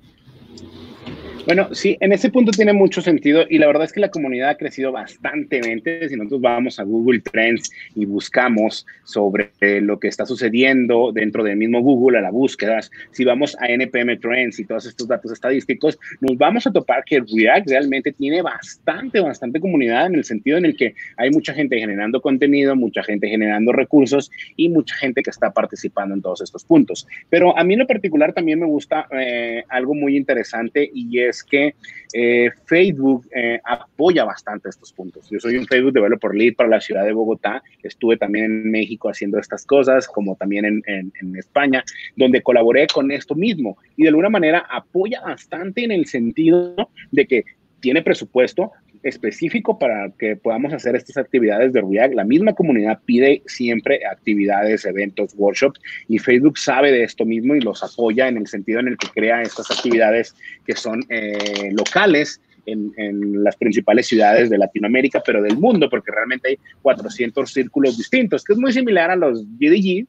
Bueno, 1.47 1.68
sí, 1.74 1.99
en 2.01 2.11
ese 2.14 2.30
punto 2.30 2.53
tiene 2.53 2.72
mucho 2.72 3.03
sentido 3.03 3.45
y 3.51 3.59
la 3.59 3.66
verdad 3.66 3.84
es 3.84 3.92
que 3.92 4.01
la 4.01 4.11
comunidad 4.11 4.49
ha 4.49 4.57
crecido 4.57 4.92
bastantemente. 4.92 6.09
Si 6.09 6.16
nosotros 6.16 6.40
vamos 6.40 6.80
a 6.80 6.84
Google 6.84 7.20
Trends 7.20 7.70
y 7.95 8.07
buscamos 8.07 8.86
sobre 9.05 9.51
lo 9.82 10.01
que 10.01 10.09
está 10.09 10.24
sucediendo 10.24 11.12
dentro 11.12 11.45
del 11.45 11.59
mismo 11.59 11.82
Google 11.82 12.16
a 12.16 12.22
la 12.22 12.30
búsqueda, 12.30 12.80
si 13.11 13.26
vamos 13.26 13.59
a 13.61 13.66
NPM 13.66 14.18
Trends 14.20 14.59
y 14.59 14.64
todos 14.64 14.86
estos 14.86 15.07
datos 15.07 15.32
estadísticos, 15.32 15.99
nos 16.22 16.38
vamos 16.38 16.66
a 16.66 16.72
topar 16.72 17.05
que 17.05 17.20
React 17.20 17.68
realmente 17.68 18.12
tiene 18.12 18.40
bastante, 18.40 19.20
bastante 19.20 19.61
comunidad 19.61 20.07
en 20.07 20.14
el 20.14 20.24
sentido 20.24 20.57
en 20.57 20.64
el 20.64 20.74
que 20.74 20.95
hay 21.18 21.30
mucha 21.30 21.53
gente 21.53 21.78
generando 21.78 22.22
contenido, 22.22 22.74
mucha 22.74 23.03
gente 23.03 23.28
generando 23.28 23.70
recursos 23.70 24.30
y 24.57 24.70
mucha 24.70 24.97
gente 24.97 25.22
que 25.22 25.28
está 25.28 25.53
participando 25.53 26.14
en 26.14 26.22
todos 26.22 26.40
estos 26.40 26.64
puntos. 26.64 27.07
Pero 27.28 27.55
a 27.59 27.64
mí 27.64 27.74
en 27.74 27.80
lo 27.80 27.86
particular 27.86 28.32
también 28.32 28.61
me 28.61 28.66
gusta 28.66 29.07
eh, 29.11 29.62
algo 29.68 29.95
muy 29.95 30.16
interesante 30.16 30.90
y 30.90 31.18
es 31.18 31.34
que 31.43 31.74
eh, 32.12 32.51
Facebook 32.66 33.26
eh, 33.35 33.61
apoya 33.64 34.24
bastante 34.24 34.68
estos 34.68 34.93
puntos. 34.93 35.28
Yo 35.30 35.41
soy 35.41 35.57
un 35.57 35.66
Facebook 35.66 35.93
Developer 35.93 36.35
Lead 36.35 36.55
para 36.55 36.68
la 36.68 36.80
ciudad 36.80 37.05
de 37.05 37.12
Bogotá. 37.12 37.62
Estuve 37.82 38.16
también 38.16 38.45
en 38.45 38.70
México 38.70 39.09
haciendo 39.09 39.39
estas 39.39 39.66
cosas, 39.66 40.07
como 40.07 40.37
también 40.37 40.64
en, 40.64 40.82
en 40.87 41.37
España, 41.37 41.82
donde 42.14 42.43
colaboré 42.43 42.87
con 42.87 43.11
esto 43.11 43.35
mismo. 43.35 43.78
Y 43.97 44.03
de 44.03 44.11
alguna 44.11 44.28
manera 44.28 44.66
apoya 44.70 45.20
bastante 45.22 45.85
en 45.85 45.93
el 45.93 46.07
sentido 46.07 46.76
de 47.11 47.26
que 47.26 47.45
tiene 47.80 48.01
presupuesto, 48.01 48.72
específico 49.05 49.78
para 49.78 50.11
que 50.18 50.34
podamos 50.36 50.72
hacer 50.72 50.96
estas 50.96 51.16
actividades 51.18 51.72
de 51.72 51.82
React. 51.82 52.14
La 52.14 52.24
misma 52.24 52.55
comunidad 52.55 52.98
pide 53.05 53.42
siempre 53.46 54.00
actividades, 54.11 54.84
eventos, 54.84 55.34
workshops 55.36 55.80
y 56.09 56.18
Facebook 56.18 56.59
sabe 56.59 56.90
de 56.90 57.05
esto 57.05 57.24
mismo 57.24 57.55
y 57.55 57.61
los 57.61 57.82
apoya 57.82 58.28
en 58.28 58.38
el 58.38 58.46
sentido 58.46 58.80
en 58.80 58.88
el 58.88 58.96
que 58.96 59.09
crea 59.09 59.42
estas 59.42 59.70
actividades 59.70 60.34
que 60.66 60.74
son 60.74 61.05
eh, 61.09 61.70
locales. 61.72 62.40
En, 62.66 63.44
las 63.44 63.57
principales 63.57 64.07
ciudades 64.07 64.48
de 64.48 64.57
Latinoamérica, 64.57 65.22
pero 65.22 65.42
del 65.42 65.59
mundo, 65.59 65.90
porque 65.90 66.11
realmente 66.11 66.48
hay 66.48 66.59
400 66.80 67.52
círculos 67.52 67.98
distintos, 67.98 68.42
que 68.42 68.55
es 68.55 68.59
muy 68.59 68.72
similar 68.72 69.11
a 69.11 69.16
los 69.16 69.44
GDG, 69.59 70.07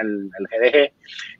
al 0.00 0.30
GDG, 0.48 0.90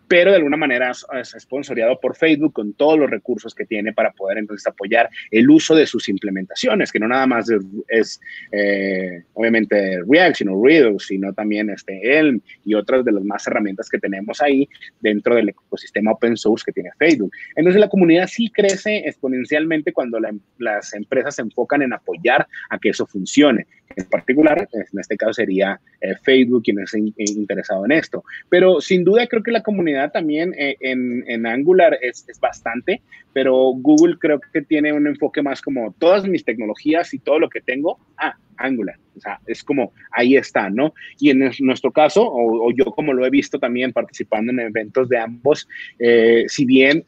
pero 0.09 0.31
de 0.31 0.39
alguna 0.39 0.57
manera 0.57 0.91
es 0.91 1.37
sponsoriado 1.39 2.01
por 2.01 2.17
Facebook 2.17 2.55
con 2.55 2.73
todos 2.73 2.99
los 2.99 3.11
recursos 3.11 3.55
que 3.55 3.67
tiene 3.67 3.93
para 3.93 4.13
poder 4.13 4.39
entonces 4.39 4.67
apoyar 4.67 5.09
el 5.31 5.49
uso 5.51 5.75
de 5.75 5.87
sus 5.87 6.09
implementaciones, 6.09 6.91
que 6.91 6.99
no 6.99 7.07
nada 7.07 7.27
más 7.27 7.49
es, 7.89 8.21
eh, 8.51 9.23
obviamente 9.35 10.01
React, 10.09 10.37
sino 10.37 10.63
Redux, 10.65 11.07
sino 11.07 11.33
también 11.33 11.71
este 11.71 12.19
Elm 12.19 12.41
y 12.65 12.75
otras 12.75 13.05
de 13.05 13.13
las 13.13 13.25
más 13.25 13.47
herramientas 13.47 13.89
que 13.89 13.99
tenemos 13.99 14.41
ahí 14.41 14.69
dentro 15.01 15.35
del 15.35 15.51
ecosistema 15.51 16.13
open 16.13 16.37
source 16.37 16.65
que 16.65 16.73
tiene 16.73 16.91
Facebook. 16.99 17.31
Entonces 17.55 17.81
la 17.81 17.89
comunidad 17.89 18.27
sí 18.27 18.51
crece 18.51 18.99
exponencialmente 19.07 19.93
cuando 19.93 20.19
las 20.59 20.95
empresas 20.95 21.37
se 21.37 21.43
enfocan 21.43 21.83
en 21.83 21.93
apoyar 21.93 22.47
a 22.71 22.79
que 22.79 22.91
eso 22.91 23.07
funcione. 23.07 23.67
En 23.97 24.05
particular, 24.05 24.69
en 24.73 24.99
este 24.99 25.17
caso 25.17 25.35
sería 25.35 25.81
eh, 26.01 26.15
Facebook 26.23 26.63
quien 26.63 26.79
es 26.79 26.95
interesado 26.95 27.85
en 27.85 27.93
esto. 27.93 28.23
Pero 28.49 28.81
sin 28.81 29.05
duda 29.05 29.27
creo 29.27 29.43
que 29.43 29.51
la 29.51 29.63
comunidad 29.63 30.13
también 30.13 30.55
eh, 30.57 30.77
en, 30.81 31.47
Angular 31.47 31.99
es, 32.01 32.27
bastante, 32.41 33.01
pero 33.33 33.55
Google 33.75 34.17
creo 34.19 34.41
que 34.53 34.63
tiene 34.63 34.93
un 34.93 35.07
enfoque 35.07 35.43
más 35.43 35.61
como 35.63 35.95
todas 35.99 36.27
mis 36.27 36.45
tecnologías 36.45 37.13
y 37.15 37.19
todo 37.19 37.39
lo 37.39 37.49
que 37.49 37.61
tengo, 37.61 37.99
ah, 38.17 38.37
Angular. 38.57 38.97
O 39.17 39.21
sea, 39.21 39.41
es 39.47 39.65
como 39.65 39.93
ahí 40.13 40.37
está, 40.37 40.71
¿no? 40.71 40.95
Y 41.19 41.31
en 41.31 41.51
nuestro 41.61 41.91
caso, 41.91 42.29
o, 42.31 42.71
yo 42.73 42.85
como 42.87 43.13
lo 43.13 43.27
he 43.27 43.31
visto 43.31 43.59
también 43.59 43.93
participando 43.93 44.53
en 44.53 44.61
eventos 44.61 45.09
de 45.09 45.19
ambos, 45.19 45.69
eh, 45.99 46.45
si 46.49 46.65
bien 46.65 47.05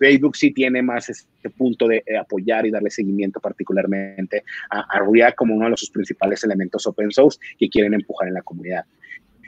Facebook 0.00 0.34
sí 0.34 0.50
tiene 0.50 0.80
más 0.82 1.10
este 1.10 1.50
punto 1.50 1.86
de 1.86 2.02
eh, 2.06 2.16
apoyar 2.16 2.64
y 2.64 2.70
darle 2.70 2.90
seguimiento 2.90 3.38
particularmente 3.38 4.42
a, 4.70 4.80
a 4.80 5.06
React 5.06 5.36
como 5.36 5.54
uno 5.54 5.68
de 5.68 5.76
sus 5.76 5.90
principales 5.90 6.42
elementos 6.42 6.86
open 6.86 7.10
source 7.10 7.38
que 7.58 7.68
quieren 7.68 7.92
empujar 7.92 8.28
en 8.28 8.34
la 8.34 8.42
comunidad. 8.42 8.84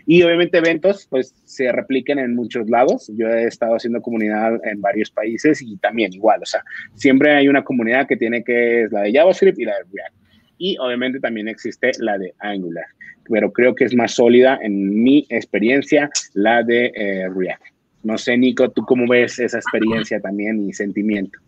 Y 0.07 0.22
obviamente 0.22 0.59
eventos, 0.59 1.07
pues 1.09 1.34
se 1.44 1.70
repliquen 1.70 2.18
en 2.18 2.34
muchos 2.34 2.68
lados. 2.68 3.11
Yo 3.16 3.28
he 3.28 3.44
estado 3.44 3.76
haciendo 3.76 4.03
comunidad 4.03 4.61
en 4.66 4.80
varios 4.80 5.11
países 5.11 5.62
y 5.62 5.76
también 5.76 6.12
igual, 6.12 6.40
o 6.42 6.46
sea, 6.46 6.62
siempre 6.94 7.30
hay 7.30 7.48
una 7.48 7.64
comunidad 7.64 8.07
que 8.07 8.16
tiene 8.16 8.42
que 8.42 8.82
es 8.82 8.92
la 8.92 9.03
de 9.03 9.12
JavaScript 9.12 9.59
y 9.59 9.64
la 9.64 9.74
de 9.76 9.84
React. 9.92 10.14
Y 10.59 10.76
obviamente 10.78 11.20
también 11.20 11.48
existe 11.48 11.92
la 11.98 12.18
de 12.18 12.34
Angular, 12.38 12.86
pero 13.28 13.53
creo 13.53 13.74
que 13.74 13.84
es 13.84 13.94
más 13.94 14.12
sólida 14.12 14.59
en 14.62 15.03
mi 15.03 15.26
experiencia 15.28 16.11
la 16.34 16.62
de 16.62 16.92
eh, 16.94 17.28
React. 17.34 17.71
No 18.03 18.18
sé, 18.18 18.36
Nico, 18.36 18.68
¿tú 18.70 18.84
cómo 18.84 19.07
ves 19.07 19.38
esa 19.38 19.59
experiencia 19.59 20.20
también 20.20 20.68
y 20.68 20.72
sentimiento? 20.72 21.38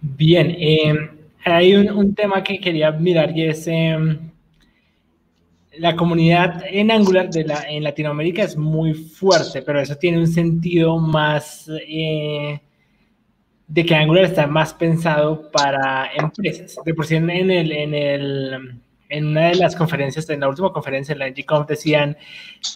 Bien, 0.00 0.54
em, 0.58 1.08
hay 1.44 1.74
un, 1.74 2.14
tema 2.14 2.42
que 2.42 2.58
quería 2.58 2.90
mirar 2.90 3.36
y 3.36 3.46
es, 3.46 3.66
em, 3.66 4.18
la 5.78 5.96
comunidad 5.96 6.62
en 6.68 6.90
Angular 6.90 7.30
de 7.30 7.44
la, 7.44 7.64
en 7.68 7.82
Latinoamérica 7.82 8.42
es 8.42 8.56
muy 8.56 8.94
fuerte, 8.94 9.62
pero 9.62 9.80
eso 9.80 9.96
tiene 9.96 10.18
un 10.18 10.26
sentido 10.26 10.98
más 10.98 11.70
eh, 11.88 12.60
de 13.66 13.84
que 13.84 13.94
Angular 13.94 14.24
está 14.24 14.46
más 14.46 14.74
pensado 14.74 15.50
para 15.50 16.10
empresas. 16.16 16.76
De 16.84 16.94
por 16.94 17.06
sí 17.06 17.16
en, 17.16 17.30
el, 17.30 17.72
en, 17.72 17.94
el, 17.94 18.80
en 19.14 19.26
una 19.26 19.48
de 19.48 19.54
las 19.56 19.76
conferencias, 19.76 20.28
en 20.30 20.40
la 20.40 20.48
última 20.48 20.72
conferencia, 20.72 21.12
en 21.12 21.20
la 21.20 21.28
NGConf, 21.28 21.68
decían 21.68 22.16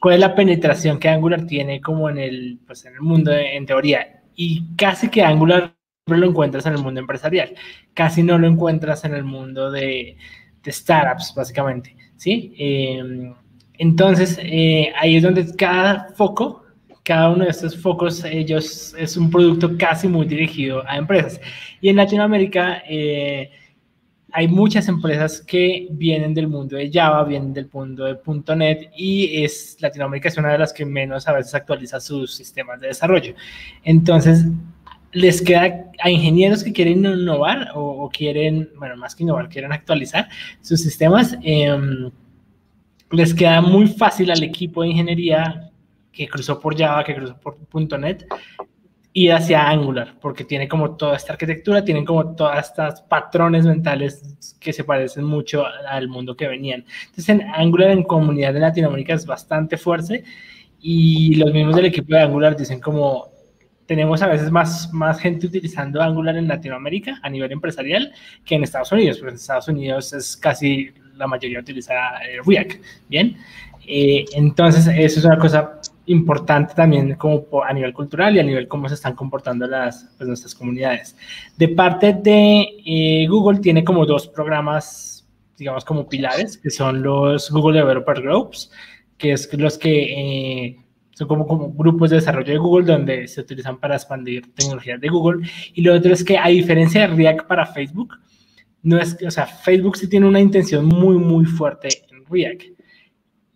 cuál 0.01 0.15
es 0.15 0.21
la 0.21 0.35
penetración 0.35 0.99
que 0.99 1.09
Angular 1.09 1.47
tiene 1.47 1.81
como 1.81 2.09
en 2.09 2.19
el, 2.19 2.59
pues 2.67 2.85
en 2.85 2.95
el 2.95 3.01
mundo 3.01 3.33
en 3.33 3.67
teoría. 3.67 4.23
Y 4.35 4.77
casi 4.77 5.09
que 5.09 5.23
Angular 5.23 5.75
lo 6.07 6.27
encuentras 6.27 6.65
en 6.67 6.75
el 6.75 6.83
mundo 6.83 7.01
empresarial, 7.01 7.55
casi 7.93 8.23
no 8.23 8.39
lo 8.39 8.47
encuentras 8.47 9.05
en 9.05 9.15
el 9.15 9.25
mundo 9.25 9.71
de, 9.71 10.17
de 10.63 10.73
startups, 10.73 11.35
básicamente. 11.35 11.97
¿sí? 12.17 12.55
Em, 12.57 13.35
entonces, 13.75 14.39
eh, 14.43 14.93
ahí 14.97 15.17
es 15.17 15.23
donde 15.23 15.55
cada 15.57 16.09
foco, 16.15 16.65
cada 17.03 17.31
uno 17.31 17.45
de 17.45 17.51
estos 17.51 17.77
focos, 17.77 18.25
ellos 18.25 18.95
es 18.99 19.17
un 19.17 19.31
producto 19.31 19.77
casi 19.77 20.09
muy 20.09 20.27
dirigido 20.27 20.83
a 20.87 20.97
empresas. 20.97 21.41
Y 21.81 21.89
en 21.89 21.97
Latinoamérica 21.97 22.83
eh, 22.89 23.51
hay 24.33 24.47
muchas 24.47 24.89
empresas 24.89 25.41
que 25.41 25.89
vienen 25.91 26.35
del 26.35 26.49
mundo 26.49 26.77
de 26.77 26.91
Java, 26.93 27.25
vienen 27.25 27.53
del 27.55 27.69
mundo 27.73 28.05
de 28.05 28.19
.NET 28.57 28.91
y 28.97 29.43
es, 29.43 29.77
Latinoamérica 29.81 30.29
es 30.29 30.37
una 30.37 30.53
de 30.53 30.59
las 30.59 30.73
que 30.73 30.85
menos 30.85 31.27
a 31.29 31.33
veces 31.33 31.55
actualiza 31.55 31.99
sus 31.99 32.35
sistemas 32.35 32.81
de 32.81 32.89
desarrollo. 32.89 33.35
Entonces, 33.85 34.45
les 35.13 35.41
queda 35.41 35.91
a 36.01 36.11
ingenieros 36.11 36.63
que 36.63 36.73
quieren 36.73 37.05
innovar 37.05 37.71
o, 37.75 38.09
quieren, 38.11 38.69
bueno, 38.77 38.97
más 38.97 39.15
que 39.15 39.23
innovar, 39.23 39.49
quieren 39.49 39.73
actualizar 39.73 40.29
sus 40.61 40.83
sistemas, 40.83 41.37
em, 41.43 42.11
les 43.11 43.33
queda 43.33 43.63
muy 43.63 43.87
fácil 43.87 44.31
al 44.31 44.43
equipo 44.43 44.83
de 44.83 44.89
ingeniería 44.89 45.71
que 46.13 46.29
cruzó 46.29 46.61
por 46.61 46.77
Java, 46.77 47.05
que 47.05 47.15
cruzó 47.15 47.39
por 47.41 47.57
.NET, 47.99 48.27
ir 49.19 49.33
hacia 49.33 49.69
Angular, 49.69 50.15
porque 50.21 50.45
tiene 50.45 50.69
como 50.69 50.97
toda 50.97 51.17
esta 51.17 51.33
arquitectura, 51.33 51.85
tienen 51.85 52.05
como 52.05 52.37
todas 52.37 52.69
estas 52.69 53.03
patrones 53.03 53.67
mentales 53.67 54.57
que 54.61 54.73
se 54.73 54.85
parecen 54.85 55.25
mucho 55.25 55.65
al 55.67 56.09
mundo 56.09 56.37
que 56.37 56.47
venían. 56.47 56.85
Entonces, 57.01 57.29
en 57.29 57.43
Angular 57.43 57.91
en 57.91 58.05
comunidad 58.05 58.55
de 58.55 58.61
Latinoamérica 58.61 59.15
es 59.15 59.27
bastante 59.27 59.77
fuerte 59.77 60.23
y 60.81 61.35
los 61.35 61.53
mismos 61.53 61.75
del 61.75 61.87
equipo 61.87 62.15
de 62.15 62.23
Angular 62.23 62.57
dicen 62.57 62.81
como 62.81 63.29
tenemos 63.87 64.23
a 64.23 64.29
veces 64.29 64.51
más, 64.51 64.93
más 64.93 65.19
gente 65.19 65.47
utilizando 65.47 66.01
Angular 66.01 66.37
en 66.37 66.47
Latinoamérica 66.47 67.19
a 67.23 67.31
nivel 67.31 67.51
empresarial 67.51 68.13
que 68.45 68.55
en 68.55 68.63
Estados 68.63 68.93
Unidos, 68.93 69.19
porque 69.19 69.31
en 69.31 69.37
Estados 69.37 69.67
Unidos 69.67 70.13
es 70.13 70.37
casi 70.37 70.91
la 71.17 71.27
mayoría 71.27 71.59
utiliza 71.59 71.95
eh, 72.23 72.39
React, 72.47 72.85
¿bien? 73.09 73.37
Eh, 73.87 74.27
entonces, 74.35 74.87
eso 74.87 75.19
es 75.19 75.25
una 75.25 75.39
cosa 75.39 75.78
importante 76.09 76.75
también 76.75 77.15
como 77.15 77.45
a 77.65 77.73
nivel 77.73 77.93
cultural 77.93 78.37
y 78.37 78.41
a 78.41 78.43
nivel 78.43 78.69
cómo 78.69 78.89
se 78.89 78.95
están 78.95 79.15
comportando 79.15 79.67
las, 79.67 80.15
pues, 80.17 80.29
nuestras 80.29 80.55
comunidades. 80.55 81.17
De 81.57 81.69
parte 81.69 82.13
de 82.13 82.67
eh, 82.85 83.27
Google 83.29 83.61
tiene 83.61 83.85
como 83.85 84.05
dos 84.05 84.29
programas, 84.29 85.27
digamos 85.57 85.85
como 85.85 86.09
pilares, 86.09 86.59
que 86.59 86.71
son 86.71 87.03
los 87.03 87.51
Google 87.51 87.79
Developer 87.79 88.21
Groups, 88.21 88.71
que 89.17 89.33
es 89.33 89.53
los 89.55 89.79
que 89.79 90.77
son 91.19 91.27
como, 91.27 91.47
como 91.47 91.73
grupos 91.73 92.11
de 92.11 92.17
desarrollo 92.17 92.53
de 92.53 92.59
Google 92.59 92.87
donde 92.87 93.27
se 93.27 93.41
utilizan 93.41 93.79
para 93.79 93.97
expandir 93.97 94.55
tecnologías 94.55 95.01
de 95.01 95.09
Google. 95.09 95.49
Y 95.75 95.83
lo 95.83 95.95
otro 95.95 96.13
es 96.13 96.23
que 96.23 96.39
a 96.39 96.47
diferencia 96.47 97.01
de 97.01 97.15
React 97.15 97.47
para 97.49 97.67
Facebook, 97.67 98.15
no 98.83 98.99
es, 98.99 99.17
o 99.27 99.31
sea, 99.31 99.47
Facebook 99.47 99.97
sí 99.97 100.09
tiene 100.09 100.29
una 100.29 100.41
intención 100.41 100.85
muy, 100.85 101.17
muy 101.17 101.45
fuerte 101.45 101.89
en 102.11 102.25
React. 102.31 102.78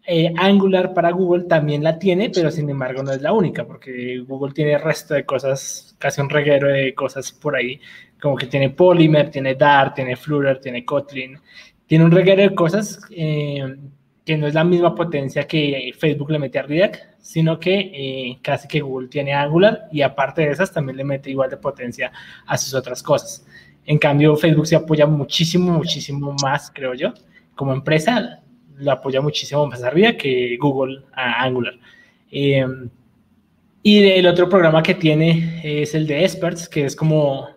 Eh, 0.05 0.33
Angular 0.37 0.95
para 0.95 1.13
Google 1.13 1.45
también 1.45 1.85
la 1.85 1.99
tiene, 1.99 2.31
pero 2.31 2.51
sin 2.51 2.69
embargo 2.69 3.03
no 3.03 3.13
es 3.13 3.23
la 3.23 3.33
única, 3.33 3.65
porque 3.65 4.19
Google 4.27 4.53
tiene 4.53 4.77
resto 4.79 5.15
de 5.15 5.25
cosas, 5.25 5.95
casi 5.99 6.21
un 6.21 6.29
reguero 6.29 6.69
de 6.69 6.93
cosas 6.95 7.31
por 7.31 7.55
ahí, 7.55 7.81
como 8.21 8.37
que 8.37 8.47
tiene 8.47 8.71
Polymer, 8.71 9.31
tiene 9.31 9.55
Dart, 9.55 9.95
tiene 9.95 10.17
Flutter, 10.17 10.61
tiene 10.61 10.85
Kotlin, 10.85 11.39
tiene 11.87 12.05
un 12.05 12.11
reguero 12.11 12.43
de 12.43 12.55
cosas 12.55 13.01
eh, 13.11 13.77
que 14.25 14.37
no 14.37 14.47
es 14.47 14.55
la 14.55 14.65
misma 14.65 14.95
potencia 14.95 15.47
que 15.47 15.93
Facebook 15.99 16.31
le 16.31 16.39
mete 16.39 16.59
a 16.59 16.63
React, 16.63 16.97
sino 17.21 17.59
que 17.61 17.93
eh, 17.95 18.39
casi 18.43 18.67
que 18.67 18.81
Google 18.81 19.09
tiene 19.09 19.33
Angular 19.33 19.89
y 19.93 20.03
aparte 20.03 20.43
de 20.43 20.51
esas 20.51 20.73
también 20.73 20.97
le 20.97 21.05
mete 21.05 21.31
igual 21.31 21.51
de 21.51 21.57
potencia 21.57 22.11
a 22.47 22.59
sus 22.59 22.75
otras 22.75 23.03
cosas. 23.03 23.47
En 23.85 23.99
cambio, 23.99 24.37
Facebook 24.37 24.67
se 24.67 24.77
apoya 24.77 25.07
muchísimo, 25.07 25.73
muchísimo 25.73 26.35
más, 26.43 26.71
creo 26.73 26.95
yo. 26.95 27.13
Como 27.55 27.73
empresa, 27.73 28.42
lo 28.83 28.93
apoya 28.93 29.21
muchísimo 29.21 29.67
más 29.67 29.83
arriba 29.83 30.13
que 30.13 30.57
Google 30.61 31.03
a 31.13 31.45
Angular. 31.45 31.75
Em, 32.31 32.89
y 33.83 33.99
el 34.05 34.27
otro 34.27 34.49
programa 34.49 34.83
que 34.83 34.95
tiene 34.95 35.61
es 35.65 35.95
el 35.95 36.07
de 36.07 36.25
Experts, 36.25 36.69
que 36.69 36.85
es 36.85 36.95
como 36.95 37.49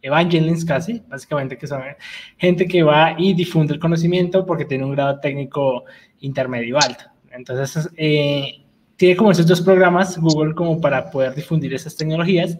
evangelists 0.00 0.64
casi, 0.64 1.02
básicamente 1.08 1.56
que 1.56 1.66
son 1.66 1.82
gente 2.38 2.66
que 2.66 2.82
va 2.82 3.14
y 3.18 3.34
difunde 3.34 3.74
el 3.74 3.80
conocimiento 3.80 4.44
porque 4.44 4.64
tiene 4.64 4.84
un 4.84 4.92
grado 4.92 5.20
técnico 5.20 5.84
intermedio 6.20 6.78
alto. 6.78 7.04
Entonces, 7.30 7.88
eh, 7.96 8.62
tiene 8.96 9.16
como 9.16 9.30
esos 9.30 9.46
dos 9.46 9.60
programas 9.60 10.18
Google 10.18 10.54
como 10.54 10.80
para 10.80 11.10
poder 11.10 11.34
difundir 11.34 11.72
esas 11.74 11.96
tecnologías 11.96 12.58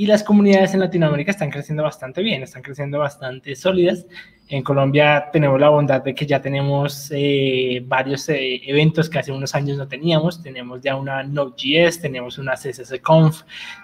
y 0.00 0.06
las 0.06 0.24
comunidades 0.24 0.72
en 0.72 0.80
Latinoamérica 0.80 1.30
están 1.30 1.50
creciendo 1.50 1.82
bastante 1.82 2.22
bien, 2.22 2.42
están 2.42 2.62
creciendo 2.62 2.98
bastante 2.98 3.54
sólidas. 3.54 4.06
En 4.48 4.62
Colombia 4.62 5.28
tenemos 5.30 5.60
la 5.60 5.68
bondad 5.68 6.02
de 6.02 6.14
que 6.14 6.24
ya 6.24 6.40
tenemos 6.40 7.12
eh, 7.14 7.84
varios 7.86 8.26
eh, 8.30 8.62
eventos 8.64 9.10
que 9.10 9.18
hace 9.18 9.30
unos 9.30 9.54
años 9.54 9.76
no 9.76 9.86
teníamos. 9.86 10.42
Tenemos 10.42 10.80
ya 10.80 10.96
una 10.96 11.22
Node.js, 11.22 12.00
tenemos 12.00 12.38
una 12.38 12.54
CSS.conf, 12.54 13.42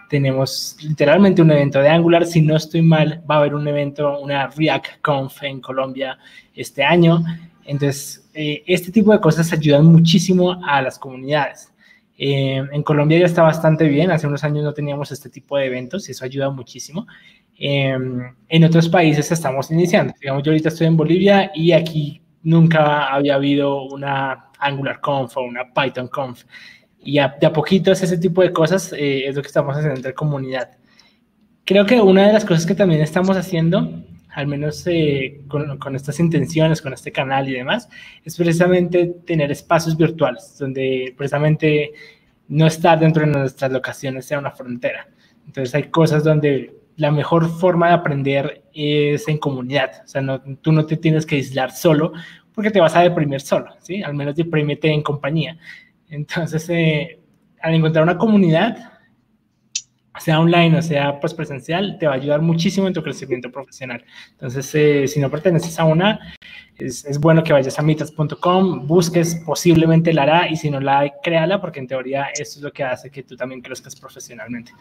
tenemos 0.08 0.78
literalmente 0.80 1.42
un 1.42 1.50
evento 1.50 1.80
de 1.80 1.90
Angular. 1.90 2.24
Si 2.24 2.40
no 2.40 2.56
estoy 2.56 2.80
mal, 2.80 3.22
va 3.30 3.34
a 3.34 3.38
haber 3.40 3.54
un 3.54 3.68
evento, 3.68 4.18
una 4.18 4.46
React.conf 4.46 5.42
en 5.42 5.60
Colombia 5.60 6.16
este 6.54 6.82
año. 6.82 7.22
Entonces, 7.66 8.26
eh, 8.32 8.62
este 8.66 8.90
tipo 8.90 9.12
de 9.12 9.20
cosas 9.20 9.52
ayudan 9.52 9.84
muchísimo 9.84 10.64
a 10.66 10.80
las 10.80 10.98
comunidades. 10.98 11.70
Eh, 12.18 12.62
en 12.72 12.82
Colombia 12.82 13.18
ya 13.18 13.26
está 13.26 13.42
bastante 13.42 13.86
bien, 13.88 14.10
hace 14.10 14.26
unos 14.26 14.42
años 14.44 14.64
no 14.64 14.72
teníamos 14.72 15.12
este 15.12 15.28
tipo 15.28 15.56
de 15.56 15.66
eventos 15.66 16.08
y 16.08 16.12
eso 16.12 16.24
ayuda 16.24 16.50
muchísimo. 16.50 17.06
Eh, 17.58 17.96
en 18.48 18.64
otros 18.64 18.88
países 18.88 19.30
estamos 19.30 19.70
iniciando, 19.70 20.14
digamos, 20.20 20.42
yo 20.42 20.52
ahorita 20.52 20.68
estoy 20.68 20.86
en 20.86 20.96
Bolivia 20.96 21.50
y 21.54 21.72
aquí 21.72 22.22
nunca 22.42 23.06
había 23.08 23.34
habido 23.34 23.82
una 23.84 24.50
Angular 24.58 25.00
Conf 25.00 25.36
o 25.36 25.42
una 25.42 25.72
Python 25.72 26.08
Conf. 26.08 26.44
Y 26.98 27.14
de 27.14 27.46
a 27.46 27.52
poquito 27.52 27.92
ese 27.92 28.18
tipo 28.18 28.42
de 28.42 28.52
cosas 28.52 28.92
es 28.98 29.34
lo 29.36 29.42
que 29.42 29.46
estamos 29.46 29.76
haciendo 29.76 29.96
entre 29.96 30.14
comunidad. 30.14 30.70
Creo 31.64 31.86
que 31.86 32.00
una 32.00 32.26
de 32.26 32.32
las 32.32 32.44
cosas 32.44 32.66
que 32.66 32.74
también 32.74 33.00
estamos 33.00 33.36
haciendo 33.36 34.05
al 34.36 34.46
menos 34.48 34.86
eh, 34.86 35.40
con, 35.48 35.96
estas 35.96 36.20
intenciones, 36.20 36.82
con 36.82 36.92
este 36.92 37.10
canal 37.10 37.48
y 37.48 37.54
demás, 37.54 37.88
es 38.22 38.36
precisamente 38.36 39.06
tener 39.26 39.50
espacios 39.50 39.96
virtuales 39.96 40.58
donde 40.58 41.14
precisamente 41.16 41.92
no 42.46 42.66
estar 42.66 43.00
dentro 43.00 43.24
de 43.24 43.32
nuestras 43.32 43.72
locaciones 43.72 44.26
sea 44.26 44.38
una 44.38 44.50
frontera. 44.50 45.08
Entonces 45.46 45.74
hay 45.74 45.84
cosas 45.84 46.22
donde 46.22 46.76
la 46.96 47.10
mejor 47.10 47.48
forma 47.48 47.88
de 47.88 47.94
aprender 47.94 48.62
es 48.74 49.26
en 49.26 49.38
comunidad. 49.38 50.02
O 50.04 50.08
sea, 50.08 50.20
no, 50.20 50.38
tú 50.60 50.70
no 50.70 50.84
te 50.84 50.98
tienes 50.98 51.24
que 51.24 51.36
aislar 51.36 51.70
solo 51.70 52.12
porque 52.52 52.70
te 52.70 52.78
vas 52.78 52.94
a 52.94 53.00
deprimir 53.00 53.40
solo, 53.40 53.74
¿sí? 53.80 54.02
Al 54.02 54.12
menos 54.12 54.36
deprímete 54.36 54.92
en 54.92 55.02
compañía. 55.02 55.56
Entonces, 56.10 56.68
eh, 56.68 57.20
al 57.62 57.72
encontrar 57.72 58.02
una 58.02 58.18
comunidad, 58.18 58.95
sea 60.20 60.40
online 60.40 60.78
o 60.78 60.82
sea 60.82 61.20
pues 61.20 61.34
presencial, 61.34 61.96
te 61.98 62.06
va 62.06 62.14
a 62.14 62.16
ayudar 62.16 62.42
muchísimo 62.42 62.86
en 62.86 62.94
tu 62.94 63.02
crecimiento 63.02 63.50
profesional. 63.50 64.04
Entonces, 64.32 64.74
eh, 64.74 65.08
si 65.08 65.20
no 65.20 65.30
perteneces 65.30 65.78
a 65.78 65.84
una, 65.84 66.34
es, 66.78 67.18
bueno 67.18 67.42
que 67.42 67.52
vayas 67.52 67.78
a 67.78 67.82
mitas.com, 67.82 68.86
busques 68.86 69.42
posiblemente 69.46 70.12
la 70.12 70.22
hará 70.22 70.48
y 70.48 70.56
si 70.56 70.70
no 70.70 70.80
la 70.80 71.00
hay, 71.00 71.10
créala 71.22 71.60
porque 71.60 71.80
en 71.80 71.86
teoría 71.86 72.26
esto 72.34 72.58
es 72.58 72.62
lo 72.62 72.72
que 72.72 72.84
hace 72.84 73.10
que 73.10 73.22
tú 73.22 73.36
también 73.36 73.60
crezcas 73.60 73.96
profesionalmente. 73.96 74.72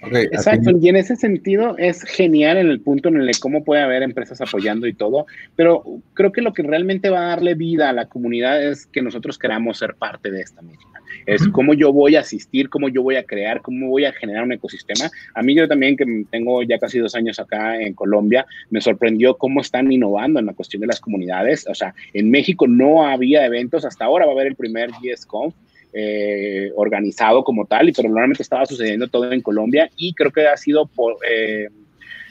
Exacto, 0.12 0.70
y 0.80 0.88
en 0.88 0.96
ese 0.96 1.16
sentido 1.16 1.76
es 1.78 2.02
genial 2.04 2.56
en 2.56 2.68
el 2.68 2.80
punto 2.80 3.08
en 3.08 3.16
el 3.16 3.26
que 3.30 3.40
cómo 3.40 3.64
puede 3.64 3.82
haber 3.82 4.02
empresas 4.02 4.40
apoyando 4.40 4.86
y 4.86 4.94
todo, 4.94 5.26
pero 5.56 5.84
creo 6.14 6.32
que 6.32 6.42
lo 6.42 6.52
que 6.52 6.62
realmente 6.62 7.10
va 7.10 7.20
a 7.20 7.28
darle 7.28 7.54
vida 7.54 7.88
a 7.88 7.92
la 7.92 8.06
comunidad 8.06 8.62
es 8.62 8.86
que 8.86 9.02
nosotros 9.02 9.38
queramos 9.38 9.78
ser 9.78 9.94
parte 9.94 10.30
de 10.30 10.40
esta 10.40 10.62
misma. 10.62 10.88
Es 11.26 11.46
cómo 11.48 11.74
yo 11.74 11.92
voy 11.92 12.16
a 12.16 12.20
asistir, 12.20 12.68
cómo 12.68 12.88
yo 12.88 13.02
voy 13.02 13.16
a 13.16 13.24
crear, 13.24 13.60
cómo 13.60 13.88
voy 13.88 14.04
a 14.04 14.12
generar 14.12 14.44
un 14.44 14.52
ecosistema. 14.52 15.10
A 15.34 15.42
mí 15.42 15.54
yo 15.54 15.68
también, 15.68 15.96
que 15.96 16.24
tengo 16.30 16.62
ya 16.62 16.78
casi 16.78 16.98
dos 16.98 17.14
años 17.14 17.38
acá 17.38 17.80
en 17.80 17.94
Colombia, 17.94 18.46
me 18.70 18.80
sorprendió 18.80 19.36
cómo 19.36 19.60
están 19.60 19.92
innovando 19.92 20.40
en 20.40 20.46
la 20.46 20.54
cuestión 20.54 20.80
de 20.80 20.86
las 20.86 21.00
comunidades. 21.00 21.66
O 21.68 21.74
sea, 21.74 21.94
en 22.14 22.30
México 22.30 22.66
no 22.66 23.06
había 23.06 23.44
eventos, 23.44 23.84
hasta 23.84 24.06
ahora 24.06 24.24
va 24.24 24.32
a 24.32 24.34
haber 24.34 24.48
el 24.48 24.56
primer 24.56 24.90
GSConf, 24.90 25.54
eh, 25.92 26.70
organizado 26.76 27.44
como 27.44 27.66
tal, 27.66 27.88
y 27.88 27.92
pero 27.92 28.08
normalmente 28.08 28.42
estaba 28.42 28.66
sucediendo 28.66 29.08
todo 29.08 29.32
en 29.32 29.40
Colombia 29.40 29.90
y 29.96 30.14
creo 30.14 30.30
que 30.30 30.46
ha 30.46 30.56
sido 30.56 30.90
eh, 31.28 31.68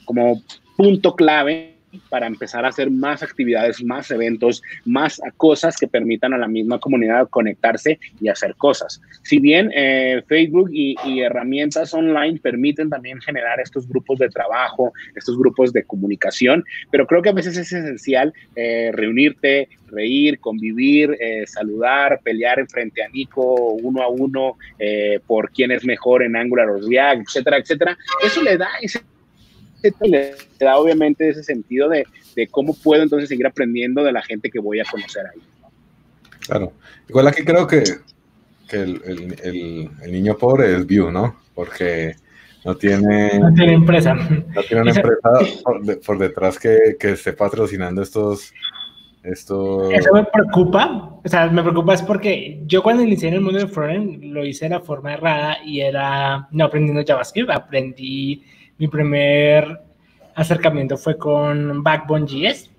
como 0.06 0.42
punto 0.76 1.16
clave 1.16 1.77
para 2.10 2.28
empezar 2.28 2.66
a 2.66 2.70
hacer 2.70 2.90
más 2.90 3.24
actividades, 3.24 3.84
más 3.84 4.10
eventos, 4.12 4.62
más 4.86 5.22
cosas 5.38 5.78
que 5.78 5.88
permitan 5.88 6.34
a 6.34 6.38
la 6.38 6.48
misma 6.48 6.80
comunidad 6.80 7.30
conectarse 7.30 8.00
y 8.20 8.30
hacer 8.30 8.56
cosas. 8.56 9.02
Si 9.24 9.40
bien 9.40 9.72
eh, 9.74 10.24
Facebook 10.28 10.70
y, 10.72 10.96
herramientas 11.20 11.94
online 11.94 12.40
permiten 12.40 12.90
también 12.90 13.20
generar 13.22 13.60
estos 13.60 13.88
grupos 13.88 14.20
de 14.20 14.30
trabajo, 14.30 14.94
estos 15.16 15.38
grupos 15.38 15.74
de 15.74 15.84
comunicación, 15.84 16.64
pero 16.92 17.08
creo 17.08 17.22
que 17.22 17.30
a 17.30 17.34
veces 17.34 17.58
es 17.58 17.74
esencial 17.74 18.34
eh, 18.56 18.92
reunirte, 18.94 19.70
reír, 19.88 20.40
convivir, 20.40 21.18
eh, 21.20 21.46
saludar, 21.48 22.20
pelear 22.24 22.60
en 22.60 22.68
frente 22.68 23.04
a 23.04 23.10
Nico 23.10 23.74
uno 23.74 24.02
a 24.02 24.10
uno 24.10 24.58
por 25.26 25.52
quién 25.52 25.72
es 25.72 25.84
mejor 25.86 26.24
en 26.24 26.36
Angular 26.36 26.70
o 26.70 26.88
React, 26.88 27.22
etcétera, 27.28 27.58
etcétera. 27.58 27.98
Eso 28.24 28.42
le 28.44 28.58
da 28.58 28.70
ese 28.82 29.02
le 30.02 30.36
da 30.60 30.78
obviamente 30.78 31.30
ese 31.30 31.44
sentido 31.44 31.90
de, 31.90 32.06
de, 32.36 32.48
cómo 32.48 32.74
puedo 32.74 33.04
entonces 33.04 33.30
seguir 33.30 33.48
aprendiendo 33.48 34.04
de 34.04 34.12
la 34.12 34.22
gente 34.22 34.50
que 34.50 34.60
voy 34.60 34.80
a 34.80 34.86
conocer 34.86 35.26
ahí. 35.28 35.42
Claro. 36.40 36.74
Igual 37.08 37.28
aquí 37.28 37.44
creo 37.44 37.68
que, 37.68 37.84
que 38.68 38.78
el, 38.78 39.02
el, 39.44 39.90
el, 40.04 40.12
niño 40.12 40.38
pobre 40.38 40.76
es 40.76 40.86
Vue, 40.86 41.12
¿no? 41.12 41.38
Porque 41.54 42.16
no 42.66 42.76
tiene... 42.76 43.40
No 43.40 43.54
tiene 43.54 43.74
empresa. 43.74 44.14
No 44.14 44.62
tiene 44.64 44.82
una 44.82 44.92
empresa 44.92 45.30
por, 45.64 46.02
por 46.02 46.18
detrás 46.18 46.60
que, 46.60 46.96
que, 47.00 47.12
esté 47.12 47.34
patrocinando 47.34 48.02
estos... 48.02 48.54
Esto... 49.24 49.92
Eso 49.92 50.14
me 50.14 50.24
preocupa, 50.24 51.20
o 51.22 51.28
sea, 51.28 51.48
me 51.50 51.62
preocupa 51.62 51.94
es 51.94 52.02
porque 52.02 52.62
yo 52.66 52.82
cuando 52.82 53.04
inicié 53.04 53.28
en 53.28 53.36
el 53.36 53.42
mundo 53.42 53.60
de 53.60 53.68
frontend 53.68 54.24
lo 54.24 54.46
hice 54.46 54.66
de 54.66 54.70
la 54.70 54.80
forma 54.80 55.14
errada 55.14 55.58
y 55.66 55.82
era 55.82 56.48
no 56.52 56.66
aprendiendo 56.66 57.04
JavaScript, 57.06 57.50
aprendí 57.50 58.46
mi 58.78 58.88
primer 58.88 59.82
acercamiento 60.36 60.98
fue 60.98 61.18
con 61.18 61.84
Backbone.js, 61.84 62.70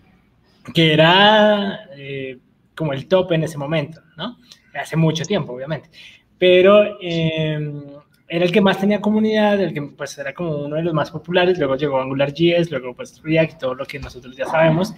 que 0.72 0.92
era 0.92 1.80
eh, 1.96 2.38
como 2.74 2.92
el 2.92 3.06
top 3.06 3.32
en 3.32 3.44
ese 3.44 3.58
momento, 3.58 4.00
¿no? 4.16 4.38
Hace 4.74 4.96
mucho 4.96 5.24
tiempo, 5.24 5.52
obviamente. 5.54 5.90
Pero 6.38 7.00
em, 7.00 7.82
era 8.28 8.44
el 8.44 8.52
que 8.52 8.60
más 8.60 8.78
tenía 8.78 9.00
comunidad, 9.00 9.60
el 9.60 9.74
que 9.74 9.82
pues 9.82 10.16
era 10.18 10.32
como 10.32 10.56
uno 10.66 10.76
de 10.76 10.82
los 10.82 10.94
más 10.94 11.10
populares, 11.10 11.58
luego 11.58 11.74
llegó 11.74 12.00
AngularJS, 12.00 12.70
luego 12.70 12.94
pues 12.94 13.20
React 13.22 13.54
y 13.54 13.58
todo 13.58 13.74
lo 13.74 13.84
que 13.86 13.98
nosotros 13.98 14.36
ya 14.36 14.46
sabemos. 14.46 14.94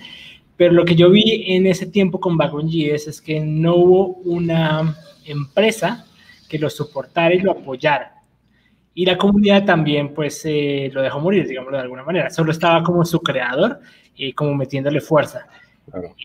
Pero 0.57 0.75
lo 0.75 0.85
que 0.85 0.95
yo 0.95 1.09
vi 1.09 1.55
en 1.55 1.67
ese 1.67 1.87
tiempo 1.87 2.21
con 2.21 2.37
Backbone.js 2.37 3.09
es 3.09 3.23
que 3.23 3.41
no 3.41 3.77
hubo 3.77 4.07
una 4.25 4.95
empresa 5.25 6.05
que 6.51 6.59
lo 6.59 6.69
soportara 6.69 7.35
y 7.35 7.41
lo 7.41 7.53
apoyara. 7.53 8.20
Y 8.95 9.05
la 9.05 9.17
comunidad 9.17 9.65
también, 9.65 10.13
pues, 10.13 10.43
eh, 10.45 10.91
lo 10.93 11.03
dejó 11.03 11.21
morir, 11.21 11.47
digámoslo 11.47 11.77
de 11.77 11.83
alguna 11.85 12.03
manera. 12.03 12.31
Solo 12.31 12.51
estaba 12.51 12.83
como 12.83 13.05
su 13.05 13.21
creador 13.21 13.81
y 14.17 14.33
como 14.33 14.55
metiéndole 14.55 15.01
fuerza. 15.01 15.47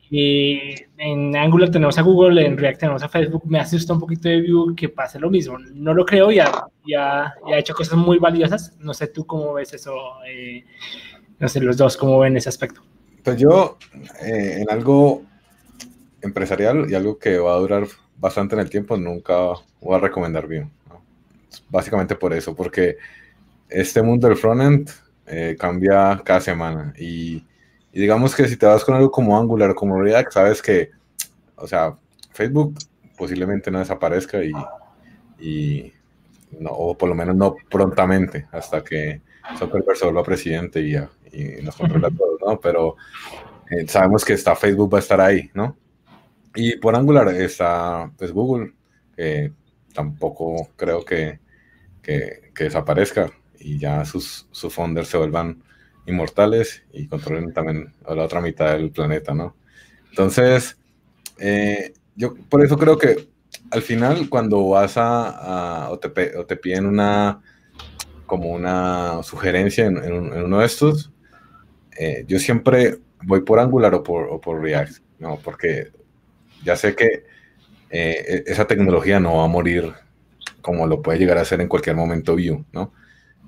Y 0.09 0.75
en 0.97 1.35
Angular 1.35 1.71
tenemos 1.71 1.97
a 1.97 2.01
Google, 2.01 2.45
en 2.45 2.57
React 2.57 2.79
tenemos 2.79 3.03
a 3.03 3.09
Facebook. 3.09 3.43
Me 3.45 3.59
asusta 3.59 3.93
un 3.93 3.99
poquito 3.99 4.29
de 4.29 4.41
Vue 4.41 4.75
que 4.75 4.89
pase 4.89 5.19
lo 5.19 5.29
mismo. 5.29 5.57
No 5.57 5.93
lo 5.93 6.05
creo, 6.05 6.31
ya, 6.31 6.51
ya, 6.85 7.33
ya 7.47 7.55
ha 7.55 7.59
hecho 7.59 7.73
cosas 7.73 7.97
muy 7.97 8.19
valiosas. 8.19 8.75
No 8.79 8.93
sé 8.93 9.07
tú 9.07 9.25
cómo 9.25 9.53
ves 9.53 9.73
eso, 9.73 9.95
eh, 10.27 10.63
no 11.39 11.47
sé, 11.47 11.61
los 11.61 11.77
dos, 11.77 11.97
cómo 11.97 12.19
ven 12.19 12.37
ese 12.37 12.49
aspecto. 12.49 12.81
Pues 13.23 13.37
yo, 13.37 13.77
eh, 14.21 14.59
en 14.61 14.69
algo 14.69 15.23
empresarial 16.21 16.85
y 16.89 16.95
algo 16.95 17.17
que 17.17 17.39
va 17.39 17.55
a 17.55 17.59
durar 17.59 17.85
bastante 18.17 18.55
en 18.55 18.61
el 18.61 18.69
tiempo, 18.69 18.97
nunca 18.97 19.35
voy 19.81 19.95
a 19.95 19.99
recomendar 19.99 20.47
Vue 20.47 20.67
básicamente 21.69 22.15
por 22.15 22.33
eso, 22.33 22.55
porque 22.55 22.97
este 23.69 24.01
mundo 24.01 24.27
del 24.27 24.37
frontend 24.37 24.89
eh, 25.25 25.55
cambia 25.59 26.21
cada 26.23 26.41
semana 26.41 26.93
y, 26.97 27.43
digamos 27.91 28.35
que 28.35 28.47
si 28.47 28.57
te 28.57 28.65
vas 28.65 28.83
con 28.83 28.95
algo 28.95 29.09
como 29.09 29.37
Angular 29.37 29.71
o 29.71 29.75
como 29.75 30.01
React, 30.01 30.31
sabes 30.31 30.61
que, 30.61 30.91
o 31.55 31.67
sea, 31.67 31.95
Facebook 32.33 32.75
posiblemente 33.17 33.71
no 33.71 33.79
desaparezca 33.79 34.43
y, 34.43 34.51
y 35.39 35.93
no, 36.59 36.71
o 36.71 36.97
por 36.97 37.07
lo 37.09 37.15
menos 37.15 37.35
no 37.35 37.55
prontamente 37.69 38.47
hasta 38.51 38.83
que 38.83 39.21
Zuckerberg 39.57 39.97
se 39.97 40.05
vuelva 40.05 40.23
presidente 40.23 40.81
y, 40.81 40.95
y 41.31 41.61
nos 41.63 41.75
controla 41.77 42.09
todo, 42.09 42.37
¿no? 42.45 42.59
Pero 42.59 42.97
eh, 43.69 43.87
sabemos 43.87 44.23
que 44.25 44.33
está 44.33 44.55
Facebook 44.55 44.93
va 44.93 44.97
a 44.97 45.01
estar 45.01 45.21
ahí, 45.21 45.49
¿no? 45.53 45.77
Y 46.55 46.77
por 46.77 46.95
Angular 46.95 47.29
está 47.29 48.11
pues 48.17 48.31
Google, 48.31 48.73
que 49.15 49.51
tampoco 49.93 50.69
creo 50.75 51.03
que 51.03 51.39
que, 52.05 52.51
desaparezca 52.57 53.31
y 53.59 53.79
ya 53.79 54.05
sus, 54.05 54.47
sus 54.51 54.73
se 54.73 55.17
vuelvan 55.17 55.63
inmortales 56.05 56.83
y 56.93 57.07
controlen 57.07 57.51
también 57.53 57.93
a 58.05 58.13
la 58.13 58.23
otra 58.23 58.41
mitad 58.41 58.73
del 58.73 58.91
planeta, 58.91 59.33
¿no? 59.33 59.55
Entonces, 60.09 60.77
eh, 61.39 61.93
yo 62.15 62.35
por 62.47 62.63
eso 62.63 62.77
creo 62.77 62.97
que 62.97 63.27
al 63.71 63.81
final 63.81 64.29
cuando 64.29 64.69
vas 64.69 64.93
a, 64.97 65.89
o, 65.89 65.97
te, 65.99 66.55
piden 66.57 66.85
una 66.85 67.41
como 68.25 68.51
una 68.51 69.21
sugerencia 69.23 69.85
en, 69.85 69.97
uno 69.97 70.59
de 70.59 70.65
estos, 70.65 71.11
eh, 71.97 72.23
yo 72.27 72.39
siempre 72.39 72.99
voy 73.23 73.41
por 73.41 73.59
Angular 73.59 73.93
o 73.95 74.03
por, 74.03 74.27
o 74.29 74.39
por 74.39 74.61
React, 74.61 74.97
¿no? 75.19 75.39
Porque 75.43 75.91
ya 76.63 76.75
sé 76.75 76.95
que 76.95 77.25
eh, 77.89 78.43
e, 78.45 78.51
esa 78.51 78.65
tecnología 78.67 79.19
no 79.19 79.37
va 79.37 79.45
a 79.45 79.47
morir 79.47 79.93
como 80.61 80.87
lo 80.87 81.01
puede 81.01 81.19
llegar 81.19 81.37
a 81.37 81.41
hacer 81.41 81.61
en 81.61 81.67
cualquier 81.67 81.95
momento 81.95 82.33
Vue, 82.33 82.63
¿no? 82.71 82.91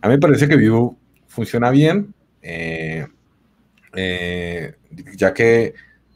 A 0.01 0.07
mí 0.07 0.13
me 0.13 0.19
parece 0.19 0.47
que 0.47 0.55
Vue 0.55 0.95
funciona 1.27 1.69
bien, 1.71 2.13
eh, 2.41 3.07
eh, 3.95 4.75
ya 5.15 5.33
que 5.33 5.73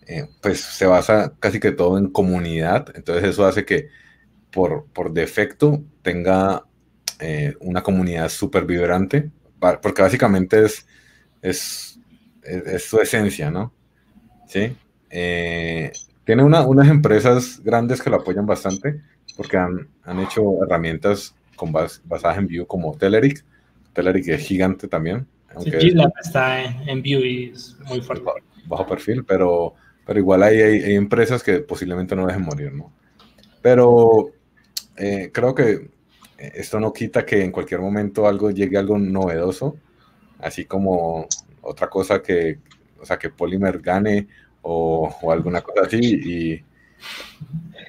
eh, 0.08 0.28
pues 0.42 0.62
se 0.62 0.86
basa 0.86 1.34
casi 1.40 1.60
que 1.60 1.72
todo 1.72 1.98
en 1.98 2.08
comunidad, 2.08 2.88
entonces 2.96 3.30
eso 3.30 3.46
hace 3.46 3.66
que 3.66 3.90
por, 4.52 4.86
por 4.94 5.14
defecto 5.14 5.84
tenga 6.02 6.66
una 7.60 7.84
comunidad 7.84 8.30
súper 8.30 8.66
vibrante, 8.66 9.30
porque 9.60 10.02
básicamente 10.02 10.66
es, 10.66 10.88
es, 11.40 12.00
es, 12.44 12.84
su 12.84 13.00
esencia, 13.00 13.52
¿no? 13.52 13.72
Sí. 14.48 14.76
tiene 16.24 16.44
una, 16.44 16.66
unas 16.66 16.90
empresas 16.90 17.62
grandes 17.64 18.02
que 18.02 18.10
lo 18.10 18.16
apoyan 18.16 18.48
bastante, 18.48 19.02
porque 19.42 19.58
han, 19.58 19.88
han 20.04 20.20
hecho 20.20 20.64
herramientas 20.64 21.36
con 21.56 21.72
basadas 21.72 22.38
en 22.38 22.48
Vue 22.48 22.68
como 22.68 22.96
Telerik. 22.96 23.44
Telerik 23.94 24.28
es 24.28 24.46
gigante 24.46 24.88
también. 24.88 25.26
Aunque 25.56 25.80
GitLab 25.80 26.14
está 26.24 26.64
en, 26.64 27.02
Vue 27.02 27.28
y 27.28 27.50
es 27.50 27.76
muy 27.88 28.02
fuerte. 28.02 28.26
Bajo 28.68 28.86
perfil, 28.86 29.26
pero, 29.26 29.74
pero 30.06 30.20
igual 30.20 30.44
hay, 30.44 30.62
hay, 30.62 30.94
empresas 30.94 31.42
que 31.42 31.60
posiblemente 31.62 32.16
no 32.16 32.28
dejen 32.28 32.44
morir, 32.44 32.72
¿no? 32.72 32.94
Pero 33.64 34.32
eh, 34.96 35.32
creo 35.34 35.56
que 35.56 35.90
esto 36.38 36.80
no 36.80 36.94
quita 36.94 37.26
que 37.26 37.44
en 37.44 37.52
cualquier 37.52 37.82
momento 37.82 38.28
algo 38.28 38.52
llegue 38.52 38.78
algo 38.78 39.00
novedoso, 39.00 39.76
así 40.38 40.66
como 40.66 41.26
otra 41.64 41.90
cosa 41.90 42.22
que, 42.22 42.60
o 43.00 43.06
sea, 43.08 43.18
que 43.18 43.32
Polymer 43.32 43.80
gane 43.80 44.28
o, 44.62 45.12
o 45.20 45.32
alguna 45.32 45.62
cosa 45.62 45.82
así 45.88 46.00
y 46.00 46.71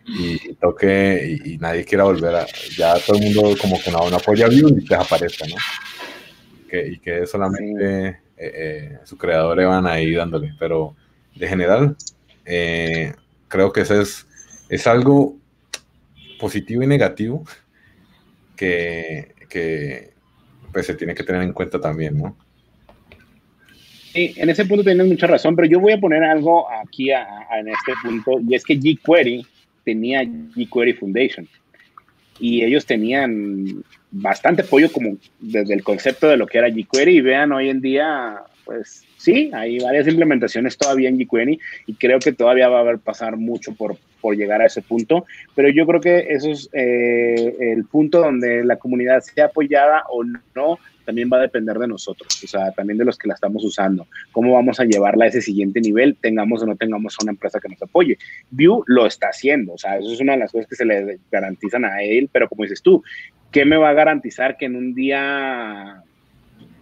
y 0.07 0.55
toque 0.55 1.39
y, 1.45 1.59
nadie 1.59 1.85
quiera 1.85 2.05
volver 2.05 2.35
a, 2.35 2.47
ya 2.77 2.99
todo 2.99 3.17
el 3.17 3.25
mundo 3.25 3.57
como 3.61 3.81
que 3.81 3.91
no, 3.91 4.11
no 4.11 4.17
apoya 4.17 4.47
Vue 4.47 4.71
y 4.71 4.87
desaparezca, 4.87 5.47
¿no? 5.47 5.57
Que, 6.69 6.89
y 6.89 6.99
que 6.99 7.27
solamente 7.27 8.09
eh, 8.09 8.17
eh, 8.37 8.99
su 9.05 9.17
creador 9.17 9.65
van 9.65 9.87
ahí 9.87 10.15
dándole, 10.15 10.55
pero 10.59 10.97
de 11.35 11.49
general 11.49 11.97
eh, 12.45 13.15
creo 13.49 13.73
que 13.73 13.83
eso 13.83 14.01
es, 14.01 14.27
es 14.69 14.87
algo 14.87 15.37
positivo 16.41 16.83
y 16.83 16.87
negativo 16.87 17.45
que, 18.57 19.35
que 19.49 20.13
pues 20.73 20.87
se 20.87 20.95
tiene 20.95 21.15
que 21.15 21.23
tener 21.23 21.43
en 21.43 21.53
cuenta 21.53 21.81
también, 21.81 22.19
¿no? 22.19 22.37
Sí, 24.13 24.35
en 24.37 24.51
ese 24.51 24.67
punto 24.67 24.85
tienes 24.85 25.07
mucha 25.07 25.27
razón, 25.27 25.57
pero 25.57 25.67
yo 25.67 25.81
voy 25.81 25.93
a 25.93 26.01
poner 26.01 26.23
algo 26.23 26.71
aquí 26.71 27.11
en 27.11 27.69
este 27.69 27.93
punto, 28.03 28.39
y 28.47 28.55
es 28.55 28.63
que 28.63 28.77
jQuery 28.77 29.47
tenía 29.85 30.23
jQuery 30.55 30.93
Foundation. 30.93 31.49
Y 32.39 32.63
ellos 32.63 32.85
tenían 32.85 33.83
bastante 34.11 34.63
apoyo 34.63 34.93
como 34.93 35.17
desde 35.41 35.73
el 35.73 35.83
concepto 35.83 36.29
de 36.29 36.37
lo 36.37 36.47
que 36.47 36.59
era 36.59 36.71
jQuery. 36.71 37.17
Y 37.17 37.21
vean, 37.23 37.53
hoy 37.53 37.71
en 37.71 37.81
día, 37.81 38.43
pues 38.65 39.05
sí, 39.17 39.51
hay 39.55 39.79
varias 39.79 40.07
implementaciones 40.07 40.77
todavía 40.77 41.09
en 41.09 41.19
jQuery 41.19 41.59
y 41.87 41.95
creo 41.95 42.19
que 42.19 42.33
todavía 42.33 42.69
va 42.69 42.79
a 42.79 42.81
haber 42.81 42.99
pasar 42.99 43.37
mucho 43.37 43.75
por, 43.75 43.97
por 44.21 44.37
llegar 44.37 44.61
a 44.61 44.67
ese 44.67 44.83
punto. 44.83 45.25
Pero 45.55 45.71
yo 45.71 45.87
creo 45.87 46.01
que 46.01 46.27
eso 46.29 46.51
es 46.51 46.69
eh, 46.75 47.55
el 47.61 47.85
punto 47.85 48.21
donde 48.21 48.65
la 48.65 48.77
comunidad 48.77 49.21
sea 49.21 49.47
apoyada 49.47 50.05
o 50.11 50.23
no 50.55 50.79
también 51.05 51.31
va 51.33 51.39
a 51.39 51.43
depender 51.43 51.79
de 51.79 51.89
nosotros, 51.89 52.43
o 52.43 52.47
sea, 52.47 52.73
también 52.73 52.99
de 52.99 53.05
los 53.05 53.19
que 53.19 53.29
la 53.29 53.35
estamos 53.35 53.65
usando. 53.65 54.07
¿Cómo 54.31 54.55
vamos 54.55 54.81
a 54.81 54.85
llevarla 54.85 55.25
a 55.25 55.29
ese 55.29 55.41
siguiente 55.41 55.81
nivel, 55.81 56.17
tengamos 56.21 56.63
o 56.63 56.67
no 56.67 56.77
tengamos 56.77 57.17
una 57.21 57.33
empresa 57.33 57.61
que 57.61 57.69
nos 57.69 57.83
apoye? 57.83 58.19
Vue 58.51 58.83
lo 58.87 59.07
está 59.07 59.29
haciendo, 59.29 59.75
o 59.75 59.79
sea, 59.79 59.99
eso 59.99 60.13
es 60.13 60.21
una 60.21 60.33
de 60.33 60.39
las 60.39 60.53
cosas 60.53 60.67
que 60.67 60.77
se 60.77 60.85
le 60.85 61.19
garantizan 61.31 61.85
a 61.85 62.03
él, 62.03 62.29
pero 62.33 62.49
como 62.49 62.63
dices 62.63 62.83
tú, 62.83 63.03
¿qué 63.51 63.65
me 63.65 63.77
va 63.77 63.91
a 63.91 63.95
garantizar 63.95 64.57
que 64.57 64.67
en 64.67 64.77
un 64.77 64.95
día 64.95 66.03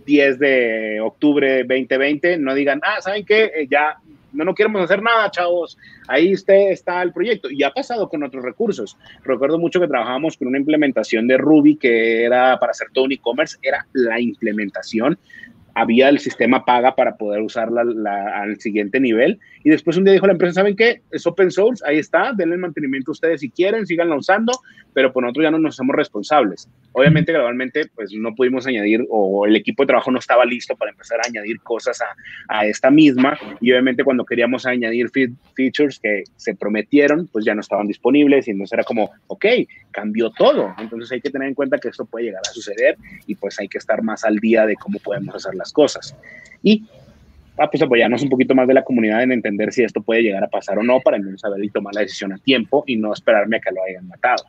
10 0.07 0.39
de 0.39 1.01
octubre 1.01 1.65
2020 1.65 2.39
no 2.39 2.55
digan, 2.55 2.81
ah, 2.83 3.01
¿saben 3.01 3.25
qué? 3.25 3.45
Eh, 3.55 3.69
ya 3.71 3.97
no, 4.33 4.45
no 4.45 4.55
queremos 4.55 4.83
hacer 4.83 5.03
nada, 5.03 5.31
chavos. 5.31 5.77
Ahí 6.09 6.33
usted 6.33 6.71
está 6.71 7.03
el 7.03 7.13
proyecto. 7.13 7.51
Y 7.51 7.63
ha 7.63 7.71
pasado 7.71 8.09
con 8.09 8.23
otros 8.23 8.45
recursos. 8.45 8.97
Recuerdo 9.25 9.59
mucho 9.59 9.81
que 9.81 9.89
trabajábamos 9.89 10.37
con 10.37 10.49
una 10.49 10.59
implementación 10.59 11.27
de 11.27 11.39
Ruby 11.39 11.77
que 11.77 12.25
era 12.25 12.59
para 12.59 12.71
hacer 12.71 12.89
todo 12.93 13.05
un 13.05 13.13
e-commerce, 13.13 13.59
era 13.63 13.87
la 13.93 14.21
implementación 14.21 15.19
había 15.81 16.09
el 16.09 16.19
sistema 16.19 16.65
paga 16.65 16.95
para 16.95 17.17
poder 17.17 17.41
usarla 17.41 17.83
al 18.35 18.61
siguiente 18.61 19.01
nivel. 19.01 19.39
Y 19.65 19.71
después 19.71 19.97
un 19.97 20.05
día 20.05 20.13
dijo 20.13 20.27
la 20.27 20.33
empresa, 20.33 20.55
¿saben 20.55 20.77
qué? 20.77 21.01
Es 21.11 21.27
open 21.27 21.51
source, 21.51 21.83
ahí 21.87 21.99
está, 21.99 22.33
denle 22.35 22.57
el 22.57 22.61
mantenimiento 22.61 23.13
ustedes 23.13 23.41
si 23.41 23.51
quieren, 23.51 23.87
síganla 23.87 24.17
usando, 24.17 24.53
pero 24.93 25.13
por 25.13 25.23
nosotros 25.23 25.45
ya 25.45 25.51
no 25.51 25.59
nos 25.59 25.77
hacemos 25.77 25.97
responsables. 25.97 26.69
Obviamente, 26.93 27.33
gradualmente, 27.33 27.87
pues 27.95 28.13
no 28.13 28.35
pudimos 28.35 28.67
añadir, 28.67 29.07
o 29.09 29.47
el 29.47 29.57
equipo 29.57 29.83
de 29.83 29.89
trabajo 29.89 30.11
no 30.11 30.19
estaba 30.19 30.45
listo 30.45 30.77
para 30.77 30.91
empezar 30.91 31.19
a 31.21 31.29
añadir 31.29 31.61
cosas 31.61 32.01
a, 32.01 32.07
a 32.49 32.67
esta 32.67 32.91
misma. 32.91 33.39
Y 33.61 33.71
obviamente 33.71 34.05
cuando 34.05 34.25
queríamos 34.25 34.67
añadir 34.67 35.11
features 35.55 35.99
que 35.99 36.25
se 36.37 36.55
prometieron, 36.55 37.29
pues 37.29 37.45
ya 37.45 37.55
no 37.55 37.61
estaban 37.61 37.87
disponibles 37.87 38.49
y 38.49 38.51
entonces 38.51 38.75
era 38.75 38.85
como, 38.85 39.11
ok, 39.29 39.47
cambió 39.93 40.31
todo. 40.31 40.75
Entonces 40.79 41.13
hay 41.13 41.21
que 41.21 41.31
tener 41.31 41.49
en 41.49 41.55
cuenta 41.55 41.79
que 41.79 41.89
esto 41.89 42.05
puede 42.05 42.27
llegar 42.27 42.43
a 42.49 42.53
suceder 42.53 42.97
y 43.27 43.35
pues 43.35 43.59
hay 43.61 43.69
que 43.69 43.79
estar 43.79 44.03
más 44.03 44.25
al 44.25 44.37
día 44.37 44.67
de 44.67 44.77
cómo 44.77 44.99
podemos 44.99 45.35
hacer 45.35 45.55
las 45.55 45.70
cosas. 45.73 46.15
Y 46.63 46.85
ah, 47.59 47.69
pues 47.71 47.83
apoyarnos 47.83 48.23
un 48.23 48.31
poquito 48.31 48.55
más 48.55 48.69
de 48.69 48.75
la 48.75 48.85
comunidad 48.85 49.23
en 49.23 49.33
entender 49.33 49.73
si 49.73 49.83
esto 49.83 50.03
puede 50.03 50.23
llegar 50.23 50.43
a 50.43 50.49
pasar 50.49 50.79
o 50.79 50.83
no 50.83 51.01
para 51.01 51.17
entonces 51.17 51.41
saber 51.41 51.65
y 51.65 51.71
tomar 51.71 51.95
la 51.95 52.03
decisión 52.03 52.33
a 52.33 52.39
tiempo 52.39 52.85
y 52.87 52.97
no 52.97 53.13
esperarme 53.13 53.59
a 53.59 53.61
que 53.61 53.71
lo 53.71 53.83
hayan 53.83 54.09
matado. 54.09 54.45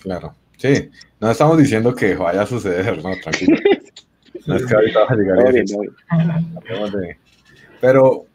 Claro, 0.00 0.34
sí, 0.56 0.90
no 1.20 1.30
estamos 1.30 1.58
diciendo 1.58 1.94
que 1.94 2.14
vaya 2.14 2.42
a 2.42 2.46
suceder, 2.46 3.02
no, 3.02 3.14
tranquilo. 3.16 3.56
no 4.46 4.56
es 4.56 4.66
que 4.66 4.74
ahorita 4.74 5.00
va 5.00 5.06
a 5.08 5.16
llegar 5.16 5.38
Pero, 7.80 8.26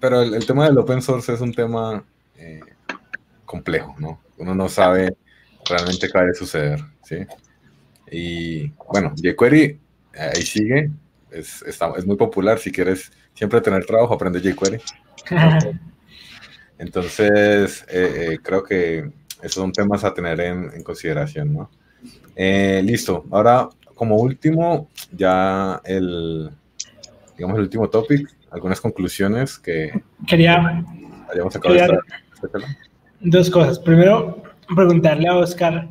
pero 0.00 0.22
el, 0.22 0.46
tema 0.46 0.66
del 0.66 0.78
open 0.78 1.02
source 1.02 1.32
es 1.32 1.40
un 1.40 1.52
tema 1.52 2.04
eh, 2.36 2.60
complejo, 3.44 3.94
¿no? 3.98 4.20
Uno 4.38 4.54
no 4.54 4.68
sabe 4.68 5.16
realmente 5.68 6.08
qué 6.08 6.18
va 6.18 6.24
a 6.24 6.34
suceder, 6.34 6.80
¿sí? 7.04 7.18
Y 8.10 8.68
bueno, 8.92 9.14
jQuery 9.16 9.78
ahí 10.16 10.42
sigue, 10.42 10.90
es, 11.34 11.62
es 11.62 12.06
muy 12.06 12.16
popular. 12.16 12.58
Si 12.58 12.70
quieres 12.70 13.12
siempre 13.34 13.60
tener 13.60 13.84
trabajo, 13.84 14.14
aprende 14.14 14.40
jQuery. 14.40 14.80
Entonces, 16.78 17.84
eh, 17.88 18.32
eh, 18.32 18.38
creo 18.42 18.62
que 18.62 19.10
esos 19.38 19.54
son 19.54 19.72
temas 19.72 20.04
a 20.04 20.12
tener 20.12 20.40
en, 20.40 20.82
consideración, 20.82 21.52
¿no? 21.52 21.70
Eh, 22.34 22.82
listo. 22.84 23.24
Ahora, 23.30 23.68
como 23.94 24.16
último, 24.16 24.90
ya 25.12 25.80
el, 25.84 26.50
digamos, 27.36 27.56
el 27.58 27.64
último 27.64 27.88
topic, 27.88 28.28
algunas 28.50 28.80
conclusiones 28.80 29.58
que 29.58 30.02
quería, 30.26 30.84
quería 31.62 31.88
dos 33.20 33.50
cosas. 33.50 33.78
Primero, 33.78 34.42
preguntarle 34.74 35.28
a 35.28 35.36
Oscar, 35.36 35.88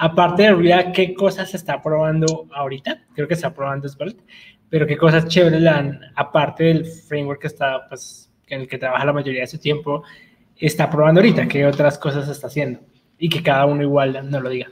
aparte 0.00 0.44
de 0.44 0.54
React, 0.54 0.94
¿qué 0.94 1.14
cosas 1.14 1.50
se 1.50 1.58
está 1.58 1.82
probando 1.82 2.48
ahorita? 2.52 3.02
Creo 3.14 3.28
que 3.28 3.34
está 3.34 3.52
probando 3.52 3.86
Svelte, 3.86 4.24
pero 4.70 4.86
qué 4.86 4.96
cosas 4.96 5.28
chéveres 5.28 5.60
le 5.60 5.70
aparte 6.16 6.64
del 6.64 6.86
framework 6.86 7.42
que 7.42 7.46
está, 7.48 7.86
pues, 7.86 8.32
en 8.48 8.62
el 8.62 8.68
que 8.68 8.78
trabaja 8.78 9.04
la 9.04 9.12
mayoría 9.12 9.42
de 9.42 9.46
su 9.46 9.58
tiempo, 9.58 10.02
está 10.56 10.88
probando 10.88 11.20
ahorita, 11.20 11.46
qué 11.46 11.66
otras 11.66 11.98
cosas 11.98 12.28
está 12.28 12.46
haciendo 12.46 12.80
y 13.18 13.28
que 13.28 13.42
cada 13.42 13.66
uno 13.66 13.82
igual 13.82 14.18
no 14.30 14.40
lo 14.40 14.48
diga. 14.48 14.68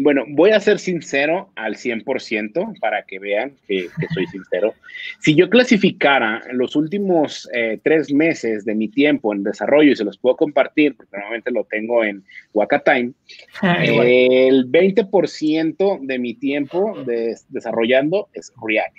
Bueno, 0.00 0.24
voy 0.28 0.50
a 0.50 0.60
ser 0.60 0.78
sincero 0.78 1.50
al 1.56 1.74
100% 1.74 2.78
para 2.78 3.02
que 3.02 3.18
vean 3.18 3.52
que, 3.66 3.88
soy 4.14 4.26
sincero. 4.28 4.74
Si 5.20 5.34
yo 5.34 5.50
clasificara 5.50 6.40
los 6.52 6.76
últimos 6.76 7.48
eh, 7.52 7.80
tres 7.82 8.12
meses 8.12 8.64
de 8.64 8.76
mi 8.76 8.88
tiempo 8.88 9.34
en 9.34 9.42
desarrollo 9.42 9.90
y 9.90 9.96
se 9.96 10.04
los 10.04 10.16
puedo 10.16 10.36
compartir, 10.36 10.94
porque 10.96 11.16
normalmente 11.16 11.50
lo 11.50 11.64
tengo 11.64 12.04
en 12.04 12.22
Wakatime, 12.54 13.12
ah, 13.60 13.84
el 13.84 14.70
20% 14.70 16.06
de 16.06 16.18
mi 16.18 16.34
tiempo 16.34 16.96
desarrollando 17.48 18.28
es 18.34 18.52
React. 18.64 18.98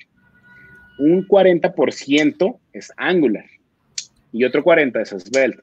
Un 1.00 1.26
40% 1.26 2.58
es 2.74 2.92
Angular 2.98 3.46
y 4.34 4.44
otro 4.44 4.64
40% 4.64 5.16
es 5.16 5.24
Svelte. 5.24 5.62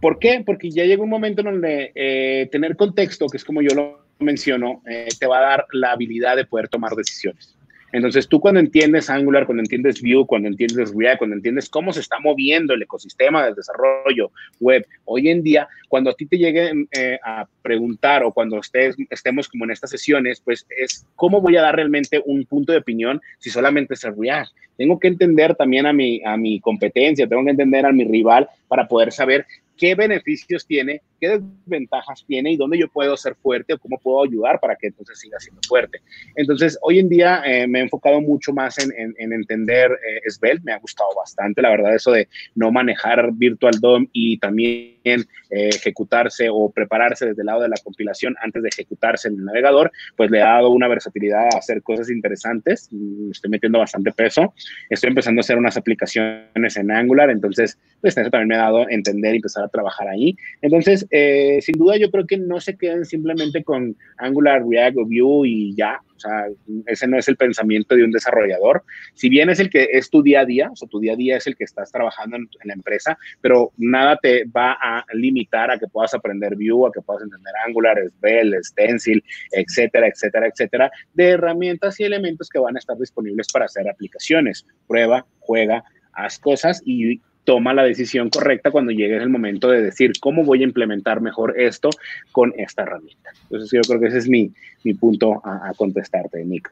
¿Por 0.00 0.18
qué? 0.18 0.42
Porque 0.44 0.70
ya 0.70 0.84
llega 0.84 1.02
un 1.02 1.10
momento 1.10 1.40
en 1.42 1.46
donde 1.46 1.92
eh, 1.94 2.48
tener 2.50 2.76
contexto, 2.76 3.26
que 3.26 3.36
es 3.36 3.44
como 3.44 3.62
yo 3.62 3.74
lo 3.74 4.03
menciono, 4.18 4.82
eh, 4.88 5.08
te 5.18 5.26
va 5.26 5.38
a 5.38 5.48
dar 5.50 5.66
la 5.72 5.92
habilidad 5.92 6.36
de 6.36 6.44
poder 6.44 6.68
tomar 6.68 6.92
decisiones. 6.92 7.54
Entonces, 7.94 8.26
tú 8.26 8.40
cuando 8.40 8.58
entiendes 8.58 9.08
Angular, 9.08 9.46
cuando 9.46 9.62
entiendes 9.62 10.02
Vue, 10.02 10.26
cuando 10.26 10.48
entiendes 10.48 10.92
React, 10.92 11.18
cuando 11.18 11.36
entiendes 11.36 11.68
cómo 11.68 11.92
se 11.92 12.00
está 12.00 12.18
moviendo 12.18 12.74
el 12.74 12.82
ecosistema 12.82 13.44
del 13.44 13.54
desarrollo 13.54 14.32
web, 14.58 14.84
hoy 15.04 15.28
en 15.28 15.44
día, 15.44 15.68
cuando 15.88 16.10
a 16.10 16.14
ti 16.14 16.26
te 16.26 16.36
lleguen 16.36 16.88
eh, 16.90 17.20
a 17.24 17.46
preguntar 17.62 18.24
o 18.24 18.32
cuando 18.32 18.58
estés, 18.58 18.96
estemos 19.10 19.48
como 19.48 19.64
en 19.64 19.70
estas 19.70 19.90
sesiones, 19.90 20.40
pues 20.40 20.66
es 20.76 21.06
cómo 21.14 21.40
voy 21.40 21.56
a 21.56 21.62
dar 21.62 21.76
realmente 21.76 22.20
un 22.26 22.44
punto 22.46 22.72
de 22.72 22.78
opinión 22.78 23.20
si 23.38 23.50
solamente 23.50 23.94
es 23.94 24.02
React. 24.02 24.50
Tengo 24.76 24.98
que 24.98 25.06
entender 25.06 25.54
también 25.54 25.86
a 25.86 25.92
mi, 25.92 26.20
a 26.24 26.36
mi 26.36 26.58
competencia, 26.58 27.28
tengo 27.28 27.44
que 27.44 27.50
entender 27.50 27.86
a 27.86 27.92
mi 27.92 28.02
rival 28.02 28.48
para 28.66 28.88
poder 28.88 29.12
saber 29.12 29.46
qué 29.76 29.94
beneficios 29.94 30.66
tiene, 30.66 31.02
qué 31.20 31.38
desventajas 31.38 32.24
tiene 32.26 32.52
y 32.52 32.56
dónde 32.56 32.78
yo 32.78 32.88
puedo 32.88 33.16
ser 33.16 33.34
fuerte 33.36 33.74
o 33.74 33.78
cómo 33.78 33.98
puedo 33.98 34.24
ayudar 34.24 34.60
para 34.60 34.76
que 34.76 34.88
entonces 34.88 35.18
siga 35.18 35.38
siendo 35.40 35.60
fuerte. 35.66 36.00
Entonces, 36.36 36.78
hoy 36.82 36.98
en 36.98 37.08
día 37.08 37.42
eh, 37.44 37.66
me 37.66 37.80
he 37.80 37.82
enfocado 37.82 38.20
mucho 38.20 38.52
más 38.52 38.78
en, 38.78 39.14
entender 39.18 39.90
eh, 39.92 40.30
Svelte, 40.30 40.62
me 40.64 40.72
ha 40.72 40.78
gustado 40.78 41.10
bastante, 41.16 41.62
la 41.62 41.70
verdad, 41.70 41.94
eso 41.94 42.12
de 42.12 42.28
no 42.54 42.70
manejar 42.70 43.32
Virtual 43.32 43.74
DOM 43.80 44.06
y 44.12 44.38
también 44.38 44.94
eh, 45.04 45.68
ejecutarse 45.68 46.48
o 46.50 46.70
prepararse 46.70 47.26
desde 47.26 47.42
el 47.42 47.46
lado 47.46 47.62
de 47.62 47.68
la 47.68 47.76
compilación 47.82 48.34
antes 48.42 48.62
de 48.62 48.68
ejecutarse 48.68 49.28
en 49.28 49.34
el 49.34 49.44
navegador, 49.44 49.90
pues 50.16 50.30
le 50.30 50.42
ha 50.42 50.54
dado 50.54 50.70
una 50.70 50.88
versatilidad 50.88 51.46
a 51.54 51.58
hacer 51.58 51.82
cosas 51.82 52.10
interesantes, 52.10 52.90
estoy 53.30 53.50
metiendo 53.50 53.78
bastante 53.78 54.12
peso, 54.12 54.54
estoy 54.90 55.08
empezando 55.08 55.40
a 55.40 55.42
hacer 55.42 55.58
unas 55.58 55.76
aplicaciones 55.76 56.76
en 56.76 56.90
Angular, 56.90 57.30
entonces, 57.30 57.78
pues 58.00 58.16
eso 58.16 58.30
también 58.30 58.48
me 58.48 58.54
ha 58.56 58.58
dado 58.58 58.88
entender 58.88 59.34
y 59.34 59.36
empezar 59.36 59.63
trabajar 59.68 60.08
ahí. 60.08 60.36
Entonces, 60.62 61.06
eh, 61.10 61.58
sin 61.60 61.76
duda 61.76 61.96
yo 61.96 62.10
creo 62.10 62.26
que 62.26 62.36
no 62.36 62.60
se 62.60 62.76
queden 62.76 63.04
simplemente 63.04 63.62
con 63.62 63.96
Angular, 64.18 64.62
React 64.66 64.98
o 64.98 65.04
Vue 65.04 65.48
y 65.48 65.74
ya. 65.74 66.00
O 66.16 66.20
sea, 66.20 66.46
ese 66.86 67.08
no 67.08 67.18
es 67.18 67.28
el 67.28 67.36
pensamiento 67.36 67.94
de 67.94 68.04
un 68.04 68.12
desarrollador. 68.12 68.84
Si 69.14 69.28
bien 69.28 69.50
es 69.50 69.58
el 69.58 69.68
que 69.68 69.88
es 69.92 70.08
tu 70.10 70.22
día 70.22 70.40
a 70.40 70.44
día, 70.44 70.70
o 70.70 70.86
tu 70.86 71.00
día 71.00 71.14
a 71.14 71.16
día 71.16 71.36
es 71.36 71.46
el 71.46 71.56
que 71.56 71.64
estás 71.64 71.90
trabajando 71.90 72.36
en, 72.36 72.48
la 72.64 72.74
empresa, 72.74 73.18
pero 73.40 73.72
nada 73.76 74.16
te 74.22 74.44
va 74.44 74.72
a 74.80 75.04
limitar 75.12 75.70
a 75.70 75.78
que 75.78 75.88
puedas 75.88 76.14
aprender 76.14 76.54
Vue, 76.54 76.88
a 76.88 76.92
que 76.92 77.02
puedas 77.02 77.22
entender 77.22 77.52
Angular, 77.66 77.98
Svelte, 78.20 78.62
Stencil, 78.62 79.24
etcétera, 79.52 80.08
etcétera, 80.08 80.46
etcétera, 80.46 80.90
de 81.14 81.30
herramientas 81.30 81.98
y 82.00 82.04
elementos 82.04 82.48
que 82.48 82.58
van 82.58 82.76
a 82.76 82.78
estar 82.78 82.96
disponibles 82.96 83.48
para 83.52 83.66
hacer 83.66 83.88
aplicaciones. 83.88 84.66
Prueba, 84.86 85.26
juega, 85.40 85.84
haz 86.12 86.38
cosas 86.38 86.80
y 86.84 87.20
toma 87.44 87.74
la 87.74 87.84
decisión 87.84 88.30
correcta 88.30 88.70
cuando 88.70 88.92
llegue 88.92 89.16
el 89.16 89.28
momento 89.28 89.68
de 89.68 89.82
decir 89.82 90.12
cómo 90.20 90.44
voy 90.44 90.60
a 90.60 90.64
implementar 90.64 91.20
mejor 91.20 91.58
esto 91.60 91.90
con 92.32 92.52
esta 92.56 92.82
herramienta. 92.82 93.30
Entonces 93.44 93.70
yo 93.72 93.80
creo 93.82 94.00
que 94.00 94.06
ese 94.08 94.18
es 94.18 94.28
mi, 94.28 94.50
mi 94.82 94.94
punto 94.94 95.40
a, 95.44 95.72
contestarte, 95.76 96.44
Nico. 96.44 96.70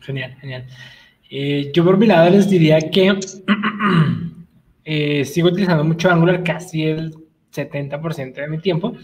Genial, 0.00 0.34
genial. 0.40 0.64
Eh, 1.30 1.70
yo 1.74 1.84
por 1.84 1.96
mi 1.96 2.06
lado 2.06 2.30
les 2.30 2.48
diría 2.48 2.78
que 2.90 3.18
eh, 4.84 5.24
sigo 5.24 5.48
utilizando 5.48 5.84
mucho 5.84 6.10
Angular, 6.10 6.42
casi 6.42 6.84
el 6.84 7.14
70% 7.54 8.34
de 8.34 8.48
mi 8.48 8.58
tiempo. 8.58 8.96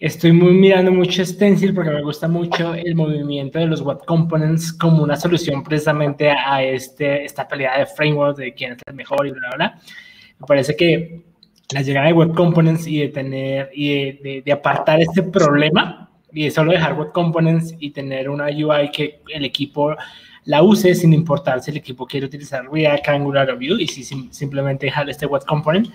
Estoy 0.00 0.32
muy 0.32 0.52
mirando 0.52 0.90
mucho 0.90 1.24
Stencil 1.24 1.72
porque 1.72 1.90
me 1.90 2.02
gusta 2.02 2.26
mucho 2.26 2.74
el 2.74 2.96
movimiento 2.96 3.60
de 3.60 3.66
los 3.66 3.80
web 3.80 3.98
components 4.04 4.72
como 4.72 5.04
una 5.04 5.16
solución 5.16 5.62
precisamente 5.62 6.30
a 6.30 6.64
este, 6.64 7.24
esta 7.24 7.46
pelea 7.46 7.78
de 7.78 7.86
framework 7.86 8.36
de 8.36 8.52
quién 8.52 8.72
es 8.72 8.78
el 8.84 8.94
mejor 8.94 9.24
y 9.26 9.30
bla, 9.30 9.48
bla, 9.50 9.56
bla. 9.56 9.80
Me 10.40 10.46
parece 10.48 10.74
que 10.74 11.22
la 11.72 11.82
llegada 11.82 12.08
de 12.08 12.12
web 12.12 12.34
components 12.34 12.88
y 12.88 12.98
de 12.98 13.08
tener 13.08 13.70
y 13.72 14.12
de, 14.14 14.42
de, 14.44 14.52
apartar 14.52 15.00
este 15.00 15.22
problema 15.22 16.10
y 16.32 16.44
de 16.44 16.50
solo 16.50 16.72
dejar 16.72 16.94
web 16.94 17.12
components 17.12 17.74
y 17.78 17.90
tener 17.90 18.28
una 18.28 18.46
UI 18.46 18.90
que 18.90 19.20
el 19.28 19.44
equipo 19.44 19.94
la 20.44 20.62
use 20.64 20.92
sin 20.96 21.12
importar 21.12 21.62
si 21.62 21.70
el 21.70 21.76
equipo 21.76 22.04
quiere 22.04 22.26
utilizar 22.26 22.68
React, 22.70 23.08
Angular 23.08 23.48
o 23.48 23.54
Vue 23.54 23.80
y 23.80 23.86
si 23.86 24.02
simplemente 24.02 24.86
dejar 24.86 25.08
este 25.08 25.26
web 25.26 25.44
component. 25.46 25.88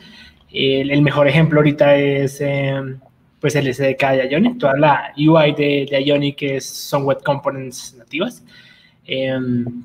El, 0.51 1.01
mejor 1.01 1.27
ejemplo 1.27 1.59
ahorita 1.59 1.95
es... 1.97 2.39
Em, 2.39 2.97
pues 3.40 3.56
el 3.56 3.74
SDK 3.74 4.10
de 4.11 4.30
Ionic, 4.32 4.57
toda 4.60 4.78
la 4.78 5.14
UI 5.18 5.53
de, 5.53 5.88
de 5.90 6.03
Ionic 6.03 6.38
que 6.38 6.61
son 6.61 7.06
web 7.06 7.22
components 7.24 7.95
nativas. 7.98 8.44
Em, 9.06 9.84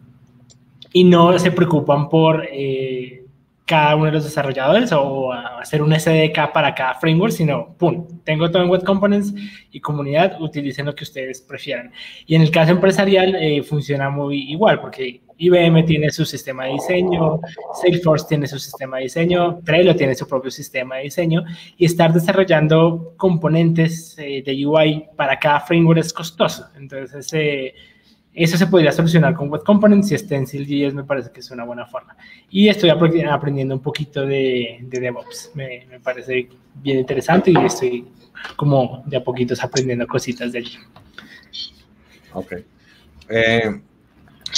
y 0.92 1.04
no 1.04 1.38
se 1.38 1.50
preocupan 1.50 2.08
por, 2.08 2.46
eh, 2.52 3.24
cada 3.66 3.96
uno 3.96 4.06
de 4.06 4.12
los 4.12 4.24
desarrolladores 4.24 4.92
o 4.92 5.32
hacer 5.32 5.82
un 5.82 5.92
SDK 5.92 6.52
para 6.52 6.74
cada 6.74 6.94
framework, 6.94 7.32
sino, 7.32 7.74
¡pum!, 7.78 8.06
tengo 8.22 8.50
todo 8.50 8.62
en 8.62 8.68
Web 8.68 8.84
Components 8.84 9.32
y 9.70 9.80
comunidad, 9.80 10.40
utilicen 10.40 10.86
lo 10.86 10.94
que 10.94 11.04
ustedes 11.04 11.40
prefieran. 11.40 11.90
Y 12.26 12.34
en 12.34 12.42
el 12.42 12.50
caso 12.50 12.72
empresarial 12.72 13.34
eh, 13.36 13.62
funciona 13.62 14.10
muy 14.10 14.50
igual, 14.50 14.80
porque 14.80 15.22
IBM 15.38 15.84
tiene 15.84 16.10
su 16.10 16.24
sistema 16.24 16.64
de 16.64 16.72
diseño, 16.72 17.40
Salesforce 17.80 18.26
tiene 18.28 18.46
su 18.46 18.58
sistema 18.58 18.98
de 18.98 19.04
diseño, 19.04 19.60
Trello 19.64 19.94
tiene 19.96 20.14
su 20.14 20.26
propio 20.26 20.50
sistema 20.50 20.96
de 20.96 21.04
diseño, 21.04 21.44
y 21.76 21.84
estar 21.84 22.12
desarrollando 22.12 23.14
componentes 23.16 24.16
eh, 24.18 24.42
de 24.44 24.66
UI 24.66 25.06
para 25.16 25.38
cada 25.38 25.60
framework 25.60 26.00
es 26.00 26.12
costoso. 26.12 26.66
Entonces, 26.76 27.32
eh, 27.32 27.74
eso 28.34 28.56
se 28.56 28.66
podría 28.66 28.90
solucionar 28.90 29.34
con 29.34 29.48
Web 29.48 29.62
Components 29.62 30.10
y 30.10 30.18
Stencil.js 30.18 30.92
me 30.92 31.04
parece 31.04 31.30
que 31.30 31.38
es 31.38 31.50
una 31.52 31.64
buena 31.64 31.86
forma. 31.86 32.16
Y 32.50 32.68
estoy 32.68 32.90
aprendiendo 32.90 33.74
un 33.74 33.80
poquito 33.80 34.26
de, 34.26 34.78
DevOps. 34.82 35.52
Me, 35.54 35.86
parece 36.02 36.48
bien 36.74 36.98
interesante 36.98 37.52
y 37.52 37.56
estoy 37.64 38.06
como 38.56 39.04
de 39.06 39.18
a 39.18 39.24
poquitos 39.24 39.62
aprendiendo 39.62 40.06
cositas 40.08 40.50
de 40.50 40.58
allí. 40.58 40.78
Ok. 42.32 42.54
Eh, 43.28 43.80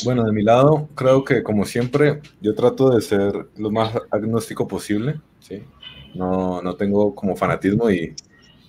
bueno, 0.05 0.25
de 0.25 0.33
mi 0.33 0.43
lado, 0.43 0.89
creo 0.95 1.25
que 1.25 1.43
como 1.43 1.65
siempre, 1.65 2.21
yo 2.41 2.55
trato 2.55 2.91
de 2.91 3.01
ser 3.01 3.49
lo 3.57 3.71
más 3.71 3.93
agnóstico 4.11 4.67
posible. 4.67 5.21
¿sí? 5.41 5.63
No, 6.15 6.63
no 6.63 6.77
tengo 6.77 7.15
como 7.15 7.37
fanatismo 7.37 7.91
y, 7.91 8.15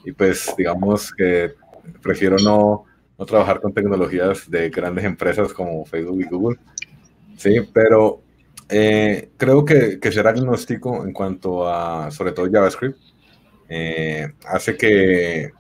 y 0.06 0.12
pues 0.12 0.54
digamos 0.58 1.12
que 1.14 1.54
prefiero 2.02 2.38
no 2.38 2.86
no 3.18 3.26
trabajar 3.26 3.60
con 3.60 3.74
tecnologías 3.74 4.50
de 4.50 4.70
grandes 4.70 5.06
empresas 5.06 5.52
como 5.54 5.86
Facebook 5.86 6.22
y 6.22 6.26
Google. 6.26 6.60
Sí, 7.36 7.56
pero 7.74 8.22
eh, 8.70 9.30
creo 9.38 9.66
que, 9.66 10.00
que, 10.00 10.12
ser 10.12 10.28
agnóstico 10.28 11.04
en 11.04 11.14
cuanto 11.14 11.68
a, 11.68 12.12
sobre 12.12 12.32
todo 12.32 12.50
JavaScript, 12.52 12.98
eh, 13.70 14.34
hace 14.48 14.78
que 14.78 15.52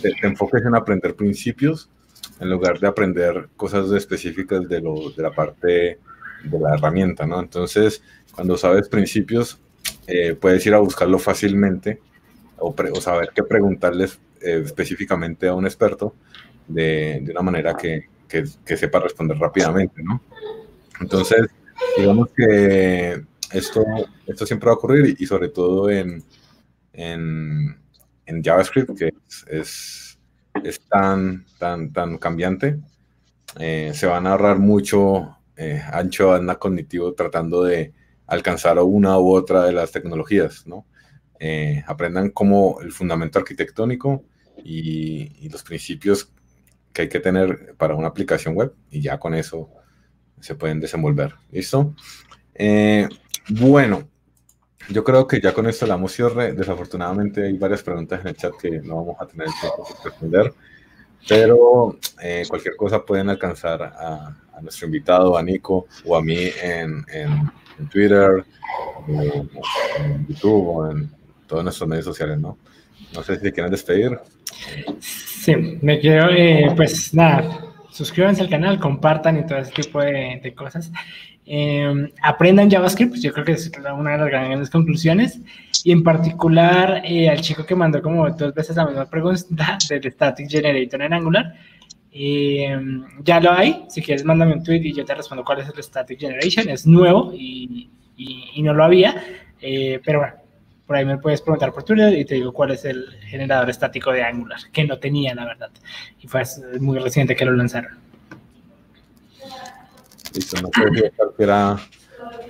te, 0.00 0.26
enfoques 0.26 0.64
en 0.64 0.74
aprender 0.74 1.14
principios 1.14 1.90
en 2.40 2.50
lugar 2.50 2.78
de 2.78 2.86
aprender 2.86 3.48
cosas 3.56 3.90
específicas 3.92 4.68
de, 4.68 4.80
lo, 4.80 5.10
de 5.10 5.22
la 5.22 5.30
parte 5.30 5.98
de 6.44 6.58
la 6.58 6.74
herramienta, 6.74 7.26
¿no? 7.26 7.40
Entonces, 7.40 8.02
cuando 8.32 8.56
sabes 8.56 8.88
principios, 8.88 9.58
eh, 10.06 10.34
puedes 10.34 10.64
ir 10.66 10.74
a 10.74 10.78
buscarlo 10.78 11.18
fácilmente 11.18 12.00
o, 12.58 12.74
saber 13.00 13.30
qué 13.34 13.42
preguntarles 13.42 14.18
específicamente 14.40 15.48
a 15.48 15.54
un 15.54 15.66
experto 15.66 16.14
de, 16.66 17.24
una 17.30 17.42
manera 17.42 17.76
que, 17.76 18.06
que, 18.28 18.76
sepa 18.76 19.00
responder 19.00 19.38
rápidamente, 19.38 20.02
¿no? 20.02 20.20
Entonces, 21.00 21.46
digamos 21.96 22.28
que 22.36 23.22
esto, 23.52 23.84
esto 24.26 24.46
siempre 24.46 24.66
va 24.66 24.72
a 24.72 24.76
ocurrir 24.76 25.16
y, 25.18 25.26
sobre 25.26 25.48
todo 25.48 25.90
en, 25.90 26.24
en, 26.92 27.78
en, 28.26 28.42
JavaScript, 28.42 28.96
que 28.96 29.12
es, 29.48 30.05
tan, 30.88 31.46
tan, 31.58 31.92
tan 31.92 32.18
cambiante, 32.18 32.78
eh, 33.58 33.92
se 33.94 34.06
van 34.06 34.26
a 34.26 34.32
ahorrar 34.32 34.58
mucho 34.58 35.36
eh, 35.56 35.82
ancho 35.92 36.34
anda 36.34 36.58
cognitivo 36.58 37.14
tratando 37.14 37.64
de 37.64 37.94
alcanzar 38.26 38.78
una 38.78 39.18
u 39.18 39.34
otra 39.34 39.64
de 39.64 39.72
las 39.72 39.92
tecnologías, 39.92 40.66
¿no? 40.66 40.86
Eh, 41.38 41.82
aprendan 41.86 42.30
como 42.30 42.80
el 42.80 42.92
fundamento 42.92 43.38
arquitectónico 43.38 44.24
y, 44.64 45.44
y, 45.44 45.48
los 45.50 45.62
principios 45.62 46.32
que 46.92 47.02
hay 47.02 47.08
que 47.08 47.20
tener 47.20 47.74
para 47.76 47.94
una 47.94 48.08
aplicación 48.08 48.54
web 48.54 48.74
y 48.90 49.02
ya 49.02 49.18
con 49.18 49.34
eso 49.34 49.70
se 50.40 50.54
pueden 50.54 50.80
desenvolver. 50.80 51.34
¿Listo? 51.50 51.94
Eh, 52.54 53.08
bueno, 53.48 54.08
yo 54.88 55.04
creo 55.04 55.26
que 55.26 55.40
ya 55.40 55.52
con 55.52 55.66
esto 55.66 55.86
la 55.86 55.94
damos 55.94 56.12
cierre. 56.12 56.52
Desafortunadamente 56.52 57.44
hay 57.44 57.56
varias 57.56 57.82
preguntas 57.82 58.20
en 58.20 58.28
el 58.28 58.36
chat 58.36 58.54
que 58.60 58.70
no 58.80 58.96
vamos 58.96 59.16
a 59.20 59.26
tener 59.26 59.48
tiempo 59.60 59.86
para 59.88 60.04
responder, 60.04 60.54
pero 61.28 61.98
eh, 62.22 62.44
cualquier 62.48 62.76
cosa 62.76 63.04
pueden 63.04 63.30
alcanzar 63.30 63.82
a, 63.82 64.36
nuestro 64.62 64.86
invitado, 64.86 65.36
a 65.36 65.42
Nico 65.42 65.86
o 66.04 66.16
a 66.16 66.22
mí 66.22 66.48
en, 66.62 67.04
en, 67.12 67.88
Twitter, 67.90 68.42
en, 69.06 69.50
en 69.98 70.26
YouTube 70.26 70.68
o 70.68 70.90
en 70.90 71.10
todos 71.46 71.62
nuestros 71.62 71.88
medios 71.88 72.06
sociales, 72.06 72.38
¿no? 72.38 72.56
No 73.14 73.22
sé 73.22 73.38
si 73.38 73.52
quieren 73.52 73.70
despedir. 73.70 74.18
Sí, 75.00 75.54
me 75.80 76.00
quiero, 76.00 76.30
eh, 76.30 76.72
pues 76.76 77.14
nada, 77.14 77.74
suscríbanse 77.90 78.42
al 78.42 78.50
canal, 78.50 78.80
compartan 78.80 79.38
y 79.38 79.46
todo 79.46 79.58
ese 79.58 79.72
tipo 79.72 80.00
de, 80.00 80.52
cosas. 80.56 80.90
Em, 81.46 82.10
aprendan 82.22 82.68
JavaScript, 82.68 83.14
yo 83.16 83.32
creo 83.32 83.44
que 83.44 83.52
es 83.52 83.70
una 83.96 84.12
de 84.12 84.18
las 84.18 84.28
grandes 84.28 84.70
conclusiones. 84.70 85.40
Y 85.84 85.92
en 85.92 86.02
particular 86.02 87.02
eh, 87.04 87.30
al 87.30 87.40
chico 87.40 87.64
que 87.64 87.76
mandó 87.76 88.02
como 88.02 88.28
dos 88.30 88.52
veces 88.52 88.76
la 88.76 88.86
misma 88.86 89.08
pregunta 89.08 89.78
del 89.88 90.12
Static 90.12 90.50
Generator 90.50 91.02
en 91.02 91.12
Angular. 91.12 91.54
Em, 92.12 93.04
ya 93.22 93.40
lo 93.40 93.52
hay, 93.52 93.84
si 93.88 94.02
quieres 94.02 94.24
mándame 94.24 94.54
un 94.54 94.64
tweet 94.64 94.80
y 94.82 94.92
yo 94.94 95.04
te 95.04 95.14
respondo 95.14 95.44
cuál 95.44 95.60
es 95.60 95.68
el 95.68 95.82
Static 95.82 96.18
Generation. 96.18 96.68
Es 96.68 96.86
nuevo 96.86 97.32
y, 97.34 97.90
y 98.16 98.62
no 98.62 98.72
lo 98.72 98.84
había, 98.84 99.14
eh, 99.60 100.00
pero 100.04 100.20
bueno, 100.20 100.34
por 100.86 100.96
ahí 100.96 101.04
me 101.04 101.18
puedes 101.18 101.42
preguntar 101.42 101.72
por 101.72 101.82
Twitter 101.82 102.16
y 102.16 102.24
te 102.24 102.36
digo 102.36 102.52
cuál 102.52 102.70
es 102.70 102.84
el 102.84 103.04
generador 103.22 103.68
estático 103.68 104.12
de 104.12 104.22
Angular, 104.22 104.58
que 104.72 104.84
no 104.84 104.98
tenía, 104.98 105.34
la 105.34 105.44
verdad. 105.44 105.70
Y 106.20 106.28
fue 106.28 106.42
muy 106.80 106.98
reciente 106.98 107.34
que 107.34 107.44
lo 107.44 107.52
lanzaron. 107.52 107.98
Listo, 110.36 110.60
no 110.60 110.68
sé 110.68 111.08
si 111.08 111.10
cualquiera 111.16 111.78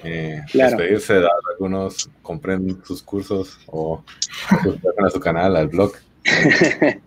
eh, 0.03 0.43
claro. 0.51 0.77
despedirse, 0.77 1.15
dar 1.15 1.31
algunos, 1.53 2.11
compren 2.21 2.83
sus 2.85 3.03
cursos 3.03 3.59
o 3.67 4.03
a 4.51 5.11
su 5.11 5.21
canal, 5.21 5.57
al 5.57 5.69
blog. 5.69 5.93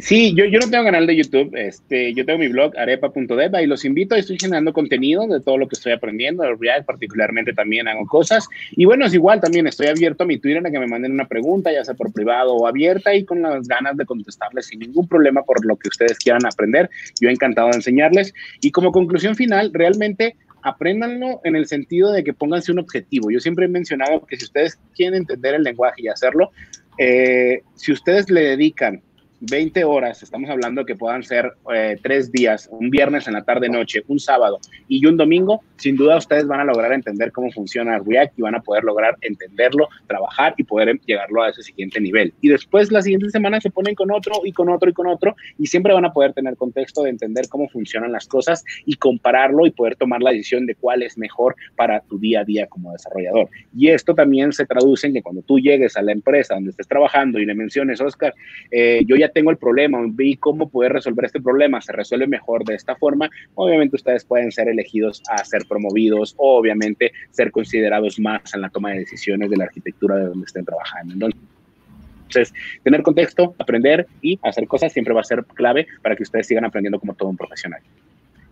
Sí, 0.00 0.34
yo, 0.34 0.46
yo 0.46 0.58
no 0.58 0.70
tengo 0.70 0.84
canal 0.84 1.06
de 1.06 1.14
YouTube, 1.14 1.50
este, 1.54 2.14
yo 2.14 2.24
tengo 2.24 2.38
mi 2.38 2.48
blog 2.48 2.76
arepa.dev 2.78 3.60
y 3.60 3.66
los 3.66 3.84
invito, 3.84 4.14
estoy 4.14 4.38
generando 4.40 4.72
contenido 4.72 5.26
de 5.26 5.40
todo 5.40 5.58
lo 5.58 5.68
que 5.68 5.74
estoy 5.74 5.92
aprendiendo, 5.92 6.42
de 6.42 6.56
React 6.58 6.86
particularmente 6.86 7.52
también 7.52 7.86
hago 7.86 8.06
cosas. 8.06 8.48
Y 8.72 8.86
bueno, 8.86 9.04
es 9.04 9.12
igual, 9.12 9.40
también 9.40 9.66
estoy 9.66 9.88
abierto 9.88 10.24
a 10.24 10.26
mi 10.26 10.38
Twitter 10.38 10.66
a 10.66 10.70
que 10.70 10.78
me 10.78 10.86
manden 10.86 11.12
una 11.12 11.28
pregunta, 11.28 11.70
ya 11.70 11.84
sea 11.84 11.94
por 11.94 12.12
privado 12.12 12.54
o 12.54 12.66
abierta, 12.66 13.14
y 13.14 13.24
con 13.24 13.42
las 13.42 13.68
ganas 13.68 13.96
de 13.96 14.06
contestarles 14.06 14.66
sin 14.66 14.78
ningún 14.78 15.06
problema 15.06 15.42
por 15.42 15.64
lo 15.66 15.76
que 15.76 15.88
ustedes 15.88 16.18
quieran 16.18 16.46
aprender. 16.46 16.88
Yo 17.20 17.28
encantado 17.28 17.68
de 17.68 17.76
enseñarles. 17.76 18.32
Y 18.62 18.70
como 18.70 18.92
conclusión 18.92 19.36
final, 19.36 19.70
realmente 19.74 20.36
apréndanlo 20.62 21.40
en 21.44 21.56
el 21.56 21.66
sentido 21.66 22.12
de 22.12 22.24
que 22.24 22.32
pónganse 22.32 22.72
un 22.72 22.78
objetivo. 22.78 23.30
Yo 23.30 23.40
siempre 23.40 23.66
he 23.66 23.68
mencionado 23.68 24.24
que 24.24 24.36
si 24.36 24.44
ustedes 24.44 24.78
quieren 24.94 25.20
entender 25.20 25.54
el 25.54 25.62
lenguaje 25.62 26.02
y 26.02 26.08
hacerlo, 26.08 26.50
eh, 26.98 27.62
si 27.74 27.92
ustedes 27.92 28.30
le 28.30 28.42
dedican 28.42 29.02
20 29.40 29.84
horas, 29.84 30.22
estamos 30.22 30.50
hablando 30.50 30.84
que 30.84 30.96
puedan 30.96 31.22
ser 31.22 31.54
eh, 31.74 31.98
tres 32.02 32.30
días, 32.30 32.68
un 32.70 32.90
viernes 32.90 33.26
en 33.26 33.32
la 33.32 33.42
tarde 33.42 33.70
noche, 33.70 34.02
un 34.06 34.20
sábado 34.20 34.58
y 34.86 35.04
un 35.06 35.16
domingo, 35.16 35.62
sin 35.76 35.96
duda 35.96 36.18
ustedes 36.18 36.46
van 36.46 36.60
a 36.60 36.64
lograr 36.64 36.92
entender 36.92 37.32
cómo 37.32 37.50
funciona 37.50 37.98
React 37.98 38.38
y 38.38 38.42
van 38.42 38.54
a 38.54 38.60
poder 38.60 38.84
lograr 38.84 39.16
entenderlo, 39.22 39.88
trabajar 40.06 40.54
y 40.58 40.64
poder 40.64 41.00
llegarlo 41.06 41.42
a 41.42 41.48
ese 41.48 41.62
siguiente 41.62 42.00
nivel. 42.00 42.34
Y 42.42 42.48
después 42.50 42.92
la 42.92 43.00
siguiente 43.00 43.30
semana 43.30 43.60
se 43.62 43.70
ponen 43.70 43.94
con 43.94 44.10
otro 44.10 44.42
y 44.44 44.52
con 44.52 44.68
otro 44.68 44.90
y 44.90 44.92
con 44.92 45.06
otro 45.06 45.34
y 45.58 45.66
siempre 45.66 45.94
van 45.94 46.04
a 46.04 46.12
poder 46.12 46.34
tener 46.34 46.56
contexto 46.56 47.04
de 47.04 47.10
entender 47.10 47.48
cómo 47.48 47.66
funcionan 47.68 48.12
las 48.12 48.26
cosas 48.26 48.62
y 48.84 48.96
compararlo 48.96 49.64
y 49.66 49.70
poder 49.70 49.96
tomar 49.96 50.20
la 50.20 50.32
decisión 50.32 50.66
de 50.66 50.74
cuál 50.74 51.02
es 51.02 51.16
mejor 51.16 51.56
para 51.76 52.00
tu 52.00 52.18
día 52.18 52.40
a 52.40 52.44
día 52.44 52.66
como 52.66 52.92
desarrollador. 52.92 53.48
Y 53.74 53.88
esto 53.88 54.14
también 54.14 54.52
se 54.52 54.66
traduce 54.66 55.06
en 55.06 55.14
que 55.14 55.22
cuando 55.22 55.40
tú 55.40 55.58
llegues 55.58 55.96
a 55.96 56.02
la 56.02 56.12
empresa 56.12 56.54
donde 56.54 56.70
estés 56.70 56.88
trabajando 56.88 57.38
y 57.38 57.46
le 57.46 57.54
menciones, 57.54 58.02
Oscar, 58.02 58.34
eh, 58.70 59.02
yo 59.06 59.16
ya 59.16 59.29
tengo 59.30 59.50
el 59.50 59.56
problema, 59.56 59.98
vi 60.08 60.36
cómo 60.36 60.68
poder 60.68 60.92
resolver 60.92 61.24
este 61.24 61.40
problema, 61.40 61.80
se 61.80 61.92
resuelve 61.92 62.26
mejor 62.26 62.64
de 62.64 62.74
esta 62.74 62.96
forma, 62.96 63.28
obviamente 63.54 63.96
ustedes 63.96 64.24
pueden 64.24 64.52
ser 64.52 64.68
elegidos 64.68 65.22
a 65.28 65.44
ser 65.44 65.62
promovidos 65.66 66.34
o 66.36 66.58
obviamente 66.58 67.12
ser 67.30 67.50
considerados 67.50 68.18
más 68.18 68.54
en 68.54 68.62
la 68.62 68.68
toma 68.68 68.90
de 68.90 69.00
decisiones 69.00 69.50
de 69.50 69.56
la 69.56 69.64
arquitectura 69.64 70.16
de 70.16 70.24
donde 70.26 70.46
estén 70.46 70.64
trabajando. 70.64 71.14
Entonces, 71.14 72.54
tener 72.84 73.02
contexto, 73.02 73.54
aprender 73.58 74.06
y 74.22 74.38
hacer 74.42 74.66
cosas 74.66 74.92
siempre 74.92 75.14
va 75.14 75.20
a 75.20 75.24
ser 75.24 75.44
clave 75.44 75.86
para 76.02 76.14
que 76.14 76.22
ustedes 76.22 76.46
sigan 76.46 76.64
aprendiendo 76.64 77.00
como 77.00 77.14
todo 77.14 77.28
un 77.28 77.36
profesional. 77.36 77.80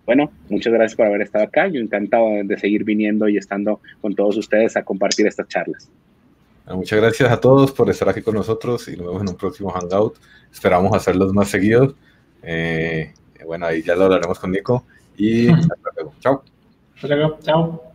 Bueno, 0.04 0.32
muchas 0.48 0.72
gracias 0.72 0.96
por 0.96 1.06
haber 1.06 1.20
estado 1.20 1.44
acá. 1.44 1.68
Yo 1.68 1.80
encantado 1.80 2.30
de 2.42 2.58
seguir 2.58 2.82
viniendo 2.82 3.28
y 3.28 3.36
estando 3.36 3.80
con 4.00 4.14
todos 4.14 4.38
ustedes 4.38 4.76
a 4.76 4.82
compartir 4.82 5.26
estas 5.26 5.48
charlas. 5.48 5.90
Muchas 6.74 7.00
gracias 7.00 7.30
a 7.30 7.40
todos 7.40 7.72
por 7.72 7.88
estar 7.90 8.08
aquí 8.08 8.22
con 8.22 8.34
nosotros 8.34 8.88
y 8.88 8.96
nos 8.96 9.06
vemos 9.06 9.22
en 9.22 9.28
un 9.30 9.36
próximo 9.36 9.70
Hangout. 9.70 10.16
Esperamos 10.52 10.94
hacerlos 10.94 11.32
más 11.32 11.48
seguidos. 11.48 11.94
Eh, 12.42 13.12
bueno, 13.46 13.66
ahí 13.66 13.82
ya 13.82 13.96
lo 13.96 14.04
hablaremos 14.04 14.38
con 14.38 14.50
Nico 14.50 14.84
y 15.16 15.48
hasta 15.52 15.74
luego. 15.96 16.14
Chao. 16.20 16.42
Hasta 16.94 17.08
luego. 17.08 17.38
Chao. 17.42 17.87